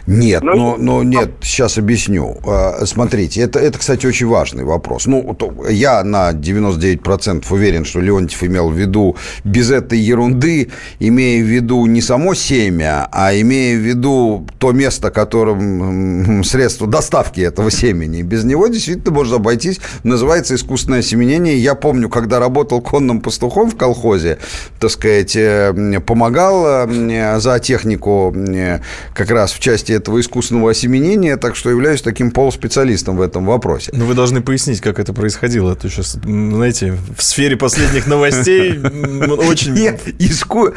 Нет, 0.07 0.41
ну, 0.41 0.55
но, 0.55 0.77
но 0.77 1.03
нет, 1.03 1.31
сейчас 1.41 1.77
объясню. 1.77 2.37
А, 2.45 2.85
смотрите, 2.85 3.41
это, 3.41 3.59
это, 3.59 3.77
кстати, 3.77 4.05
очень 4.05 4.27
важный 4.27 4.63
вопрос. 4.63 5.05
Ну, 5.05 5.37
я 5.69 6.01
на 6.03 6.31
99% 6.31 7.43
уверен, 7.49 7.83
что 7.83 7.99
Леонтьев 7.99 8.41
имел 8.45 8.69
в 8.69 8.73
виду 8.73 9.17
без 9.43 9.69
этой 9.69 9.99
ерунды, 9.99 10.69
имея 10.99 11.43
в 11.43 11.45
виду 11.45 11.85
не 11.87 12.01
само 12.01 12.35
семя, 12.35 13.09
а 13.11 13.33
имея 13.35 13.75
в 13.77 13.81
виду 13.81 14.47
то 14.59 14.71
место, 14.71 15.11
которым 15.11 16.41
средство 16.45 16.87
доставки 16.87 17.41
этого 17.41 17.69
семени. 17.69 18.21
Без 18.21 18.45
него 18.45 18.67
действительно 18.67 19.13
можно 19.13 19.35
обойтись. 19.35 19.81
Называется 20.03 20.55
искусственное 20.55 21.01
семенение. 21.01 21.57
Я 21.57 21.75
помню, 21.75 22.07
когда 22.07 22.39
работал 22.39 22.79
конным 22.79 23.19
пастухом 23.19 23.69
в 23.69 23.75
колхозе, 23.75 24.37
так 24.79 24.89
сказать, 24.89 25.35
э, 25.35 25.99
помогал 26.05 26.87
э, 26.87 27.39
за 27.39 27.59
технику 27.59 28.33
э, 28.33 28.79
как 29.13 29.31
раз 29.31 29.51
в 29.51 29.59
части 29.59 29.96
этого 29.97 30.19
искусственного 30.19 30.71
осеменения, 30.71 31.37
так 31.37 31.55
что 31.55 31.69
являюсь 31.69 32.01
таким 32.01 32.31
полуспециалистом 32.31 33.17
в 33.17 33.21
этом 33.21 33.45
вопросе. 33.45 33.91
Но 33.93 34.05
вы 34.05 34.13
должны 34.13 34.41
пояснить, 34.41 34.79
как 34.81 34.99
это 34.99 35.13
происходило. 35.13 35.73
Это 35.73 35.89
сейчас, 35.89 36.17
знаете, 36.23 36.97
в 37.17 37.23
сфере 37.23 37.57
последних 37.57 38.07
новостей 38.07 38.79
очень... 38.79 39.73
Нет, 39.73 40.01
иску... 40.19 40.69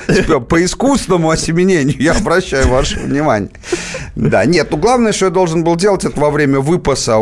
по 0.49 0.65
искусственному 0.65 1.31
осеменению 1.31 2.01
я 2.01 2.13
обращаю 2.13 2.69
ваше 2.69 2.99
внимание. 2.99 3.51
Да, 4.17 4.45
нет, 4.45 4.69
ну 4.71 4.77
главное, 4.77 5.13
что 5.13 5.27
я 5.27 5.31
должен 5.31 5.65
был 5.65 5.77
делать, 5.77 6.05
это 6.05 6.19
во 6.19 6.31
время 6.31 6.61
выпаса, 6.61 7.19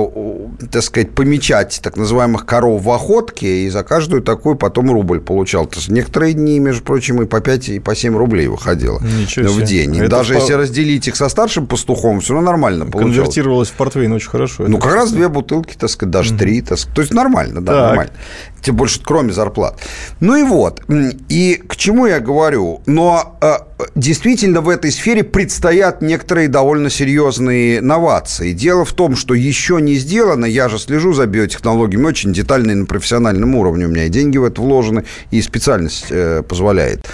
так 0.70 0.82
сказать, 0.82 1.10
помечать 1.10 1.80
так 1.82 1.96
называемых 1.96 2.46
коров 2.46 2.82
в 2.82 2.90
охотке, 2.90 3.64
и 3.64 3.70
за 3.70 3.82
каждую 3.82 4.22
такую 4.22 4.56
потом 4.56 4.90
рубль 4.90 5.20
получал. 5.20 5.66
То 5.66 5.76
есть 5.76 5.88
некоторые 5.88 6.34
дни, 6.34 6.58
между 6.58 6.82
прочим, 6.82 7.22
и 7.22 7.26
по 7.26 7.40
5, 7.40 7.68
и 7.68 7.78
по 7.80 7.94
7 7.94 8.16
рублей 8.16 8.46
выходило 8.46 9.00
Ничего 9.00 9.48
в 9.48 9.62
день. 9.62 9.96
И 9.96 10.06
даже 10.06 10.34
по... 10.34 10.38
если 10.38 10.52
разделить 10.54 11.08
их 11.08 11.16
со 11.16 11.28
старшим 11.28 11.66
пастухом, 11.66 11.87
пастухом, 11.88 12.20
все 12.20 12.34
равно 12.34 12.50
нормально 12.50 12.86
получалось. 12.86 13.16
Конвертировалось 13.16 13.68
в 13.68 13.72
портвейн 13.72 14.12
очень 14.12 14.28
хорошо. 14.28 14.64
Ну, 14.68 14.78
как 14.78 14.94
раз 14.94 15.12
две 15.12 15.28
бутылки, 15.28 15.74
так 15.74 15.90
сказать, 15.90 16.10
даже 16.10 16.34
mm-hmm. 16.34 16.38
три. 16.38 16.62
Так, 16.62 16.78
то 16.94 17.00
есть 17.00 17.14
нормально, 17.14 17.60
да, 17.60 17.72
так. 17.72 17.82
нормально. 17.88 18.12
Тем 18.60 18.76
больше, 18.76 19.00
кроме 19.02 19.32
зарплат. 19.32 19.78
Ну 20.20 20.36
и 20.36 20.42
вот. 20.42 20.82
И 21.28 21.62
к 21.66 21.76
чему 21.76 22.06
я 22.06 22.20
говорю? 22.20 22.82
Но 22.86 23.38
э, 23.40 23.54
действительно 23.94 24.60
в 24.60 24.68
этой 24.68 24.90
сфере 24.90 25.22
предстоят 25.22 26.02
некоторые 26.02 26.48
довольно 26.48 26.90
серьезные 26.90 27.80
новации. 27.80 28.52
Дело 28.52 28.84
в 28.84 28.92
том, 28.92 29.16
что 29.16 29.34
еще 29.34 29.80
не 29.80 29.94
сделано, 29.94 30.44
я 30.44 30.68
же 30.68 30.78
слежу 30.78 31.12
за 31.12 31.26
биотехнологиями 31.26 32.06
очень 32.06 32.32
детально 32.32 32.72
и 32.72 32.74
на 32.74 32.86
профессиональном 32.86 33.54
уровне. 33.54 33.86
У 33.86 33.88
меня 33.88 34.04
и 34.04 34.08
деньги 34.08 34.38
в 34.38 34.44
это 34.44 34.60
вложены, 34.60 35.04
и 35.30 35.40
специальность 35.40 36.06
э, 36.10 36.42
позволяет 36.42 37.06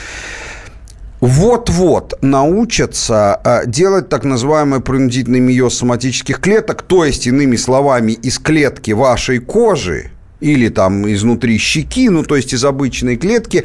вот-вот 1.26 2.18
научатся 2.20 3.40
э, 3.42 3.62
делать 3.66 4.10
так 4.10 4.24
называемый 4.24 4.80
принудительный 4.80 5.40
миоз 5.40 5.78
соматических 5.78 6.38
клеток, 6.38 6.82
то 6.82 7.02
есть, 7.02 7.26
иными 7.26 7.56
словами, 7.56 8.12
из 8.12 8.38
клетки 8.38 8.90
вашей 8.90 9.38
кожи 9.38 10.10
или 10.40 10.68
там 10.68 11.10
изнутри 11.10 11.56
щеки, 11.56 12.10
ну, 12.10 12.24
то 12.24 12.36
есть 12.36 12.52
из 12.52 12.62
обычной 12.62 13.16
клетки, 13.16 13.64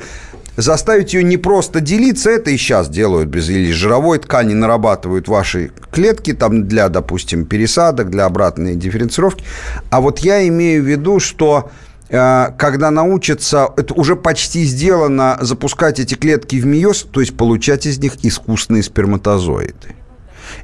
заставить 0.56 1.14
ее 1.14 1.22
не 1.22 1.36
просто 1.36 1.81
делиться, 1.81 2.30
это 2.30 2.49
и 2.49 2.56
сейчас 2.56 2.88
делают 2.88 3.27
без 3.27 3.49
или 3.49 3.73
жировой 3.73 4.19
ткани 4.19 4.53
нарабатывают 4.53 5.27
ваши 5.27 5.72
клетки 5.91 6.31
там 6.31 6.65
для, 6.65 6.88
допустим, 6.88 7.45
пересадок, 7.45 8.10
для 8.10 8.23
обратной 8.23 8.76
дифференцировки. 8.76 9.44
А 9.90 9.99
вот 9.99 10.19
я 10.19 10.48
имею 10.48 10.81
в 10.81 10.86
виду, 10.86 11.19
что 11.19 11.69
когда 12.10 12.90
научатся, 12.90 13.69
это 13.77 13.94
уже 13.94 14.15
почти 14.15 14.64
сделано, 14.64 15.38
запускать 15.41 15.99
эти 15.99 16.15
клетки 16.15 16.56
в 16.56 16.65
миоз, 16.65 17.03
то 17.03 17.19
есть 17.19 17.38
получать 17.38 17.86
из 17.86 17.99
них 17.99 18.23
искусственные 18.23 18.84
сперматозоиды. 18.84 19.95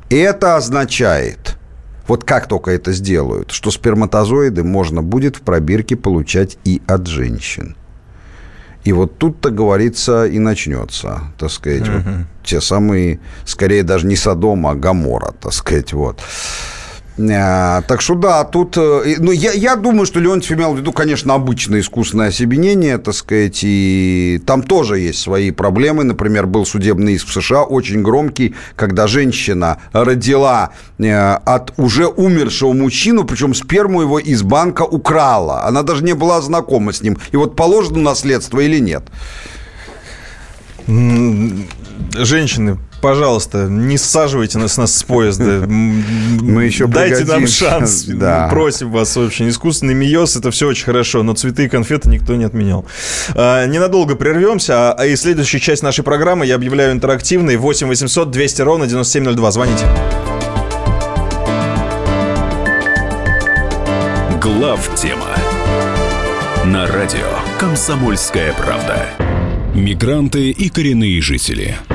И 0.10 0.16
это 0.16 0.56
означает, 0.56 1.58
вот 2.08 2.24
как 2.24 2.48
только 2.48 2.72
это 2.72 2.92
сделают, 2.94 3.52
что 3.52 3.70
сперматозоиды 3.70 4.64
можно 4.64 5.04
будет 5.04 5.36
в 5.36 5.42
пробирке 5.42 5.96
получать 5.96 6.58
и 6.64 6.82
от 6.88 7.06
женщин. 7.06 7.76
И 8.84 8.94
вот 8.94 9.18
тут-то, 9.18 9.50
говорится, 9.50 10.26
и 10.26 10.38
начнется, 10.38 11.22
так 11.40 11.50
сказать, 11.50 11.82
uh-huh. 11.82 12.04
вот 12.04 12.28
те 12.44 12.62
самые, 12.62 13.20
скорее 13.44 13.82
даже 13.82 14.06
не 14.06 14.16
Содом, 14.16 14.68
а 14.68 14.76
Гамора, 14.76 15.32
так 15.32 15.54
сказать, 15.54 15.92
вот. 15.94 16.22
А, 17.18 17.82
так 17.84 18.02
что 18.02 18.16
да, 18.16 18.44
тут... 18.44 18.76
Э, 18.78 19.16
ну, 19.20 19.32
я, 19.32 19.54
я 19.54 19.76
думаю, 19.78 20.06
что 20.06 20.20
Леонтьев 20.20 20.58
имел 20.58 20.74
в 20.74 20.78
виду, 20.78 20.92
конечно, 20.92 21.34
обычное 21.34 21.80
искусственное 21.80 22.28
осебенение, 22.28 22.98
так 22.98 23.14
сказать, 23.14 23.62
и 23.64 24.42
там 24.46 24.62
тоже 24.62 25.00
есть 25.00 25.20
свои 25.22 25.52
проблемы. 25.52 26.04
Например, 26.04 26.46
был 26.46 26.66
судебный 26.66 27.14
иск 27.14 27.28
в 27.28 27.34
США, 27.34 27.64
очень 27.64 28.02
громкий, 28.02 28.54
когда 28.76 29.08
женщина 29.08 29.78
родила 29.94 30.72
э, 30.98 31.14
от 31.14 31.74
уже 31.78 32.08
умершего 32.08 32.74
мужчину, 32.74 33.24
причем 33.24 33.54
сперму 33.54 34.02
его 34.02 34.20
из 34.20 34.44
банка 34.44 34.82
украла. 34.82 35.64
Она 35.64 35.84
даже 35.84 36.04
не 36.04 36.14
была 36.14 36.42
знакома 36.42 36.92
с 36.92 37.02
ним. 37.02 37.18
И 37.32 37.38
вот 37.38 37.56
положено 37.56 38.00
наследство 38.00 38.60
или 38.60 38.80
нет? 38.80 39.04
Женщины 42.14 42.78
пожалуйста, 43.06 43.68
не 43.70 44.00
саживайте 44.00 44.58
нас, 44.58 44.78
нас 44.78 44.96
с 44.96 45.04
поезда. 45.04 45.64
Мы 45.68 46.64
еще 46.66 46.88
Дайте 46.88 47.24
нам 47.26 47.46
шанс. 47.46 48.06
Да. 48.06 48.48
Просим 48.50 48.90
вас, 48.90 49.16
в 49.16 49.22
общем. 49.22 49.48
Искусственный 49.48 49.94
миоз– 49.94 50.36
это 50.38 50.50
все 50.50 50.68
очень 50.68 50.86
хорошо, 50.86 51.22
но 51.22 51.36
цветы 51.36 51.66
и 51.66 51.70
конфеты 51.70 52.10
никто 52.10 52.36
не 52.36 52.46
отменял. 52.46 52.84
А, 53.36 53.68
ненадолго 53.68 54.16
прервемся, 54.16 54.92
а 54.92 55.06
и 55.06 55.16
следующая 55.16 55.60
часть 55.60 55.84
нашей 55.84 56.04
программы 56.04 56.48
я 56.48 56.56
объявляю 56.56 56.94
интерактивной. 56.94 57.58
8 57.58 57.86
800 57.86 58.32
200 58.32 58.62
ровно 58.64 58.88
9702. 58.88 59.52
Звоните. 59.52 59.86
Глав 64.42 64.90
тема 64.96 65.28
на 66.66 66.88
радио 66.88 67.30
«Комсомольская 67.60 68.52
правда». 68.54 69.06
Мигранты 69.76 70.50
и 70.50 70.70
коренные 70.70 71.22
жители– 71.22 71.78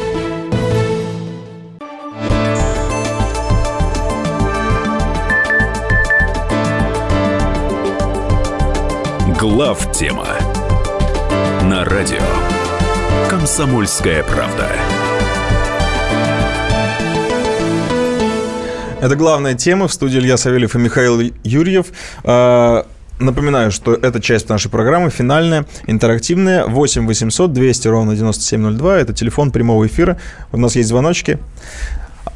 Глав 9.41 9.91
тема 9.91 10.27
на 11.63 11.83
радио 11.83 12.21
Комсомольская 13.27 14.21
правда. 14.21 14.67
Это 19.01 19.15
главная 19.15 19.55
тема 19.55 19.87
в 19.87 19.93
студии 19.93 20.19
Илья 20.19 20.37
Савельев 20.37 20.75
и 20.75 20.77
Михаил 20.77 21.19
Юрьев. 21.43 21.87
А, 22.23 22.85
напоминаю, 23.17 23.71
что 23.71 23.95
эта 23.95 24.21
часть 24.21 24.47
нашей 24.47 24.69
программы 24.69 25.09
финальная, 25.09 25.65
интерактивная. 25.87 26.67
8 26.67 27.07
800 27.07 27.51
200 27.51 27.87
ровно 27.87 28.15
9702. 28.15 28.99
Это 28.99 29.13
телефон 29.13 29.49
прямого 29.49 29.87
эфира. 29.87 30.19
У 30.51 30.57
нас 30.57 30.75
есть 30.75 30.89
звоночки. 30.89 31.39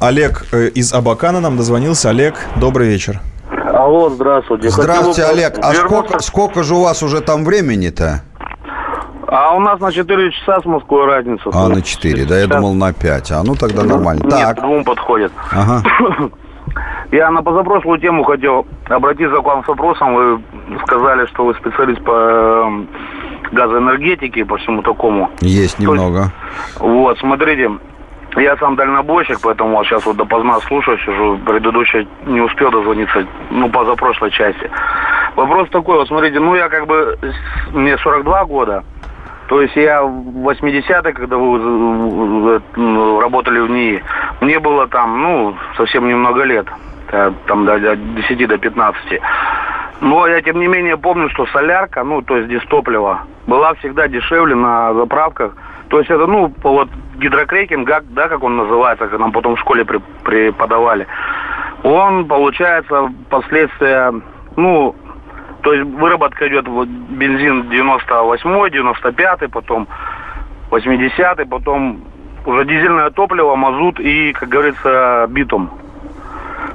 Олег 0.00 0.44
э, 0.50 0.70
из 0.74 0.92
Абакана 0.92 1.38
нам 1.38 1.56
дозвонился. 1.56 2.10
Олег, 2.10 2.34
добрый 2.56 2.88
вечер. 2.88 3.22
Алло, 3.76 4.08
здравствуйте. 4.08 4.70
Здравствуйте, 4.70 5.22
Хотел 5.22 5.36
Олег. 5.36 5.58
А 5.62 5.74
сколько, 5.74 6.18
сколько 6.20 6.62
же 6.62 6.74
у 6.74 6.82
вас 6.82 7.02
уже 7.02 7.20
там 7.20 7.44
времени-то? 7.44 8.22
А 9.28 9.54
у 9.54 9.60
нас 9.60 9.78
на 9.80 9.92
4 9.92 10.30
часа 10.32 10.62
с 10.62 10.64
Москвой 10.64 11.04
разница. 11.06 11.50
А, 11.52 11.68
на 11.68 11.82
4, 11.82 12.24
да, 12.24 12.38
я 12.38 12.46
думал 12.46 12.72
на 12.72 12.94
5. 12.94 13.32
А 13.32 13.42
ну 13.44 13.54
тогда 13.54 13.82
нормально. 13.82 14.22
Нет, 14.22 14.32
так. 14.32 14.60
двум 14.60 14.82
подходит. 14.82 15.32
Ага. 15.50 15.82
Я 17.12 17.30
на 17.30 17.42
позапрошлую 17.42 18.00
тему 18.00 18.24
хотел 18.24 18.66
обратиться 18.88 19.36
к 19.40 19.44
вам 19.44 19.62
с 19.62 19.68
вопросом. 19.68 20.14
Вы 20.14 20.42
сказали, 20.84 21.26
что 21.26 21.44
вы 21.44 21.54
специалист 21.54 22.02
по 22.02 22.10
эм, 22.10 22.88
газоэнергетике, 23.52 24.44
по 24.44 24.56
всему 24.56 24.82
такому. 24.82 25.30
Есть 25.40 25.78
немного. 25.78 26.32
вот, 26.80 27.18
смотрите, 27.18 27.70
Я 28.36 28.56
сам 28.58 28.76
дальнобойщик, 28.76 29.38
поэтому 29.42 29.76
вот 29.76 29.86
сейчас 29.86 30.04
вот 30.04 30.16
допоздна 30.16 30.60
слушаю, 30.60 30.98
сижу. 30.98 31.38
Предыдущий 31.38 32.06
не 32.26 32.42
успел 32.42 32.70
дозвониться, 32.70 33.26
ну, 33.50 33.70
позапрошлой 33.70 34.30
части. 34.30 34.70
Вопрос 35.36 35.70
такой, 35.70 35.96
вот 35.96 36.08
смотрите, 36.08 36.38
ну, 36.38 36.54
я 36.54 36.68
как 36.68 36.86
бы, 36.86 37.18
мне 37.72 37.96
42 37.96 38.44
года, 38.44 38.84
то 39.48 39.62
есть 39.62 39.74
я 39.76 40.02
в 40.02 40.48
80-е, 40.48 41.12
когда 41.12 41.36
вы 41.36 42.60
ну, 42.76 43.20
работали 43.20 43.60
в 43.60 43.70
НИИ, 43.70 44.02
мне 44.40 44.58
было 44.58 44.86
там, 44.88 45.22
ну, 45.22 45.56
совсем 45.76 46.06
немного 46.06 46.42
лет, 46.42 46.66
там 47.46 47.64
до 47.64 47.96
10 47.96 48.48
до 48.48 48.58
15. 48.58 49.20
Но 50.00 50.26
я, 50.26 50.42
тем 50.42 50.60
не 50.60 50.66
менее, 50.66 50.98
помню, 50.98 51.30
что 51.30 51.46
солярка, 51.46 52.04
ну, 52.04 52.20
то 52.20 52.36
есть 52.36 52.48
дистопливо, 52.48 53.20
была 53.46 53.72
всегда 53.74 54.08
дешевле 54.08 54.54
на 54.54 54.92
заправках. 54.92 55.52
То 55.88 55.98
есть 55.98 56.10
это, 56.10 56.26
ну, 56.26 56.52
вот 56.62 56.88
гидрокрекинг, 57.16 57.88
да, 58.10 58.28
как 58.28 58.42
он 58.42 58.56
называется, 58.56 59.06
как 59.06 59.18
нам 59.20 59.32
потом 59.32 59.56
в 59.56 59.60
школе 59.60 59.84
преподавали. 59.84 61.06
Он, 61.82 62.26
получается, 62.26 63.12
последствия, 63.30 64.12
ну, 64.56 64.94
то 65.62 65.72
есть 65.72 65.88
выработка 65.90 66.48
идет 66.48 66.66
вот 66.68 66.88
бензин 66.88 67.70
98-й, 67.70 68.70
95-й, 68.70 69.48
потом 69.48 69.86
80-й, 70.70 71.46
потом 71.46 72.02
уже 72.44 72.64
дизельное 72.64 73.10
топливо, 73.10 73.54
мазут 73.56 74.00
и, 74.00 74.32
как 74.32 74.48
говорится, 74.48 75.26
битум. 75.28 75.70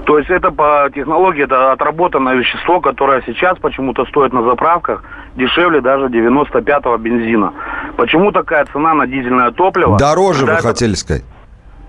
То 0.05 0.17
есть 0.17 0.29
это 0.29 0.51
по 0.51 0.89
технологии, 0.93 1.43
это 1.43 1.71
отработанное 1.71 2.35
вещество, 2.35 2.79
которое 2.79 3.21
сейчас 3.25 3.57
почему-то 3.59 4.05
стоит 4.05 4.33
на 4.33 4.43
заправках 4.43 5.03
дешевле 5.35 5.81
даже 5.81 6.05
95-го 6.07 6.97
бензина. 6.97 7.53
Почему 7.97 8.31
такая 8.31 8.65
цена 8.65 8.93
на 8.93 9.07
дизельное 9.07 9.51
топливо? 9.51 9.97
Дороже, 9.97 10.45
вы 10.45 10.53
это... 10.53 10.61
хотели 10.61 10.93
сказать? 10.93 11.23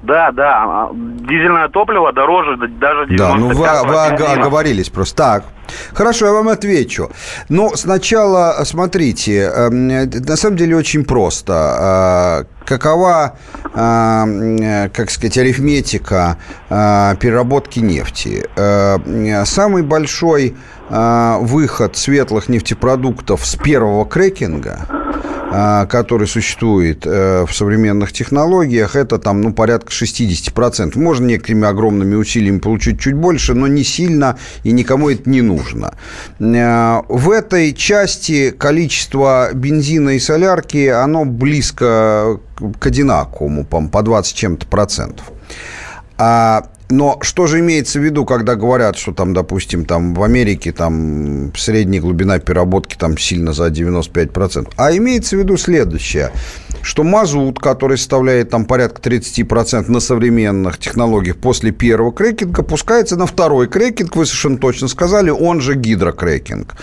Да, 0.02 0.32
да. 0.32 0.64
А, 0.64 0.90
дизельное 0.92 1.68
топливо 1.68 2.12
дороже 2.12 2.56
даже 2.56 3.06
95 3.06 3.16
Да, 3.18 3.34
ну 3.34 3.48
вы, 3.48 4.16
вы 4.16 4.24
оговорились 4.26 4.90
просто. 4.90 5.16
Так, 5.16 5.44
Хорошо, 5.92 6.26
я 6.26 6.32
вам 6.32 6.48
отвечу. 6.48 7.10
Но 7.48 7.74
сначала, 7.76 8.62
смотрите, 8.64 9.50
эм, 9.54 9.88
на 9.88 10.36
самом 10.36 10.56
деле 10.56 10.76
очень 10.76 11.04
просто. 11.04 11.52
А, 11.54 12.44
какова, 12.64 13.36
а, 13.74 14.88
как 14.92 15.10
сказать, 15.10 15.38
арифметика 15.38 16.36
переработки 16.68 17.80
нефти? 17.80 18.46
Э, 18.56 19.44
самый 19.44 19.82
большой 19.82 20.56
выход 20.90 21.96
светлых 21.96 22.48
нефтепродуктов 22.48 23.46
с 23.46 23.56
первого 23.56 24.04
крекинга– 24.04 24.86
который 25.52 26.26
существует 26.26 27.02
э, 27.04 27.44
в 27.46 27.54
современных 27.54 28.12
технологиях, 28.12 28.96
это 28.96 29.18
там, 29.18 29.42
ну, 29.42 29.52
порядка 29.52 29.92
60%. 29.92 30.98
Можно 30.98 31.26
некоторыми 31.26 31.68
огромными 31.68 32.14
усилиями 32.14 32.58
получить 32.58 32.98
чуть 32.98 33.14
больше, 33.14 33.52
но 33.52 33.66
не 33.66 33.84
сильно 33.84 34.38
и 34.64 34.72
никому 34.72 35.10
это 35.10 35.28
не 35.28 35.42
нужно. 35.42 35.61
Э, 36.40 37.02
в 37.08 37.30
этой 37.30 37.72
части 37.72 38.50
количество 38.50 39.50
бензина 39.52 40.10
и 40.10 40.18
солярки, 40.18 40.88
оно 40.88 41.24
близко 41.24 42.38
к 42.78 42.86
одинаковому, 42.86 43.64
по 43.64 44.02
20 44.02 44.34
чем-то 44.34 44.66
процентов. 44.66 45.30
А 46.18 46.64
но 46.92 47.16
что 47.22 47.46
же 47.46 47.60
имеется 47.60 47.98
в 47.98 48.02
виду, 48.02 48.26
когда 48.26 48.54
говорят, 48.54 48.98
что 48.98 49.12
там, 49.12 49.32
допустим, 49.32 49.86
там 49.86 50.12
в 50.12 50.22
Америке 50.22 50.72
там 50.72 51.50
средняя 51.56 52.02
глубина 52.02 52.38
переработки 52.38 52.96
там 52.96 53.16
сильно 53.16 53.54
за 53.54 53.68
95%? 53.68 54.72
А 54.76 54.94
имеется 54.94 55.36
в 55.36 55.38
виду 55.38 55.56
следующее, 55.56 56.32
что 56.82 57.04
мазут, 57.04 57.58
который 57.58 57.96
составляет 57.96 58.50
там 58.50 58.64
порядка 58.64 59.00
30% 59.08 59.90
на 59.90 60.00
современных 60.00 60.78
технологиях 60.78 61.36
после 61.36 61.70
первого 61.70 62.12
крекинга, 62.12 62.62
пускается 62.62 63.16
на 63.16 63.26
второй 63.26 63.68
крекинг, 63.68 64.16
вы 64.16 64.26
совершенно 64.26 64.58
точно 64.58 64.88
сказали, 64.88 65.30
он 65.30 65.60
же 65.60 65.74
гидрокрекинг. 65.74 66.74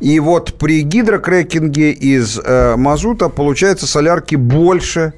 И 0.00 0.18
вот 0.20 0.54
при 0.58 0.82
гидрокрекинге 0.82 1.92
из 1.92 2.38
э, 2.42 2.76
мазута 2.76 3.28
получается 3.28 3.86
солярки 3.86 4.34
больше, 4.34 5.12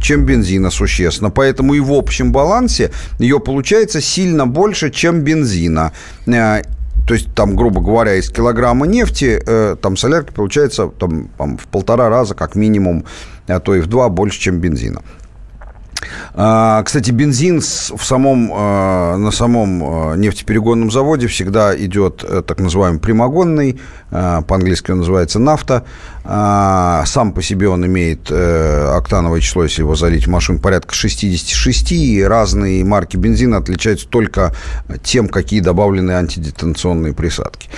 чем 0.00 0.24
бензина 0.24 0.70
существенно. 0.70 1.30
Поэтому 1.30 1.74
и 1.74 1.80
в 1.80 1.92
общем 1.92 2.32
балансе 2.32 2.90
ее 3.18 3.40
получается 3.40 4.00
сильно 4.00 4.46
больше, 4.46 4.90
чем 4.90 5.20
бензина. 5.20 5.92
То 7.06 7.14
есть, 7.14 7.34
там, 7.34 7.56
грубо 7.56 7.80
говоря, 7.80 8.14
из 8.14 8.30
килограмма 8.30 8.86
нефти, 8.86 9.42
э, 9.44 9.76
там 9.80 9.96
солярки 9.96 10.32
получается 10.32 10.88
там, 10.88 11.28
там, 11.36 11.58
в 11.58 11.66
полтора 11.66 12.08
раза, 12.08 12.34
как 12.34 12.54
минимум, 12.54 13.04
а 13.48 13.58
то 13.60 13.74
и 13.74 13.80
в 13.80 13.86
два 13.86 14.08
больше, 14.08 14.40
чем 14.40 14.58
бензина. 14.58 15.02
А, 16.34 16.82
кстати, 16.82 17.10
бензин 17.10 17.60
в 17.60 18.04
самом, 18.04 18.52
э, 18.52 19.16
на 19.16 19.30
самом 19.30 20.20
нефтеперегонном 20.20 20.90
заводе 20.90 21.26
всегда 21.26 21.76
идет 21.76 22.24
так 22.46 22.58
называемый 22.60 23.00
прямогонный, 23.00 23.80
по-английски 24.10 24.90
он 24.90 24.98
называется 24.98 25.38
нафта, 25.38 25.84
а, 26.24 27.04
сам 27.06 27.32
по 27.32 27.42
себе 27.42 27.68
он 27.68 27.84
имеет 27.86 28.30
э, 28.30 28.92
октановое 28.94 29.40
число, 29.40 29.64
если 29.64 29.82
его 29.82 29.96
залить 29.96 30.26
в 30.26 30.30
машину, 30.30 30.60
порядка 30.60 30.94
66. 30.94 31.92
И 31.92 32.22
разные 32.22 32.84
марки 32.84 33.16
бензина 33.16 33.56
отличаются 33.56 34.06
только 34.06 34.54
тем, 35.02 35.28
какие 35.28 35.60
добавлены 35.60 36.12
антидетонационные 36.12 37.12
присадки. 37.12 37.68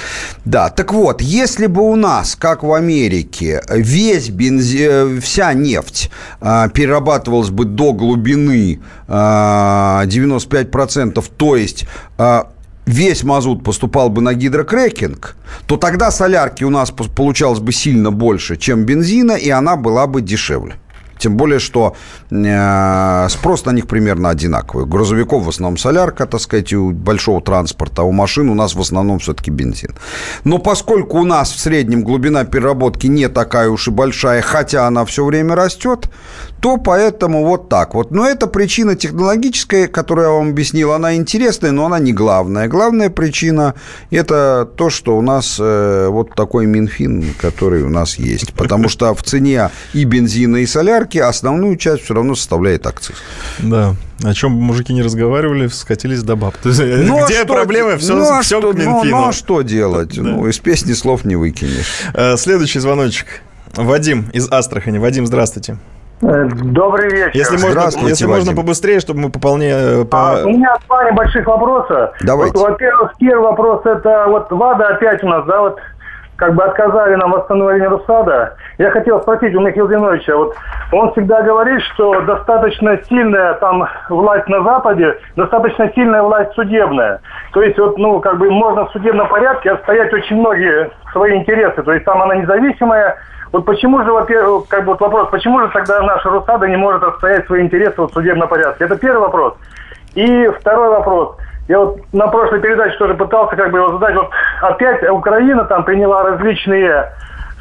Да, 0.44 0.68
так 0.68 0.92
вот, 0.92 1.22
если 1.22 1.66
бы 1.66 1.82
у 1.82 1.96
нас, 1.96 2.36
как 2.36 2.62
в 2.62 2.72
Америке, 2.74 3.62
весь 3.70 4.28
бензин, 4.28 5.20
вся 5.22 5.54
нефть 5.54 6.10
а, 6.40 6.68
перерабатывалась 6.68 7.50
бы 7.50 7.64
до 7.64 7.92
глубины 7.92 8.13
95%, 8.16 8.78
а, 11.18 11.22
то 11.36 11.56
есть 11.56 11.86
весь 12.86 13.24
мазут 13.24 13.64
поступал 13.64 14.10
бы 14.10 14.20
на 14.20 14.34
гидрокрекинг, 14.34 15.36
то 15.66 15.76
тогда 15.76 16.10
солярки 16.10 16.64
у 16.64 16.70
нас 16.70 16.90
получалось 16.90 17.60
бы 17.60 17.72
сильно 17.72 18.10
больше, 18.10 18.56
чем 18.56 18.84
бензина, 18.84 19.32
и 19.32 19.50
она 19.50 19.76
была 19.76 20.06
бы 20.06 20.20
дешевле. 20.20 20.74
Тем 21.18 21.36
более, 21.36 21.58
что 21.58 21.96
э, 22.30 23.28
спрос 23.30 23.64
на 23.64 23.70
них 23.70 23.86
примерно 23.86 24.30
одинаковый. 24.30 24.84
У 24.84 24.88
грузовиков 24.88 25.44
в 25.44 25.48
основном 25.48 25.78
солярка, 25.78 26.26
так 26.26 26.40
сказать, 26.40 26.72
у 26.72 26.90
большого 26.90 27.40
транспорта, 27.40 28.02
а 28.02 28.04
у 28.04 28.12
машин 28.12 28.48
у 28.48 28.54
нас 28.54 28.74
в 28.74 28.80
основном 28.80 29.20
все-таки 29.20 29.50
бензин. 29.50 29.94
Но 30.44 30.58
поскольку 30.58 31.18
у 31.18 31.24
нас 31.24 31.52
в 31.52 31.60
среднем 31.60 32.02
глубина 32.02 32.44
переработки 32.44 33.06
не 33.06 33.28
такая 33.28 33.68
уж 33.68 33.88
и 33.88 33.90
большая, 33.90 34.42
хотя 34.42 34.86
она 34.86 35.04
все 35.04 35.24
время 35.24 35.54
растет, 35.54 36.10
то 36.64 36.78
поэтому 36.78 37.44
вот 37.44 37.68
так 37.68 37.94
вот. 37.94 38.10
Но 38.10 38.26
это 38.26 38.46
причина 38.46 38.96
технологическая, 38.96 39.86
которую 39.86 40.26
я 40.26 40.32
вам 40.32 40.48
объяснил, 40.48 40.92
она 40.92 41.14
интересная, 41.14 41.72
но 41.72 41.84
она 41.84 41.98
не 41.98 42.14
главная. 42.14 42.68
Главная 42.68 43.10
причина– 43.10 43.74
это 44.10 44.66
то, 44.74 44.88
что 44.88 45.18
у 45.18 45.20
нас 45.20 45.58
э, 45.60 46.06
вот 46.08 46.34
такой 46.34 46.64
Минфин, 46.64 47.34
который 47.38 47.82
у 47.82 47.90
нас 47.90 48.18
есть. 48.18 48.54
Потому 48.54 48.88
что 48.88 49.14
в 49.14 49.22
цене 49.22 49.68
и 49.92 50.04
бензина, 50.04 50.56
и 50.56 50.64
солярки 50.64 51.18
основную 51.18 51.76
часть 51.76 52.04
все 52.04 52.14
равно 52.14 52.34
составляет 52.34 52.86
акциз. 52.86 53.16
Да. 53.58 53.94
О 54.22 54.32
чем 54.32 54.52
мужики 54.52 54.94
не 54.94 55.02
разговаривали, 55.02 55.66
скатились 55.66 56.22
до 56.22 56.34
баб. 56.34 56.56
То 56.62 56.70
есть, 56.70 56.80
ну, 56.80 57.24
а 57.24 57.26
где 57.26 57.42
а 57.42 57.44
проблемы, 57.44 57.98
все, 57.98 58.16
ну, 58.16 58.40
все 58.40 58.58
что, 58.60 58.72
к 58.72 58.74
Минфину. 58.76 59.04
Ну, 59.04 59.10
ну, 59.10 59.28
а 59.28 59.32
что 59.34 59.60
делать? 59.60 60.16
Да. 60.16 60.22
Ну, 60.22 60.48
из 60.48 60.58
песни 60.60 60.94
слов 60.94 61.26
не 61.26 61.36
выкинешь. 61.36 62.04
Э, 62.14 62.38
следующий 62.38 62.78
звоночек. 62.78 63.42
Вадим 63.76 64.30
из 64.32 64.50
Астрахани. 64.50 64.96
Вадим, 64.96 65.26
здравствуйте. 65.26 65.72
Э, 65.72 65.93
добрый 66.24 67.10
вечер. 67.10 67.30
Если 67.34 67.56
можно, 67.56 68.08
если 68.08 68.26
можно 68.26 68.54
побыстрее, 68.54 69.00
чтобы 69.00 69.20
мы 69.20 69.30
пополнее... 69.30 70.02
Э, 70.02 70.04
по... 70.04 70.32
А, 70.32 70.44
у 70.44 70.50
меня 70.50 70.74
два 70.86 71.10
небольших 71.10 71.46
вопроса. 71.46 72.12
Давайте. 72.22 72.56
Вот, 72.58 72.70
во-первых, 72.70 73.12
первый 73.18 73.44
вопрос 73.44 73.84
это 73.84 74.26
вот 74.28 74.50
ВАДА 74.50 74.88
опять 74.88 75.22
у 75.22 75.28
нас, 75.28 75.44
да, 75.46 75.60
вот 75.60 75.78
как 76.36 76.54
бы 76.54 76.64
отказали 76.64 77.14
нам 77.14 77.30
восстановление 77.30 77.88
Русада. 77.88 78.56
Я 78.78 78.90
хотел 78.90 79.20
спросить 79.20 79.54
у 79.54 79.60
Михаила 79.60 79.88
Зиновича, 79.88 80.36
вот 80.36 80.54
он 80.92 81.12
всегда 81.12 81.42
говорит, 81.42 81.80
что 81.94 82.20
достаточно 82.22 82.98
сильная 83.08 83.54
там 83.54 83.86
власть 84.08 84.48
на 84.48 84.62
Западе, 84.62 85.16
достаточно 85.36 85.92
сильная 85.94 86.22
власть 86.22 86.52
судебная. 86.54 87.20
То 87.52 87.62
есть 87.62 87.78
вот, 87.78 87.98
ну, 87.98 88.20
как 88.20 88.38
бы 88.38 88.50
можно 88.50 88.86
в 88.86 88.92
судебном 88.92 89.28
порядке 89.28 89.72
отстоять 89.72 90.12
очень 90.12 90.36
многие 90.36 90.90
свои 91.12 91.36
интересы. 91.36 91.82
То 91.82 91.92
есть 91.92 92.04
там 92.04 92.20
она 92.20 92.34
независимая, 92.34 93.16
вот 93.54 93.66
почему 93.66 94.02
же, 94.02 94.12
во-первых, 94.12 94.66
как 94.66 94.80
бы 94.80 94.94
вот 94.94 95.00
вопрос, 95.00 95.28
почему 95.30 95.60
же 95.60 95.68
тогда 95.68 96.02
наша 96.02 96.28
Русада 96.28 96.66
не 96.66 96.76
может 96.76 97.04
отстоять 97.04 97.46
свои 97.46 97.62
интересы 97.62 98.02
в 98.02 98.10
судебном 98.12 98.48
порядке? 98.48 98.82
Это 98.82 98.96
первый 98.96 99.20
вопрос. 99.20 99.54
И 100.16 100.48
второй 100.58 100.88
вопрос. 100.88 101.36
Я 101.68 101.78
вот 101.78 102.00
на 102.12 102.26
прошлой 102.26 102.60
передаче 102.60 102.98
тоже 102.98 103.14
пытался 103.14 103.54
как 103.54 103.70
бы 103.70 103.78
его 103.78 103.92
задать. 103.92 104.16
Вот 104.16 104.30
опять 104.60 105.08
Украина 105.08 105.66
там 105.66 105.84
приняла 105.84 106.24
различные 106.24 107.12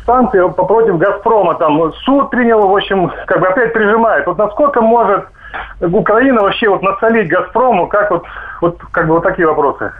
санкции 0.03 0.41
против 0.49 0.97
Газпрома. 0.97 1.53
Там 1.59 1.93
суд 2.05 2.31
принял, 2.31 2.67
в 2.67 2.75
общем, 2.75 3.11
как 3.27 3.39
бы 3.39 3.47
опять 3.49 3.71
прижимает. 3.73 4.25
Вот 4.25 4.39
насколько 4.39 4.81
может 4.81 5.27
Украина 5.79 6.41
вообще 6.41 6.69
вот 6.69 6.81
насолить 6.81 7.29
Газпрому? 7.29 7.87
Как 7.87 8.09
вот, 8.09 8.23
вот 8.61 8.81
как 8.91 9.05
бы 9.05 9.13
вот 9.13 9.23
такие 9.23 9.47
вопросы? 9.47 9.91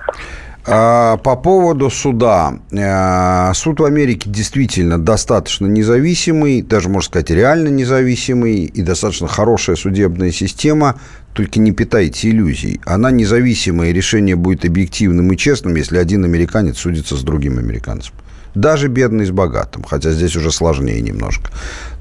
А, 0.65 1.18
по 1.18 1.35
поводу 1.35 1.90
суда. 1.90 2.60
А, 2.73 3.53
суд 3.53 3.81
в 3.81 3.84
Америке 3.84 4.30
действительно 4.30 4.98
достаточно 4.98 5.65
независимый, 5.65 6.61
даже, 6.61 6.90
можно 6.90 7.07
сказать, 7.07 7.30
реально 7.31 7.68
независимый 7.68 8.64
и 8.65 8.81
достаточно 8.81 9.27
хорошая 9.27 9.76
судебная 9.76 10.31
система. 10.31 10.99
Только 11.34 11.60
не 11.60 11.72
питайте 11.72 12.30
иллюзий. 12.30 12.80
Она 12.85 13.11
независимая, 13.11 13.90
и 13.90 13.94
решение 13.94 14.35
будет 14.35 14.65
объективным 14.65 15.31
и 15.34 15.38
честным, 15.38 15.76
если 15.76 15.98
один 15.98 16.23
американец 16.23 16.77
судится 16.77 17.18
с 17.18 17.23
другим 17.23 17.57
американцем. 17.57 18.14
Даже 18.56 18.88
бедный 18.88 19.26
с 19.26 19.31
богатым, 19.31 19.84
хотя 19.84 20.11
здесь 20.11 20.35
уже 20.35 20.52
сложнее 20.52 21.02
немножко. 21.02 21.49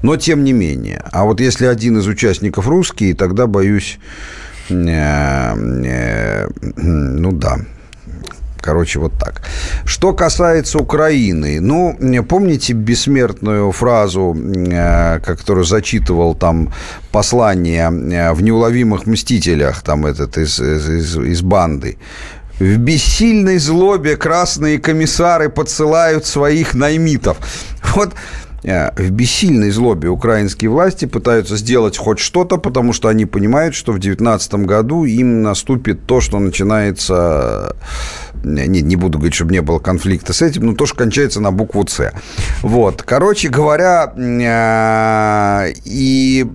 Но 0.03 0.17
тем 0.17 0.43
не 0.43 0.53
менее. 0.53 1.03
А 1.11 1.25
вот 1.25 1.41
если 1.41 1.65
один 1.65 1.97
из 1.97 2.07
участников 2.07 2.67
русский, 2.67 3.15
тогда, 3.15 3.47
боюсь, 3.47 3.97
э, 4.69 4.75
э, 4.75 6.47
ну 6.77 7.31
да, 7.31 7.57
Короче, 8.63 8.99
вот 8.99 9.11
так. 9.19 9.41
Что 9.85 10.13
касается 10.13 10.77
Украины, 10.77 11.59
ну, 11.59 11.97
помните 12.29 12.71
бессмертную 12.73 13.71
фразу, 13.73 14.33
э, 14.35 15.19
которую 15.19 15.65
зачитывал 15.65 16.33
там 16.33 16.71
послание 17.11 17.89
в 18.33 18.41
«Неуловимых 18.41 19.05
мстителях», 19.05 19.81
там 19.81 20.05
этот 20.05 20.37
из, 20.37 20.59
из, 20.61 21.17
из 21.17 21.41
банды, 21.41 21.97
в 22.59 22.77
бессильной 22.77 23.57
злобе 23.57 24.15
красные 24.15 24.79
комиссары 24.79 25.49
подсылают 25.49 26.25
своих 26.25 26.73
наймитов. 26.73 27.37
Вот 27.95 28.13
э, 28.13 28.15
в 28.63 29.11
бессильной 29.11 29.71
злобе 29.71 30.07
украинские 30.09 30.69
власти 30.69 31.05
пытаются 31.05 31.57
сделать 31.57 31.97
хоть 31.97 32.19
что-то, 32.19 32.57
потому 32.57 32.93
что 32.93 33.09
они 33.09 33.25
понимают, 33.25 33.75
что 33.75 33.91
в 33.91 33.99
2019 33.99 34.53
году 34.65 35.03
им 35.03 35.41
наступит 35.41 36.05
то, 36.05 36.21
что 36.21 36.39
начинается... 36.39 37.75
Не, 38.43 38.67
не 38.67 38.95
буду 38.95 39.17
говорить, 39.17 39.35
чтобы 39.35 39.51
не 39.53 39.61
было 39.61 39.79
конфликта 39.79 40.33
с 40.33 40.41
этим, 40.41 40.65
но 40.65 40.75
то, 40.75 40.85
что 40.85 40.97
кончается 40.97 41.39
на 41.39 41.51
букву 41.51 41.85
«С». 41.87 42.13
Вот. 42.61 43.01
Короче 43.03 43.49
говоря, 43.49 44.13
э, 44.17 45.73
и 45.85 46.45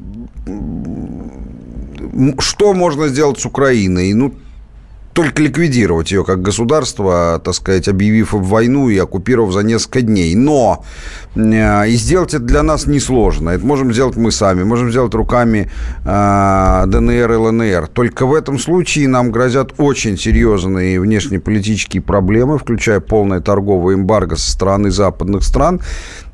что 2.39 2.75
можно 2.75 3.09
сделать 3.09 3.41
с 3.41 3.47
Украиной? 3.47 4.13
Ну, 4.13 4.35
только 5.19 5.43
ликвидировать 5.43 6.13
ее 6.13 6.23
как 6.23 6.43
государство, 6.43 7.43
так 7.45 7.53
сказать, 7.53 7.89
объявив 7.89 8.35
войну 8.35 8.89
и 8.89 8.97
оккупировав 8.99 9.53
за 9.53 9.65
несколько 9.65 10.03
дней. 10.03 10.37
Но 10.37 10.85
э, 11.35 11.89
и 11.89 11.97
сделать 11.97 12.35
это 12.35 12.45
для 12.45 12.63
нас 12.63 12.87
несложно. 12.87 13.51
Это 13.51 13.67
можем 13.67 13.93
сделать 13.93 14.15
мы 14.15 14.31
сами, 14.31 14.63
можем 14.63 14.93
сделать 14.93 15.13
руками 15.15 15.73
э, 16.05 16.85
ДНР 16.87 17.33
и 17.33 17.35
ЛНР. 17.35 17.89
Только 17.89 18.27
в 18.27 18.33
этом 18.33 18.61
случае 18.61 19.09
нам 19.09 19.33
грозят 19.33 19.73
очень 19.79 20.17
серьезные 20.17 21.01
внешнеполитические 21.01 22.01
проблемы, 22.01 22.57
включая 22.57 23.01
полное 23.01 23.41
торговое 23.41 23.97
эмбарго 23.97 24.37
со 24.37 24.53
стороны 24.53 24.93
западных 24.93 25.43
стран, 25.43 25.81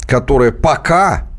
которые 0.06 0.52
пока 0.52 1.30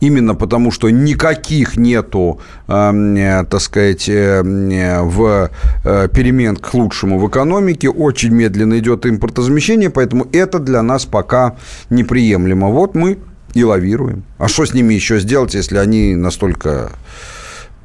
именно 0.00 0.34
потому, 0.34 0.70
что 0.70 0.90
никаких 0.90 1.76
нету, 1.76 2.40
э, 2.66 3.44
так 3.50 3.60
сказать, 3.60 4.08
э, 4.08 4.42
в 4.42 5.50
э, 5.84 6.08
перемен 6.12 6.56
к 6.56 6.74
лучшему 6.74 7.18
в 7.18 7.28
экономике, 7.28 7.88
очень 7.88 8.32
медленно 8.32 8.78
идет 8.78 9.06
импортозамещение, 9.06 9.90
поэтому 9.90 10.26
это 10.32 10.58
для 10.58 10.82
нас 10.82 11.04
пока 11.04 11.56
неприемлемо. 11.90 12.68
Вот 12.68 12.94
мы 12.94 13.18
и 13.54 13.64
лавируем. 13.64 14.24
А 14.38 14.48
что 14.48 14.66
с 14.66 14.74
ними 14.74 14.94
еще 14.94 15.18
сделать, 15.18 15.54
если 15.54 15.78
они 15.78 16.14
настолько, 16.14 16.92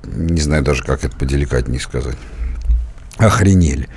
не 0.03 0.41
знаю 0.41 0.63
даже, 0.63 0.83
как 0.83 1.03
это 1.03 1.15
поделикатнее 1.15 1.79
сказать, 1.79 2.17
охренели? 3.17 3.87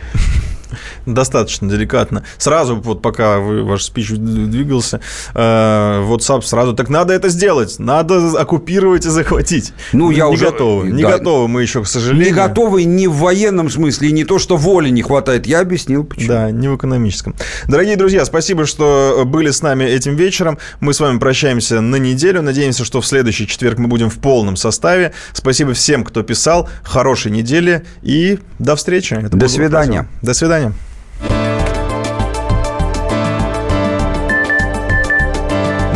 Достаточно 1.06 1.68
деликатно. 1.68 2.24
Сразу, 2.38 2.76
вот 2.76 3.02
пока 3.02 3.38
вы, 3.38 3.62
ваш 3.62 3.84
спич 3.84 4.10
двигался, 4.10 5.01
э, 5.34 5.38
WhatsApp 5.38 6.43
сразу, 6.43 6.74
так 6.74 6.88
надо 6.88 7.14
это 7.14 7.28
сделать, 7.28 7.78
надо 7.78 8.38
оккупировать 8.38 9.06
и 9.06 9.10
захватить. 9.10 9.72
Ну, 9.93 10.10
я 10.10 10.26
не 10.26 10.34
уже... 10.34 10.47
готовы, 10.47 10.90
не 10.90 11.02
да. 11.02 11.18
готовы 11.18 11.48
мы 11.48 11.62
еще, 11.62 11.82
к 11.82 11.86
сожалению. 11.86 12.26
Не 12.26 12.32
готовы 12.32 12.84
не 12.84 13.09
в 13.09 13.14
военном 13.14 13.70
смысле, 13.70 14.12
не 14.12 14.24
то, 14.24 14.38
что 14.38 14.56
воли 14.56 14.88
не 14.90 15.02
хватает. 15.02 15.47
Я 15.47 15.60
объяснил, 15.60 16.05
почему. 16.05 16.28
Да, 16.28 16.51
не 16.51 16.68
в 16.68 16.76
экономическом. 16.76 17.34
Дорогие 17.68 17.97
друзья, 17.97 18.24
спасибо, 18.24 18.66
что 18.66 19.22
были 19.26 19.51
с 19.51 19.62
нами 19.62 19.84
этим 19.84 20.16
вечером. 20.16 20.59
Мы 20.80 20.94
с 20.94 21.01
вами 21.01 21.18
прощаемся 21.18 21.80
на 21.80 21.97
неделю. 21.97 22.43
Надеемся, 22.43 22.84
что 22.84 23.01
в 23.01 23.06
следующий 23.06 23.47
четверг 23.47 23.78
мы 23.78 23.88
будем 23.88 24.10
в 24.10 24.18
полном 24.18 24.56
составе. 24.56 25.12
Спасибо 25.32 25.72
всем, 25.72 26.05
кто 26.05 26.22
писал. 26.22 26.68
Хорошей 26.82 27.32
недели 27.32 27.84
и 28.02 28.38
до 28.59 28.76
встречи. 28.76 29.14
Это 29.14 29.36
до 29.36 29.48
свидания. 29.48 30.09
До 30.22 30.34
свидания. 30.57 30.73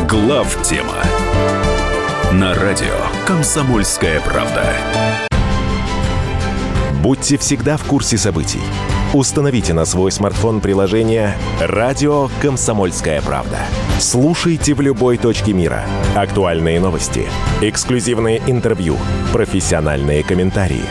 Глав 0.09 0.63
тема 0.63 0.97
на 2.33 2.55
радио 2.55 2.95
Комсомольская 3.27 4.21
правда. 4.21 4.65
Будьте 7.03 7.39
всегда 7.39 7.77
в 7.77 7.85
курсе 7.85 8.19
событий. 8.19 8.61
Установите 9.13 9.73
на 9.73 9.85
свой 9.85 10.13
смартфон 10.13 10.61
приложение 10.61 11.35
«Радио 11.61 12.29
Комсомольская 12.41 13.21
правда». 13.23 13.59
Слушайте 13.99 14.75
в 14.75 14.81
любой 14.81 15.19
точке 15.19 15.53
мира. 15.53 15.85
Актуальные 16.15 16.79
новости, 16.79 17.27
эксклюзивные 17.61 18.41
интервью, 18.47 18.97
профессиональные 19.33 20.23
комментарии. 20.23 20.85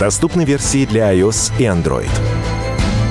Доступны 0.00 0.44
версии 0.44 0.86
для 0.86 1.12
iOS 1.14 1.52
и 1.58 1.64
Android. 1.64 2.10